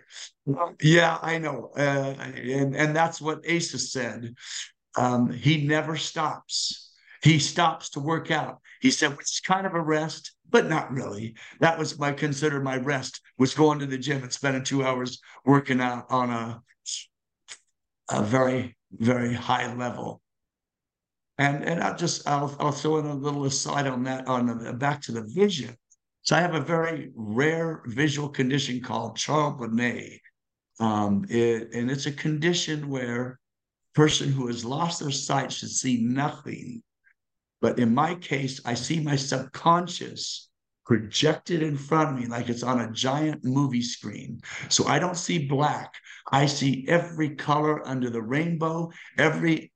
yeah, 0.80 1.18
I 1.20 1.38
know, 1.38 1.70
uh, 1.76 2.14
and 2.20 2.76
and 2.76 2.96
that's 2.96 3.20
what 3.20 3.44
Asa 3.50 3.78
said. 3.78 4.34
Um, 4.98 5.30
he 5.30 5.64
never 5.64 5.96
stops. 5.96 6.90
He 7.22 7.38
stops 7.38 7.90
to 7.90 8.00
work 8.00 8.32
out. 8.32 8.58
He 8.80 8.90
said 8.90 9.12
it's 9.12 9.38
kind 9.38 9.64
of 9.64 9.74
a 9.74 9.80
rest, 9.80 10.32
but 10.50 10.68
not 10.68 10.92
really. 10.92 11.36
That 11.60 11.78
was 11.78 11.98
my 11.98 12.12
considered 12.12 12.64
my 12.64 12.78
rest 12.78 13.20
was 13.38 13.54
going 13.54 13.78
to 13.78 13.86
the 13.86 13.96
gym 13.96 14.24
and 14.24 14.32
spending 14.32 14.64
two 14.64 14.82
hours 14.84 15.20
working 15.44 15.80
out 15.80 16.06
on 16.10 16.30
a 16.30 16.62
a 18.10 18.22
very, 18.22 18.76
very 18.90 19.34
high 19.34 19.72
level. 19.74 20.20
And 21.38 21.64
and 21.64 21.80
I'll 21.80 21.96
just 21.96 22.26
I'll 22.26 22.56
I'll 22.58 22.72
throw 22.72 22.98
in 22.98 23.06
a 23.06 23.14
little 23.14 23.44
aside 23.44 23.86
on 23.86 24.02
that 24.04 24.26
on 24.26 24.46
the, 24.46 24.72
back 24.72 25.00
to 25.02 25.12
the 25.12 25.22
vision. 25.22 25.76
So 26.22 26.34
I 26.34 26.40
have 26.40 26.56
a 26.56 26.60
very 26.60 27.12
rare 27.14 27.82
visual 27.86 28.28
condition 28.28 28.80
called 28.80 29.16
Charles 29.16 29.60
Bonnet. 29.60 30.20
Um, 30.80 31.24
it, 31.28 31.72
and 31.72 31.88
it's 31.88 32.06
a 32.06 32.12
condition 32.12 32.88
where 32.88 33.38
person 33.94 34.32
who 34.32 34.46
has 34.46 34.64
lost 34.64 35.00
their 35.00 35.10
sight 35.10 35.52
should 35.52 35.70
see 35.70 36.02
nothing. 36.02 36.82
But 37.60 37.78
in 37.78 37.94
my 37.94 38.14
case, 38.14 38.60
I 38.64 38.74
see 38.74 39.00
my 39.00 39.16
subconscious 39.16 40.48
projected 40.88 41.62
in 41.62 41.76
front 41.76 42.08
of 42.08 42.18
me 42.18 42.26
like 42.26 42.48
it's 42.48 42.62
on 42.62 42.80
a 42.80 42.90
giant 42.90 43.44
movie 43.44 43.82
screen. 43.82 44.40
So 44.70 44.86
I 44.86 44.98
don't 44.98 45.18
see 45.18 45.46
black. 45.46 45.92
I 46.32 46.46
see 46.46 46.86
every 46.88 47.36
color 47.36 47.86
under 47.86 48.08
the 48.08 48.22
rainbow, 48.22 48.90
every 49.18 49.70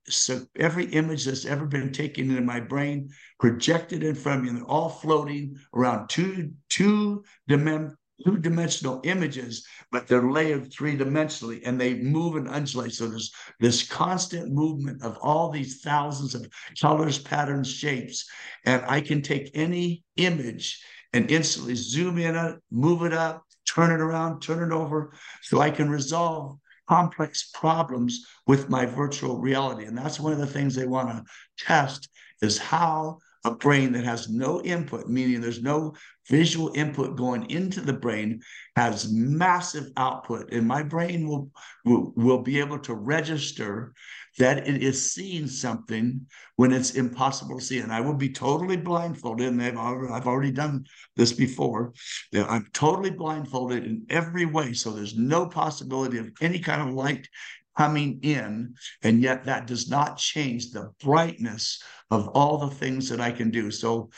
every 0.56 0.86
image 0.86 1.26
that's 1.26 1.44
ever 1.44 1.66
been 1.66 1.93
taken 1.93 2.30
into 2.30 2.43
my 2.43 2.60
brain 2.60 3.10
projected 3.39 4.02
in 4.02 4.14
front 4.14 4.39
of 4.39 4.44
me, 4.44 4.48
and 4.51 4.59
they're 4.59 4.64
all 4.66 4.89
floating 4.89 5.56
around 5.74 6.09
two 6.09 6.52
two 6.70 7.22
dimensional 7.47 7.94
two 8.24 8.38
dimensional 8.38 9.00
images, 9.04 9.66
but 9.90 10.06
they're 10.06 10.30
layered 10.30 10.72
three 10.72 10.96
dimensionally 10.96 11.60
and 11.64 11.80
they 11.80 11.94
move 11.94 12.36
and 12.36 12.48
undulate. 12.48 12.92
So 12.92 13.08
there's 13.08 13.32
this 13.60 13.86
constant 13.86 14.52
movement 14.52 15.02
of 15.02 15.18
all 15.22 15.50
these 15.50 15.80
thousands 15.80 16.34
of 16.34 16.46
colors, 16.80 17.18
patterns, 17.18 17.70
shapes. 17.70 18.28
And 18.64 18.82
I 18.86 19.00
can 19.00 19.22
take 19.22 19.50
any 19.54 20.04
image 20.16 20.82
and 21.12 21.30
instantly 21.30 21.74
zoom 21.74 22.18
in 22.18 22.36
on 22.36 22.52
it, 22.52 22.58
move 22.70 23.02
it 23.02 23.12
up, 23.12 23.44
turn 23.68 23.90
it 23.90 24.00
around, 24.00 24.40
turn 24.40 24.70
it 24.70 24.74
over, 24.74 25.12
so 25.42 25.60
I 25.60 25.70
can 25.70 25.90
resolve 25.90 26.58
complex 26.88 27.50
problems 27.54 28.26
with 28.46 28.68
my 28.68 28.86
virtual 28.86 29.38
reality. 29.38 29.84
And 29.84 29.96
that's 29.96 30.20
one 30.20 30.32
of 30.32 30.38
the 30.38 30.46
things 30.46 30.74
they 30.74 30.86
want 30.86 31.10
to 31.10 31.24
test 31.64 32.08
is 32.40 32.58
how 32.58 33.18
a 33.44 33.54
brain 33.54 33.92
that 33.92 34.04
has 34.04 34.28
no 34.28 34.60
input, 34.62 35.08
meaning 35.08 35.40
there's 35.40 35.62
no 35.62 35.94
visual 36.28 36.70
input 36.74 37.16
going 37.16 37.50
into 37.50 37.80
the 37.80 37.92
brain 37.92 38.40
has 38.76 39.12
massive 39.12 39.90
output 39.96 40.52
and 40.52 40.66
my 40.66 40.82
brain 40.82 41.26
will, 41.26 41.50
will 41.84 42.12
will 42.16 42.42
be 42.42 42.58
able 42.58 42.78
to 42.78 42.94
register 42.94 43.92
that 44.38 44.66
it 44.66 44.82
is 44.82 45.12
seeing 45.12 45.46
something 45.46 46.26
when 46.56 46.72
it's 46.72 46.92
impossible 46.92 47.58
to 47.58 47.64
see. 47.64 47.80
And 47.80 47.92
i 47.92 48.00
will 48.00 48.14
be 48.14 48.30
totally 48.30 48.76
blindfolded 48.76 49.48
and 49.48 49.78
I've, 49.78 50.10
I've 50.10 50.26
already 50.26 50.52
done 50.52 50.86
this 51.16 51.32
before 51.32 51.92
i'm 52.34 52.66
totally 52.72 53.10
blindfolded 53.10 53.84
in 53.84 54.06
every 54.08 54.46
way. 54.46 54.72
So 54.72 54.90
there's 54.90 55.16
no 55.16 55.46
possibility 55.46 56.18
of 56.18 56.30
any 56.40 56.58
kind 56.58 56.88
of 56.88 56.94
light 56.94 57.28
coming 57.76 58.20
in 58.22 58.74
and 59.02 59.22
yet 59.22 59.44
that 59.44 59.66
does 59.66 59.88
not 59.88 60.18
change 60.18 60.70
the 60.70 60.92
brightness 61.02 61.82
of 62.10 62.28
all 62.28 62.58
the 62.58 62.74
things 62.74 63.08
that 63.08 63.20
i 63.20 63.32
can 63.32 63.50
do. 63.50 63.70
So 63.70 64.10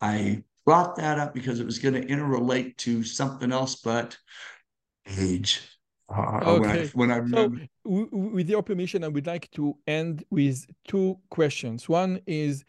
i 0.00 0.42
brought 0.64 0.96
that 0.96 1.18
up 1.18 1.34
because 1.34 1.60
it 1.60 1.66
was 1.66 1.78
going 1.78 1.94
to 1.94 2.06
interrelate 2.06 2.76
to 2.78 3.02
something 3.02 3.52
else, 3.52 3.76
but 3.76 4.16
age. 5.18 5.60
Uh, 6.08 6.40
okay. 6.44 6.90
When 6.94 7.10
I, 7.10 7.20
when 7.20 7.34
I. 7.34 7.68
So, 7.84 8.08
with 8.12 8.48
your 8.48 8.62
permission, 8.62 9.04
I 9.04 9.08
would 9.08 9.26
like 9.26 9.50
to 9.52 9.76
end 9.86 10.24
with 10.30 10.66
two 10.86 11.18
questions. 11.30 11.88
One 11.88 12.20
is, 12.26 12.64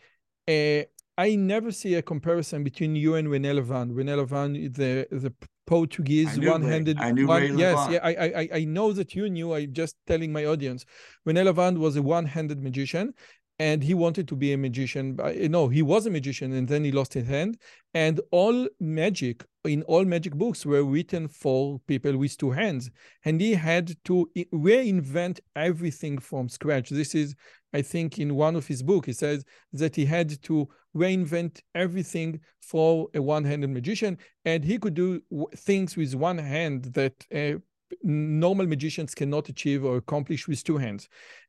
uh, 0.47 0.83
I 1.17 1.35
never 1.35 1.71
see 1.71 1.95
a 1.95 2.01
comparison 2.01 2.63
between 2.63 2.95
you 2.95 3.15
and 3.15 3.27
René 3.27 3.59
Lavand. 3.59 3.91
René 3.91 4.25
Lavand, 4.25 4.73
the 4.73 5.07
the 5.11 5.33
Portuguese 5.65 6.39
one-handed. 6.39 6.97
I 6.99 7.11
knew 7.11 7.27
one, 7.27 7.41
Ray 7.41 7.51
Yes, 7.51 7.87
yeah, 7.89 7.99
I, 8.03 8.41
I 8.41 8.49
I 8.53 8.65
know 8.65 8.93
that 8.93 9.15
you 9.15 9.29
knew. 9.29 9.53
I'm 9.53 9.73
just 9.73 9.95
telling 10.05 10.31
my 10.31 10.45
audience. 10.45 10.85
René 11.27 11.43
Lavand 11.49 11.77
was 11.77 11.95
a 11.95 12.01
one-handed 12.01 12.61
magician, 12.61 13.13
and 13.59 13.83
he 13.83 13.93
wanted 13.93 14.27
to 14.27 14.35
be 14.35 14.51
a 14.53 14.57
magician. 14.57 15.17
No, 15.49 15.69
he 15.69 15.81
was 15.81 16.05
a 16.05 16.09
magician, 16.09 16.53
and 16.53 16.67
then 16.67 16.83
he 16.83 16.91
lost 16.91 17.13
his 17.13 17.27
hand. 17.27 17.57
And 17.93 18.19
all 18.31 18.67
magic 18.79 19.45
in 19.63 19.81
all 19.83 20.05
magic 20.05 20.35
books 20.35 20.65
were 20.65 20.83
written 20.83 21.27
for 21.27 21.79
people 21.87 22.17
with 22.17 22.37
two 22.37 22.51
hands, 22.51 22.91
and 23.23 23.39
he 23.39 23.53
had 23.53 23.95
to 24.05 24.29
reinvent 24.53 25.39
everything 25.55 26.17
from 26.17 26.49
scratch. 26.49 26.89
This 26.89 27.15
is, 27.15 27.35
I 27.73 27.81
think, 27.81 28.19
in 28.19 28.35
one 28.35 28.55
of 28.55 28.67
his 28.67 28.83
books, 28.83 29.07
he 29.07 29.13
says 29.13 29.45
that 29.73 29.95
he 29.95 30.05
had 30.05 30.41
to 30.43 30.67
reinvent 30.95 31.61
everything 31.73 32.41
for 32.61 33.07
a 33.13 33.21
one-handed 33.21 33.69
magician, 33.69 34.17
and 34.43 34.63
he 34.63 34.77
could 34.77 34.93
do 34.93 35.21
things 35.55 35.95
with 35.95 36.13
one 36.15 36.37
hand 36.37 36.85
that. 36.93 37.13
Uh, 37.33 37.59
normal 38.01 38.65
magicians 38.65 39.13
cannot 39.13 39.47
achieve 39.47 39.85
or 39.85 39.97
accomplish 39.97 40.47
with 40.47 40.63
two 40.63 40.77
hands. 40.77 41.07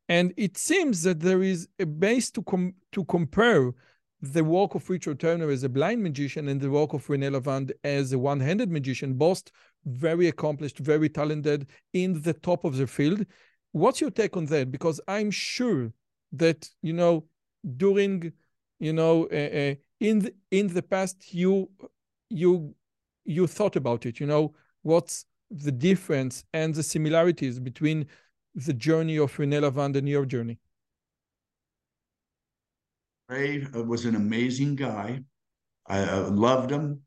And 0.08 0.32
it 0.36 0.56
seems 0.56 1.02
that 1.02 1.20
there 1.20 1.42
is 1.42 1.68
a 1.78 1.86
base 1.86 2.30
to, 2.32 2.42
com- 2.42 2.74
to 2.92 3.04
compare 3.04 3.72
the 4.22 4.44
work 4.44 4.74
of 4.74 4.88
Richard 4.88 5.20
Turner 5.20 5.50
as 5.50 5.62
a 5.62 5.68
blind 5.68 6.02
magician 6.02 6.48
and 6.48 6.60
the 6.60 6.70
work 6.70 6.92
of 6.92 7.06
René 7.06 7.30
Lavand 7.30 7.72
as 7.84 8.12
a 8.12 8.18
one-handed 8.18 8.70
magician, 8.70 9.14
both 9.14 9.42
very 9.84 10.28
accomplished, 10.28 10.78
very 10.78 11.08
talented 11.08 11.68
in 11.92 12.20
the 12.22 12.32
top 12.32 12.64
of 12.64 12.76
the 12.76 12.86
field. 12.86 13.24
What's 13.72 14.00
your 14.00 14.10
take 14.10 14.36
on 14.36 14.46
that? 14.46 14.70
Because 14.70 15.00
I'm 15.06 15.30
sure 15.30 15.92
that 16.32 16.68
you 16.82 16.92
know 16.92 17.26
during 17.76 18.32
you 18.78 18.92
know 18.92 19.28
uh, 19.32 19.36
uh, 19.36 19.74
in 20.00 20.20
the, 20.20 20.34
in 20.50 20.72
the 20.72 20.82
past 20.82 21.32
you 21.32 21.70
you 22.30 22.74
you 23.24 23.46
thought 23.46 23.76
about 23.76 24.06
it. 24.06 24.18
You 24.18 24.26
know 24.26 24.54
what's 24.82 25.26
the 25.50 25.72
difference 25.72 26.44
and 26.52 26.74
the 26.74 26.82
similarities 26.82 27.60
between 27.60 28.06
the 28.64 28.72
journey 28.72 29.18
of 29.18 29.36
René 29.36 29.60
Lavand 29.60 29.96
and 29.96 30.08
your 30.08 30.24
journey? 30.24 30.58
Ray 33.28 33.66
uh, 33.74 33.82
was 33.82 34.04
an 34.04 34.14
amazing 34.14 34.76
guy. 34.76 35.22
I 35.86 36.00
uh, 36.00 36.30
loved 36.30 36.70
him. 36.70 37.02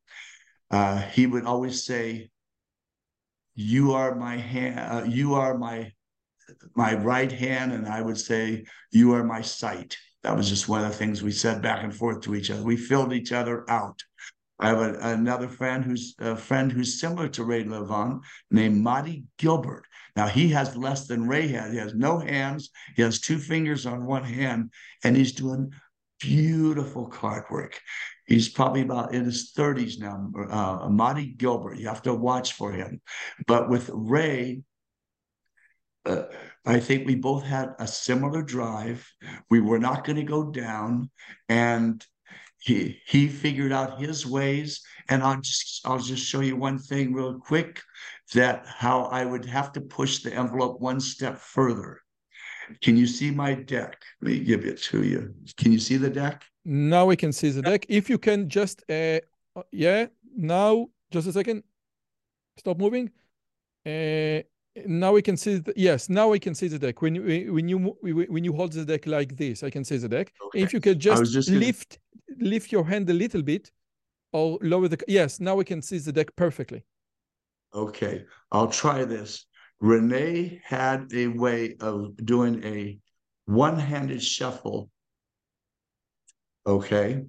Uh, 0.69 1.01
he 1.01 1.25
would 1.25 1.45
always 1.45 1.83
say, 1.85 2.29
"You 3.55 3.93
are 3.93 4.15
my 4.15 4.37
hand. 4.37 4.79
Uh, 4.79 5.03
you 5.07 5.33
are 5.33 5.57
my 5.57 5.91
my 6.75 6.93
right 6.95 7.31
hand," 7.31 7.73
and 7.73 7.87
I 7.87 8.01
would 8.01 8.17
say, 8.17 8.65
"You 8.91 9.13
are 9.13 9.23
my 9.23 9.41
sight." 9.41 9.97
That 10.23 10.35
was 10.35 10.49
just 10.49 10.67
one 10.67 10.83
of 10.83 10.91
the 10.91 10.97
things 10.97 11.23
we 11.23 11.31
said 11.31 11.61
back 11.61 11.83
and 11.83 11.95
forth 11.95 12.21
to 12.21 12.35
each 12.35 12.51
other. 12.51 12.61
We 12.61 12.77
filled 12.77 13.13
each 13.13 13.31
other 13.31 13.69
out. 13.69 14.03
I 14.59 14.69
have 14.69 14.79
a, 14.81 14.99
another 15.01 15.47
friend 15.47 15.83
who's 15.83 16.15
a 16.19 16.35
friend 16.35 16.71
who's 16.71 16.99
similar 16.99 17.29
to 17.29 17.43
Ray 17.43 17.63
Lavand 17.63 18.21
named 18.51 18.81
Monty 18.81 19.23
Gilbert. 19.37 19.85
Now 20.15 20.27
he 20.27 20.49
has 20.49 20.75
less 20.75 21.07
than 21.07 21.27
Ray 21.27 21.47
had. 21.47 21.71
He 21.71 21.77
has 21.77 21.93
no 21.93 22.19
hands. 22.19 22.69
He 22.95 23.01
has 23.01 23.21
two 23.21 23.37
fingers 23.37 23.85
on 23.85 24.05
one 24.05 24.23
hand, 24.23 24.71
and 25.03 25.15
he's 25.15 25.31
doing 25.31 25.71
beautiful 26.19 27.07
card 27.07 27.45
work. 27.49 27.79
He's 28.25 28.49
probably 28.49 28.81
about 28.81 29.13
in 29.13 29.25
his 29.25 29.53
30s 29.57 29.99
now. 29.99 30.29
Uh, 30.49 30.89
Monty 30.89 31.27
Gilbert. 31.27 31.77
You 31.77 31.87
have 31.87 32.03
to 32.03 32.13
watch 32.13 32.53
for 32.53 32.71
him. 32.71 33.01
But 33.47 33.69
with 33.69 33.89
Ray, 33.93 34.61
uh, 36.05 36.23
I 36.65 36.79
think 36.79 37.07
we 37.07 37.15
both 37.15 37.43
had 37.43 37.73
a 37.79 37.87
similar 37.87 38.43
drive. 38.43 39.07
We 39.49 39.61
were 39.61 39.79
not 39.79 40.03
going 40.03 40.17
to 40.17 40.23
go 40.23 40.51
down, 40.51 41.09
and 41.47 42.05
he 42.69 43.01
he 43.13 43.27
figured 43.27 43.71
out 43.71 43.99
his 43.99 44.25
ways. 44.37 44.81
And 45.11 45.23
i'll 45.23 45.41
just 45.41 45.81
i'll 45.87 46.05
just 46.11 46.23
show 46.29 46.41
you 46.41 46.55
one 46.55 46.79
thing 46.89 47.13
real 47.13 47.35
quick 47.51 47.81
that 48.35 48.57
how 48.67 48.97
i 49.19 49.21
would 49.25 49.45
have 49.57 49.69
to 49.75 49.81
push 49.81 50.13
the 50.23 50.31
envelope 50.41 50.75
one 50.79 50.99
step 50.99 51.35
further. 51.55 51.91
Can 52.83 52.95
you 53.01 53.07
see 53.07 53.31
my 53.31 53.51
deck? 53.55 53.95
Let 54.21 54.31
me 54.31 54.39
give 54.51 54.63
it 54.71 54.77
to 54.89 55.03
you. 55.11 55.33
Can 55.57 55.71
you 55.71 55.79
see 55.87 55.97
the 55.97 56.11
deck? 56.21 56.45
Now 56.63 57.07
we 57.11 57.15
can 57.15 57.31
see 57.33 57.49
the 57.49 57.63
deck. 57.63 57.85
If 57.89 58.09
you 58.11 58.19
can 58.27 58.39
just 58.57 58.77
uh 58.89 59.19
yeah 59.71 60.07
now 60.35 60.71
just 61.13 61.27
a 61.27 61.33
second. 61.39 61.63
Stop 62.57 62.77
moving. 62.77 63.09
Uh 63.85 64.41
now 64.85 65.11
we 65.13 65.21
can 65.21 65.37
see 65.37 65.57
the, 65.57 65.73
yes 65.75 66.09
now 66.09 66.29
we 66.29 66.39
can 66.39 66.55
see 66.55 66.67
the 66.67 66.79
deck. 66.79 67.01
When 67.01 67.15
you 67.15 67.53
when 67.53 67.67
you 67.69 67.77
when 68.01 68.43
you 68.43 68.53
hold 68.53 68.73
the 68.73 68.85
deck 68.85 69.05
like 69.05 69.35
this 69.37 69.63
i 69.63 69.69
can 69.69 69.83
see 69.83 69.97
the 69.97 70.09
deck. 70.09 70.31
Okay. 70.47 70.61
if 70.61 70.73
you 70.73 70.79
could 70.79 70.99
just, 70.99 71.33
just 71.33 71.49
lift 71.49 71.99
gonna... 72.39 72.49
lift 72.49 72.71
your 72.71 72.85
hand 72.85 73.09
a 73.09 73.13
little 73.13 73.41
bit 73.41 73.71
or 74.33 74.57
lower 74.61 74.87
the 74.87 74.97
yes 75.07 75.39
now 75.39 75.55
we 75.55 75.65
can 75.65 75.81
see 75.81 75.97
the 75.97 76.11
deck 76.11 76.35
perfectly. 76.35 76.83
Okay 77.73 78.25
i'll 78.51 78.71
try 78.71 79.05
this. 79.05 79.45
René 79.81 80.59
had 80.63 81.11
a 81.13 81.27
way 81.27 81.75
of 81.79 82.15
doing 82.25 82.63
a 82.65 82.99
one-handed 83.45 84.21
shuffle. 84.21 84.89
Okay 86.67 87.23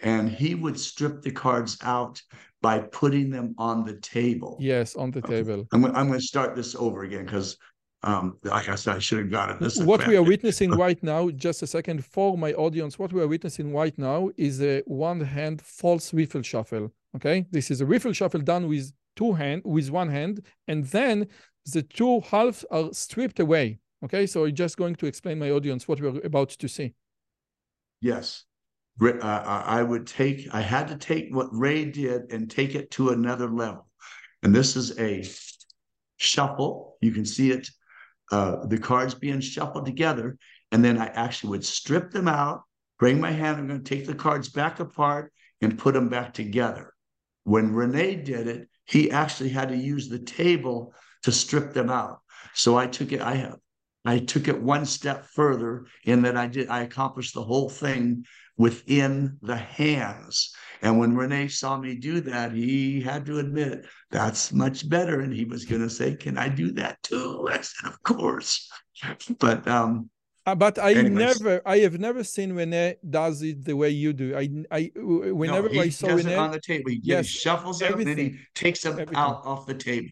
and 0.00 0.28
he 0.28 0.54
would 0.54 0.78
strip 0.78 1.22
the 1.22 1.30
cards 1.30 1.78
out 1.82 2.22
by 2.60 2.80
putting 2.80 3.30
them 3.30 3.54
on 3.58 3.84
the 3.84 3.94
table. 3.94 4.56
Yes, 4.60 4.96
on 4.96 5.10
the 5.10 5.22
table. 5.22 5.66
I'm, 5.72 5.84
I'm 5.84 6.08
going 6.08 6.18
to 6.18 6.20
start 6.20 6.56
this 6.56 6.74
over 6.74 7.04
again 7.04 7.24
because, 7.24 7.56
um, 8.02 8.38
like 8.42 8.68
I 8.68 8.74
said, 8.74 8.96
I 8.96 8.98
should 8.98 9.18
have 9.18 9.30
gotten 9.30 9.58
this. 9.60 9.78
What 9.78 10.06
we 10.06 10.16
are 10.16 10.22
witnessing 10.22 10.70
right 10.86 11.00
now, 11.02 11.30
just 11.30 11.62
a 11.62 11.66
second 11.66 12.04
for 12.04 12.36
my 12.36 12.52
audience, 12.54 12.98
what 12.98 13.12
we 13.12 13.22
are 13.22 13.28
witnessing 13.28 13.72
right 13.72 13.96
now 13.96 14.30
is 14.36 14.60
a 14.60 14.82
one-hand 14.86 15.62
false 15.62 16.12
riffle 16.12 16.42
shuffle. 16.42 16.92
Okay, 17.16 17.46
this 17.50 17.70
is 17.70 17.80
a 17.80 17.86
riffle 17.86 18.12
shuffle 18.12 18.40
done 18.40 18.68
with 18.68 18.92
two 19.16 19.32
hand, 19.32 19.62
with 19.64 19.90
one 19.90 20.08
hand, 20.08 20.42
and 20.66 20.84
then 20.86 21.26
the 21.72 21.82
two 21.82 22.20
halves 22.20 22.64
are 22.70 22.92
stripped 22.92 23.40
away. 23.40 23.78
Okay, 24.04 24.26
so 24.26 24.44
I'm 24.44 24.54
just 24.54 24.76
going 24.76 24.94
to 24.96 25.06
explain 25.06 25.38
my 25.38 25.50
audience 25.50 25.88
what 25.88 26.00
we're 26.00 26.20
about 26.24 26.50
to 26.50 26.68
see. 26.68 26.94
Yes 28.00 28.44
I 29.00 29.82
would 29.82 30.06
take, 30.06 30.48
I 30.52 30.60
had 30.60 30.88
to 30.88 30.96
take 30.96 31.34
what 31.34 31.48
Ray 31.52 31.84
did 31.84 32.32
and 32.32 32.50
take 32.50 32.74
it 32.74 32.90
to 32.92 33.10
another 33.10 33.48
level. 33.48 33.88
And 34.42 34.54
this 34.54 34.76
is 34.76 34.98
a 34.98 35.24
shuffle. 36.16 36.96
You 37.00 37.12
can 37.12 37.24
see 37.24 37.50
it, 37.50 37.68
uh, 38.32 38.66
the 38.66 38.78
cards 38.78 39.14
being 39.14 39.40
shuffled 39.40 39.86
together. 39.86 40.36
And 40.72 40.84
then 40.84 40.98
I 40.98 41.06
actually 41.06 41.50
would 41.50 41.64
strip 41.64 42.10
them 42.10 42.28
out, 42.28 42.62
bring 42.98 43.20
my 43.20 43.30
hand, 43.30 43.58
I'm 43.58 43.68
going 43.68 43.82
to 43.82 43.88
take 43.88 44.06
the 44.06 44.14
cards 44.14 44.48
back 44.48 44.80
apart 44.80 45.32
and 45.60 45.78
put 45.78 45.94
them 45.94 46.08
back 46.08 46.34
together. 46.34 46.92
When 47.44 47.72
René 47.72 48.24
did 48.24 48.46
it, 48.46 48.68
he 48.84 49.10
actually 49.10 49.50
had 49.50 49.68
to 49.68 49.76
use 49.76 50.08
the 50.08 50.18
table 50.18 50.94
to 51.22 51.32
strip 51.32 51.72
them 51.72 51.90
out. 51.90 52.20
So 52.54 52.76
I 52.76 52.86
took 52.86 53.12
it, 53.12 53.20
I 53.20 53.34
have 53.34 53.58
I 54.04 54.20
took 54.20 54.48
it 54.48 54.62
one 54.62 54.86
step 54.86 55.26
further 55.26 55.86
in 56.04 56.22
that 56.22 56.36
I 56.36 56.46
did 56.46 56.68
I 56.68 56.82
accomplished 56.82 57.34
the 57.34 57.42
whole 57.42 57.68
thing 57.68 58.24
within 58.58 59.38
the 59.40 59.56
hands. 59.56 60.52
And 60.82 60.98
when 60.98 61.14
René 61.14 61.50
saw 61.50 61.78
me 61.78 61.94
do 61.94 62.20
that, 62.22 62.52
he 62.52 63.00
had 63.00 63.24
to 63.26 63.38
admit 63.38 63.86
that's 64.10 64.52
much 64.52 64.88
better. 64.88 65.20
And 65.20 65.32
he 65.32 65.44
was 65.44 65.64
going 65.64 65.82
to 65.82 65.90
say, 65.90 66.14
Can 66.14 66.36
I 66.36 66.48
do 66.48 66.72
that 66.72 67.02
too? 67.02 67.48
I 67.50 67.60
said, 67.62 67.88
Of 67.88 68.02
course. 68.02 68.70
But, 69.38 69.66
um, 69.66 70.10
uh, 70.44 70.54
but 70.54 70.78
I 70.78 70.92
anyways. 70.92 71.40
never, 71.40 71.62
I 71.64 71.78
have 71.78 71.98
never 71.98 72.24
seen 72.24 72.52
René 72.52 72.96
does 73.08 73.42
it 73.42 73.64
the 73.64 73.76
way 73.76 73.90
you 73.90 74.12
do. 74.12 74.36
I, 74.36 74.48
I, 74.70 74.90
whenever 74.96 75.68
no, 75.68 75.80
I 75.80 75.88
saw 75.88 76.08
René 76.08 76.38
on 76.38 76.50
the 76.50 76.60
table, 76.60 76.90
he, 76.90 77.00
yes, 77.02 77.26
shuffles 77.26 77.80
it 77.82 77.92
and 77.92 78.06
then 78.06 78.18
he 78.18 78.38
takes 78.54 78.82
them 78.82 78.94
everything. 78.94 79.16
out 79.16 79.42
off 79.44 79.66
the 79.66 79.74
table. 79.74 80.08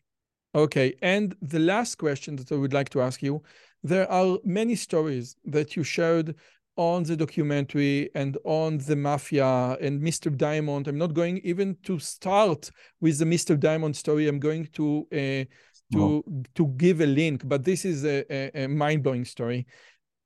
Okay, 0.55 0.94
and 1.02 1.36
the 1.43 1.59
last 1.59 1.97
question 1.97 2.36
that 2.36 2.51
I 2.52 2.56
would 2.56 2.73
like 2.73 2.90
to 2.90 3.02
ask 3.02 3.23
you: 3.23 3.43
there 3.82 4.10
are 4.10 4.39
many 4.44 4.74
stories 4.74 5.36
that 5.44 5.77
you 5.77 5.82
shared 5.82 6.35
on 6.77 7.03
the 7.05 7.16
documentary 7.16 8.11
and 8.15 8.36
on 8.44 8.78
the 8.78 8.97
mafia 8.97 9.77
and 9.81 10.01
Mr. 10.03 10.35
Diamond. 10.35 10.89
I'm 10.89 10.98
not 10.98 11.15
going 11.15 11.39
even 11.39 11.77
to 11.85 11.98
start 11.98 12.70
with 13.01 13.19
the 13.19 13.24
Mr. 13.24 13.59
Diamond 13.59 13.97
story. 13.97 14.28
I'm 14.28 14.39
going 14.39 14.66
to 14.74 15.07
uh, 15.12 15.44
to 15.93 15.98
oh. 15.98 16.24
to 16.55 16.66
give 16.77 17.01
a 17.01 17.07
link, 17.07 17.47
but 17.48 17.65
this 17.65 17.85
is 17.85 18.05
a, 18.05 18.24
a, 18.32 18.65
a 18.65 18.69
mind 18.69 19.03
blowing 19.03 19.24
story. 19.24 19.66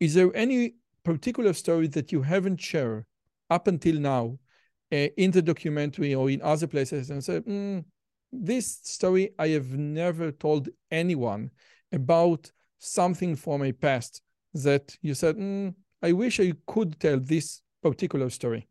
Is 0.00 0.14
there 0.14 0.34
any 0.34 0.74
particular 1.04 1.52
story 1.52 1.86
that 1.88 2.12
you 2.12 2.22
haven't 2.22 2.60
shared 2.60 3.04
up 3.48 3.66
until 3.66 3.96
now 3.96 4.38
uh, 4.92 5.08
in 5.16 5.30
the 5.30 5.42
documentary 5.42 6.14
or 6.14 6.30
in 6.30 6.42
other 6.42 6.66
places 6.66 7.10
and 7.10 7.22
said, 7.22 7.44
mm, 7.44 7.84
this 8.32 8.80
story 8.82 9.30
I 9.38 9.48
have 9.48 9.70
never 9.76 10.30
told 10.30 10.68
anyone 10.90 11.50
about 11.92 12.50
something 12.78 13.36
from 13.36 13.60
my 13.60 13.72
past 13.72 14.22
that 14.54 14.96
you 15.02 15.14
said, 15.14 15.36
mm, 15.36 15.74
I 16.02 16.12
wish 16.12 16.40
I 16.40 16.52
could 16.66 16.98
tell 16.98 17.20
this 17.20 17.60
particular 17.82 18.30
story. 18.30 18.66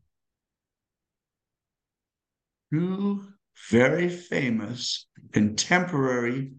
Two 2.74 3.24
very 3.70 4.10
famous 4.10 5.08
contemporary 5.32 6.52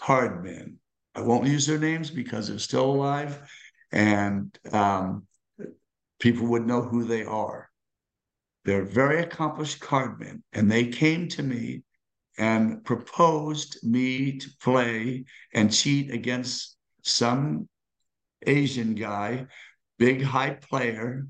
cardmen. 0.00 0.76
I 1.14 1.20
won't 1.20 1.46
use 1.46 1.66
their 1.66 1.78
names 1.78 2.10
because 2.10 2.48
they're 2.48 2.58
still 2.58 2.90
alive 2.90 3.38
and 3.92 4.58
um, 4.72 5.26
people 6.18 6.46
would 6.46 6.66
know 6.66 6.82
who 6.82 7.04
they 7.04 7.24
are. 7.24 7.68
They're 8.64 8.84
very 8.84 9.20
accomplished 9.20 9.80
cardmen, 9.80 10.42
and 10.52 10.70
they 10.70 10.86
came 10.86 11.28
to 11.30 11.42
me 11.42 11.82
and 12.38 12.84
proposed 12.84 13.78
me 13.82 14.38
to 14.38 14.48
play 14.60 15.24
and 15.52 15.72
cheat 15.72 16.10
against 16.10 16.76
some 17.02 17.68
Asian 18.46 18.94
guy, 18.94 19.46
big 20.02 20.20
high 20.20 20.50
player, 20.50 21.24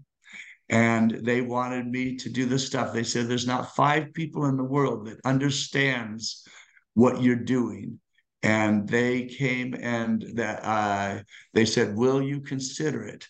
and 0.71 1.11
they 1.11 1.43
wanted 1.43 1.87
me 1.87 2.17
to 2.17 2.31
do 2.31 2.47
this 2.47 2.67
stuff. 2.67 2.95
They 2.95 3.03
said 3.03 3.29
there's 3.29 3.47
not 3.47 3.77
five 3.77 4.15
people 4.15 4.47
in 4.47 4.57
the 4.57 4.65
world 4.65 5.07
that 5.07 5.21
understands 5.27 6.47
what 6.95 7.23
you're 7.23 7.37
doing. 7.59 8.01
And 8.43 8.89
they 8.89 9.27
came 9.27 9.75
and 9.75 10.25
that 10.35 10.65
uh, 10.65 11.23
they 11.53 11.67
said, 11.67 11.95
"Will 11.95 12.23
you 12.23 12.41
consider 12.41 13.05
it?" 13.05 13.29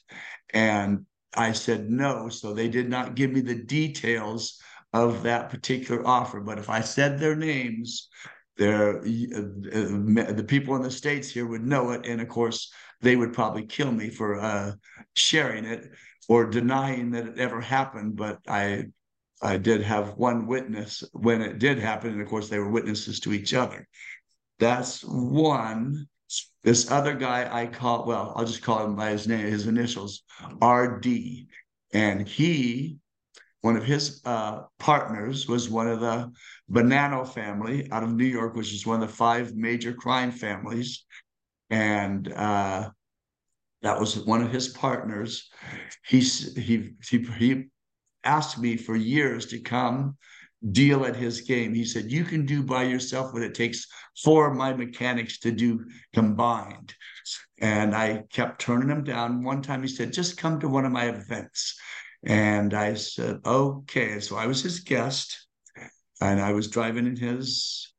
And 0.55 1.05
I 1.35 1.53
said 1.53 1.91
no. 1.91 2.29
So 2.29 2.55
they 2.55 2.69
did 2.69 2.89
not 2.89 3.17
give 3.17 3.31
me 3.33 3.41
the 3.43 3.63
details 3.81 4.59
of 4.93 5.23
that 5.25 5.51
particular 5.51 6.07
offer. 6.07 6.41
But 6.41 6.59
if 6.59 6.71
I 6.71 6.81
said 6.81 7.19
their 7.19 7.37
names, 7.37 8.09
their 8.57 9.01
uh, 9.01 10.33
the 10.41 10.47
people 10.47 10.77
in 10.77 10.83
the 10.83 10.91
states 11.03 11.29
here 11.29 11.47
would 11.47 11.67
know 11.67 11.91
it, 11.91 12.07
and 12.07 12.21
of 12.21 12.29
course 12.29 12.73
they 13.03 13.17
would 13.17 13.33
probably 13.33 13.67
kill 13.67 13.93
me 13.93 14.09
for 14.09 14.41
uh, 14.41 14.73
sharing 15.15 15.65
it 15.65 15.91
or 16.29 16.47
denying 16.47 17.11
that 17.11 17.27
it 17.27 17.39
ever 17.39 17.61
happened. 17.61 18.17
But 18.17 18.39
I 18.49 18.87
I 19.43 19.59
did 19.59 19.83
have 19.83 20.17
one 20.17 20.47
witness 20.47 21.03
when 21.13 21.43
it 21.43 21.59
did 21.59 21.79
happen, 21.79 22.13
and 22.13 22.23
of 22.23 22.29
course 22.29 22.49
they 22.49 22.59
were 22.59 22.71
witnesses 22.71 23.21
to 23.21 23.33
each 23.33 23.55
other. 23.55 23.87
That's 24.59 25.03
one. 25.03 26.07
This 26.63 26.91
other 26.91 27.15
guy 27.15 27.49
I 27.53 27.67
call 27.67 28.07
well, 28.07 28.33
I'll 28.37 28.47
just 28.47 28.63
call 28.63 28.87
him 28.87 28.97
by 28.97 29.11
his 29.11 29.27
name, 29.27 29.47
his 29.47 29.67
initials, 29.67 30.23
RD, 30.63 31.07
and 31.93 32.27
he 32.27 32.99
one 33.63 33.77
of 33.77 33.85
his 33.85 34.21
uh, 34.25 34.63
partners 34.81 35.49
was 35.49 35.71
one 35.71 35.87
of 35.87 36.01
the 36.01 36.33
Bonanno 36.71 37.27
family 37.27 37.91
out 37.93 38.03
of 38.03 38.13
New 38.13 38.27
York, 38.27 38.57
which 38.57 38.73
is 38.73 38.85
one 38.85 39.01
of 39.01 39.09
the 39.09 39.15
five 39.15 39.55
major 39.55 39.93
crime 39.93 40.33
families. 40.33 41.05
And 41.73 42.31
uh, 42.31 42.91
that 43.81 43.99
was 43.99 44.25
one 44.27 44.43
of 44.43 44.53
his 44.53 44.69
partners. 44.69 45.51
He's, 46.07 46.55
he, 46.55 46.91
he, 47.03 47.27
he 47.39 47.65
asked 48.25 48.59
me 48.59 48.77
for 48.77 48.95
years 48.95 49.47
to 49.47 49.61
come 49.61 50.19
deal 50.71 51.07
at 51.07 51.17
his 51.17 51.41
game. 51.41 51.73
He 51.75 51.87
said, 51.87 52.13
You 52.13 52.25
can 52.25 52.45
do 52.45 52.63
by 52.63 52.83
yourself 52.83 53.33
what 53.33 53.43
it 53.43 53.55
takes 53.55 53.87
four 54.23 54.51
of 54.51 54.57
my 54.57 54.75
mechanics 54.75 55.39
to 55.41 55.51
do 55.51 55.87
combined. 56.13 56.95
And 57.59 57.97
I 57.97 58.25
kept 58.31 58.61
turning 58.61 58.91
him 58.91 59.03
down. 59.03 59.43
One 59.43 59.63
time 59.63 59.81
he 59.81 59.89
said, 59.89 60.13
Just 60.13 60.37
come 60.37 60.61
to 60.61 60.69
one 60.69 60.85
of 60.85 60.93
my 60.93 61.07
events. 61.07 61.75
And 62.23 62.75
I 62.75 62.95
said, 62.95 63.41
okay. 63.47 64.21
So 64.21 64.37
I 64.37 64.47
was 64.47 64.63
his 64.63 64.81
guest 64.81 65.47
and 66.21 66.39
I 66.39 66.53
was 66.53 66.69
driving 66.69 67.07
in 67.07 67.17
his 67.17 67.93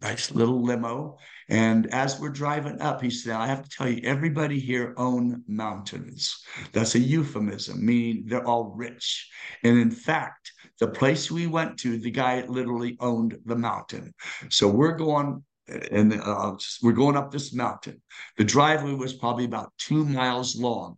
nice 0.00 0.30
little 0.30 0.62
limo. 0.62 1.18
And 1.48 1.92
as 1.94 2.18
we're 2.18 2.30
driving 2.30 2.80
up, 2.80 3.00
he 3.00 3.10
said, 3.10 3.36
I 3.36 3.46
have 3.46 3.62
to 3.62 3.70
tell 3.70 3.88
you, 3.88 4.00
everybody 4.02 4.58
here 4.58 4.94
own 4.96 5.44
mountains. 5.46 6.42
That's 6.72 6.96
a 6.96 6.98
euphemism, 6.98 7.84
meaning 7.84 8.24
they're 8.26 8.46
all 8.46 8.72
rich. 8.74 9.30
And 9.62 9.78
in 9.78 9.90
fact, 9.90 10.52
the 10.80 10.88
place 10.88 11.30
we 11.30 11.46
went 11.46 11.78
to, 11.80 11.98
the 11.98 12.10
guy 12.10 12.44
literally 12.46 12.96
owned 13.00 13.38
the 13.44 13.56
mountain. 13.56 14.12
So 14.50 14.68
we're 14.68 14.96
going 14.96 15.44
and 15.90 16.20
uh, 16.20 16.56
we're 16.82 16.92
going 16.92 17.16
up 17.16 17.30
this 17.30 17.52
mountain. 17.52 18.00
The 18.38 18.44
driveway 18.44 18.94
was 18.94 19.14
probably 19.14 19.46
about 19.46 19.72
two 19.78 20.04
miles 20.04 20.56
long. 20.56 20.96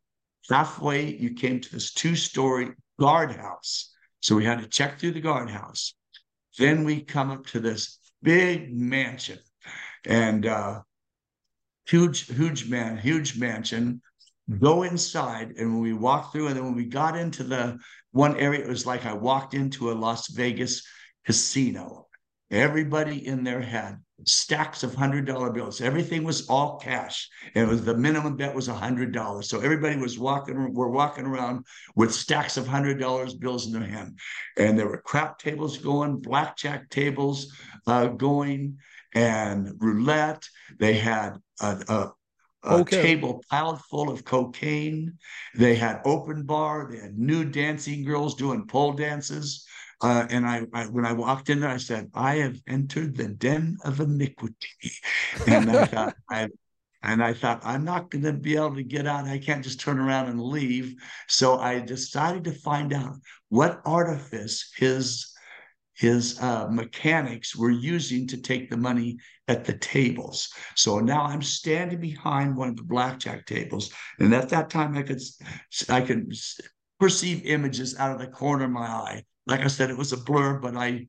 Halfway, 0.51 1.15
you 1.15 1.35
came 1.35 1.61
to 1.61 1.73
this 1.73 1.93
two 1.93 2.15
story 2.15 2.71
guardhouse. 2.99 3.95
So 4.21 4.37
we 4.37 4.45
had 4.45 4.61
to 4.61 4.69
check 4.69 4.99
through 4.99 5.13
the 5.13 5.21
guardhouse. 5.21 5.95
Then 6.59 6.85
we 6.85 7.03
come 7.03 7.31
up 7.31 7.47
to 7.47 7.61
this 7.61 7.99
big 8.23 8.75
mansion 8.75 9.39
and 10.07 10.47
uh, 10.47 10.81
huge, 11.87 12.27
huge 12.27 12.69
man, 12.69 12.99
huge 12.99 13.39
mansion. 13.39 14.01
Go 14.61 14.83
inside, 14.83 15.55
and 15.59 15.75
when 15.75 15.83
we 15.83 15.93
walked 15.93 16.33
through, 16.33 16.47
and 16.47 16.57
then 16.57 16.65
when 16.65 16.75
we 16.75 16.87
got 16.87 17.17
into 17.17 17.45
the 17.45 17.79
one 18.13 18.37
area, 18.39 18.61
it 18.61 18.69
was 18.69 18.87
like 18.87 19.05
I 19.05 19.13
walked 19.13 19.53
into 19.53 19.91
a 19.91 19.93
Las 19.93 20.29
Vegas 20.29 20.83
casino. 21.27 22.07
Everybody 22.51 23.27
in 23.27 23.45
there 23.45 23.61
had 23.61 23.99
stacks 24.25 24.83
of 24.83 24.95
hundred 24.95 25.27
dollar 25.27 25.51
bills. 25.53 25.81
Everything 25.81 26.25
was 26.25 26.49
all 26.49 26.79
cash. 26.79 27.29
And 27.55 27.65
it 27.65 27.69
was 27.69 27.85
the 27.85 27.97
minimum 27.97 28.37
bet 28.37 28.55
was 28.55 28.69
a 28.69 28.75
hundred 28.75 29.13
dollars. 29.13 29.49
So 29.49 29.61
everybody 29.61 29.97
was 29.97 30.19
walking, 30.19 30.73
we're 30.75 30.89
walking 30.89 31.27
around 31.27 31.65
with 31.95 32.13
stacks 32.13 32.57
of 32.57 32.67
hundred 32.67 32.99
dollars 32.99 33.35
bills 33.35 33.67
in 33.67 33.73
their 33.73 33.89
hand. 33.89 34.19
And 34.57 34.79
there 34.79 34.89
were 34.89 35.03
crap 35.03 35.39
tables 35.39 35.79
going, 35.79 36.21
blackjack 36.21 36.89
tables 36.89 37.55
uh, 37.87 38.07
going, 38.09 38.79
and 39.15 39.73
roulette. 39.79 40.45
They 40.79 40.95
had 40.95 41.39
a, 41.61 41.83
a 41.89 42.13
a 42.65 42.79
okay. 42.81 43.03
table 43.03 43.43
piled 43.51 43.81
full 43.83 44.11
of 44.11 44.25
cocaine. 44.25 45.17
They 45.55 45.77
had 45.77 46.01
open 46.05 46.43
bar. 46.45 46.89
They 46.91 46.99
had 46.99 47.19
nude 47.19 47.53
dancing 47.53 48.05
girls 48.05 48.35
doing 48.35 48.67
pole 48.67 48.93
dances. 48.93 49.65
Uh, 50.01 50.27
and 50.31 50.47
I, 50.47 50.63
I, 50.73 50.85
when 50.85 51.05
I 51.05 51.13
walked 51.13 51.51
in 51.51 51.61
there, 51.61 51.71
I 51.71 51.77
said, 51.77 52.11
I 52.15 52.37
have 52.37 52.61
entered 52.67 53.17
the 53.17 53.29
den 53.29 53.79
of 53.85 54.01
iniquity. 54.01 54.55
And 55.47 55.71
I 55.71 55.85
thought, 55.87 56.17
I, 56.31 56.49
and 57.03 57.23
I 57.23 57.33
thought, 57.33 57.61
I'm 57.65 57.85
not 57.85 58.11
going 58.11 58.25
to 58.25 58.33
be 58.33 58.57
able 58.57 58.75
to 58.75 58.83
get 58.83 59.07
out. 59.07 59.25
I 59.25 59.39
can't 59.39 59.63
just 59.63 59.81
turn 59.81 59.99
around 59.99 60.29
and 60.29 60.41
leave. 60.41 60.95
So 61.29 61.59
I 61.59 61.81
decided 61.81 62.45
to 62.45 62.53
find 62.53 62.93
out 62.93 63.15
what 63.49 63.81
artifice 63.85 64.73
his 64.77 65.33
his 65.99 66.41
uh, 66.41 66.69
mechanics 66.71 67.57
were 67.57 67.71
using 67.71 68.27
to 68.29 68.41
take 68.41 68.71
the 68.71 68.77
money 68.77 69.19
at 69.49 69.65
the 69.65 69.77
tables. 69.77 70.49
So 70.75 71.01
now 71.01 71.25
I'm 71.25 71.43
standing 71.43 72.01
behind 72.01 72.57
one 72.57 72.69
of 72.69 72.77
the 72.77 72.85
blackjack 72.85 73.47
tables, 73.47 73.93
and 74.19 74.35
at 74.35 74.49
that 74.51 74.71
time 74.71 74.97
I 74.97 75.03
could 75.03 75.21
I 75.89 76.01
could 76.01 76.33
perceive 77.01 77.45
images 77.45 77.99
out 77.99 78.13
of 78.13 78.19
the 78.19 78.27
corner 78.27 78.65
of 78.65 78.71
my 78.71 78.87
eye 78.87 79.25
like 79.49 79.61
I 79.61 79.69
said, 79.69 79.91
it 79.91 79.97
was 79.97 80.13
a 80.13 80.19
blur, 80.19 80.59
but 80.59 80.77
I, 80.77 81.09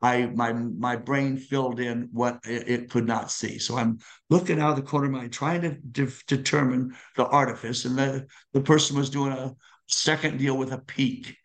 I, 0.00 0.26
my, 0.26 0.52
my 0.52 0.96
brain 0.96 1.36
filled 1.36 1.80
in 1.80 2.08
what 2.12 2.38
it, 2.44 2.68
it 2.68 2.90
could 2.90 3.06
not 3.06 3.30
see. 3.30 3.58
So 3.58 3.76
I'm 3.76 3.98
looking 4.30 4.60
out 4.60 4.70
of 4.70 4.76
the 4.76 4.88
corner 4.88 5.06
of 5.06 5.12
my 5.12 5.24
eye, 5.24 5.28
trying 5.28 5.62
to 5.62 5.72
de- 5.72 6.24
determine 6.28 6.96
the 7.16 7.26
artifice, 7.26 7.84
and 7.84 7.98
the 7.98 8.26
the 8.52 8.60
person 8.60 8.96
was 8.96 9.10
doing 9.10 9.32
a 9.32 9.54
second 9.88 10.38
deal 10.38 10.56
with 10.56 10.72
a 10.72 10.78
peek. 10.78 11.36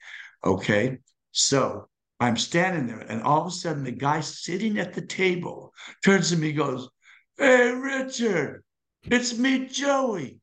Okay, 0.45 0.99
so 1.31 1.89
I'm 2.25 2.37
standing 2.37 2.87
there, 2.87 3.05
and 3.07 3.21
all 3.21 3.41
of 3.41 3.47
a 3.47 3.51
sudden, 3.51 3.83
the 3.83 3.91
guy 3.91 4.19
sitting 4.21 4.79
at 4.79 4.93
the 4.93 5.05
table 5.05 5.73
turns 6.03 6.31
to 6.31 6.37
me, 6.37 6.53
goes, 6.53 6.89
"Hey, 7.37 7.71
Richard, 7.71 8.63
it's 9.03 9.37
me, 9.37 9.67
Joey. 9.67 10.39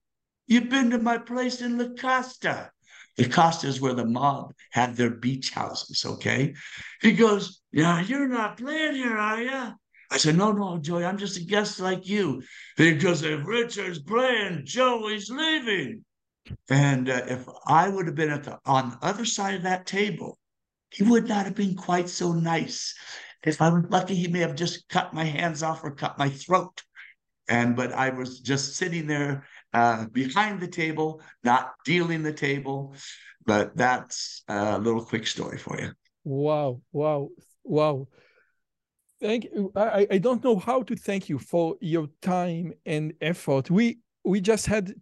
You've 0.46 0.68
been 0.68 0.90
to 0.90 0.98
my 0.98 1.18
place 1.18 1.60
in 1.60 1.78
La 1.78 1.88
Costa." 1.98 2.70
The 3.16 3.28
Costas 3.28 3.80
where 3.80 3.92
the 3.92 4.06
mob 4.06 4.54
had 4.70 4.96
their 4.96 5.10
beach 5.10 5.50
houses, 5.50 6.04
okay? 6.06 6.54
He 7.02 7.12
goes, 7.12 7.60
Yeah, 7.70 8.00
you're 8.00 8.26
not 8.28 8.56
playing 8.56 8.94
here, 8.94 9.18
are 9.18 9.42
you? 9.42 9.74
I 10.10 10.16
said, 10.16 10.36
No, 10.36 10.52
no, 10.52 10.78
Joey, 10.78 11.04
I'm 11.04 11.18
just 11.18 11.36
a 11.36 11.44
guest 11.44 11.78
like 11.78 12.09
you. 12.09 12.42
He 12.78 12.94
goes, 12.94 13.22
If 13.22 13.46
Richard's 13.46 13.98
playing, 13.98 14.62
Joey's 14.64 15.28
leaving. 15.28 16.04
And 16.70 17.10
uh, 17.10 17.22
if 17.28 17.46
I 17.66 17.88
would 17.88 18.06
have 18.06 18.14
been 18.14 18.30
at 18.30 18.44
the 18.44 18.59
on 18.64 18.90
the 18.90 18.98
other 19.02 19.24
side 19.24 19.56
of 19.56 19.62
that 19.64 19.86
table, 19.86 20.38
he 20.93 21.02
would 21.02 21.28
not 21.28 21.44
have 21.47 21.55
been 21.55 21.74
quite 21.74 22.09
so 22.09 22.32
nice. 22.32 22.94
If 23.44 23.60
I 23.60 23.70
was 23.70 23.85
lucky, 23.89 24.14
he 24.14 24.28
may 24.28 24.40
have 24.40 24.55
just 24.55 24.89
cut 24.89 25.12
my 25.12 25.24
hands 25.24 25.62
off 25.62 25.82
or 25.82 25.90
cut 25.90 26.19
my 26.19 26.28
throat. 26.28 26.82
And 27.48 27.74
but 27.74 27.93
I 27.93 28.10
was 28.10 28.40
just 28.40 28.77
sitting 28.77 29.06
there 29.06 29.44
uh, 29.73 30.06
behind 30.06 30.60
the 30.60 30.69
table, 30.69 31.20
not 31.43 31.73
dealing 31.85 32.23
the 32.23 32.32
table. 32.32 32.94
But 33.44 33.77
that's 33.77 34.44
a 34.48 34.78
little 34.78 35.05
quick 35.05 35.27
story 35.27 35.59
for 35.59 35.81
you. 35.81 35.90
Wow, 36.24 36.81
wow, 36.93 37.31
wow. 37.64 38.06
Thank 39.20 39.44
you. 39.44 39.73
I, 39.74 40.06
I 40.10 40.19
don't 40.19 40.43
know 40.43 40.56
how 40.56 40.82
to 40.82 40.97
thank 40.97 41.28
you 41.28 41.39
for 41.39 41.77
your 41.81 42.09
time 42.20 42.74
and 42.86 43.14
effort. 43.20 43.70
We 43.70 43.98
we 44.24 44.40
just 44.40 44.66
had 44.66 44.94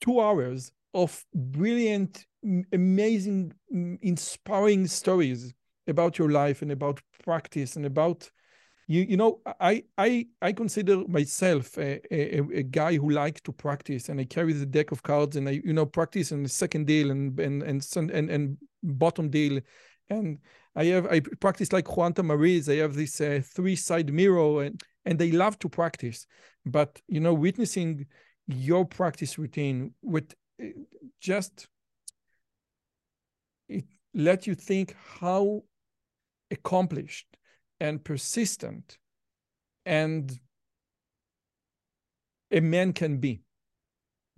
two 0.00 0.20
hours 0.20 0.72
of 0.96 1.24
brilliant, 1.34 2.26
amazing, 2.72 3.52
inspiring 4.00 4.86
stories 4.86 5.52
about 5.86 6.18
your 6.18 6.30
life 6.30 6.62
and 6.62 6.72
about 6.72 7.00
practice 7.22 7.76
and 7.76 7.86
about 7.86 8.30
you 8.88 9.02
you 9.02 9.16
know 9.16 9.40
i 9.60 9.82
i 9.98 10.26
i 10.42 10.52
consider 10.52 11.06
myself 11.08 11.76
a, 11.76 12.00
a, 12.12 12.38
a 12.58 12.62
guy 12.62 12.96
who 12.96 13.10
likes 13.10 13.40
to 13.40 13.52
practice 13.52 14.08
and 14.08 14.20
i 14.20 14.24
carry 14.24 14.52
the 14.52 14.66
deck 14.66 14.92
of 14.92 15.02
cards 15.02 15.36
and 15.36 15.48
i 15.48 15.60
you 15.64 15.72
know 15.72 15.84
practice 15.84 16.30
in 16.30 16.42
the 16.44 16.48
second 16.48 16.86
deal 16.86 17.10
and 17.10 17.38
and 17.40 17.62
and 17.62 18.10
and, 18.10 18.30
and 18.30 18.56
bottom 18.82 19.28
deal. 19.28 19.60
And 20.08 20.38
i 20.76 20.84
have 20.84 21.06
i 21.06 21.20
practice 21.40 21.72
like 21.72 21.96
juan 21.96 22.12
tamariz. 22.14 22.68
I 22.68 22.76
have 22.76 22.94
this 22.94 23.20
uh, 23.20 23.40
three 23.44 23.76
side 23.76 24.12
mirror 24.12 24.62
and 24.62 24.80
and 25.04 25.18
they 25.18 25.32
love 25.32 25.58
to 25.60 25.68
practice. 25.68 26.26
But 26.64 27.00
you 27.08 27.20
know 27.20 27.34
witnessing 27.34 28.06
your 28.46 28.84
practice 28.84 29.38
routine 29.38 29.94
with 30.02 30.34
uh, 30.62 30.66
just 31.20 31.66
it 33.68 33.84
let 34.14 34.46
you 34.46 34.54
think 34.54 34.94
how 35.20 35.62
accomplished 36.50 37.26
and 37.80 38.02
persistent 38.02 38.98
and 39.84 40.38
a 42.50 42.60
man 42.60 42.92
can 42.92 43.18
be. 43.18 43.42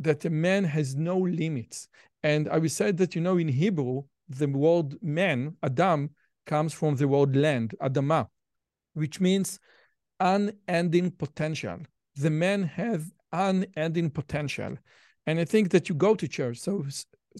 That 0.00 0.24
a 0.24 0.30
man 0.30 0.64
has 0.64 0.94
no 0.94 1.18
limits. 1.18 1.88
And 2.22 2.48
i 2.48 2.58
will 2.58 2.68
say 2.68 2.90
that 2.92 3.14
you 3.14 3.20
know 3.20 3.38
in 3.38 3.48
hebrew 3.48 4.02
the 4.28 4.46
word 4.46 4.96
man 5.02 5.56
adam 5.62 6.10
comes 6.46 6.72
from 6.72 6.96
the 6.96 7.06
word 7.06 7.36
land 7.36 7.74
adama 7.80 8.26
which 8.94 9.20
means 9.20 9.60
unending 10.20 11.10
potential. 11.12 11.78
The 12.16 12.30
man 12.30 12.64
has 12.64 13.10
unending 13.32 14.10
potential 14.10 14.76
and 15.28 15.38
i 15.38 15.44
think 15.44 15.70
that 15.70 15.88
you 15.88 15.94
go 15.94 16.14
to 16.14 16.26
church 16.26 16.58
so 16.58 16.84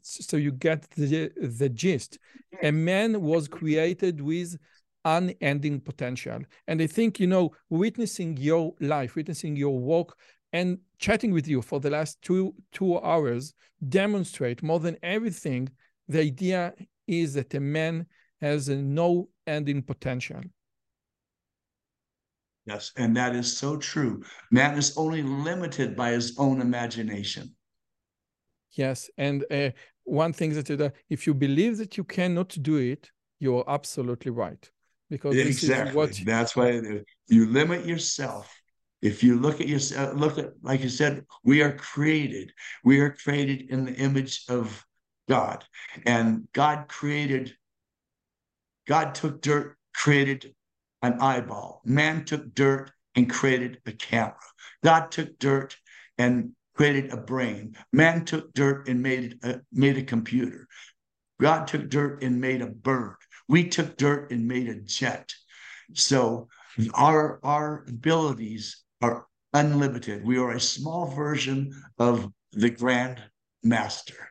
so 0.02 0.36
you 0.36 0.52
get 0.52 0.88
the 0.90 1.30
the 1.60 1.68
gist 1.68 2.18
a 2.62 2.70
man 2.70 3.20
was 3.20 3.48
created 3.48 4.20
with 4.20 4.56
unending 5.04 5.80
potential. 5.80 6.40
And 6.66 6.82
I 6.82 6.86
think, 6.86 7.20
you 7.20 7.26
know, 7.26 7.52
witnessing 7.70 8.36
your 8.36 8.74
life, 8.80 9.16
witnessing 9.16 9.56
your 9.56 9.78
work, 9.78 10.16
and 10.52 10.78
chatting 10.98 11.32
with 11.32 11.46
you 11.46 11.62
for 11.62 11.78
the 11.80 11.90
last 11.90 12.20
two 12.22 12.54
two 12.72 12.98
hours 13.00 13.52
demonstrate 13.88 14.62
more 14.62 14.80
than 14.80 14.96
everything 15.02 15.68
the 16.08 16.20
idea 16.20 16.72
is 17.06 17.34
that 17.34 17.52
a 17.54 17.60
man 17.60 18.06
has 18.40 18.68
a 18.68 18.76
no 18.76 19.28
ending 19.46 19.82
potential. 19.82 20.40
Yes, 22.64 22.92
and 22.96 23.14
that 23.16 23.34
is 23.36 23.56
so 23.56 23.76
true. 23.76 24.22
Man 24.50 24.76
is 24.76 24.96
only 24.96 25.22
limited 25.22 25.96
by 25.96 26.10
his 26.12 26.36
own 26.38 26.60
imagination. 26.60 27.54
Yes, 28.72 29.10
and 29.16 29.44
uh, 29.50 29.70
one 30.04 30.32
thing 30.32 30.54
that 30.54 30.70
uh, 30.70 30.90
if 31.08 31.26
you 31.26 31.34
believe 31.34 31.78
that 31.78 31.96
you 31.96 32.04
cannot 32.04 32.56
do 32.62 32.76
it, 32.76 33.10
you're 33.40 33.64
absolutely 33.68 34.30
right 34.30 34.70
because 35.10 35.36
exactly. 35.36 35.94
what... 35.94 36.20
that's 36.24 36.56
why 36.56 36.80
you 37.28 37.46
limit 37.46 37.86
yourself. 37.86 38.54
If 39.00 39.22
you 39.22 39.38
look 39.38 39.60
at 39.60 39.68
yourself 39.68 40.14
look 40.16 40.38
at 40.38 40.52
like 40.62 40.82
you 40.82 40.88
said 40.88 41.24
we 41.44 41.62
are 41.62 41.72
created. 41.72 42.52
We 42.84 43.00
are 43.00 43.10
created 43.10 43.70
in 43.70 43.84
the 43.84 43.94
image 43.94 44.44
of 44.48 44.84
god 45.28 45.64
and 46.06 46.48
god 46.54 46.88
created 46.88 47.54
god 48.86 49.14
took 49.14 49.42
dirt 49.42 49.76
created 49.94 50.54
an 51.02 51.20
eyeball. 51.20 51.80
Man 51.84 52.24
took 52.24 52.54
dirt 52.54 52.90
and 53.14 53.30
created 53.30 53.78
a 53.86 53.92
camera. 53.92 54.34
God 54.82 55.10
took 55.10 55.38
dirt 55.38 55.76
and 56.16 56.52
created 56.78 57.12
a 57.12 57.16
brain 57.16 57.76
man 57.92 58.24
took 58.24 58.50
dirt 58.54 58.88
and 58.88 59.02
made 59.02 59.38
a, 59.42 59.60
made 59.72 59.98
a 59.98 60.02
computer 60.02 60.66
god 61.40 61.66
took 61.66 61.90
dirt 61.90 62.22
and 62.22 62.40
made 62.40 62.62
a 62.62 62.66
bird 62.66 63.16
we 63.48 63.66
took 63.66 63.96
dirt 63.96 64.30
and 64.30 64.46
made 64.46 64.68
a 64.68 64.74
jet. 64.74 65.32
So 65.94 66.48
our 66.94 67.40
our 67.42 67.84
abilities 67.88 68.84
are 69.00 69.26
unlimited. 69.54 70.24
We 70.24 70.38
are 70.38 70.50
a 70.50 70.60
small 70.60 71.06
version 71.06 71.72
of 71.98 72.30
the 72.52 72.70
grand 72.70 73.22
master. 73.64 74.28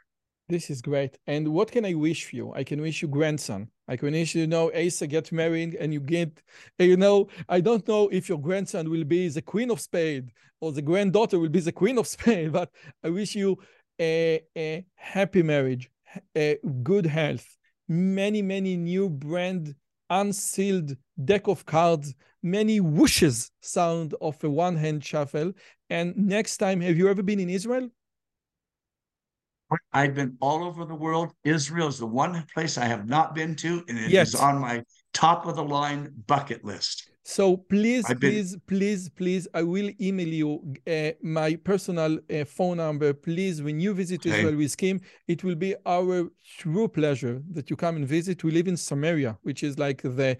This 0.50 0.70
is 0.70 0.82
great. 0.82 1.18
And 1.28 1.50
what 1.50 1.72
can 1.72 1.84
I 1.84 1.94
wish 1.94 2.26
for 2.26 2.36
you? 2.38 2.54
I 2.54 2.64
can 2.64 2.82
wish 2.82 3.02
you 3.02 3.10
grandson. 3.10 3.70
I 3.90 3.98
can 3.98 4.12
wish 4.12 4.34
you, 4.34 4.48
know, 4.48 4.72
Asa 4.74 5.06
get 5.06 5.32
married 5.34 5.76
and 5.76 5.94
you 5.94 6.00
get, 6.00 6.42
you 6.80 6.96
know, 6.96 7.28
I 7.50 7.60
don't 7.60 7.86
know 7.86 8.08
if 8.10 8.30
your 8.30 8.40
grandson 8.40 8.90
will 8.90 9.04
be 9.04 9.28
the 9.28 9.42
queen 9.42 9.70
of 9.72 9.82
spade 9.82 10.32
or 10.62 10.72
the 10.72 10.82
granddaughter 10.82 11.38
will 11.38 11.50
be 11.50 11.60
the 11.60 11.74
queen 11.74 11.98
of 11.98 12.08
spade, 12.16 12.54
but 12.54 12.72
I 13.04 13.10
wish 13.10 13.36
you 13.36 13.58
a, 14.00 14.42
a 14.58 14.86
happy 14.96 15.44
marriage, 15.44 15.90
a 16.36 16.58
good 16.82 17.06
health, 17.06 17.58
many, 17.90 18.42
many 18.42 18.78
new 18.78 19.10
brand 19.10 19.76
unsealed 20.10 20.96
deck 21.26 21.50
of 21.50 21.66
cards, 21.66 22.16
many 22.42 22.80
whooshes 22.80 23.52
sound 23.62 24.16
of 24.22 24.42
a 24.46 24.50
one 24.50 24.78
hand 24.78 25.04
shuffle. 25.04 25.52
And 25.90 26.16
next 26.16 26.56
time, 26.58 26.80
have 26.80 26.96
you 26.98 27.10
ever 27.10 27.22
been 27.22 27.42
in 27.42 27.50
Israel? 27.50 27.90
I've 29.94 30.16
been 30.16 30.38
all 30.40 30.64
over 30.64 30.86
the 30.86 30.96
world. 30.96 31.34
Israel 31.44 31.88
is 31.88 32.00
the 32.00 32.08
one 32.08 32.44
place 32.54 32.78
I 32.78 32.86
have 32.86 33.08
not 33.08 33.36
been 33.36 33.56
to, 33.58 33.84
and 33.88 33.98
it 33.98 34.12
yes. 34.12 34.30
is 34.30 34.36
on 34.36 34.60
my 34.60 34.84
top 35.14 35.46
of 35.46 35.56
the 35.56 35.64
line 35.64 36.14
bucket 36.28 36.64
list. 36.64 37.10
So 37.24 37.58
please, 37.58 38.06
please, 38.22 38.56
please, 38.68 39.10
please, 39.10 39.50
I 39.54 39.62
will 39.62 39.92
email 40.00 40.30
you 40.30 40.74
uh, 40.90 41.12
my 41.22 41.58
personal 41.58 42.20
uh, 42.34 42.46
phone 42.46 42.78
number. 42.78 43.14
Please, 43.14 43.62
when 43.62 43.82
you 43.82 43.94
visit 43.94 44.26
okay. 44.26 44.30
Israel 44.30 44.56
with 44.56 44.78
Kim, 44.78 45.02
it 45.28 45.44
will 45.44 45.56
be 45.56 45.76
our 45.86 46.30
true 46.58 46.88
pleasure 46.88 47.42
that 47.52 47.70
you 47.70 47.76
come 47.76 47.98
and 47.98 48.08
visit. 48.08 48.46
We 48.46 48.52
live 48.52 48.70
in 48.70 48.78
Samaria, 48.78 49.38
which 49.42 49.62
is 49.62 49.78
like 49.78 50.04
the 50.04 50.38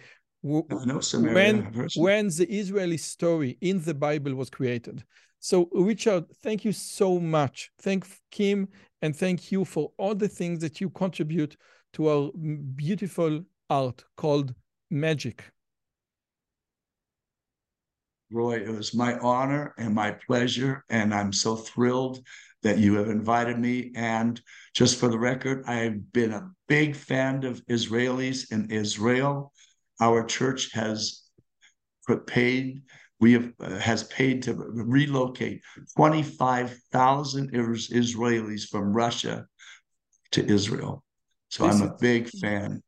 Samaria, 1.02 1.34
when 1.34 1.88
when 1.98 2.28
the 2.30 2.48
Israeli 2.50 2.98
story 2.98 3.58
in 3.60 3.84
the 3.84 3.94
Bible 3.94 4.34
was 4.36 4.50
created. 4.50 5.04
So 5.40 5.70
Richard, 5.74 6.26
thank 6.42 6.64
you 6.64 6.72
so 6.72 7.20
much. 7.20 7.72
Thank 7.82 8.08
Kim 8.32 8.70
and 9.02 9.16
thank 9.16 9.52
you 9.52 9.66
for 9.66 9.92
all 9.98 10.16
the 10.16 10.28
things 10.28 10.60
that 10.60 10.82
you 10.82 10.90
contribute 10.90 11.58
to 11.94 12.10
our 12.10 12.32
beautiful 12.76 13.44
art 13.70 14.04
called 14.16 14.54
magic. 14.90 15.44
Roy, 18.30 18.58
it 18.58 18.70
was 18.70 18.94
my 18.94 19.18
honor 19.20 19.74
and 19.78 19.96
my 19.96 20.12
pleasure, 20.12 20.84
and 20.90 21.14
I'm 21.14 21.32
so 21.32 21.56
thrilled 21.56 22.20
that 22.64 22.78
you 22.78 22.96
have 22.96 23.10
invited 23.10 23.58
me. 23.58 23.92
And 23.96 24.42
just 24.74 25.00
for 25.00 25.08
the 25.08 25.20
record, 25.20 25.64
I've 25.66 26.12
been 26.12 26.34
a 26.34 26.50
big 26.68 26.96
fan 26.96 27.46
of 27.46 27.66
Israelis 27.68 28.52
in 28.52 28.70
Israel. 28.70 29.54
Our 30.02 30.26
church 30.26 30.74
has 30.74 31.24
paid, 32.26 32.82
we 33.20 33.34
have 33.34 33.52
uh, 33.60 33.78
has 33.80 34.04
paid 34.06 34.44
to 34.44 34.54
relocate 34.54 35.62
25,000 35.96 37.52
Israelis 37.52 38.68
from 38.68 38.94
Russia 38.94 39.46
to 40.32 40.46
Israel. 40.46 41.04
So 41.50 41.66
I'm 41.66 41.82
a 41.82 41.96
big 42.00 42.30
fan 42.30 42.84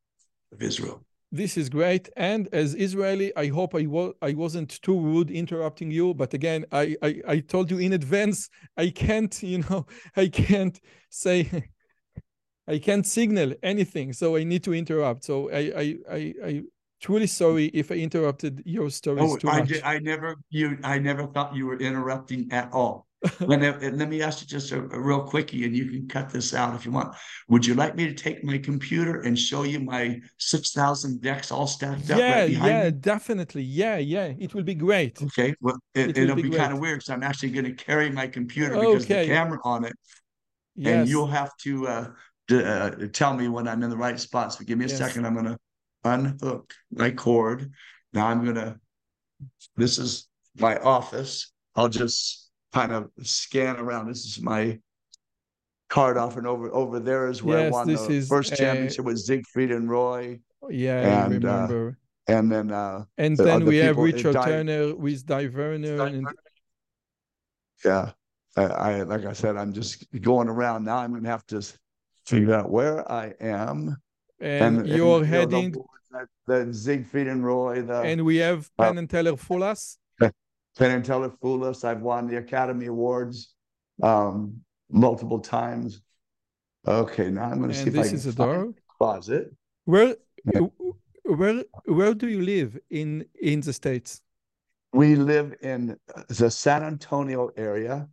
of 0.51 0.61
Israel 0.61 1.03
this 1.31 1.57
is 1.57 1.69
great. 1.69 2.09
And 2.17 2.47
as 2.51 2.73
Israeli, 2.75 3.35
I 3.35 3.47
hope 3.47 3.75
I, 3.75 3.85
wa- 3.85 4.13
I 4.21 4.33
wasn't 4.33 4.81
too 4.81 4.99
rude 4.99 5.29
interrupting 5.29 5.91
you. 5.91 6.13
But 6.13 6.33
again, 6.33 6.65
I, 6.71 6.95
I, 7.01 7.21
I 7.27 7.39
told 7.39 7.69
you 7.69 7.77
in 7.77 7.93
advance, 7.93 8.49
I 8.77 8.89
can't, 8.89 9.41
you 9.43 9.59
know, 9.69 9.85
I 10.15 10.27
can't 10.27 10.79
say, 11.09 11.65
I 12.67 12.79
can't 12.79 13.05
signal 13.05 13.53
anything. 13.63 14.13
So 14.13 14.35
I 14.35 14.43
need 14.43 14.63
to 14.63 14.73
interrupt. 14.73 15.23
So 15.23 15.51
I, 15.51 15.71
I, 15.75 15.95
I, 16.11 16.33
I 16.43 16.61
truly 16.99 17.27
sorry 17.27 17.65
if 17.67 17.91
I 17.91 17.95
interrupted 17.95 18.63
your 18.65 18.89
stories 18.89 19.31
oh, 19.31 19.37
too 19.37 19.49
I 19.49 19.59
much. 19.59 19.69
Did, 19.69 19.83
I 19.83 19.99
never, 19.99 20.35
you, 20.49 20.77
I 20.83 20.99
never 20.99 21.27
thought 21.27 21.55
you 21.55 21.65
were 21.65 21.77
interrupting 21.77 22.51
at 22.51 22.71
all. 22.73 23.07
and 23.39 23.97
let 23.97 24.07
me 24.07 24.21
ask 24.21 24.39
you 24.39 24.47
just 24.47 24.71
a, 24.71 24.77
a, 24.77 24.99
real 24.99 25.23
quickie, 25.23 25.65
and 25.65 25.75
you 25.75 25.89
can 25.89 26.07
cut 26.07 26.29
this 26.29 26.53
out 26.53 26.73
if 26.73 26.85
you 26.85 26.91
want. 26.91 27.13
Would 27.49 27.65
you 27.65 27.73
like 27.73 27.93
me 27.93 28.07
to 28.07 28.13
take 28.13 28.45
my 28.45 28.57
computer 28.57 29.19
and 29.19 29.37
show 29.37 29.63
you 29.63 29.81
my 29.81 30.21
six 30.37 30.71
thousand 30.71 31.21
decks 31.21 31.51
all 31.51 31.67
stacked 31.67 32.07
yeah, 32.07 32.15
up 32.15 32.21
right 32.21 32.49
Yeah, 32.49 32.83
me? 32.85 32.91
definitely. 32.91 33.63
Yeah, 33.63 33.97
yeah. 33.97 34.31
It 34.39 34.53
will 34.53 34.63
be 34.63 34.75
great. 34.75 35.21
Okay. 35.21 35.53
Well, 35.59 35.77
it, 35.93 36.17
will 36.17 36.35
be, 36.35 36.43
be 36.43 36.51
kind 36.51 36.71
of 36.71 36.79
weird 36.79 36.99
because 36.99 37.09
I'm 37.09 37.23
actually 37.23 37.49
going 37.49 37.65
to 37.65 37.73
carry 37.73 38.09
my 38.09 38.25
computer 38.25 38.75
because 38.75 39.03
okay. 39.03 39.27
the 39.27 39.33
camera 39.33 39.59
on 39.65 39.83
it, 39.83 39.93
yes. 40.77 40.87
and 40.93 41.09
you'll 41.09 41.27
have 41.27 41.51
to 41.63 41.87
uh, 41.89 42.07
uh, 42.51 42.91
tell 43.11 43.33
me 43.33 43.49
when 43.49 43.67
I'm 43.67 43.83
in 43.83 43.89
the 43.89 43.97
right 43.97 44.17
spot. 44.17 44.53
So 44.53 44.63
give 44.63 44.77
me 44.77 44.85
a 44.85 44.87
yes. 44.87 44.97
second. 44.97 45.25
I'm 45.25 45.33
going 45.33 45.45
to 45.45 45.57
unhook 46.03 46.73
my 46.91 47.11
cord. 47.11 47.71
Now 48.13 48.27
I'm 48.27 48.43
going 48.43 48.55
to. 48.55 48.79
This 49.77 49.97
is 49.97 50.27
my 50.57 50.77
office. 50.77 51.51
I'll 51.75 51.89
just 51.89 52.49
kind 52.73 52.91
of 52.91 53.09
scan 53.23 53.77
around. 53.77 54.07
This 54.07 54.25
is 54.25 54.41
my 54.41 54.79
card 55.89 56.17
off 56.17 56.37
and 56.37 56.45
over 56.45 56.71
over 56.73 56.99
there 56.99 57.29
is 57.29 57.41
where 57.41 57.59
Yes, 57.59 57.73
I 57.73 57.77
won 57.77 57.87
this 57.87 58.05
the 58.07 58.13
is, 58.13 58.29
first 58.29 58.53
uh, 58.53 58.55
championship 58.55 59.05
with 59.05 59.19
Siegfried 59.19 59.71
and 59.71 59.89
Roy, 59.89 60.39
Yeah, 60.69 60.99
I 60.99 61.25
And, 61.25 61.45
uh, 61.45 61.47
remember. 61.47 61.97
and 62.27 62.51
then 62.51 62.71
uh, 62.71 63.05
and 63.17 63.35
the 63.37 63.43
then 63.43 63.65
we 63.65 63.77
have 63.77 63.97
uh, 63.97 64.01
Richard 64.01 64.33
Di- 64.33 64.45
Turner 64.45 64.95
with 64.95 65.25
Dai 65.25 65.47
Vernon 65.47 65.99
and 66.01 66.27
yeah, 67.83 68.11
I, 68.57 68.63
I 68.63 69.01
like 69.03 69.25
I 69.25 69.33
said, 69.33 69.55
I'm 69.57 69.73
just 69.73 70.05
going 70.21 70.49
around 70.49 70.83
now. 70.83 70.97
I'm 70.97 71.13
gonna 71.13 71.29
have 71.29 71.45
to 71.47 71.61
figure 72.25 72.53
out 72.53 72.69
where 72.69 73.09
I 73.11 73.33
am. 73.39 73.95
And, 74.41 74.77
know, 74.77 74.95
you're 74.95 75.19
the 75.21 75.25
heading 75.27 75.71
boards 75.71 75.87
that- 76.11 76.27
The 76.47 76.73
Siegfried 76.73 77.27
and 77.27 77.45
Roy, 77.45 77.81
the 77.81 78.01
and 78.01 78.25
we 78.25 78.37
have 78.37 78.69
uh, 78.79 78.85
Penn 78.85 78.97
and 78.97 79.09
Teller 79.09 79.35
Fool 79.37 79.63
Us. 79.63 79.97
Penn 80.19 80.91
and 80.91 81.03
Teller 81.05 81.31
Fool 81.41 81.63
Us. 81.65 81.83
I've 81.83 82.01
won 82.01 82.27
the 82.27 82.37
Academy 82.37 82.85
Awards 82.87 83.53
um, 84.01 84.61
multiple 84.89 85.39
times. 85.39 86.01
Okay, 86.87 87.29
now 87.29 87.43
I'm 87.51 87.57
going 87.57 87.69
to 87.69 87.75
see 87.75 87.81
And 87.81 87.87
if 87.89 87.95
I 87.95 88.01
this 88.03 88.09
can 88.09 88.17
is 88.17 88.25
a 88.27 88.33
door. 88.33 88.65
the 88.67 88.73
closet. 88.97 89.53
Where 89.85 90.15
Yeah. 90.53 90.61
where 91.25 91.63
where 91.85 92.13
do 92.13 92.27
you 92.27 92.41
live 92.41 92.77
in 92.89 93.25
in 93.41 93.59
the 93.61 93.73
States? 93.73 94.21
We 94.93 95.15
live 95.15 95.55
in 95.61 95.97
the 96.29 96.49
San 96.49 96.81
Antonio 96.83 97.51
area. 97.57 98.07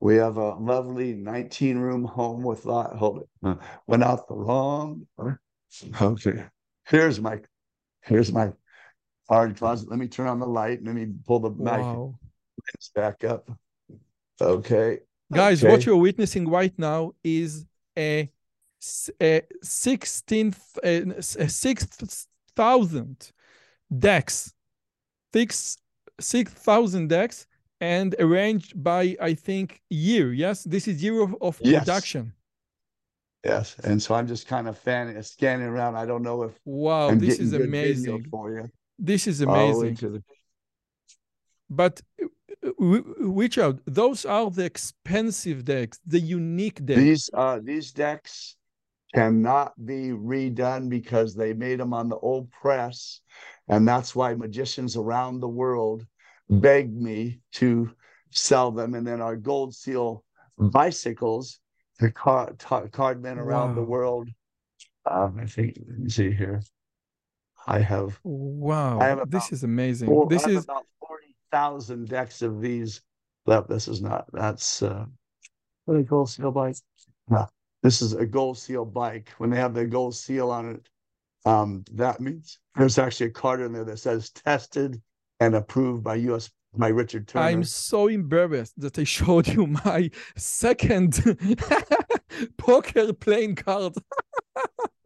We 0.00 0.16
have 0.16 0.38
a 0.38 0.54
lovely 0.54 1.14
19 1.14 1.76
room 1.78 2.04
home 2.04 2.42
with 2.42 2.64
lot. 2.64 2.96
Hold 2.96 3.20
it. 3.22 3.28
Uh, 3.44 3.56
Went 3.86 4.02
out 4.02 4.26
the 4.26 4.34
wrong. 4.34 5.06
Okay. 6.00 6.44
Here's 6.86 7.20
my 7.20 7.40
here's 8.02 8.32
my 8.32 8.52
hard 9.28 9.56
closet. 9.56 9.88
Let 9.90 9.98
me 9.98 10.08
turn 10.08 10.26
on 10.26 10.40
the 10.40 10.46
light 10.46 10.82
let 10.84 10.94
me 10.94 11.06
pull 11.26 11.40
the 11.40 11.50
mic 11.50 11.84
Wow. 11.86 12.14
back 12.94 13.24
up. 13.24 13.50
Okay. 14.40 15.00
Guys, 15.32 15.62
what 15.62 15.86
you're 15.86 15.96
witnessing 15.96 16.48
right 16.48 16.76
now 16.78 17.12
is 17.22 17.64
a, 17.96 18.28
a 19.20 19.42
16th, 19.64 20.58
a 20.82 21.16
s- 21.18 21.36
a 21.36 21.48
6,000 21.48 23.32
decks, 23.96 24.52
six 25.32 25.76
6,000 26.20 27.08
decks, 27.08 27.46
and 27.80 28.14
arranged 28.18 28.82
by, 28.82 29.16
I 29.20 29.34
think, 29.34 29.80
year. 29.88 30.32
Yes, 30.32 30.64
this 30.64 30.88
is 30.88 31.02
year 31.02 31.22
of, 31.22 31.34
of 31.40 31.60
Yes. 31.62 31.80
production. 31.84 32.32
Yes. 33.44 33.76
And 33.84 34.02
so 34.02 34.14
I'm 34.14 34.26
just 34.26 34.46
kind 34.46 34.68
of 34.68 34.78
fanning, 34.78 35.20
scanning 35.22 35.66
around. 35.66 35.96
I 35.96 36.04
don't 36.04 36.22
know 36.22 36.42
if 36.42 36.52
Wow, 36.64 37.08
I'm 37.08 37.18
this 37.18 37.38
is 37.38 37.52
amazing. 37.54 38.26
for 38.30 38.50
you. 38.54 38.68
This 38.98 39.26
is 39.26 39.40
amazing. 39.40 39.94
the- 39.94 40.22
But 41.70 42.02
uh, 42.22 42.26
Wi- 42.78 43.04
Richard, 43.18 43.80
those 43.86 44.26
are 44.26 44.50
the 44.50 44.64
expensive 44.64 45.64
decks, 45.64 45.98
the 46.04 46.20
unique 46.20 46.84
decks. 46.84 47.00
These 47.00 47.30
uh 47.32 47.60
these 47.62 47.92
decks 47.92 48.56
cannot 49.14 49.72
be 49.84 50.10
redone 50.10 50.88
because 50.90 51.34
they 51.34 51.52
made 51.54 51.80
them 51.80 51.94
on 51.94 52.08
the 52.08 52.18
old 52.18 52.50
press, 52.50 53.22
and 53.68 53.88
that's 53.88 54.14
why 54.14 54.34
magicians 54.34 54.96
around 54.96 55.40
the 55.40 55.48
world 55.48 56.04
begged 56.50 56.94
me 56.94 57.40
to 57.52 57.90
sell 58.30 58.70
them. 58.70 58.94
And 58.94 59.06
then 59.06 59.20
our 59.22 59.36
gold 59.36 59.74
seal 59.74 60.24
bicycles, 60.58 61.60
the 62.00 62.10
card 62.10 62.58
card 62.92 63.22
men 63.22 63.38
around 63.38 63.74
the 63.76 63.82
world. 63.82 64.28
Um, 65.06 65.38
I 65.40 65.46
think 65.46 65.76
let 65.86 65.98
me 65.98 66.08
see 66.10 66.32
here. 66.32 66.62
I 67.66 67.80
have 67.80 68.18
Wow, 68.24 69.00
I 69.00 69.08
have 69.08 69.30
this 69.30 69.52
is 69.52 69.64
amazing. 69.64 70.08
four, 70.08 70.26
This 70.28 70.44
I 70.44 70.48
have 70.50 70.58
is 70.58 70.64
about 70.64 70.86
forty 70.98 71.36
thousand 71.52 72.08
decks 72.08 72.42
of 72.42 72.60
these 72.60 73.02
left. 73.46 73.68
This 73.68 73.86
is 73.86 74.00
not 74.00 74.26
that's 74.32 74.82
uh 74.82 75.04
what 75.84 75.96
they 75.96 76.04
call 76.04 76.26
seal 76.26 76.50
bike? 76.50 76.76
No, 77.28 77.46
this 77.82 78.02
is 78.02 78.14
a 78.14 78.26
gold 78.26 78.58
seal 78.58 78.84
bike. 78.84 79.30
When 79.38 79.50
they 79.50 79.58
have 79.58 79.74
the 79.74 79.84
gold 79.86 80.14
seal 80.14 80.50
on 80.50 80.70
it, 80.70 80.88
um, 81.48 81.84
that 81.92 82.20
means 82.20 82.58
there's 82.76 82.98
actually 82.98 83.26
a 83.26 83.30
card 83.30 83.60
in 83.60 83.72
there 83.72 83.84
that 83.84 83.98
says 83.98 84.30
tested 84.30 85.00
and 85.38 85.54
approved 85.54 86.02
by 86.02 86.16
US 86.16 86.50
by 86.76 86.88
Richard 86.88 87.26
Turner. 87.28 87.46
I'm 87.46 87.64
so 87.64 88.06
embarrassed 88.08 88.74
that 88.80 88.98
I 88.98 89.04
showed 89.04 89.48
you 89.48 89.66
my 89.66 90.10
second 90.36 91.36
poker 92.56 93.12
playing 93.12 93.56
card. 93.56 93.94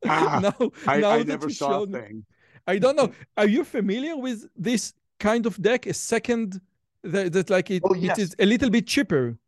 Ah, 0.06 0.38
now, 0.60 0.70
I, 0.86 1.00
now 1.00 1.10
I 1.12 1.22
never 1.22 1.48
saw 1.48 1.68
a 1.68 1.72
showed 1.78 1.88
me- 1.92 2.22
I 2.66 2.76
don't 2.78 2.94
know. 2.94 3.10
Are 3.38 3.46
you 3.48 3.64
familiar 3.64 4.18
with 4.18 4.44
this 4.54 4.92
kind 5.18 5.46
of 5.46 5.60
deck? 5.62 5.86
A 5.86 5.94
second 5.94 6.60
that, 7.04 7.32
that 7.32 7.48
like 7.48 7.70
it, 7.70 7.80
Oh, 7.86 7.94
yes. 7.94 8.18
is 8.18 8.36
a 8.38 8.44
little 8.44 8.68
bit 8.68 8.86
cheaper. 8.86 9.38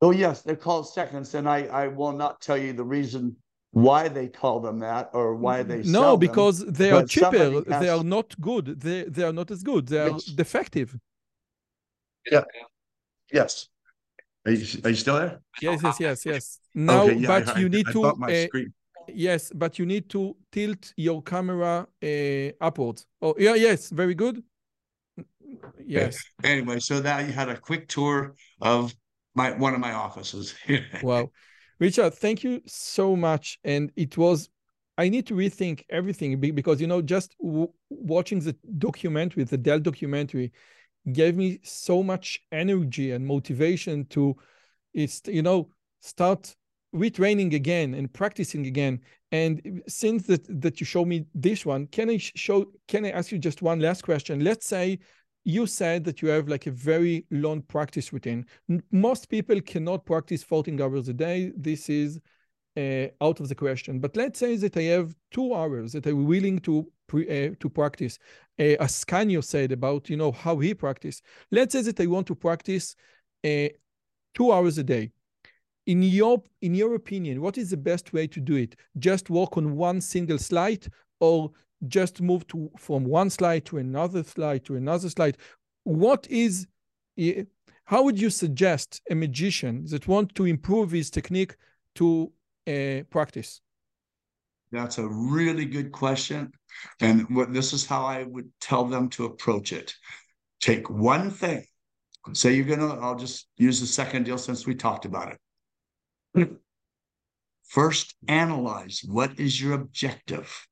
Oh, 0.00 0.10
yes, 0.10 0.40
they're 0.40 0.56
called 0.56 0.88
seconds, 0.88 1.34
and 1.34 1.46
I, 1.46 1.64
I 1.66 1.88
will 1.88 2.12
not 2.12 2.40
tell 2.40 2.56
you 2.56 2.72
the 2.72 2.84
reason 2.84 3.36
why 3.72 4.08
they 4.08 4.28
call 4.28 4.60
them 4.60 4.78
that 4.78 5.10
or 5.12 5.34
why 5.36 5.62
they 5.62 5.82
no, 5.82 6.00
sell 6.00 6.10
them. 6.16 6.20
because 6.20 6.64
they 6.64 6.90
are 6.90 7.04
cheaper. 7.04 7.60
They 7.60 7.90
are 7.90 8.02
not 8.02 8.34
good. 8.40 8.80
They 8.80 9.02
they 9.04 9.24
are 9.24 9.32
not 9.34 9.50
as 9.50 9.62
good. 9.62 9.88
They 9.88 10.00
are 10.00 10.08
Yes. 10.12 10.24
defective. 10.24 10.98
Yes. 13.32 13.68
Are 14.44 14.52
you, 14.52 14.80
are 14.84 14.90
you 14.90 14.96
still 14.96 15.16
there? 15.16 15.40
Yes, 15.60 15.80
yes, 15.82 16.00
yes, 16.00 16.26
yes. 16.26 16.58
Now, 16.74 17.04
Okay, 17.04 17.14
yeah, 17.16 17.28
but 17.28 17.56
I- 17.56 17.60
you 17.60 17.68
need 17.68 17.88
I 17.88 17.92
to 17.92 18.02
thought 18.02 18.18
my 18.18 18.32
uh, 18.32 18.46
screen- 18.46 18.72
Yes, 19.08 19.50
but 19.54 19.78
you 19.78 19.86
need 19.86 20.08
to 20.10 20.36
tilt 20.52 20.92
your 20.96 21.22
camera 21.22 21.86
uh, 22.02 22.64
upwards. 22.64 23.06
Oh, 23.20 23.34
yeah, 23.38 23.54
yes, 23.54 23.90
very 23.90 24.14
good. 24.14 24.42
Yes, 25.84 26.22
Anyway, 26.44 26.78
so 26.80 27.00
now 27.00 27.18
you 27.18 27.32
had 27.32 27.48
a 27.48 27.56
quick 27.58 27.88
tour 27.88 28.34
of 28.60 28.94
my 29.34 29.50
one 29.52 29.74
of 29.74 29.80
my 29.80 29.92
offices. 29.92 30.54
wow. 31.02 31.30
Richard, 31.78 32.14
thank 32.14 32.44
you 32.44 32.62
so 32.66 33.16
much. 33.16 33.58
And 33.64 33.90
it 33.96 34.16
was, 34.16 34.48
I 34.96 35.08
need 35.08 35.26
to 35.26 35.34
rethink 35.34 35.82
everything 35.90 36.38
because, 36.40 36.80
you 36.80 36.86
know, 36.86 37.02
just 37.02 37.34
w- 37.42 37.72
watching 37.90 38.38
the 38.38 38.56
documentary, 38.78 39.44
the 39.44 39.58
Dealt 39.58 39.82
documentary, 39.82 40.52
gave 41.10 41.36
me 41.36 41.58
so 41.62 42.02
much 42.02 42.42
energy 42.52 43.12
and 43.12 43.26
motivation 43.26 44.04
to, 44.06 44.36
it's, 44.94 45.22
you 45.26 45.42
know, 45.42 45.70
start 46.00 46.54
retraining 46.94 47.54
again 47.54 47.94
and 47.94 48.12
practicing 48.12 48.66
again. 48.66 49.00
And 49.30 49.82
since 49.88 50.26
that 50.26 50.44
that 50.60 50.80
you 50.80 50.86
show 50.86 51.04
me 51.04 51.24
this 51.34 51.64
one, 51.64 51.86
can 51.86 52.10
I 52.10 52.18
show? 52.18 52.66
Can 52.86 53.06
I 53.06 53.10
ask 53.10 53.32
you 53.32 53.38
just 53.38 53.62
one 53.62 53.80
last 53.80 54.02
question? 54.02 54.44
Let's 54.44 54.66
say 54.66 54.98
you 55.44 55.66
said 55.66 56.04
that 56.04 56.22
you 56.22 56.28
have 56.28 56.48
like 56.48 56.66
a 56.66 56.70
very 56.70 57.26
long 57.30 57.62
practice 57.62 58.12
routine. 58.12 58.46
Most 58.92 59.28
people 59.28 59.60
cannot 59.60 60.04
practice 60.04 60.42
14 60.42 60.80
hours 60.80 61.08
a 61.08 61.14
day. 61.14 61.52
This 61.56 61.88
is 61.88 62.20
uh, 62.76 63.06
out 63.20 63.40
of 63.40 63.48
the 63.48 63.54
question. 63.54 63.98
But 63.98 64.16
let's 64.16 64.38
say 64.38 64.56
that 64.56 64.76
I 64.76 64.82
have 64.82 65.14
two 65.30 65.54
hours 65.54 65.92
that 65.92 66.06
I'm 66.06 66.26
willing 66.26 66.58
to 66.60 66.86
pre, 67.12 67.28
uh, 67.28 67.54
to 67.60 67.68
practice. 67.68 68.18
Uh, 68.58 68.76
as 68.80 69.04
Canio 69.04 69.42
said 69.42 69.72
about 69.72 70.08
you 70.08 70.16
know 70.16 70.32
how 70.32 70.58
he 70.58 70.74
practiced. 70.74 71.22
Let's 71.50 71.72
say 71.72 71.82
that 71.82 72.00
I 72.00 72.06
want 72.06 72.26
to 72.28 72.34
practice 72.34 72.96
uh, 73.44 73.68
two 74.34 74.50
hours 74.50 74.78
a 74.78 74.84
day 74.84 75.10
in 75.86 76.02
your 76.02 76.42
in 76.60 76.74
your 76.74 76.94
opinion 76.94 77.40
what 77.40 77.58
is 77.58 77.70
the 77.70 77.76
best 77.76 78.12
way 78.12 78.24
to 78.24 78.40
do 78.40 78.54
it 78.54 78.76
just 79.00 79.30
work 79.30 79.56
on 79.56 79.74
one 79.74 80.00
single 80.00 80.38
slide 80.38 80.86
or 81.18 81.50
just 81.88 82.20
move 82.20 82.46
to 82.46 82.70
from 82.78 83.04
one 83.04 83.28
slide 83.28 83.64
to 83.64 83.78
another 83.78 84.22
slide 84.22 84.64
to 84.64 84.76
another 84.76 85.10
slide 85.10 85.36
what 85.82 86.24
is 86.30 86.68
eh, 87.18 87.42
how 87.84 88.04
would 88.04 88.16
you 88.16 88.30
suggest 88.30 89.02
a 89.10 89.14
magician 89.14 89.84
that 89.86 90.06
want 90.06 90.32
to 90.36 90.44
improve 90.44 90.92
his 90.92 91.10
technique 91.10 91.56
to 91.96 92.32
uh, 92.68 93.02
practice 93.10 93.60
That's 94.72 94.98
a 94.98 95.06
really 95.06 95.66
good 95.66 95.92
question. 95.92 96.50
And 97.00 97.28
what 97.28 97.52
this 97.52 97.72
is 97.72 97.86
how 97.86 98.06
I 98.06 98.24
would 98.24 98.50
tell 98.60 98.84
them 98.84 99.10
to 99.10 99.26
approach 99.26 99.72
it. 99.72 99.94
Take 100.60 100.88
one 100.88 101.30
thing. 101.30 101.64
Say 102.32 102.54
you're 102.54 102.64
gonna, 102.64 102.98
I'll 102.98 103.18
just 103.18 103.48
use 103.56 103.80
the 103.80 103.86
second 103.86 104.24
deal 104.24 104.38
since 104.38 104.66
we 104.66 104.74
talked 104.74 105.04
about 105.04 105.36
it. 106.34 106.50
First, 107.68 108.14
analyze 108.28 109.02
what 109.06 109.38
is 109.38 109.60
your 109.60 109.74
objective. 109.74 110.66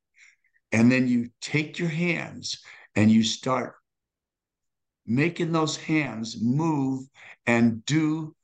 And 0.72 0.90
then 0.90 1.08
you 1.08 1.30
take 1.40 1.78
your 1.78 1.88
hands 1.88 2.60
and 2.94 3.10
you 3.10 3.22
start 3.22 3.74
making 5.06 5.52
those 5.52 5.76
hands 5.76 6.40
move 6.40 7.04
and 7.46 7.84
do 7.84 8.34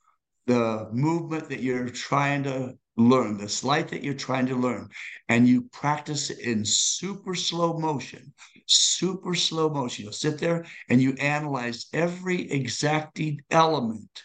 the 0.46 0.88
movement 0.92 1.48
that 1.48 1.62
you're 1.62 1.88
trying 1.88 2.42
to 2.44 2.76
learn, 2.96 3.38
the 3.38 3.48
sleight 3.48 3.88
that 3.88 4.02
you're 4.02 4.14
trying 4.14 4.46
to 4.46 4.56
learn, 4.56 4.88
and 5.28 5.46
you 5.48 5.62
practice 5.72 6.30
it 6.30 6.38
in 6.38 6.64
super 6.64 7.34
slow 7.34 7.78
motion, 7.78 8.32
super 8.66 9.34
slow 9.34 9.68
motion. 9.68 10.04
You'll 10.04 10.12
sit 10.12 10.38
there 10.38 10.64
and 10.88 11.00
you 11.00 11.14
analyze 11.14 11.86
every 11.92 12.50
exacting 12.50 13.40
element 13.50 14.22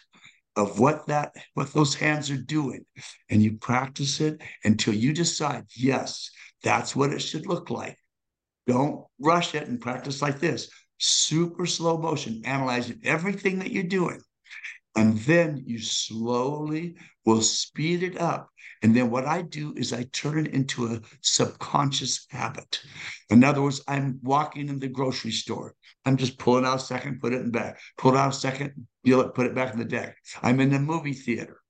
of 0.54 0.78
what 0.78 1.06
that 1.06 1.34
what 1.54 1.72
those 1.72 1.94
hands 1.94 2.30
are 2.30 2.36
doing 2.36 2.84
and 3.30 3.42
you 3.42 3.56
practice 3.56 4.20
it 4.20 4.42
until 4.64 4.92
you 4.92 5.14
decide 5.14 5.64
yes 5.74 6.30
that's 6.62 6.94
what 6.94 7.12
it 7.12 7.20
should 7.20 7.46
look 7.46 7.70
like. 7.70 7.98
Don't 8.66 9.04
rush 9.18 9.54
it 9.54 9.66
and 9.66 9.80
practice 9.80 10.22
like 10.22 10.38
this. 10.38 10.70
Super 10.98 11.66
slow 11.66 11.98
motion 11.98 12.42
analyzing 12.44 13.00
everything 13.04 13.58
that 13.58 13.72
you're 13.72 13.82
doing 13.82 14.20
And 14.94 15.18
then 15.20 15.62
you 15.66 15.78
slowly 15.78 16.96
will 17.24 17.40
speed 17.40 18.02
it 18.02 18.20
up. 18.20 18.50
And 18.82 18.94
then 18.94 19.10
what 19.10 19.26
I 19.26 19.42
do 19.42 19.72
is 19.76 19.92
I 19.92 20.02
turn 20.12 20.46
it 20.46 20.52
into 20.52 20.86
a 20.86 21.00
subconscious 21.20 22.26
habit. 22.30 22.82
In 23.30 23.44
other 23.44 23.62
words, 23.62 23.82
I'm 23.86 24.18
walking 24.22 24.68
in 24.68 24.78
the 24.78 24.88
grocery 24.88 25.30
store. 25.30 25.74
I'm 26.04 26.16
just 26.16 26.38
pulling 26.38 26.64
out 26.64 26.76
a 26.76 26.80
second, 26.80 27.20
put 27.20 27.32
it 27.32 27.42
in 27.42 27.50
back, 27.50 27.78
pull 27.96 28.14
it 28.14 28.18
out 28.18 28.32
a 28.32 28.36
second, 28.36 28.86
deal 29.04 29.20
it, 29.20 29.34
put 29.34 29.46
it 29.46 29.54
back 29.54 29.72
in 29.72 29.78
the 29.78 29.84
deck. 29.84 30.16
I'm 30.42 30.60
in 30.60 30.70
the 30.70 30.80
movie 30.80 31.14
theater. 31.14 31.60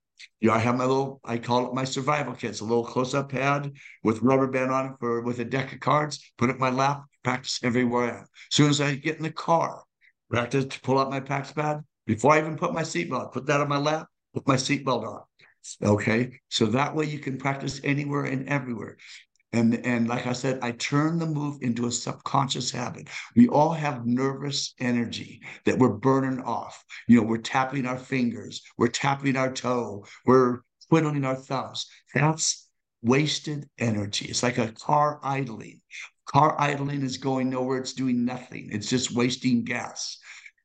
You 0.40 0.48
know, 0.48 0.54
I 0.54 0.58
have 0.58 0.76
my 0.76 0.84
little, 0.84 1.20
I 1.24 1.38
call 1.38 1.66
it 1.66 1.74
my 1.74 1.84
survival 1.84 2.34
kit. 2.34 2.50
It's 2.50 2.60
a 2.60 2.64
little 2.64 2.84
close-up 2.84 3.30
pad 3.30 3.72
with 4.02 4.22
rubber 4.22 4.48
band 4.48 4.72
on 4.72 4.86
it 4.86 4.92
for 4.98 5.20
with 5.20 5.38
a 5.38 5.44
deck 5.44 5.72
of 5.72 5.80
cards, 5.80 6.32
put 6.38 6.50
it 6.50 6.54
in 6.54 6.58
my 6.58 6.70
lap, 6.70 7.04
practice 7.22 7.60
everywhere 7.62 8.04
I 8.04 8.18
am. 8.18 8.22
As 8.22 8.28
soon 8.50 8.70
as 8.70 8.80
I 8.80 8.94
get 8.94 9.18
in 9.18 9.22
the 9.22 9.32
car, 9.32 9.84
practice 10.30 10.64
to 10.64 10.80
pull 10.80 10.98
out 10.98 11.10
my 11.10 11.20
PAX 11.20 11.52
pad. 11.52 11.82
Before 12.06 12.32
I 12.32 12.38
even 12.38 12.56
put 12.56 12.72
my 12.72 12.82
seatbelt, 12.82 13.32
put 13.32 13.46
that 13.46 13.60
on 13.60 13.68
my 13.68 13.78
lap, 13.78 14.08
put 14.34 14.46
my 14.46 14.56
seatbelt 14.56 15.06
on. 15.06 15.22
Okay. 15.82 16.40
So 16.48 16.66
that 16.66 16.94
way 16.94 17.06
you 17.06 17.18
can 17.18 17.38
practice 17.38 17.80
anywhere 17.84 18.24
and 18.24 18.48
everywhere. 18.48 18.96
And, 19.52 19.84
and 19.84 20.08
like 20.08 20.26
I 20.26 20.32
said, 20.32 20.58
I 20.62 20.72
turn 20.72 21.18
the 21.18 21.26
move 21.26 21.58
into 21.60 21.86
a 21.86 21.92
subconscious 21.92 22.70
habit. 22.70 23.08
We 23.36 23.48
all 23.48 23.72
have 23.72 24.06
nervous 24.06 24.74
energy 24.80 25.42
that 25.66 25.78
we're 25.78 25.92
burning 25.92 26.40
off. 26.40 26.82
You 27.06 27.20
know, 27.20 27.26
we're 27.26 27.38
tapping 27.38 27.86
our 27.86 27.98
fingers, 27.98 28.62
we're 28.78 28.88
tapping 28.88 29.36
our 29.36 29.52
toe, 29.52 30.06
we're 30.24 30.60
twiddling 30.88 31.24
our 31.24 31.36
thumbs. 31.36 31.86
That's 32.14 32.66
wasted 33.02 33.68
energy. 33.78 34.26
It's 34.26 34.42
like 34.42 34.58
a 34.58 34.72
car 34.72 35.20
idling. 35.22 35.80
Car 36.24 36.58
idling 36.58 37.02
is 37.02 37.18
going 37.18 37.50
nowhere, 37.50 37.78
it's 37.78 37.92
doing 37.92 38.24
nothing, 38.24 38.70
it's 38.72 38.88
just 38.88 39.14
wasting 39.14 39.64
gas. 39.64 40.16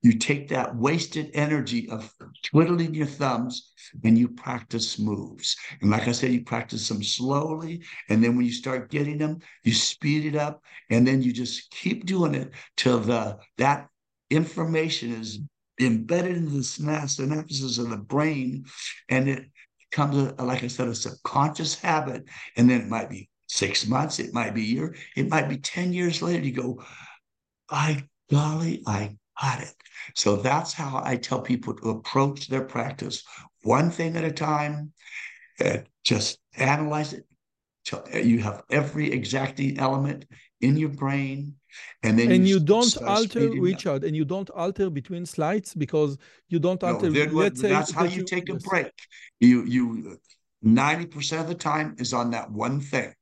You 0.07 0.17
take 0.17 0.47
that 0.47 0.73
wasted 0.73 1.31
energy 1.33 1.89
of 1.89 2.13
twiddling 2.41 2.93
your 2.93 3.07
thumbs 3.07 3.73
and 4.05 4.17
you 4.17 4.29
practice 4.29 4.97
moves. 4.97 5.57
And 5.81 5.91
like 5.91 6.07
I 6.07 6.13
said, 6.13 6.31
you 6.31 6.45
practice 6.45 6.87
them 6.87 7.03
slowly. 7.03 7.83
And 8.07 8.23
then 8.23 8.37
when 8.37 8.45
you 8.45 8.53
start 8.53 8.89
getting 8.89 9.17
them, 9.17 9.39
you 9.65 9.73
speed 9.73 10.25
it 10.25 10.37
up. 10.37 10.63
And 10.89 11.05
then 11.05 11.21
you 11.21 11.33
just 11.33 11.69
keep 11.71 12.05
doing 12.05 12.35
it 12.35 12.51
till 12.77 13.01
the 13.01 13.37
that 13.57 13.89
information 14.29 15.11
is 15.11 15.39
embedded 15.77 16.37
in 16.37 16.45
the 16.45 16.59
synapses 16.59 17.77
of 17.77 17.89
the 17.89 17.97
brain. 17.97 18.63
And 19.09 19.27
it 19.27 19.43
becomes, 19.91 20.15
a, 20.15 20.41
like 20.41 20.63
I 20.63 20.67
said, 20.67 20.87
a 20.87 20.95
subconscious 20.95 21.77
habit. 21.77 22.23
And 22.55 22.69
then 22.69 22.79
it 22.79 22.87
might 22.87 23.09
be 23.09 23.27
six 23.47 23.85
months, 23.85 24.19
it 24.19 24.33
might 24.33 24.55
be 24.55 24.61
a 24.61 24.67
year, 24.67 24.95
it 25.17 25.27
might 25.27 25.49
be 25.49 25.57
10 25.57 25.91
years 25.91 26.21
later. 26.21 26.45
You 26.45 26.53
go, 26.53 26.83
by 27.69 28.05
golly, 28.31 28.83
I 28.87 29.17
got 29.41 29.61
it. 29.61 29.73
So 30.15 30.35
that's 30.37 30.73
how 30.73 31.01
I 31.03 31.17
tell 31.17 31.41
people 31.41 31.73
to 31.75 31.89
approach 31.89 32.47
their 32.47 32.63
practice 32.63 33.23
one 33.63 33.91
thing 33.91 34.15
at 34.15 34.23
a 34.23 34.31
time. 34.31 34.93
and 35.59 35.85
just 36.03 36.39
analyze 36.55 37.13
it. 37.13 37.25
You 38.13 38.39
have 38.39 38.63
every 38.69 39.11
exacting 39.11 39.77
element 39.79 40.25
in 40.59 40.75
your 40.75 40.89
brain, 40.89 41.55
and 42.03 42.19
then 42.19 42.31
and 42.31 42.47
you, 42.47 42.55
you 42.55 42.59
don't 42.59 42.95
alter 43.03 43.49
Richard, 43.49 44.03
up. 44.03 44.03
and 44.03 44.15
you 44.15 44.25
don't 44.25 44.49
alter 44.49 44.89
between 44.89 45.25
slides 45.25 45.73
because 45.73 46.17
you 46.49 46.59
don't 46.59 46.83
alter. 46.83 47.11
No, 47.11 47.31
let's 47.31 47.61
say 47.61 47.69
that's 47.69 47.91
how 47.91 48.03
you, 48.03 48.17
you 48.17 48.25
take 48.25 48.49
a 48.49 48.55
break. 48.55 48.91
You 49.39 49.63
you 49.63 50.17
ninety 50.61 51.05
percent 51.05 51.43
of 51.43 51.47
the 51.47 51.55
time 51.55 51.95
is 51.97 52.13
on 52.13 52.31
that 52.31 52.51
one 52.51 52.81
thing. 52.81 53.13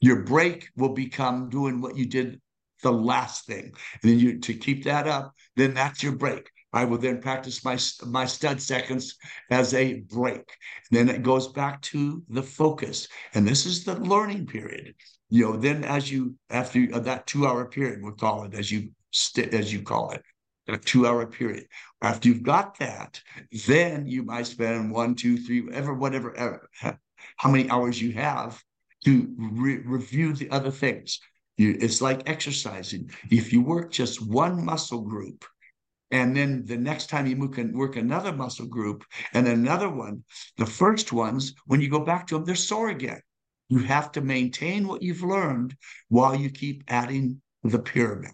Your 0.00 0.22
break 0.22 0.68
will 0.76 0.94
become 0.94 1.48
doing 1.48 1.80
what 1.80 1.96
you 1.96 2.06
did 2.06 2.40
the 2.82 2.92
last 2.92 3.46
thing. 3.46 3.72
And 4.02 4.10
then 4.10 4.18
you 4.18 4.38
to 4.40 4.54
keep 4.54 4.84
that 4.84 5.06
up, 5.06 5.34
then 5.56 5.74
that's 5.74 6.02
your 6.02 6.16
break. 6.16 6.50
I 6.72 6.84
will 6.84 6.98
then 6.98 7.20
practice 7.20 7.64
my 7.64 7.78
my 8.06 8.24
stud 8.26 8.60
seconds 8.60 9.16
as 9.50 9.74
a 9.74 10.00
break. 10.00 10.56
And 10.90 11.08
then 11.08 11.14
it 11.14 11.22
goes 11.22 11.48
back 11.48 11.82
to 11.82 12.22
the 12.28 12.42
focus. 12.42 13.08
And 13.34 13.46
this 13.46 13.66
is 13.66 13.84
the 13.84 13.96
learning 13.96 14.46
period. 14.46 14.94
You 15.28 15.44
know, 15.44 15.56
then 15.56 15.84
as 15.84 16.10
you 16.10 16.34
after 16.50 16.86
uh, 16.92 17.00
that 17.00 17.26
two 17.26 17.46
hour 17.46 17.66
period, 17.66 18.02
we'll 18.02 18.12
call 18.12 18.44
it 18.44 18.54
as 18.54 18.70
you 18.70 18.90
st- 19.10 19.54
as 19.54 19.72
you 19.72 19.82
call 19.82 20.10
it, 20.10 20.22
a 20.68 20.78
two 20.78 21.06
hour 21.06 21.26
period. 21.26 21.66
After 22.00 22.28
you've 22.28 22.42
got 22.42 22.78
that, 22.78 23.20
then 23.66 24.06
you 24.06 24.22
might 24.24 24.46
spend 24.46 24.90
one, 24.90 25.14
two, 25.14 25.36
three, 25.36 25.60
whatever, 25.60 25.94
whatever, 25.94 26.36
ever, 26.36 26.68
how 27.36 27.50
many 27.50 27.68
hours 27.70 28.00
you 28.00 28.12
have 28.12 28.62
to 29.04 29.34
re- 29.36 29.82
review 29.84 30.32
the 30.32 30.50
other 30.50 30.70
things. 30.70 31.20
You, 31.62 31.76
it's 31.80 32.02
like 32.02 32.28
exercising. 32.28 33.10
If 33.30 33.52
you 33.52 33.62
work 33.62 33.92
just 33.92 34.26
one 34.26 34.64
muscle 34.64 35.02
group, 35.02 35.44
and 36.10 36.36
then 36.36 36.64
the 36.66 36.76
next 36.76 37.08
time 37.08 37.26
you 37.28 37.48
can 37.48 37.78
work 37.78 37.94
another 37.94 38.32
muscle 38.32 38.66
group 38.66 39.04
and 39.32 39.46
another 39.46 39.88
one, 39.88 40.24
the 40.58 40.66
first 40.66 41.12
ones, 41.12 41.54
when 41.66 41.80
you 41.80 41.88
go 41.88 42.00
back 42.00 42.26
to 42.26 42.34
them, 42.34 42.44
they're 42.44 42.56
sore 42.56 42.90
again. 42.90 43.20
You 43.68 43.78
have 43.78 44.10
to 44.12 44.20
maintain 44.20 44.88
what 44.88 45.02
you've 45.02 45.22
learned 45.22 45.76
while 46.08 46.34
you 46.34 46.50
keep 46.50 46.82
adding 46.88 47.40
the 47.62 47.78
pyramid. 47.78 48.32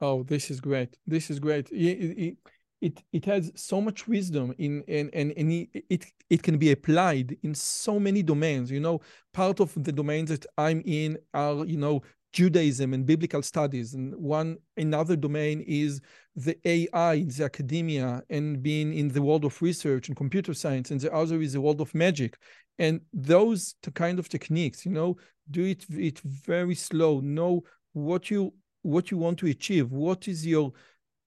Oh, 0.00 0.24
this 0.24 0.50
is 0.50 0.60
great. 0.60 0.98
This 1.06 1.30
is 1.30 1.38
great. 1.38 1.70
It, 1.70 1.96
it, 2.26 2.36
it, 2.80 3.02
it 3.12 3.24
has 3.24 3.52
so 3.54 3.80
much 3.80 4.06
wisdom 4.06 4.54
in 4.58 4.84
and 4.88 5.10
and, 5.12 5.32
and 5.36 5.68
it 5.88 6.06
it 6.30 6.42
can 6.42 6.58
be 6.58 6.70
applied 6.70 7.36
in 7.42 7.54
so 7.54 7.98
many 7.98 8.22
domains 8.22 8.70
you 8.70 8.80
know 8.80 9.00
part 9.32 9.58
of 9.60 9.72
the 9.82 9.92
domains 9.92 10.30
that 10.30 10.46
i'm 10.56 10.80
in 10.84 11.18
are 11.34 11.64
you 11.64 11.76
know 11.76 12.02
Judaism 12.38 12.94
and 12.94 13.04
biblical 13.04 13.42
studies. 13.42 13.94
And 13.94 14.14
one 14.14 14.58
another 14.76 15.16
domain 15.16 15.60
is 15.66 16.00
the 16.36 16.56
AI, 16.64 17.24
the 17.24 17.44
academia, 17.44 18.22
and 18.30 18.62
being 18.62 18.94
in 18.94 19.08
the 19.08 19.22
world 19.22 19.44
of 19.44 19.60
research 19.60 20.06
and 20.06 20.16
computer 20.16 20.54
science. 20.54 20.92
And 20.92 21.00
the 21.00 21.12
other 21.12 21.40
is 21.40 21.54
the 21.54 21.60
world 21.60 21.80
of 21.80 21.92
magic. 21.96 22.38
And 22.78 23.00
those 23.12 23.74
kind 23.94 24.20
of 24.20 24.28
techniques, 24.28 24.86
you 24.86 24.92
know, 24.92 25.16
do 25.50 25.64
it 25.64 25.84
it 25.90 26.20
very 26.20 26.76
slow. 26.76 27.18
Know 27.18 27.64
what 27.92 28.30
you 28.30 28.54
what 28.82 29.10
you 29.10 29.18
want 29.18 29.38
to 29.40 29.48
achieve. 29.48 29.90
What 29.90 30.28
is 30.28 30.46
your 30.46 30.70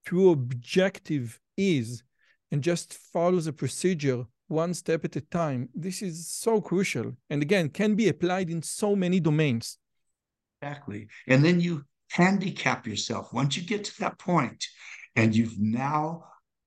true 0.06 0.30
objective 0.30 1.38
is, 1.58 2.02
and 2.50 2.62
just 2.62 2.94
follow 3.12 3.40
the 3.40 3.52
procedure 3.52 4.24
one 4.48 4.72
step 4.72 5.04
at 5.04 5.16
a 5.16 5.20
time. 5.20 5.68
This 5.74 6.00
is 6.00 6.26
so 6.26 6.62
crucial, 6.62 7.12
and 7.28 7.42
again, 7.42 7.68
can 7.68 7.96
be 7.96 8.08
applied 8.08 8.48
in 8.48 8.62
so 8.62 8.96
many 8.96 9.20
domains. 9.20 9.76
Exactly. 10.62 11.08
And 11.26 11.44
then 11.44 11.60
you 11.60 11.84
handicap 12.10 12.86
yourself. 12.86 13.32
Once 13.32 13.56
you 13.56 13.64
get 13.64 13.84
to 13.84 13.98
that 14.00 14.18
point 14.18 14.64
and 15.16 15.34
you've 15.34 15.58
now 15.58 16.24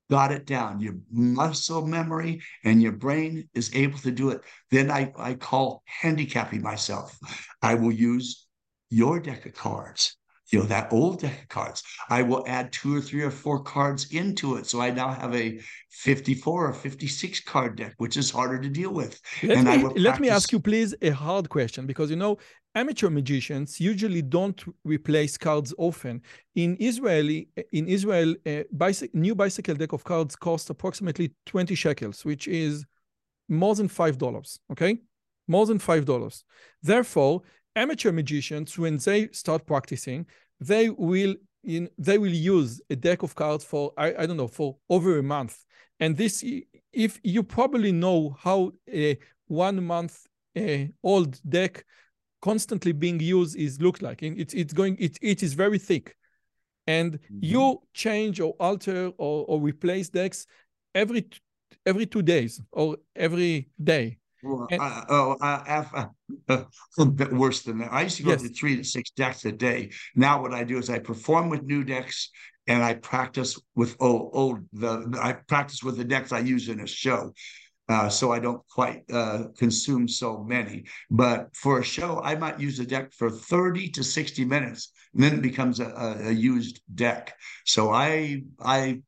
got 0.09 0.31
it 0.31 0.45
down, 0.45 0.81
your 0.81 0.95
muscle 1.09 1.87
memory 1.87 2.41
and 2.65 2.81
your 2.81 2.91
brain 2.91 3.47
is 3.53 3.73
able 3.73 3.97
to 3.99 4.11
do 4.11 4.31
it, 4.31 4.41
then 4.69 4.91
I, 4.91 5.13
I 5.17 5.35
call 5.35 5.81
handicapping 5.85 6.61
myself. 6.61 7.17
I 7.61 7.75
will 7.75 7.91
use 7.91 8.47
your 8.89 9.19
deck 9.19 9.45
of 9.45 9.53
cards 9.53 10.17
you 10.51 10.59
know 10.59 10.65
that 10.65 10.93
old 10.93 11.19
deck 11.21 11.41
of 11.41 11.47
cards 11.49 11.81
i 12.09 12.21
will 12.21 12.43
add 12.47 12.71
two 12.71 12.95
or 12.95 13.01
three 13.01 13.23
or 13.23 13.31
four 13.31 13.63
cards 13.63 14.13
into 14.13 14.57
it 14.57 14.67
so 14.67 14.79
i 14.79 14.91
now 14.91 15.09
have 15.09 15.33
a 15.35 15.59
54 15.89 16.67
or 16.67 16.73
56 16.73 17.39
card 17.41 17.75
deck 17.75 17.93
which 17.97 18.15
is 18.15 18.29
harder 18.29 18.59
to 18.59 18.69
deal 18.69 18.93
with 18.93 19.19
let, 19.43 19.57
and 19.57 19.67
me, 19.67 19.77
let 19.77 19.95
practice... 19.95 20.19
me 20.19 20.29
ask 20.29 20.51
you 20.51 20.59
please 20.59 20.93
a 21.01 21.09
hard 21.09 21.49
question 21.49 21.87
because 21.87 22.09
you 22.09 22.15
know 22.15 22.37
amateur 22.75 23.09
magicians 23.09 23.79
usually 23.79 24.21
don't 24.21 24.63
replace 24.83 25.37
cards 25.37 25.73
often. 25.77 26.21
In 26.55 26.77
israeli 26.79 27.49
in 27.71 27.87
israel 27.87 28.35
a 28.45 28.65
new 29.13 29.35
bicycle 29.35 29.75
deck 29.75 29.93
of 29.93 30.03
cards 30.03 30.35
costs 30.35 30.69
approximately 30.69 31.33
20 31.45 31.73
shekels 31.75 32.25
which 32.25 32.47
is 32.47 32.85
more 33.47 33.75
than 33.75 33.87
five 33.87 34.17
dollars 34.17 34.59
okay? 34.71 34.99
More 35.47 35.65
than 35.65 35.79
five 35.79 36.05
dollars. 36.05 36.43
Therefore 36.81 37.41
amateur 37.75 38.11
magicians, 38.11 38.77
when 38.77 38.97
they 38.97 39.27
start 39.31 39.65
practicing, 39.65 40.25
they 40.59 40.89
will 40.89 41.35
in, 41.63 41.89
they 41.97 42.17
will 42.17 42.33
use 42.33 42.81
a 42.89 42.95
deck 42.95 43.23
of 43.23 43.35
cards 43.35 43.63
for 43.63 43.91
I, 43.97 44.13
I 44.19 44.25
don't 44.25 44.37
know 44.37 44.47
for 44.47 44.77
over 44.89 45.17
a 45.17 45.23
month. 45.23 45.63
And 45.99 46.15
this, 46.15 46.43
if 46.93 47.19
you 47.23 47.43
probably 47.43 47.91
know 47.91 48.35
how 48.39 48.73
a 48.91 49.17
one 49.47 49.83
month 49.83 50.27
uh, 50.57 50.85
old 51.03 51.39
deck 51.47 51.85
constantly 52.45 52.91
being 52.91 53.19
used 53.19 53.55
is 53.55 53.81
look 53.81 53.97
like. 54.03 54.21
It's 54.21 54.53
it's 54.53 54.73
going 54.73 54.95
it 54.99 55.17
it 55.21 55.41
is 55.41 55.53
very 55.63 55.79
thick, 55.79 56.15
and 56.85 57.13
mm-hmm. 57.13 57.39
you 57.51 57.81
change 57.93 58.39
or 58.39 58.53
alter 58.59 59.11
or, 59.17 59.35
or 59.49 59.57
replace 59.59 60.09
decks 60.09 60.45
every 60.93 61.21
every 61.87 62.05
two 62.05 62.21
days 62.21 62.61
or 62.71 62.97
every 63.15 63.69
day. 63.83 64.19
Well, 64.43 64.67
and, 64.69 64.79
I, 64.79 65.05
oh, 65.09 65.35
a 66.99 67.05
bit 67.05 67.33
worse 67.33 67.63
than 67.63 67.79
that. 67.79 67.91
I 67.91 68.03
used 68.03 68.17
to 68.17 68.23
go 68.23 68.35
yes. 68.35 68.43
to 68.43 68.49
three 68.49 68.75
to 68.77 68.83
six 68.83 69.09
decks 69.09 69.43
a 69.45 69.51
day. 69.51 69.89
Now, 70.15 70.39
what 70.43 70.53
I 70.53 70.63
do 70.63 70.77
is 70.77 70.87
I 70.87 70.99
perform 70.99 71.49
with 71.49 71.63
new 71.63 71.83
decks 71.83 72.29
and 72.67 72.83
I 72.83 72.93
practice 72.93 73.59
with 73.75 73.95
old, 73.99 74.29
old 74.33 74.59
the 74.71 74.91
I 75.19 75.33
practice 75.33 75.81
with 75.81 75.97
the 75.97 76.03
decks 76.03 76.31
I 76.31 76.39
use 76.39 76.69
in 76.69 76.79
a 76.79 76.87
show. 76.87 77.33
Uh, 77.87 78.09
so 78.09 78.31
I 78.31 78.39
don't 78.39 78.61
quite 78.67 79.03
uh, 79.11 79.43
consume 79.57 80.07
so 80.07 80.43
many. 80.43 80.85
But 81.11 81.55
for 81.55 81.79
a 81.79 81.83
show, 81.83 82.19
I 82.23 82.35
might 82.35 82.59
use 82.59 82.79
a 82.79 82.85
deck 82.85 83.13
for 83.13 83.29
30 83.29 83.89
to 83.89 84.03
60 84.03 84.43
minutes, 84.45 84.91
and 85.13 85.23
then 85.23 85.35
it 85.35 85.41
becomes 85.41 85.79
a, 85.79 85.85
a, 85.85 86.29
a 86.29 86.31
used 86.31 86.81
deck. 86.95 87.37
So 87.65 87.91
I, 87.91 88.41
I, 88.59 89.01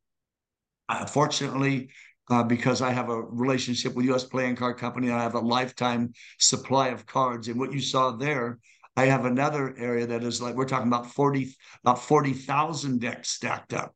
fortunately, 1.07 1.89
uh, 2.29 2.43
because 2.43 2.81
I 2.81 2.91
have 2.91 3.09
a 3.09 3.21
relationship 3.21 3.95
with 3.95 4.05
U.S. 4.07 4.23
Playing 4.23 4.55
Card 4.55 4.77
Company. 4.77 5.11
I 5.11 5.23
have 5.23 5.35
a 5.35 5.39
lifetime 5.39 6.13
supply 6.39 6.89
of 6.89 7.05
cards, 7.05 7.47
and 7.47 7.59
what 7.59 7.73
you 7.73 7.79
saw 7.79 8.11
there, 8.11 8.59
I 8.95 9.05
have 9.05 9.25
another 9.25 9.75
area 9.77 10.05
that 10.07 10.23
is 10.23 10.41
like 10.41 10.55
we're 10.55 10.65
talking 10.65 10.87
about 10.87 11.07
forty 11.07 11.55
about 11.83 11.99
forty 11.99 12.33
thousand 12.33 12.99
decks 12.99 13.29
stacked 13.29 13.73
up. 13.73 13.95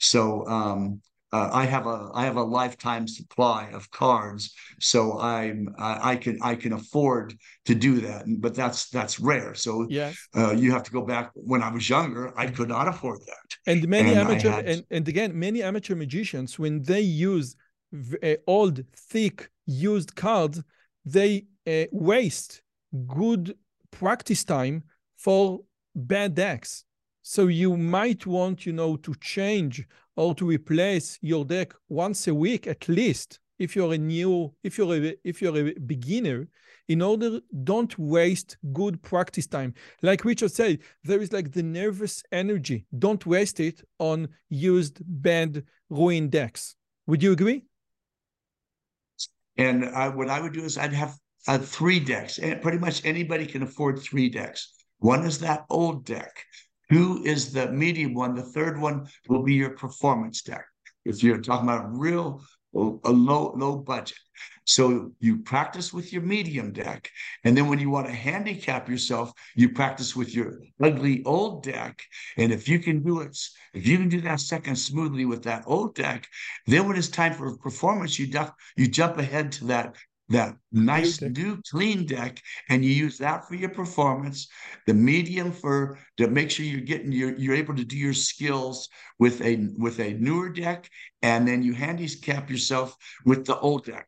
So 0.00 0.46
um, 0.48 1.00
uh, 1.32 1.50
I 1.52 1.64
have 1.66 1.86
a 1.86 2.10
I 2.14 2.24
have 2.24 2.36
a 2.36 2.42
lifetime 2.42 3.06
supply 3.06 3.70
of 3.72 3.90
cards, 3.90 4.54
so 4.80 5.18
I'm 5.18 5.68
I, 5.78 6.12
I 6.12 6.16
can 6.16 6.38
I 6.42 6.54
can 6.54 6.72
afford 6.72 7.34
to 7.66 7.74
do 7.74 8.00
that, 8.00 8.24
but 8.40 8.54
that's 8.54 8.88
that's 8.88 9.20
rare. 9.20 9.54
So 9.54 9.86
yes. 9.90 10.16
uh, 10.36 10.52
you 10.52 10.72
have 10.72 10.84
to 10.84 10.90
go 10.90 11.02
back 11.02 11.30
when 11.34 11.62
I 11.62 11.70
was 11.70 11.88
younger. 11.88 12.32
I 12.38 12.46
could 12.46 12.68
not 12.68 12.88
afford 12.88 13.20
that. 13.26 13.56
And 13.66 13.86
many 13.88 14.10
And 14.10 14.20
amateur 14.20 14.50
had- 14.50 14.66
and, 14.66 14.84
and 14.90 15.08
again 15.08 15.38
many 15.38 15.62
amateur 15.62 15.94
magicians 15.94 16.58
when 16.58 16.82
they 16.82 17.02
use 17.02 17.56
v- 17.92 18.18
uh, 18.22 18.36
old 18.46 18.80
thick 18.96 19.50
used 19.66 20.14
cards, 20.16 20.62
they 21.04 21.44
uh, 21.66 21.84
waste 21.92 22.62
good 23.06 23.54
practice 23.90 24.44
time 24.44 24.82
for 25.18 25.60
bad 25.94 26.34
decks. 26.34 26.84
So 27.30 27.48
you 27.48 27.76
might 27.76 28.24
want, 28.24 28.64
you 28.64 28.72
know, 28.72 28.96
to 28.96 29.14
change 29.16 29.86
or 30.16 30.34
to 30.36 30.46
replace 30.46 31.18
your 31.20 31.44
deck 31.44 31.74
once 31.90 32.26
a 32.26 32.34
week 32.34 32.66
at 32.66 32.88
least 32.88 33.38
if 33.58 33.76
you're 33.76 33.92
a 33.92 33.98
new 33.98 34.54
if 34.64 34.78
you're 34.78 34.94
a 34.94 35.14
if 35.24 35.42
you're 35.42 35.58
a 35.58 35.74
beginner 35.80 36.48
in 36.88 37.02
order 37.02 37.40
don't 37.64 37.98
waste 37.98 38.56
good 38.72 39.02
practice 39.02 39.46
time. 39.46 39.74
Like 40.00 40.24
richard 40.24 40.52
said 40.52 40.78
there 41.04 41.20
is 41.20 41.30
like 41.30 41.52
the 41.52 41.62
nervous 41.62 42.22
energy. 42.32 42.86
Don't 42.98 43.26
waste 43.26 43.60
it 43.60 43.82
on 43.98 44.28
used 44.48 45.02
bad 45.04 45.64
ruined 45.90 46.30
decks. 46.30 46.76
Would 47.08 47.22
you 47.22 47.32
agree? 47.32 47.66
And 49.58 49.84
I, 49.84 50.08
what 50.08 50.30
I 50.30 50.40
would 50.40 50.54
do 50.54 50.64
is 50.64 50.78
I'd 50.78 50.94
have 50.94 51.14
uh, 51.46 51.58
three 51.58 52.00
decks, 52.00 52.38
and 52.38 52.62
pretty 52.62 52.78
much 52.78 53.04
anybody 53.04 53.44
can 53.44 53.62
afford 53.62 53.98
three 53.98 54.30
decks. 54.30 54.72
One 55.00 55.26
is 55.26 55.40
that 55.40 55.66
old 55.68 56.06
deck. 56.06 56.32
Two 56.90 57.22
is 57.24 57.52
the 57.52 57.70
medium 57.70 58.14
one. 58.14 58.34
The 58.34 58.42
third 58.42 58.80
one 58.80 59.08
will 59.28 59.42
be 59.42 59.54
your 59.54 59.70
performance 59.70 60.42
deck. 60.42 60.64
If 61.04 61.22
you're 61.22 61.40
talking 61.40 61.68
about 61.68 61.84
a 61.84 61.88
real 61.88 62.42
a 62.74 63.10
low 63.10 63.54
low 63.56 63.76
budget, 63.76 64.18
so 64.64 65.12
you 65.20 65.38
practice 65.38 65.92
with 65.92 66.12
your 66.12 66.20
medium 66.20 66.72
deck, 66.72 67.10
and 67.44 67.56
then 67.56 67.68
when 67.68 67.78
you 67.78 67.88
want 67.88 68.06
to 68.06 68.12
handicap 68.12 68.88
yourself, 68.88 69.32
you 69.56 69.70
practice 69.70 70.14
with 70.14 70.34
your 70.34 70.60
ugly 70.82 71.24
old 71.24 71.62
deck. 71.62 72.02
And 72.36 72.52
if 72.52 72.68
you 72.68 72.78
can 72.78 73.02
do 73.02 73.20
it, 73.20 73.36
if 73.72 73.86
you 73.86 73.96
can 73.96 74.10
do 74.10 74.20
that 74.20 74.40
second 74.40 74.76
smoothly 74.76 75.24
with 75.24 75.42
that 75.44 75.64
old 75.66 75.94
deck, 75.94 76.28
then 76.66 76.86
when 76.86 76.98
it's 76.98 77.08
time 77.08 77.32
for 77.32 77.56
performance, 77.56 78.18
you 78.18 78.26
duck, 78.26 78.54
you 78.76 78.86
jump 78.88 79.16
ahead 79.16 79.52
to 79.52 79.64
that 79.66 79.96
that 80.28 80.56
nice 80.72 81.18
deck. 81.18 81.36
new 81.36 81.60
clean 81.70 82.04
deck 82.04 82.40
and 82.68 82.84
you 82.84 82.90
use 82.90 83.16
that 83.18 83.46
for 83.48 83.54
your 83.54 83.70
performance 83.70 84.48
the 84.86 84.94
medium 84.94 85.50
for 85.50 85.98
to 86.16 86.28
make 86.28 86.50
sure 86.50 86.66
you're 86.66 86.80
getting 86.80 87.12
your 87.12 87.36
you're 87.38 87.54
able 87.54 87.74
to 87.74 87.84
do 87.84 87.96
your 87.96 88.12
skills 88.12 88.88
with 89.18 89.40
a 89.42 89.68
with 89.78 90.00
a 90.00 90.12
newer 90.14 90.48
deck 90.50 90.88
and 91.22 91.48
then 91.48 91.62
you 91.62 91.72
handicap 91.72 92.50
yourself 92.50 92.96
with 93.24 93.46
the 93.46 93.58
old 93.60 93.84
deck 93.84 94.06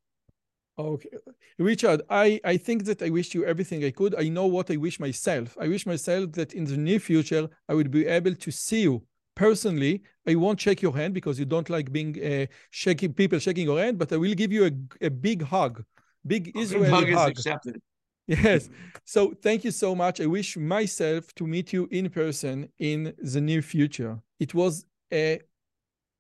Okay. 0.78 1.10
Richard, 1.58 2.00
I, 2.08 2.40
I 2.42 2.56
think 2.56 2.84
that 2.84 3.02
I 3.02 3.10
wish 3.10 3.34
you 3.34 3.44
everything 3.44 3.84
I 3.84 3.90
could. 3.90 4.14
I 4.14 4.28
know 4.28 4.46
what 4.46 4.70
I 4.70 4.76
wish 4.76 4.98
myself. 4.98 5.56
I 5.60 5.68
wish 5.68 5.84
myself 5.84 6.32
that 6.32 6.54
in 6.54 6.64
the 6.64 6.76
near 6.78 6.98
future, 6.98 7.50
I 7.68 7.74
would 7.74 7.90
be 7.90 8.06
able 8.06 8.34
to 8.34 8.50
see 8.50 8.82
you 8.82 9.02
personally. 9.34 10.02
I 10.26 10.36
won't 10.36 10.58
shake 10.58 10.80
your 10.80 10.96
hand 10.96 11.12
because 11.12 11.38
you 11.38 11.44
don't 11.44 11.68
like 11.68 11.92
being 11.92 12.16
uh, 12.24 12.46
shaking 12.70 13.12
people 13.12 13.38
shaking 13.38 13.66
your 13.66 13.78
hand, 13.78 13.98
but 13.98 14.10
I 14.10 14.16
will 14.16 14.34
give 14.34 14.52
you 14.52 14.66
a, 14.66 15.06
a 15.06 15.10
big 15.10 15.42
hug, 15.42 15.84
big 16.26 16.52
Israeli 16.56 16.88
hug 16.88 17.08
hug. 17.08 17.32
is 17.32 17.38
accepted 17.38 17.80
Yes. 18.26 18.68
So 19.04 19.34
thank 19.42 19.64
you 19.64 19.72
so 19.72 19.92
much. 19.96 20.20
I 20.20 20.26
wish 20.26 20.56
myself 20.56 21.34
to 21.34 21.46
meet 21.48 21.72
you 21.72 21.88
in 21.90 22.08
person 22.10 22.68
in 22.78 23.12
the 23.18 23.40
near 23.40 23.60
future. 23.60 24.20
It 24.38 24.54
was 24.54 24.84
a 25.12 25.40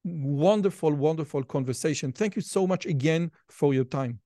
wonderful, 0.02 0.92
wonderful 0.92 1.44
conversation. 1.44 2.10
Thank 2.10 2.34
you 2.34 2.42
so 2.42 2.66
much 2.66 2.84
again 2.84 3.30
for 3.48 3.72
your 3.74 3.84
time. 3.84 4.18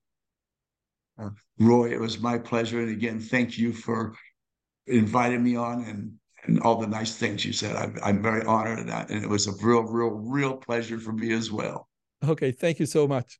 Uh, 1.19 1.29
roy 1.59 1.93
it 1.93 1.99
was 1.99 2.19
my 2.19 2.37
pleasure 2.37 2.81
and 2.81 2.89
again 2.89 3.19
thank 3.21 3.57
you 3.57 3.71
for 3.71 4.13
inviting 4.87 5.41
me 5.41 5.55
on 5.55 5.85
and 5.85 6.11
and 6.43 6.59
all 6.59 6.75
the 6.75 6.85
nice 6.85 7.15
things 7.15 7.45
you 7.45 7.53
said 7.53 7.73
i'm, 7.77 7.97
I'm 8.03 8.21
very 8.21 8.43
honored 8.43 8.79
of 8.79 8.87
that 8.87 9.09
and 9.09 9.23
it 9.23 9.29
was 9.29 9.47
a 9.47 9.53
real 9.65 9.83
real 9.83 10.09
real 10.09 10.57
pleasure 10.57 10.99
for 10.99 11.13
me 11.13 11.31
as 11.31 11.53
well 11.53 11.87
Okay. 12.23 12.51
Thank 12.51 12.79
you 12.79 12.85
so 12.85 13.07
much. 13.07 13.39